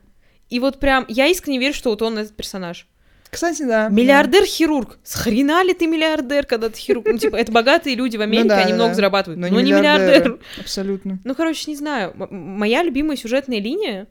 И 0.49 0.59
вот 0.59 0.79
прям, 0.79 1.05
я 1.07 1.27
искренне 1.27 1.59
верю, 1.59 1.73
что 1.73 1.89
вот 1.89 2.01
он 2.01 2.17
этот 2.17 2.35
персонаж. 2.35 2.87
Кстати, 3.29 3.63
да. 3.63 3.89
Миллиардер-хирург. 3.89 4.99
С 5.03 5.15
хрена 5.15 5.63
ли 5.63 5.73
ты 5.73 5.87
миллиардер, 5.87 6.45
когда 6.45 6.69
ты 6.69 6.77
хирург? 6.77 7.07
Ну, 7.07 7.17
типа, 7.17 7.35
это 7.35 7.51
богатые 7.51 7.95
люди 7.95 8.15
в 8.15 8.21
Америке, 8.21 8.43
Ну 8.43 8.49
да, 8.49 8.57
они 8.59 8.69
да, 8.71 8.75
много 8.75 8.89
да. 8.89 8.95
зарабатывают. 8.95 9.39
Но 9.41 9.47
Но, 9.47 9.59
не 9.59 9.71
миллиардер. 9.71 10.39
Абсолютно. 10.59 11.19
Ну, 11.23 11.33
короче, 11.33 11.71
не 11.71 11.75
знаю. 11.75 12.13
М- 12.15 12.27
моя 12.59 12.83
любимая 12.83 13.17
сюжетная 13.17 13.59
линия 13.59 14.07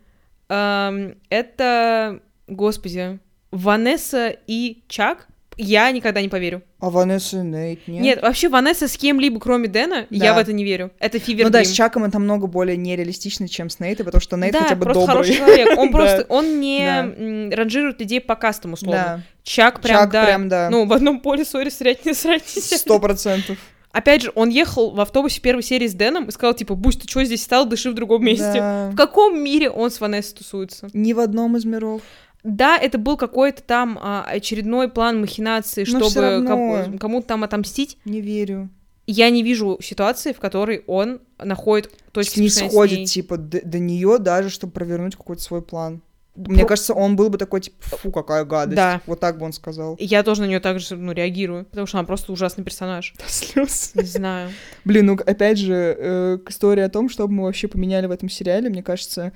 эм, 0.49 1.17
это, 1.29 2.21
господи, 2.49 3.21
Ванесса 3.53 4.37
и 4.49 4.83
Чак. 4.89 5.29
Я 5.57 5.91
никогда 5.91 6.21
не 6.23 6.29
поверю. 6.29 6.63
А 6.81 6.89
Ванесса 6.91 7.39
и 7.39 7.43
Нейт, 7.43 7.87
нет? 7.87 8.03
Нет, 8.03 8.23
вообще 8.23 8.49
Ванесса 8.49 8.89
с 8.89 8.97
кем-либо, 8.97 9.39
кроме 9.39 9.69
Дэна, 9.69 10.07
Да. 10.09 10.25
я 10.25 10.35
в 10.35 10.39
это 10.39 10.53
не 10.53 10.65
верю. 10.65 10.91
Это 10.99 11.19
Фивер 11.19 11.45
Ну 11.47 11.51
да, 11.51 11.63
с 11.65 11.71
Чаком 11.71 12.05
это 12.05 12.19
намного 12.19 12.47
более 12.47 12.77
нереалистично, 12.77 13.49
чем 13.49 13.69
с 13.71 13.79
Нейтом, 13.79 14.07
потому 14.07 14.21
что 14.23 14.37
Нейт 14.37 14.53
да, 14.53 14.63
хотя 14.63 14.77
бы 14.77 14.85
просто 14.85 15.01
добрый. 15.01 15.13
хороший 15.15 15.35
человек. 15.37 15.79
Он 15.79 15.91
просто, 15.93 16.27
он 16.29 16.61
не 16.61 17.51
Да. 17.51 17.57
ранжирует 17.57 18.01
людей 18.01 18.21
по 18.21 18.35
кастам, 18.35 18.73
условно. 18.73 19.03
Да, 19.19 19.21
Чак 19.43 19.81
прям, 19.81 19.97
Чак 20.01 20.11
да. 20.11 20.25
прям, 20.25 20.49
да. 20.49 20.69
Ну, 20.71 20.87
в 20.87 20.93
одном 20.93 21.21
поле, 21.21 21.45
сори, 21.45 21.69
срать 21.69 22.05
не 22.07 22.15
срать. 22.15 22.45
Сто 22.49 22.99
процентов. 22.99 23.59
Опять 23.93 24.23
же, 24.23 24.33
он 24.35 24.49
ехал 24.49 24.91
в 24.93 25.01
автобусе 25.03 25.43
первой 25.43 25.63
серии 25.63 25.87
с 25.87 25.93
Дэном 25.93 26.25
и 26.25 26.31
сказал, 26.33 26.55
типа, 26.55 26.75
Бусь, 26.75 26.97
ты 26.97 27.07
что 27.07 27.23
здесь 27.25 27.43
стал, 27.43 27.67
дыши 27.67 27.91
в 27.91 27.95
другом 27.95 28.25
месте. 28.25 28.55
Да. 28.55 28.89
В 28.91 28.97
каком 28.97 29.39
мире 29.39 29.69
он 29.69 29.91
с 29.91 30.01
Ванессой 30.01 30.39
тусуется? 30.39 30.89
Ни 30.95 31.13
в 31.13 31.21
одном 31.21 31.59
из 31.59 31.67
миров. 31.67 32.01
Да, 32.43 32.77
это 32.77 32.99
был 32.99 33.17
какой-то 33.17 33.63
там 33.63 33.99
а, 34.01 34.25
очередной 34.25 34.89
план 34.89 35.21
махинации, 35.21 35.85
Но 35.89 36.09
чтобы 36.09 36.21
равно. 36.21 36.99
кому-то 36.99 37.27
там 37.29 37.45
отомстить. 37.45 37.99
Не 38.05 38.21
верю. 38.21 38.69
Я 39.07 39.31
не 39.31 39.43
вижу 39.43 39.79
ситуации, 39.81 40.33
в 40.33 40.41
которой 40.41 40.85
он 40.87 41.21
находит 41.39 41.93
точки 42.13 42.41
не 42.41 42.49
сходит, 42.49 43.09
типа, 43.09 43.37
до, 43.37 43.61
до 43.63 43.79
нее 43.79 44.19
даже, 44.19 44.49
чтобы 44.49 44.73
провернуть 44.73 45.17
какой-то 45.17 45.43
свой 45.43 45.63
план. 45.63 46.03
Мне 46.35 46.61
Про- 46.61 46.69
кажется, 46.69 46.95
он 46.95 47.15
был 47.15 47.29
бы 47.29 47.37
такой, 47.37 47.61
типа, 47.61 47.77
фу, 47.83 48.11
какая 48.11 48.45
гадость. 48.45 48.77
Да. 48.77 49.03
Вот 49.07 49.21
так 49.21 49.39
бы 49.39 49.45
он 49.45 49.53
сказал. 49.53 49.97
Я 49.99 50.23
тоже 50.23 50.43
на 50.43 50.47
нее 50.47 50.61
также 50.61 50.97
ну, 50.97 51.13
реагирую, 51.13 51.67
потому 51.67 51.87
что 51.87 51.99
она 51.99 52.07
просто 52.07 52.33
ужасный 52.33 52.65
персонаж. 52.65 53.13
До 53.19 53.25
слез. 53.31 53.93
Не 53.95 54.05
знаю. 54.05 54.51
Блин, 54.85 55.07
ну 55.07 55.19
опять 55.27 55.59
же, 55.59 55.75
э, 55.99 56.39
к 56.39 56.51
истории 56.51 56.83
о 56.83 56.89
том, 56.89 57.11
что 57.11 57.29
бы 57.29 57.35
мы 57.35 57.43
вообще 57.45 57.69
поменяли 57.69 58.07
в 58.07 58.11
этом 58.11 58.31
сериале, 58.31 58.71
мне 58.71 58.83
кажется, 58.83 59.33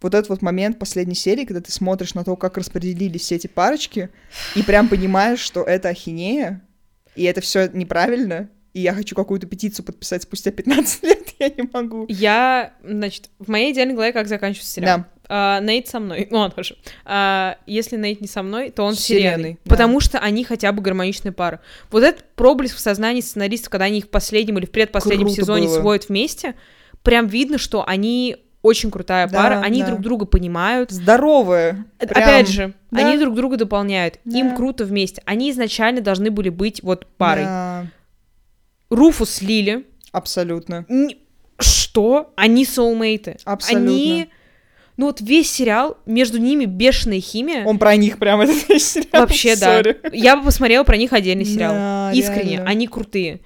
вот 0.00 0.14
этот 0.14 0.28
вот 0.28 0.42
момент 0.42 0.78
последней 0.78 1.14
серии, 1.14 1.44
когда 1.44 1.60
ты 1.60 1.72
смотришь 1.72 2.14
на 2.14 2.24
то, 2.24 2.36
как 2.36 2.58
распределились 2.58 3.22
все 3.22 3.36
эти 3.36 3.46
парочки, 3.46 4.10
и 4.54 4.62
прям 4.62 4.88
понимаешь, 4.88 5.40
что 5.40 5.62
это 5.62 5.88
ахинея, 5.88 6.62
и 7.16 7.24
это 7.24 7.40
все 7.40 7.68
неправильно, 7.72 8.50
и 8.74 8.80
я 8.80 8.92
хочу 8.92 9.14
какую-то 9.14 9.46
петицию 9.46 9.84
подписать 9.84 10.24
спустя 10.24 10.50
15 10.50 11.02
лет, 11.04 11.28
я 11.38 11.48
не 11.48 11.68
могу. 11.72 12.06
Я, 12.08 12.74
значит, 12.82 13.30
в 13.38 13.48
моей 13.48 13.72
идеальной 13.72 13.94
голове 13.94 14.12
как 14.12 14.28
заканчивается 14.28 14.72
сериал. 14.72 14.98
Да. 14.98 15.06
А, 15.26 15.60
Нейт 15.60 15.88
со 15.88 16.00
мной. 16.00 16.28
Ну, 16.30 16.38
он 16.38 16.50
тоже. 16.50 16.76
А, 17.04 17.56
если 17.66 17.96
Нейт 17.96 18.20
не 18.20 18.26
со 18.26 18.42
мной, 18.42 18.70
то 18.70 18.82
он 18.82 18.94
с. 18.94 19.00
Сиреной, 19.00 19.58
да. 19.64 19.70
Потому 19.70 20.00
что 20.00 20.18
они 20.18 20.44
хотя 20.44 20.72
бы 20.72 20.82
гармоничная 20.82 21.32
пара. 21.32 21.60
Вот 21.90 22.02
этот 22.02 22.24
проблеск 22.34 22.76
в 22.76 22.80
сознании 22.80 23.20
сценаристов, 23.20 23.70
когда 23.70 23.86
они 23.86 23.98
их 23.98 24.06
в 24.06 24.10
последнем 24.10 24.58
или 24.58 24.66
в 24.66 24.70
предпоследнем 24.70 25.26
Круто 25.26 25.40
сезоне 25.40 25.66
было. 25.68 25.80
сводят 25.80 26.08
вместе, 26.08 26.54
прям 27.02 27.26
видно, 27.26 27.58
что 27.58 27.86
они 27.86 28.36
очень 28.64 28.90
крутая 28.90 29.28
Да, 29.28 29.38
пара, 29.38 29.60
они 29.60 29.82
да. 29.82 29.88
друг 29.88 30.00
друга 30.00 30.24
понимают. 30.24 30.90
Здоровая. 30.90 31.84
Э, 32.00 32.06
Прям. 32.06 32.22
Опять 32.24 32.48
же, 32.48 32.74
да. 32.90 33.06
они 33.06 33.18
друг 33.18 33.34
друга 33.34 33.56
дополняют. 33.58 34.18
Да. 34.24 34.38
Им 34.38 34.56
круто 34.56 34.84
вместе. 34.84 35.22
Они 35.26 35.50
изначально 35.50 36.00
должны 36.00 36.30
были 36.30 36.48
быть 36.48 36.82
вот 36.82 37.06
парой. 37.18 37.44
Да, 37.44 37.86
Руфус 38.90 39.30
с 39.30 39.42
Лили. 39.42 39.86
абсолютно. 40.12 40.86
Что? 41.58 42.32
Они 42.36 42.64
соулмейты. 42.64 43.36
Абсолютно. 43.44 43.90
Они... 43.90 44.28
Ну 44.96 45.06
вот 45.06 45.20
весь 45.20 45.50
сериал, 45.50 45.98
между 46.06 46.38
ними 46.38 46.66
бешеная 46.66 47.20
химия. 47.20 47.64
Он 47.64 47.78
про 47.78 47.96
них 47.96 48.18
прям 48.18 48.40
этот 48.42 48.68
весь 48.68 48.92
сериал. 48.92 49.22
Вообще, 49.22 49.56
да. 49.56 49.80
Sorry. 49.80 50.10
Я 50.12 50.36
бы 50.36 50.44
посмотрела 50.44 50.84
про 50.84 50.96
них 50.96 51.12
отдельный 51.12 51.44
сериал. 51.44 51.74
Да, 51.74 52.12
Искренне, 52.14 52.52
реально. 52.52 52.70
они 52.70 52.86
крутые. 52.86 53.40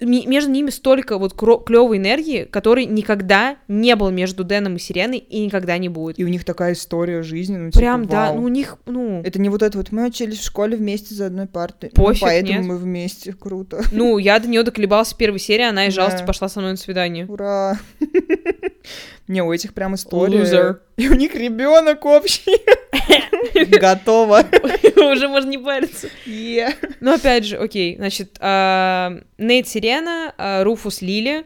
Между 0.00 0.50
ними 0.50 0.70
столько 0.70 1.18
вот 1.18 1.34
клевой 1.34 1.98
энергии, 1.98 2.44
которой 2.44 2.86
никогда 2.86 3.56
не 3.68 3.96
было 3.96 4.10
между 4.10 4.44
Дэном 4.44 4.76
и 4.76 4.78
Сиреной 4.78 5.18
и 5.18 5.44
никогда 5.44 5.76
не 5.78 5.88
будет. 5.88 6.18
И 6.18 6.24
у 6.24 6.28
них 6.28 6.44
такая 6.44 6.74
история 6.74 7.22
жизни, 7.22 7.56
ну, 7.56 7.70
типа, 7.70 7.78
Прям, 7.78 8.06
да, 8.06 8.26
вау. 8.26 8.36
ну 8.36 8.42
у 8.44 8.48
них, 8.48 8.78
ну... 8.86 9.20
Это 9.22 9.40
не 9.40 9.48
вот 9.48 9.62
это 9.62 9.76
вот, 9.78 9.90
мы 9.90 10.06
учились 10.06 10.38
в 10.38 10.44
школе 10.44 10.76
вместе 10.76 11.14
за 11.14 11.26
одной 11.26 11.46
партой. 11.46 11.90
Пофиг, 11.90 12.22
ну, 12.22 12.26
поэтому 12.28 12.58
нет. 12.58 12.66
мы 12.66 12.76
вместе, 12.76 13.32
круто. 13.32 13.82
Ну, 13.92 14.18
я 14.18 14.38
до 14.38 14.48
нее 14.48 14.62
доколебалась 14.62 15.12
в 15.12 15.16
первой 15.16 15.40
серии, 15.40 15.64
она 15.64 15.86
и 15.86 15.88
Да. 15.88 15.94
жалости 15.94 16.24
пошла 16.24 16.48
со 16.48 16.60
мной 16.60 16.72
на 16.72 16.76
свидание. 16.78 17.26
Ура! 17.26 17.78
Не, 19.28 19.42
у 19.42 19.52
этих 19.52 19.72
прям 19.74 19.94
история. 19.94 20.42
Loser. 20.42 20.76
И 20.96 21.08
у 21.08 21.14
них 21.14 21.34
ребенок 21.34 22.04
общий. 22.04 22.56
Готово. 23.80 24.44
Уже 24.96 25.28
можно 25.28 25.50
не 25.50 25.58
париться. 25.58 26.08
Е. 26.26 26.74
Ну, 27.00 27.14
опять 27.14 27.44
же, 27.44 27.56
окей, 27.56 27.96
значит, 27.96 28.36
а, 28.40 29.18
Нейт 29.38 29.68
Сирена, 29.68 30.34
а, 30.36 30.64
Руфус 30.64 31.02
Лили, 31.02 31.44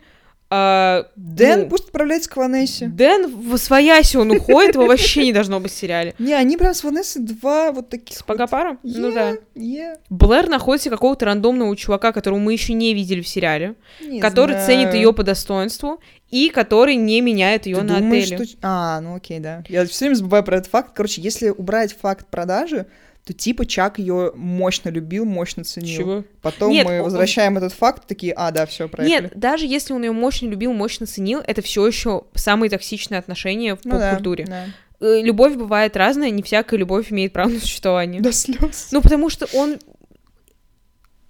а, 0.48 1.06
Дэн 1.16 1.62
ну, 1.62 1.68
пусть 1.68 1.86
отправляется 1.86 2.30
к 2.30 2.36
Ванессе. 2.36 2.86
Дэн 2.86 3.26
в 3.26 3.56
свояси 3.58 4.16
он 4.16 4.30
уходит, 4.30 4.74
его 4.76 4.86
вообще 4.86 5.24
не 5.24 5.32
должно 5.32 5.58
быть 5.58 5.72
в 5.72 5.76
сериале. 5.76 6.14
Не, 6.20 6.34
они 6.34 6.56
прям 6.56 6.72
с 6.72 6.84
Ванессой 6.84 7.22
два 7.22 7.72
вот 7.72 7.88
таких 7.88 8.16
С 8.18 8.22
пара? 8.22 8.78
вот. 8.82 8.96
Ну 8.96 9.12
да. 9.12 9.34
Е. 9.56 9.96
Блэр 10.08 10.48
находится 10.48 10.88
какого-то 10.88 11.26
рандомного 11.26 11.76
чувака, 11.76 12.12
которого 12.12 12.38
мы 12.38 12.52
еще 12.52 12.74
не 12.74 12.94
видели 12.94 13.22
в 13.22 13.28
сериале, 13.28 13.74
Не 14.00 14.20
который 14.20 14.52
знаю. 14.52 14.66
ценит 14.66 14.94
ее 14.94 15.12
по 15.12 15.24
достоинству 15.24 16.00
и 16.30 16.48
который 16.50 16.94
не 16.94 17.20
меняет 17.20 17.66
ее 17.66 17.76
Ты 17.78 17.82
на 17.82 17.98
думаешь, 17.98 18.26
отеле. 18.32 18.44
что- 18.44 18.58
А, 18.62 19.00
ну 19.00 19.16
окей, 19.16 19.40
да. 19.40 19.64
Я 19.68 19.84
все 19.86 20.04
время 20.04 20.14
забываю 20.14 20.44
про 20.44 20.58
этот 20.58 20.70
факт. 20.70 20.92
Короче, 20.94 21.20
если 21.22 21.48
убрать 21.50 21.92
факт 21.92 22.26
продажи, 22.28 22.86
то 23.26 23.32
типа 23.32 23.66
Чак 23.66 23.98
ее 23.98 24.30
мощно 24.36 24.88
любил, 24.88 25.24
мощно 25.24 25.64
ценил. 25.64 25.98
Чего? 25.98 26.24
Потом 26.42 26.70
Нет, 26.70 26.86
мы 26.86 26.98
он- 27.00 27.04
возвращаем 27.06 27.56
этот 27.56 27.72
факт, 27.72 28.06
такие, 28.06 28.32
а, 28.32 28.52
да, 28.52 28.66
все, 28.66 28.88
проехали. 28.88 29.22
Нет, 29.24 29.32
даже 29.36 29.66
если 29.66 29.92
он 29.92 30.02
ее 30.04 30.12
мощно 30.12 30.46
любил, 30.46 30.72
мощно 30.72 31.06
ценил, 31.06 31.40
это 31.44 31.60
все 31.60 31.84
еще 31.84 32.22
самые 32.36 32.70
токсичные 32.70 33.18
отношения 33.18 33.74
в 33.74 33.84
Ну 33.84 33.98
да, 33.98 34.10
поп-культуре. 34.10 34.44
да. 34.46 34.64
Э, 35.00 35.20
Любовь 35.22 35.56
бывает 35.56 35.96
разная, 35.96 36.30
не 36.30 36.42
всякая 36.44 36.76
любовь 36.76 37.10
имеет 37.12 37.32
право 37.32 37.48
на 37.48 37.58
существование. 37.58 38.22
До 38.22 38.30
слез. 38.32 38.88
Ну, 38.92 39.02
потому 39.02 39.28
что 39.28 39.46
он 39.52 39.76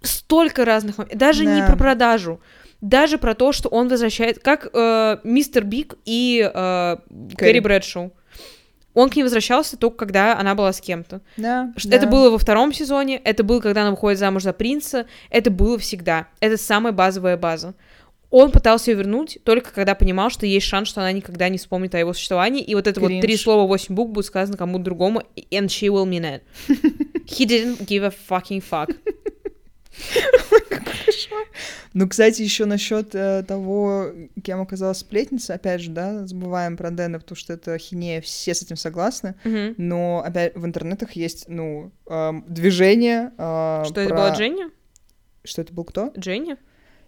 столько 0.02 0.64
разных 0.64 0.96
даже 1.14 1.44
не 1.46 1.60
Да. 1.60 1.66
про 1.66 1.76
продажу, 1.76 2.40
даже 2.80 3.18
про 3.18 3.34
то, 3.34 3.52
что 3.52 3.68
он 3.68 3.88
возвращает, 3.88 4.38
как 4.38 4.68
э, 4.72 5.16
мистер 5.24 5.64
Биг 5.64 5.94
и 6.04 6.48
э. 6.52 6.96
Кэрри 7.36 7.60
Брэдшоу. 7.60 8.12
Он 8.96 9.10
к 9.10 9.14
ней 9.16 9.22
возвращался 9.24 9.76
только 9.76 9.98
когда 9.98 10.38
она 10.38 10.54
была 10.54 10.72
с 10.72 10.80
кем-то. 10.80 11.20
Да, 11.36 11.70
Ш- 11.76 11.86
да. 11.88 11.96
Это 11.96 12.06
было 12.06 12.30
во 12.30 12.38
втором 12.38 12.72
сезоне, 12.72 13.18
это 13.18 13.44
было, 13.44 13.60
когда 13.60 13.82
она 13.82 13.90
выходит 13.90 14.18
замуж 14.18 14.42
за 14.42 14.54
принца, 14.54 15.04
это 15.28 15.50
было 15.50 15.78
всегда. 15.78 16.28
Это 16.40 16.56
самая 16.56 16.94
базовая 16.94 17.36
база. 17.36 17.74
Он 18.30 18.50
пытался 18.50 18.90
ее 18.90 18.96
вернуть 18.96 19.38
только 19.44 19.70
когда 19.70 19.94
понимал, 19.94 20.30
что 20.30 20.46
есть 20.46 20.66
шанс, 20.66 20.88
что 20.88 21.02
она 21.02 21.12
никогда 21.12 21.50
не 21.50 21.58
вспомнит 21.58 21.94
о 21.94 21.98
его 21.98 22.14
существовании, 22.14 22.62
и 22.62 22.74
вот 22.74 22.86
это 22.86 22.98
вот 23.00 23.08
Кринж. 23.08 23.22
три 23.22 23.36
слова, 23.36 23.66
восемь 23.68 23.94
букв 23.94 24.12
будет 24.12 24.24
сказано 24.24 24.56
кому-то 24.56 24.84
другому, 24.84 25.22
and 25.50 25.66
she 25.66 25.88
will 25.88 26.06
mean 26.06 26.24
it. 26.24 26.42
He 27.26 27.44
didn't 27.46 27.86
give 27.86 28.02
a 28.02 28.10
fucking 28.28 28.62
fuck. 28.62 28.88
Ну, 31.94 32.08
кстати, 32.08 32.42
еще 32.42 32.66
насчет 32.66 33.14
э, 33.14 33.42
того, 33.46 34.10
кем 34.42 34.60
оказалась 34.60 34.98
сплетница, 34.98 35.54
опять 35.54 35.80
же, 35.80 35.90
да, 35.90 36.26
забываем 36.26 36.76
про 36.76 36.90
Дэна, 36.90 37.18
потому 37.20 37.36
что 37.36 37.54
это 37.54 37.78
хинея, 37.78 38.20
все 38.20 38.54
с 38.54 38.62
этим 38.62 38.76
согласны. 38.76 39.34
Но 39.78 40.22
опять 40.24 40.54
в 40.54 40.64
интернетах 40.66 41.12
есть, 41.12 41.46
ну, 41.48 41.90
эм, 42.06 42.44
движение. 42.48 43.32
э, 43.38 43.84
Что 43.86 44.00
это 44.00 44.14
была 44.14 44.30
Дженни? 44.36 44.64
Что 45.44 45.62
это 45.62 45.72
был 45.72 45.84
кто? 45.84 46.12
Дженни? 46.18 46.56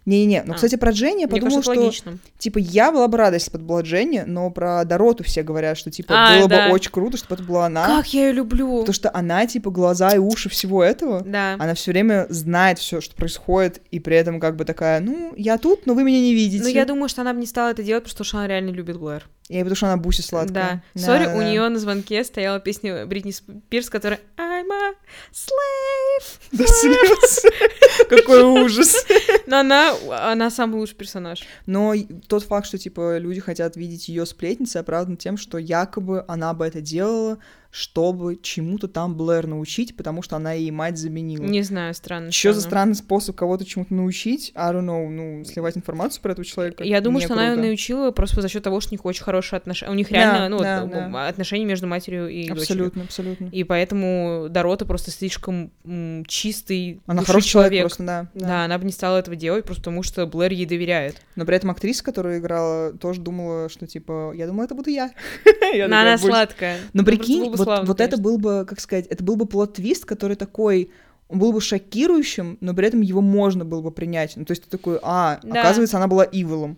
Не-не-не, 0.05 0.43
ну, 0.43 0.53
А. 0.53 0.55
кстати, 0.55 0.75
про 0.75 0.91
Дженни 0.91 1.21
я 1.21 1.27
подумала, 1.27 1.61
кажется, 1.61 1.71
что, 1.73 1.81
логично. 1.81 2.17
типа, 2.37 2.57
я 2.57 2.91
была 2.91 3.07
бы 3.07 3.17
рада, 3.17 3.35
если 3.35 3.51
бы 3.51 3.57
это 3.57 3.65
была 3.65 3.81
Дженни, 3.81 4.23
но 4.25 4.49
про 4.49 4.83
Дороту 4.85 5.23
все 5.23 5.43
говорят, 5.43 5.77
что, 5.77 5.91
типа, 5.91 6.13
А, 6.15 6.37
было 6.39 6.47
да. 6.49 6.67
бы 6.67 6.73
очень 6.73 6.91
круто, 6.91 7.17
чтобы 7.17 7.35
это 7.35 7.43
была 7.43 7.65
она. 7.67 7.85
Как 7.85 8.13
я 8.13 8.27
ее 8.27 8.33
люблю. 8.33 8.79
Потому 8.79 8.93
что 8.93 9.11
она, 9.13 9.45
типа, 9.45 9.69
глаза 9.71 10.11
и 10.11 10.17
уши 10.17 10.49
всего 10.49 10.83
этого. 10.83 11.21
Да. 11.21 11.53
Она 11.59 11.73
все 11.75 11.91
время 11.91 12.25
знает 12.29 12.79
все, 12.79 13.01
что 13.01 13.15
происходит, 13.15 13.81
и 13.91 13.99
при 13.99 14.15
этом 14.15 14.39
как 14.39 14.55
бы 14.55 14.65
такая, 14.65 14.99
ну, 14.99 15.33
я 15.37 15.57
тут, 15.57 15.85
но 15.85 15.93
вы 15.93 16.03
меня 16.03 16.19
не 16.19 16.33
видите. 16.33 16.63
Но 16.63 16.69
я 16.69 16.85
думаю, 16.85 17.09
что 17.09 17.21
она 17.21 17.33
бы 17.33 17.39
не 17.39 17.45
стала 17.45 17.69
это 17.71 17.83
делать, 17.83 18.03
потому 18.05 18.25
что 18.25 18.37
она 18.37 18.47
реально 18.47 18.69
любит 18.69 18.97
Блэр. 18.97 19.27
И 19.49 19.57
потому 19.57 19.75
что 19.75 19.87
она 19.87 19.97
буси 19.97 20.21
сладкая. 20.21 20.83
Да. 20.93 21.01
Сори, 21.01 21.25
Да, 21.25 21.33
у 21.35 21.39
да. 21.39 21.49
нее 21.49 21.67
на 21.69 21.79
звонке 21.79 22.23
стояла 22.23 22.59
песня 22.59 23.05
Бритни 23.07 23.31
Спирс, 23.31 23.89
которая 23.89 24.19
I'm 24.37 24.71
a 24.71 24.93
slave. 25.33 26.39
Да 26.51 26.65
слез. 26.67 27.45
Какой 28.09 28.43
ужас. 28.43 29.05
Но 29.47 29.59
она, 29.59 29.95
она 30.11 30.51
самый 30.51 30.75
лучший 30.75 30.95
персонаж. 30.95 31.43
Но 31.65 31.93
тот 32.27 32.43
факт, 32.43 32.67
что, 32.67 32.77
типа, 32.77 33.17
люди 33.17 33.39
хотят 33.39 33.75
видеть 33.75 34.07
ее 34.07 34.27
сплетницей, 34.27 34.81
оправдан 34.81 35.17
тем, 35.17 35.35
что 35.35 35.57
якобы 35.57 36.23
она 36.27 36.53
бы 36.53 36.65
это 36.67 36.79
делала, 36.79 37.39
чтобы 37.71 38.37
чему-то 38.41 38.87
там 38.87 39.15
Блэр 39.15 39.45
научить, 39.47 39.95
потому 39.95 40.21
что 40.21 40.35
она 40.35 40.53
ей 40.53 40.71
мать 40.71 40.97
заменила. 40.97 41.43
Не 41.43 41.61
знаю, 41.61 41.93
странно. 41.93 42.31
Что 42.31 42.53
за 42.53 42.61
странный 42.61 42.95
способ 42.95 43.35
кого-то 43.35 43.63
чему-то 43.65 43.93
научить? 43.93 44.51
I 44.55 44.73
don't 44.73 44.85
know, 44.85 45.07
ну, 45.07 45.43
сливать 45.45 45.77
информацию 45.77 46.21
про 46.21 46.31
этого 46.31 46.45
человека. 46.45 46.83
Я 46.83 46.99
думаю, 47.01 47.21
что 47.21 47.33
она 47.33 47.47
ее 47.49 47.53
круто. 47.53 47.67
научила 47.67 48.11
просто 48.11 48.41
за 48.41 48.49
счет 48.49 48.63
того, 48.63 48.79
что 48.79 48.91
у 48.91 48.93
них 48.95 49.05
очень 49.05 49.23
хорошие 49.23 49.57
отношения. 49.57 49.91
У 49.91 49.95
них 49.95 50.09
Да, 50.09 50.15
реально, 50.15 50.49
ну, 50.49 50.59
да, 50.59 50.81
вот, 50.81 50.91
да. 50.91 51.05
м, 51.05 51.15
отношения 51.15 51.65
между 51.65 51.85
матерью 51.87 52.27
и 52.27 52.47
дочерью. 52.47 52.61
Абсолютно, 52.61 53.03
абсолютно. 53.03 53.45
И 53.51 53.63
поэтому 53.63 54.47
Дорота 54.49 54.85
просто 54.85 55.11
слишком 55.11 55.71
м, 55.85 56.25
чистый 56.25 57.01
Она 57.05 57.23
хороший 57.23 57.47
человек, 57.49 57.81
просто, 57.83 58.03
да, 58.03 58.27
Да. 58.33 58.65
она 58.65 58.77
бы 58.79 58.85
не 58.85 58.91
стала 58.91 59.17
этого 59.19 59.35
делать, 59.35 59.65
просто 59.65 59.81
потому 59.83 60.01
что 60.03 60.25
Блэр 60.25 60.51
ей 60.53 60.65
доверяет. 60.65 61.21
Но 61.35 61.45
при 61.45 61.55
этом 61.55 61.69
актриса, 61.71 62.03
которая 62.03 62.39
играла, 62.39 62.93
тоже 62.93 63.21
думала, 63.21 63.69
что, 63.69 63.85
типа, 63.87 64.33
я 64.35 64.47
думала, 64.47 64.65
это 64.65 64.75
буду 64.75 64.89
я. 64.89 65.11
Но 65.87 65.99
она 65.99 66.17
сладкая. 66.17 66.77
Но 66.93 67.01
Ну, 67.01 67.05
прикинь, 67.05 67.51
бы 67.59 67.65
вот, 67.65 67.87
вот 67.87 68.01
это 68.01 68.17
был 68.17 68.37
бы, 68.37 68.65
как 68.67 68.79
сказать, 68.79 69.07
это 69.07 69.23
был 69.23 69.35
бы 69.35 69.45
плод-твист, 69.45 70.05
который 70.05 70.35
такой, 70.35 70.89
он 71.27 71.39
был 71.39 71.51
бы 71.53 71.61
шокирующим, 71.61 72.57
но 72.61 72.73
при 72.73 72.87
этом 72.87 73.01
его 73.01 73.21
можно 73.21 73.65
было 73.65 73.81
бы 73.81 73.91
принять. 73.91 74.33
Ну, 74.35 74.45
то 74.45 74.51
есть 74.51 74.63
ты 74.63 74.69
такой, 74.69 74.99
а, 75.01 75.39
Да. 75.43 75.59
оказывается, 75.61 75.97
она 75.97 76.07
была 76.07 76.23
иволом. 76.23 76.77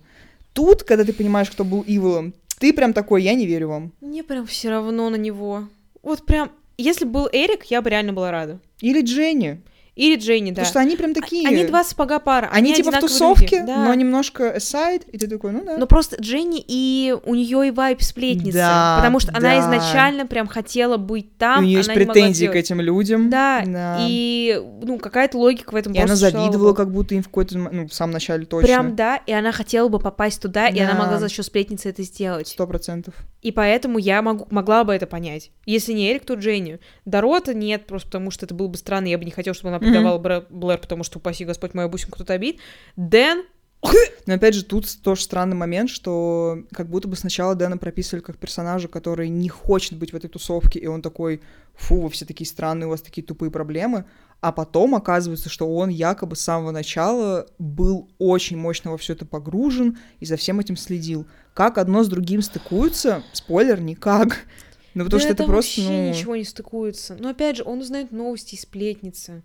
Тут, 0.53 0.83
когда 0.83 1.05
ты 1.05 1.13
понимаешь, 1.13 1.49
кто 1.49 1.63
был 1.63 1.83
иволом, 1.87 2.33
ты 2.59 2.73
прям 2.73 2.93
такой, 2.93 3.23
я 3.23 3.33
не 3.33 3.45
верю 3.45 3.69
вам. 3.69 3.91
Мне 4.01 4.23
прям 4.23 4.45
все 4.45 4.69
равно 4.69 5.09
на 5.09 5.15
него. 5.15 5.67
Вот 6.03 6.25
прям, 6.25 6.51
если 6.77 7.05
бы 7.05 7.11
был 7.11 7.29
Эрик, 7.31 7.65
я 7.65 7.81
бы 7.81 7.89
реально 7.89 8.13
была 8.13 8.31
рада. 8.31 8.59
Или 8.81 9.01
Дженни. 9.01 9.61
Или 10.01 10.15
Дженни, 10.15 10.49
да. 10.49 10.61
Потому 10.63 10.67
что 10.67 10.79
они 10.79 10.95
прям 10.95 11.13
такие... 11.13 11.47
Они 11.47 11.63
два 11.63 11.83
сапога 11.83 12.17
пара. 12.17 12.49
Они, 12.51 12.73
типа 12.73 12.91
в 12.91 12.99
тусовке, 12.99 13.57
люди, 13.57 13.67
да. 13.67 13.85
но 13.85 13.93
немножко 13.93 14.55
aside, 14.57 15.03
и 15.11 15.17
ты 15.19 15.27
такой, 15.27 15.51
ну 15.51 15.63
да. 15.63 15.77
Но 15.77 15.85
просто 15.85 16.19
Дженни 16.19 16.63
и 16.67 17.15
у 17.23 17.35
нее 17.35 17.67
и 17.67 17.71
вайп 17.71 18.01
сплетницы. 18.01 18.57
Да, 18.57 18.95
потому 18.97 19.19
что 19.19 19.29
она 19.29 19.51
да. 19.51 19.59
изначально 19.59 20.25
прям 20.25 20.47
хотела 20.47 20.97
быть 20.97 21.37
там. 21.37 21.59
и 21.59 21.61
у 21.61 21.67
нее 21.67 21.77
есть 21.77 21.89
она 21.89 21.95
претензии 21.95 22.47
к 22.47 22.55
этим 22.55 22.81
людям. 22.81 23.29
Да, 23.29 23.61
Да. 23.63 23.97
и 24.01 24.59
ну 24.81 24.97
какая-то 24.97 25.37
логика 25.37 25.71
в 25.71 25.75
этом 25.75 25.93
И 25.93 25.99
она 25.99 26.15
завидовала 26.15 26.71
бы. 26.71 26.75
как 26.75 26.91
будто 26.91 27.13
им 27.13 27.21
в 27.21 27.27
какой-то, 27.27 27.59
ну, 27.59 27.87
в 27.87 27.93
самом 27.93 28.13
начале 28.13 28.45
точно. 28.45 28.65
Прям 28.67 28.95
да, 28.95 29.17
и 29.17 29.31
она 29.31 29.51
хотела 29.51 29.87
бы 29.87 29.99
попасть 29.99 30.41
туда, 30.41 30.67
и 30.67 30.79
она 30.79 30.93
Да. 30.93 30.99
могла 30.99 31.19
за 31.19 31.29
счет 31.29 31.45
сплетницы 31.45 31.89
это 31.89 32.01
сделать. 32.01 32.47
Сто 32.47 32.65
процентов. 32.65 33.13
И 33.41 33.51
поэтому 33.51 33.97
я 33.97 34.21
могу, 34.21 34.47
могла 34.51 34.83
бы 34.83 34.93
это 34.93 35.07
понять. 35.07 35.51
Если 35.65 35.93
не 35.93 36.11
Эрик, 36.11 36.25
то 36.25 36.35
Дженни. 36.35 36.79
Дорота 37.05 37.53
нет, 37.53 37.87
просто 37.87 38.07
потому 38.07 38.31
что 38.31 38.45
это 38.45 38.53
было 38.53 38.67
бы 38.67 38.77
странно, 38.77 39.07
я 39.07 39.17
бы 39.17 39.25
не 39.25 39.31
хотела, 39.31 39.53
чтобы 39.53 39.69
она 39.69 39.79
предавала 39.79 40.17
Бра- 40.17 40.45
Блэр, 40.49 40.77
потому 40.79 41.03
что, 41.03 41.17
упаси 41.17 41.45
Господь, 41.45 41.73
мою 41.73 41.89
бусинку 41.89 42.15
кто-то 42.15 42.33
обид. 42.33 42.59
Дэн, 42.95 43.43
Но 44.25 44.35
опять 44.35 44.53
же, 44.53 44.63
тут 44.63 44.85
тоже 45.01 45.21
странный 45.21 45.55
момент, 45.55 45.89
что 45.89 46.59
как 46.71 46.87
будто 46.87 47.07
бы 47.07 47.15
сначала 47.15 47.55
Дэна 47.55 47.77
прописывали 47.77 48.21
как 48.21 48.37
персонажа, 48.37 48.87
который 48.87 49.29
не 49.29 49.49
хочет 49.49 49.97
быть 49.97 50.13
в 50.13 50.15
этой 50.15 50.29
тусовке, 50.29 50.79
и 50.79 50.87
он 50.87 51.01
такой, 51.01 51.41
фу, 51.73 52.01
вы 52.01 52.09
все 52.09 52.25
такие 52.25 52.47
странные, 52.47 52.87
у 52.87 52.91
вас 52.91 53.01
такие 53.01 53.25
тупые 53.25 53.49
проблемы. 53.49 54.05
А 54.39 54.51
потом 54.51 54.95
оказывается, 54.95 55.49
что 55.49 55.71
он 55.73 55.89
якобы 55.89 56.35
с 56.35 56.41
самого 56.41 56.71
начала 56.71 57.47
был 57.59 58.09
очень 58.17 58.57
мощно 58.57 58.91
во 58.91 58.97
все 58.97 59.13
это 59.13 59.25
погружен 59.25 59.97
и 60.19 60.25
за 60.25 60.35
всем 60.35 60.59
этим 60.59 60.77
следил. 60.77 61.27
Как 61.53 61.77
одно 61.77 62.03
с 62.03 62.07
другим 62.07 62.41
стыкуются? 62.41 63.23
Спойлер, 63.33 63.79
никак. 63.81 64.45
Ну, 64.93 65.05
потому 65.05 65.19
Да 65.19 65.19
что 65.19 65.29
это, 65.29 65.37
там 65.37 65.47
просто, 65.47 65.81
вообще 65.81 65.93
ну... 65.93 66.09
ничего 66.09 66.35
не 66.35 66.43
стыкуется. 66.43 67.15
Но 67.19 67.29
опять 67.29 67.57
же, 67.57 67.63
он 67.63 67.79
узнает 67.79 68.11
новости 68.11 68.55
из 68.55 68.61
сплетницы. 68.61 69.43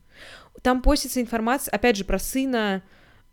Там 0.63 0.83
постится 0.83 1.21
информация, 1.21 1.73
опять 1.73 1.97
же, 1.97 2.05
про 2.05 2.19
сына 2.19 2.83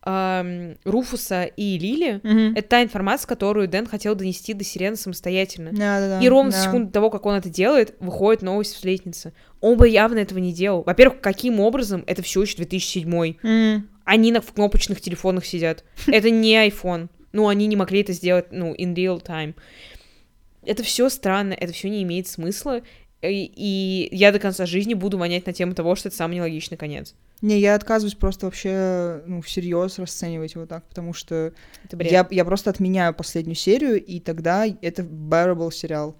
ам, 0.03 0.75
Руфуса 0.83 1.43
и 1.43 1.77
Лили. 1.79 2.19
Мгм. 2.23 2.55
Это 2.55 2.67
та 2.67 2.83
информация, 2.83 3.27
которую 3.27 3.67
Дэн 3.67 3.87
хотел 3.87 4.15
донести 4.15 4.53
до 4.53 4.63
Сирены 4.63 4.95
самостоятельно. 4.95 5.71
Да-да-да, 5.71 6.19
И 6.19 6.27
ровно 6.27 6.51
да. 6.51 6.63
секунду 6.63 6.91
того, 6.91 7.09
как 7.09 7.25
он 7.25 7.35
это 7.35 7.49
делает, 7.49 7.95
выходит 7.99 8.41
новость 8.43 8.75
в 8.75 8.77
сплетнице. 8.77 9.33
Он 9.61 9.77
бы 9.77 9.87
явно 9.87 10.19
этого 10.19 10.39
не 10.39 10.53
делал. 10.53 10.83
Во-первых, 10.83 11.21
каким 11.21 11.59
образом? 11.59 12.03
Это 12.05 12.21
все 12.21 12.41
еще 12.43 12.57
2007 12.57 13.35
М. 13.43 13.89
Они 14.05 14.31
на 14.33 14.41
в 14.41 14.51
кнопочных 14.51 14.99
телефонах 14.99 15.45
сидят. 15.45 15.85
Это 16.07 16.29
не 16.29 16.55
iPhone. 16.67 17.07
Ну, 17.33 17.47
они 17.47 17.67
не 17.67 17.75
могли 17.75 18.01
это 18.01 18.13
сделать, 18.13 18.51
ну, 18.51 18.73
in 18.73 18.93
real 18.93 19.21
time. 19.21 19.55
Это 20.65 20.83
все 20.83 21.09
странно, 21.09 21.53
это 21.53 21.73
все 21.73 21.89
не 21.89 22.03
имеет 22.03 22.27
смысла. 22.27 22.81
и, 23.21 23.51
и 23.55 24.09
я 24.15 24.31
до 24.31 24.39
конца 24.39 24.65
жизни 24.65 24.93
буду 24.93 25.17
вонять 25.17 25.45
на 25.45 25.53
тему 25.53 25.73
того, 25.73 25.95
что 25.95 26.07
это 26.07 26.15
самый 26.15 26.35
нелогичный 26.35 26.77
конец. 26.77 27.15
Не, 27.41 27.59
я 27.59 27.75
отказываюсь 27.75 28.15
просто 28.15 28.45
вообще, 28.45 29.21
ну, 29.25 29.41
всерьез 29.41 29.99
расценивать 29.99 30.53
его 30.53 30.65
так, 30.65 30.85
потому 30.87 31.13
что 31.13 31.51
я, 31.99 32.25
я 32.31 32.45
просто 32.45 32.69
отменяю 32.69 33.13
последнюю 33.13 33.55
серию, 33.55 34.01
и 34.01 34.21
тогда 34.21 34.65
это 34.65 35.01
bearable 35.01 35.73
сериал. 35.73 36.15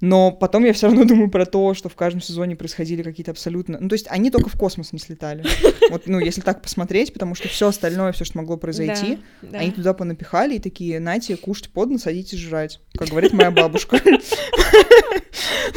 Но 0.00 0.30
потом 0.30 0.64
я 0.64 0.72
все 0.72 0.86
равно 0.86 1.04
думаю 1.04 1.30
про 1.30 1.44
то, 1.44 1.74
что 1.74 1.88
в 1.88 1.94
каждом 1.96 2.20
сезоне 2.20 2.54
происходили 2.56 3.02
какие-то 3.02 3.32
абсолютно... 3.32 3.78
Ну, 3.80 3.88
то 3.88 3.94
есть 3.94 4.06
они 4.08 4.30
только 4.30 4.48
в 4.48 4.56
космос 4.56 4.92
не 4.92 4.98
слетали. 4.98 5.44
Вот, 5.90 6.02
ну, 6.06 6.18
если 6.20 6.40
так 6.40 6.62
посмотреть, 6.62 7.12
потому 7.12 7.34
что 7.34 7.48
все 7.48 7.68
остальное, 7.68 8.12
все, 8.12 8.24
что 8.24 8.38
могло 8.38 8.56
произойти, 8.56 9.18
Да, 9.42 9.48
да. 9.52 9.58
они 9.58 9.72
туда 9.72 9.94
понапихали 9.94 10.56
и 10.56 10.58
такие, 10.58 11.00
нате, 11.00 11.36
кушать 11.36 11.70
под 11.70 11.90
нос, 11.90 12.02
садитесь 12.02 12.38
жрать, 12.38 12.80
как 12.96 13.08
говорит 13.08 13.32
моя 13.32 13.50
бабушка. 13.50 14.00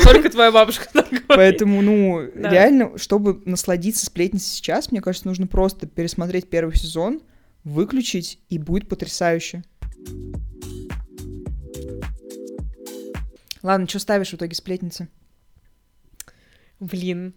Только 0.03 0.29
твоя 0.29 0.51
бабушка 0.51 0.87
так 0.91 1.07
говорит. 1.07 1.27
Поэтому, 1.27 1.81
ну, 1.81 2.27
Да. 2.35 2.49
реально, 2.49 2.97
чтобы 2.97 3.41
насладиться 3.45 4.05
сплетницей 4.05 4.49
сейчас, 4.49 4.91
мне 4.91 5.01
кажется, 5.01 5.27
нужно 5.27 5.47
просто 5.47 5.87
пересмотреть 5.87 6.49
первый 6.49 6.75
сезон, 6.75 7.21
выключить, 7.63 8.39
и 8.49 8.57
будет 8.57 8.87
потрясающе. 8.87 9.63
Ладно, 13.63 13.87
что 13.87 13.99
ставишь 13.99 14.29
в 14.29 14.33
итоге 14.35 14.55
сплетницы? 14.55 15.07
Блин. 16.79 17.33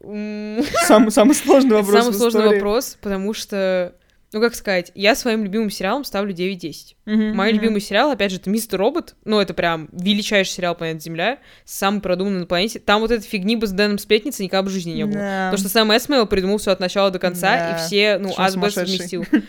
Самый, 0.02 1.12
самый 1.12 1.34
сложный 1.34 1.76
вопрос. 1.76 2.04
самый 2.04 2.14
сложный 2.14 2.46
вопрос, 2.48 2.98
потому 3.00 3.32
что, 3.34 3.94
ну 4.32 4.40
как 4.40 4.56
сказать, 4.56 4.90
я 4.96 5.14
своим 5.14 5.44
любимым 5.44 5.70
сериалом 5.70 6.02
ставлю 6.02 6.34
9-10. 6.34 6.96
Мгм, 7.06 7.36
Мой 7.36 7.52
мгм. 7.52 7.54
любимый 7.60 7.80
сериал, 7.80 8.10
опять 8.10 8.32
же, 8.32 8.38
это 8.38 8.50
Мистер 8.50 8.80
Робот. 8.80 9.14
Ну, 9.24 9.38
это 9.38 9.54
прям 9.54 9.88
величайший 9.92 10.50
сериал 10.54 10.74
«Планета 10.74 11.04
Земля», 11.04 11.38
самый 11.64 12.00
продуманный 12.00 12.40
на 12.40 12.46
планете. 12.46 12.80
Там 12.80 13.00
вот 13.00 13.12
этой 13.12 13.22
фигни 13.24 13.54
бы 13.54 13.68
с 13.68 13.70
Дэном 13.70 13.98
Сплетницей 13.98 14.44
никогда 14.46 14.68
в 14.68 14.72
жизни 14.72 14.90
не 14.90 15.04
было. 15.04 15.14
Да. 15.14 15.50
Потому 15.52 15.58
что 15.58 15.68
сам 15.68 15.96
Эсмейл 15.96 16.26
придумал 16.26 16.58
все 16.58 16.72
от 16.72 16.80
начала 16.80 17.12
до 17.12 17.20
конца, 17.20 17.56
Да. 17.56 17.76
и 17.76 17.78
все, 17.86 18.18
ну, 18.18 18.30
сумасшедший. 18.32 18.96
совместил. 18.96 19.24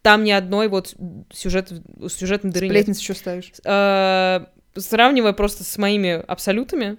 Там 0.00 0.24
ни 0.24 0.30
одной 0.30 0.68
вот 0.68 0.94
сюжет, 1.34 1.70
сюжетной 2.08 2.50
дыры 2.50 2.66
нет. 2.68 2.72
Сплетницы 2.76 3.02
что 3.02 3.12
ставишь? 3.14 3.52
Э, 3.64 4.46
Сравнивая 4.78 5.32
просто 5.32 5.64
с 5.64 5.76
моими 5.78 6.22
абсолютами, 6.26 6.96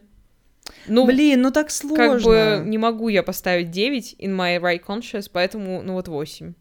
ну, 0.87 1.05
Блин, 1.05 1.41
ну 1.41 1.51
так 1.51 1.71
сложно. 1.71 1.97
как 1.97 2.21
бы 2.21 2.61
не 2.65 2.77
могу 2.77 3.07
я 3.09 3.23
поставить 3.23 3.71
9 3.71 4.15
in 4.19 4.35
my 4.35 4.59
right 4.61 4.81
conscious, 4.85 5.29
поэтому, 5.31 5.81
ну, 5.81 5.93
вот 5.93 6.07
8. 6.07 6.53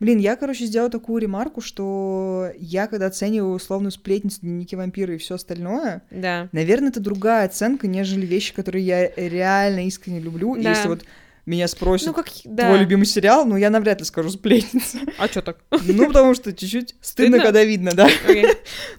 Блин, 0.00 0.18
я, 0.18 0.36
короче, 0.36 0.66
сделала 0.66 0.90
такую 0.90 1.20
ремарку, 1.22 1.60
что 1.60 2.50
я, 2.58 2.86
когда 2.86 3.06
оцениваю 3.06 3.54
условную 3.54 3.90
сплетницу, 3.92 4.40
дневники 4.40 4.76
вампира 4.76 5.14
и 5.14 5.18
все 5.18 5.34
остальное, 5.36 6.02
Да. 6.10 6.48
наверное, 6.52 6.90
это 6.90 7.00
другая 7.00 7.46
оценка, 7.46 7.86
нежели 7.86 8.26
вещи, 8.26 8.54
которые 8.54 8.84
я 8.84 9.10
реально 9.16 9.86
искренне 9.86 10.20
люблю. 10.20 10.54
И 10.54 10.62
Да. 10.62 10.70
если 10.70 10.88
вот 10.88 11.04
меня 11.46 11.68
спросят, 11.68 12.08
Ну, 12.08 12.14
как, 12.14 12.28
да. 12.44 12.68
твой 12.68 12.78
любимый 12.78 13.04
сериал, 13.04 13.44
ну, 13.44 13.56
я 13.56 13.70
навряд 13.70 13.98
ли 14.00 14.04
скажу 14.04 14.30
сплетница. 14.30 14.98
А 15.18 15.26
что 15.28 15.42
так? 15.42 15.58
Ну, 15.70 16.06
потому 16.06 16.34
что 16.34 16.52
чуть-чуть 16.52 16.94
стыдно, 17.00 17.38
когда 17.40 17.62
видно, 17.64 17.92
да. 17.92 18.08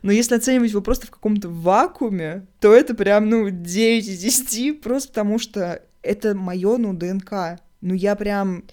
Но 0.01 0.11
если 0.11 0.35
оценивать 0.35 0.69
его 0.71 0.81
просто 0.81 1.07
в 1.07 1.11
каком-то 1.11 1.49
вакууме, 1.49 2.45
то 2.59 2.73
это 2.73 2.93
прям, 2.93 3.29
ну, 3.29 3.49
9 3.49 4.07
из 4.07 4.19
10, 4.19 4.81
просто 4.81 5.09
потому 5.09 5.39
что 5.39 5.81
это 6.01 6.35
мое, 6.35 6.77
ну, 6.77 6.93
ДНК. 6.93 7.59
Ну, 7.81 7.93
я 7.93 8.15
прям... 8.15 8.63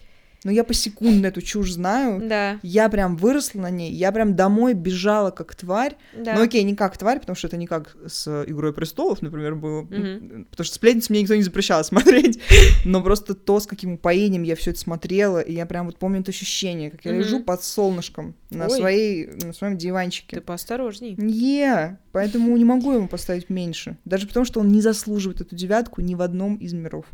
Ну, 0.44 0.50
я 0.50 0.64
посекундно 0.64 1.26
эту 1.26 1.40
чушь 1.40 1.72
знаю. 1.72 2.20
Да, 2.28 2.58
Я 2.62 2.88
прям 2.88 3.16
выросла 3.16 3.60
на 3.60 3.70
ней, 3.70 3.92
я 3.92 4.10
прям 4.10 4.34
домой 4.34 4.74
бежала 4.74 5.30
как 5.30 5.54
тварь. 5.54 5.96
да. 6.16 6.34
Ну 6.34 6.42
окей, 6.42 6.62
не 6.64 6.74
как 6.74 6.96
тварь, 6.98 7.20
потому 7.20 7.36
что 7.36 7.46
это 7.46 7.56
не 7.56 7.66
как 7.68 7.96
с 8.06 8.26
«Игрой 8.48 8.72
престолов», 8.72 9.22
например, 9.22 9.54
было. 9.54 9.82
Мгм. 9.82 10.46
Потому 10.50 10.64
что 10.64 10.74
«Сплетницу» 10.74 11.12
мне 11.12 11.22
никто 11.22 11.34
не 11.36 11.42
запрещал 11.42 11.84
смотреть. 11.84 12.40
Но 12.84 13.02
просто 13.02 13.34
то, 13.34 13.60
с 13.60 13.66
каким 13.66 13.92
упоением 13.92 14.42
я 14.42 14.56
все 14.56 14.70
это 14.70 14.80
смотрела, 14.80 15.38
и 15.38 15.52
я 15.54 15.64
прям 15.66 15.86
вот 15.86 15.98
помню 15.98 16.20
это 16.20 16.30
ощущение, 16.30 16.90
как 16.90 17.04
я 17.04 17.12
Мгм. 17.12 17.20
лежу 17.20 17.40
под 17.40 17.62
солнышком 17.62 18.34
на, 18.50 18.66
Ой. 18.66 18.76
своей, 18.78 19.26
на 19.26 19.52
своем 19.52 19.78
диванчике. 19.78 20.36
Ты 20.36 20.42
поосторожней. 20.42 21.14
Не, 21.16 21.98
поэтому 22.10 22.56
не 22.56 22.64
могу 22.64 22.92
ему 22.92 23.06
поставить 23.08 23.48
меньше. 23.48 23.96
Даже 24.04 24.26
потому, 24.26 24.44
что 24.44 24.58
он 24.60 24.68
не 24.68 24.80
заслуживает 24.80 25.40
эту 25.40 25.54
девятку 25.54 26.00
ни 26.00 26.14
в 26.16 26.22
одном 26.22 26.56
из 26.56 26.72
миров. 26.72 27.06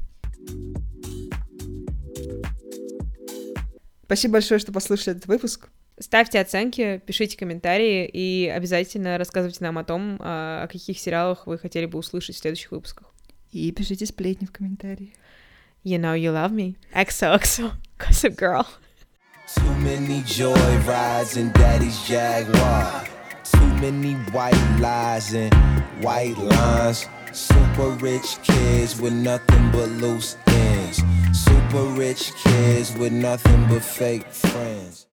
Спасибо 4.08 4.32
большое, 4.34 4.58
что 4.58 4.72
послушали 4.72 5.18
этот 5.18 5.26
выпуск. 5.26 5.68
Ставьте 6.00 6.40
оценки, 6.40 7.02
пишите 7.04 7.36
комментарии 7.36 8.06
и 8.06 8.48
обязательно 8.48 9.18
рассказывайте 9.18 9.62
нам 9.62 9.76
о 9.76 9.84
том, 9.84 10.16
а, 10.20 10.62
о 10.64 10.66
каких 10.66 10.98
сериалах 10.98 11.46
вы 11.46 11.58
хотели 11.58 11.84
бы 11.84 11.98
услышать 11.98 12.36
в 12.36 12.38
следующих 12.38 12.70
выпусках. 12.70 13.12
И 13.52 13.70
пишите 13.70 14.06
сплетни 14.06 14.46
в 14.46 14.50
комментариях. 14.50 15.10
You 15.84 16.00
know 16.00 16.16
you 16.16 16.32
love 16.32 16.52
me. 16.52 16.76
XOXO. 16.94 17.72
Gossip 17.98 18.34
Girl. 18.34 18.64
Too 19.54 19.74
many 19.82 20.22
joy 20.22 20.54
rides 20.86 21.36
in 21.36 21.52
daddy's 21.52 22.00
Jaguar. 22.08 23.04
Too 23.44 23.74
many 23.82 24.14
white 24.32 24.78
lies 24.80 25.34
and 25.34 25.52
white 26.02 26.38
lines. 26.38 27.06
Super 27.32 27.90
rich 28.00 28.38
kids 28.42 28.98
with 28.98 29.12
nothing 29.12 29.70
but 29.70 29.90
loose 30.00 30.38
ends. 30.46 31.02
Super 31.70 31.84
rich 32.00 32.32
kids 32.36 32.96
with 32.96 33.12
nothing 33.12 33.66
but 33.68 33.84
fake 33.84 34.24
friends. 34.32 35.04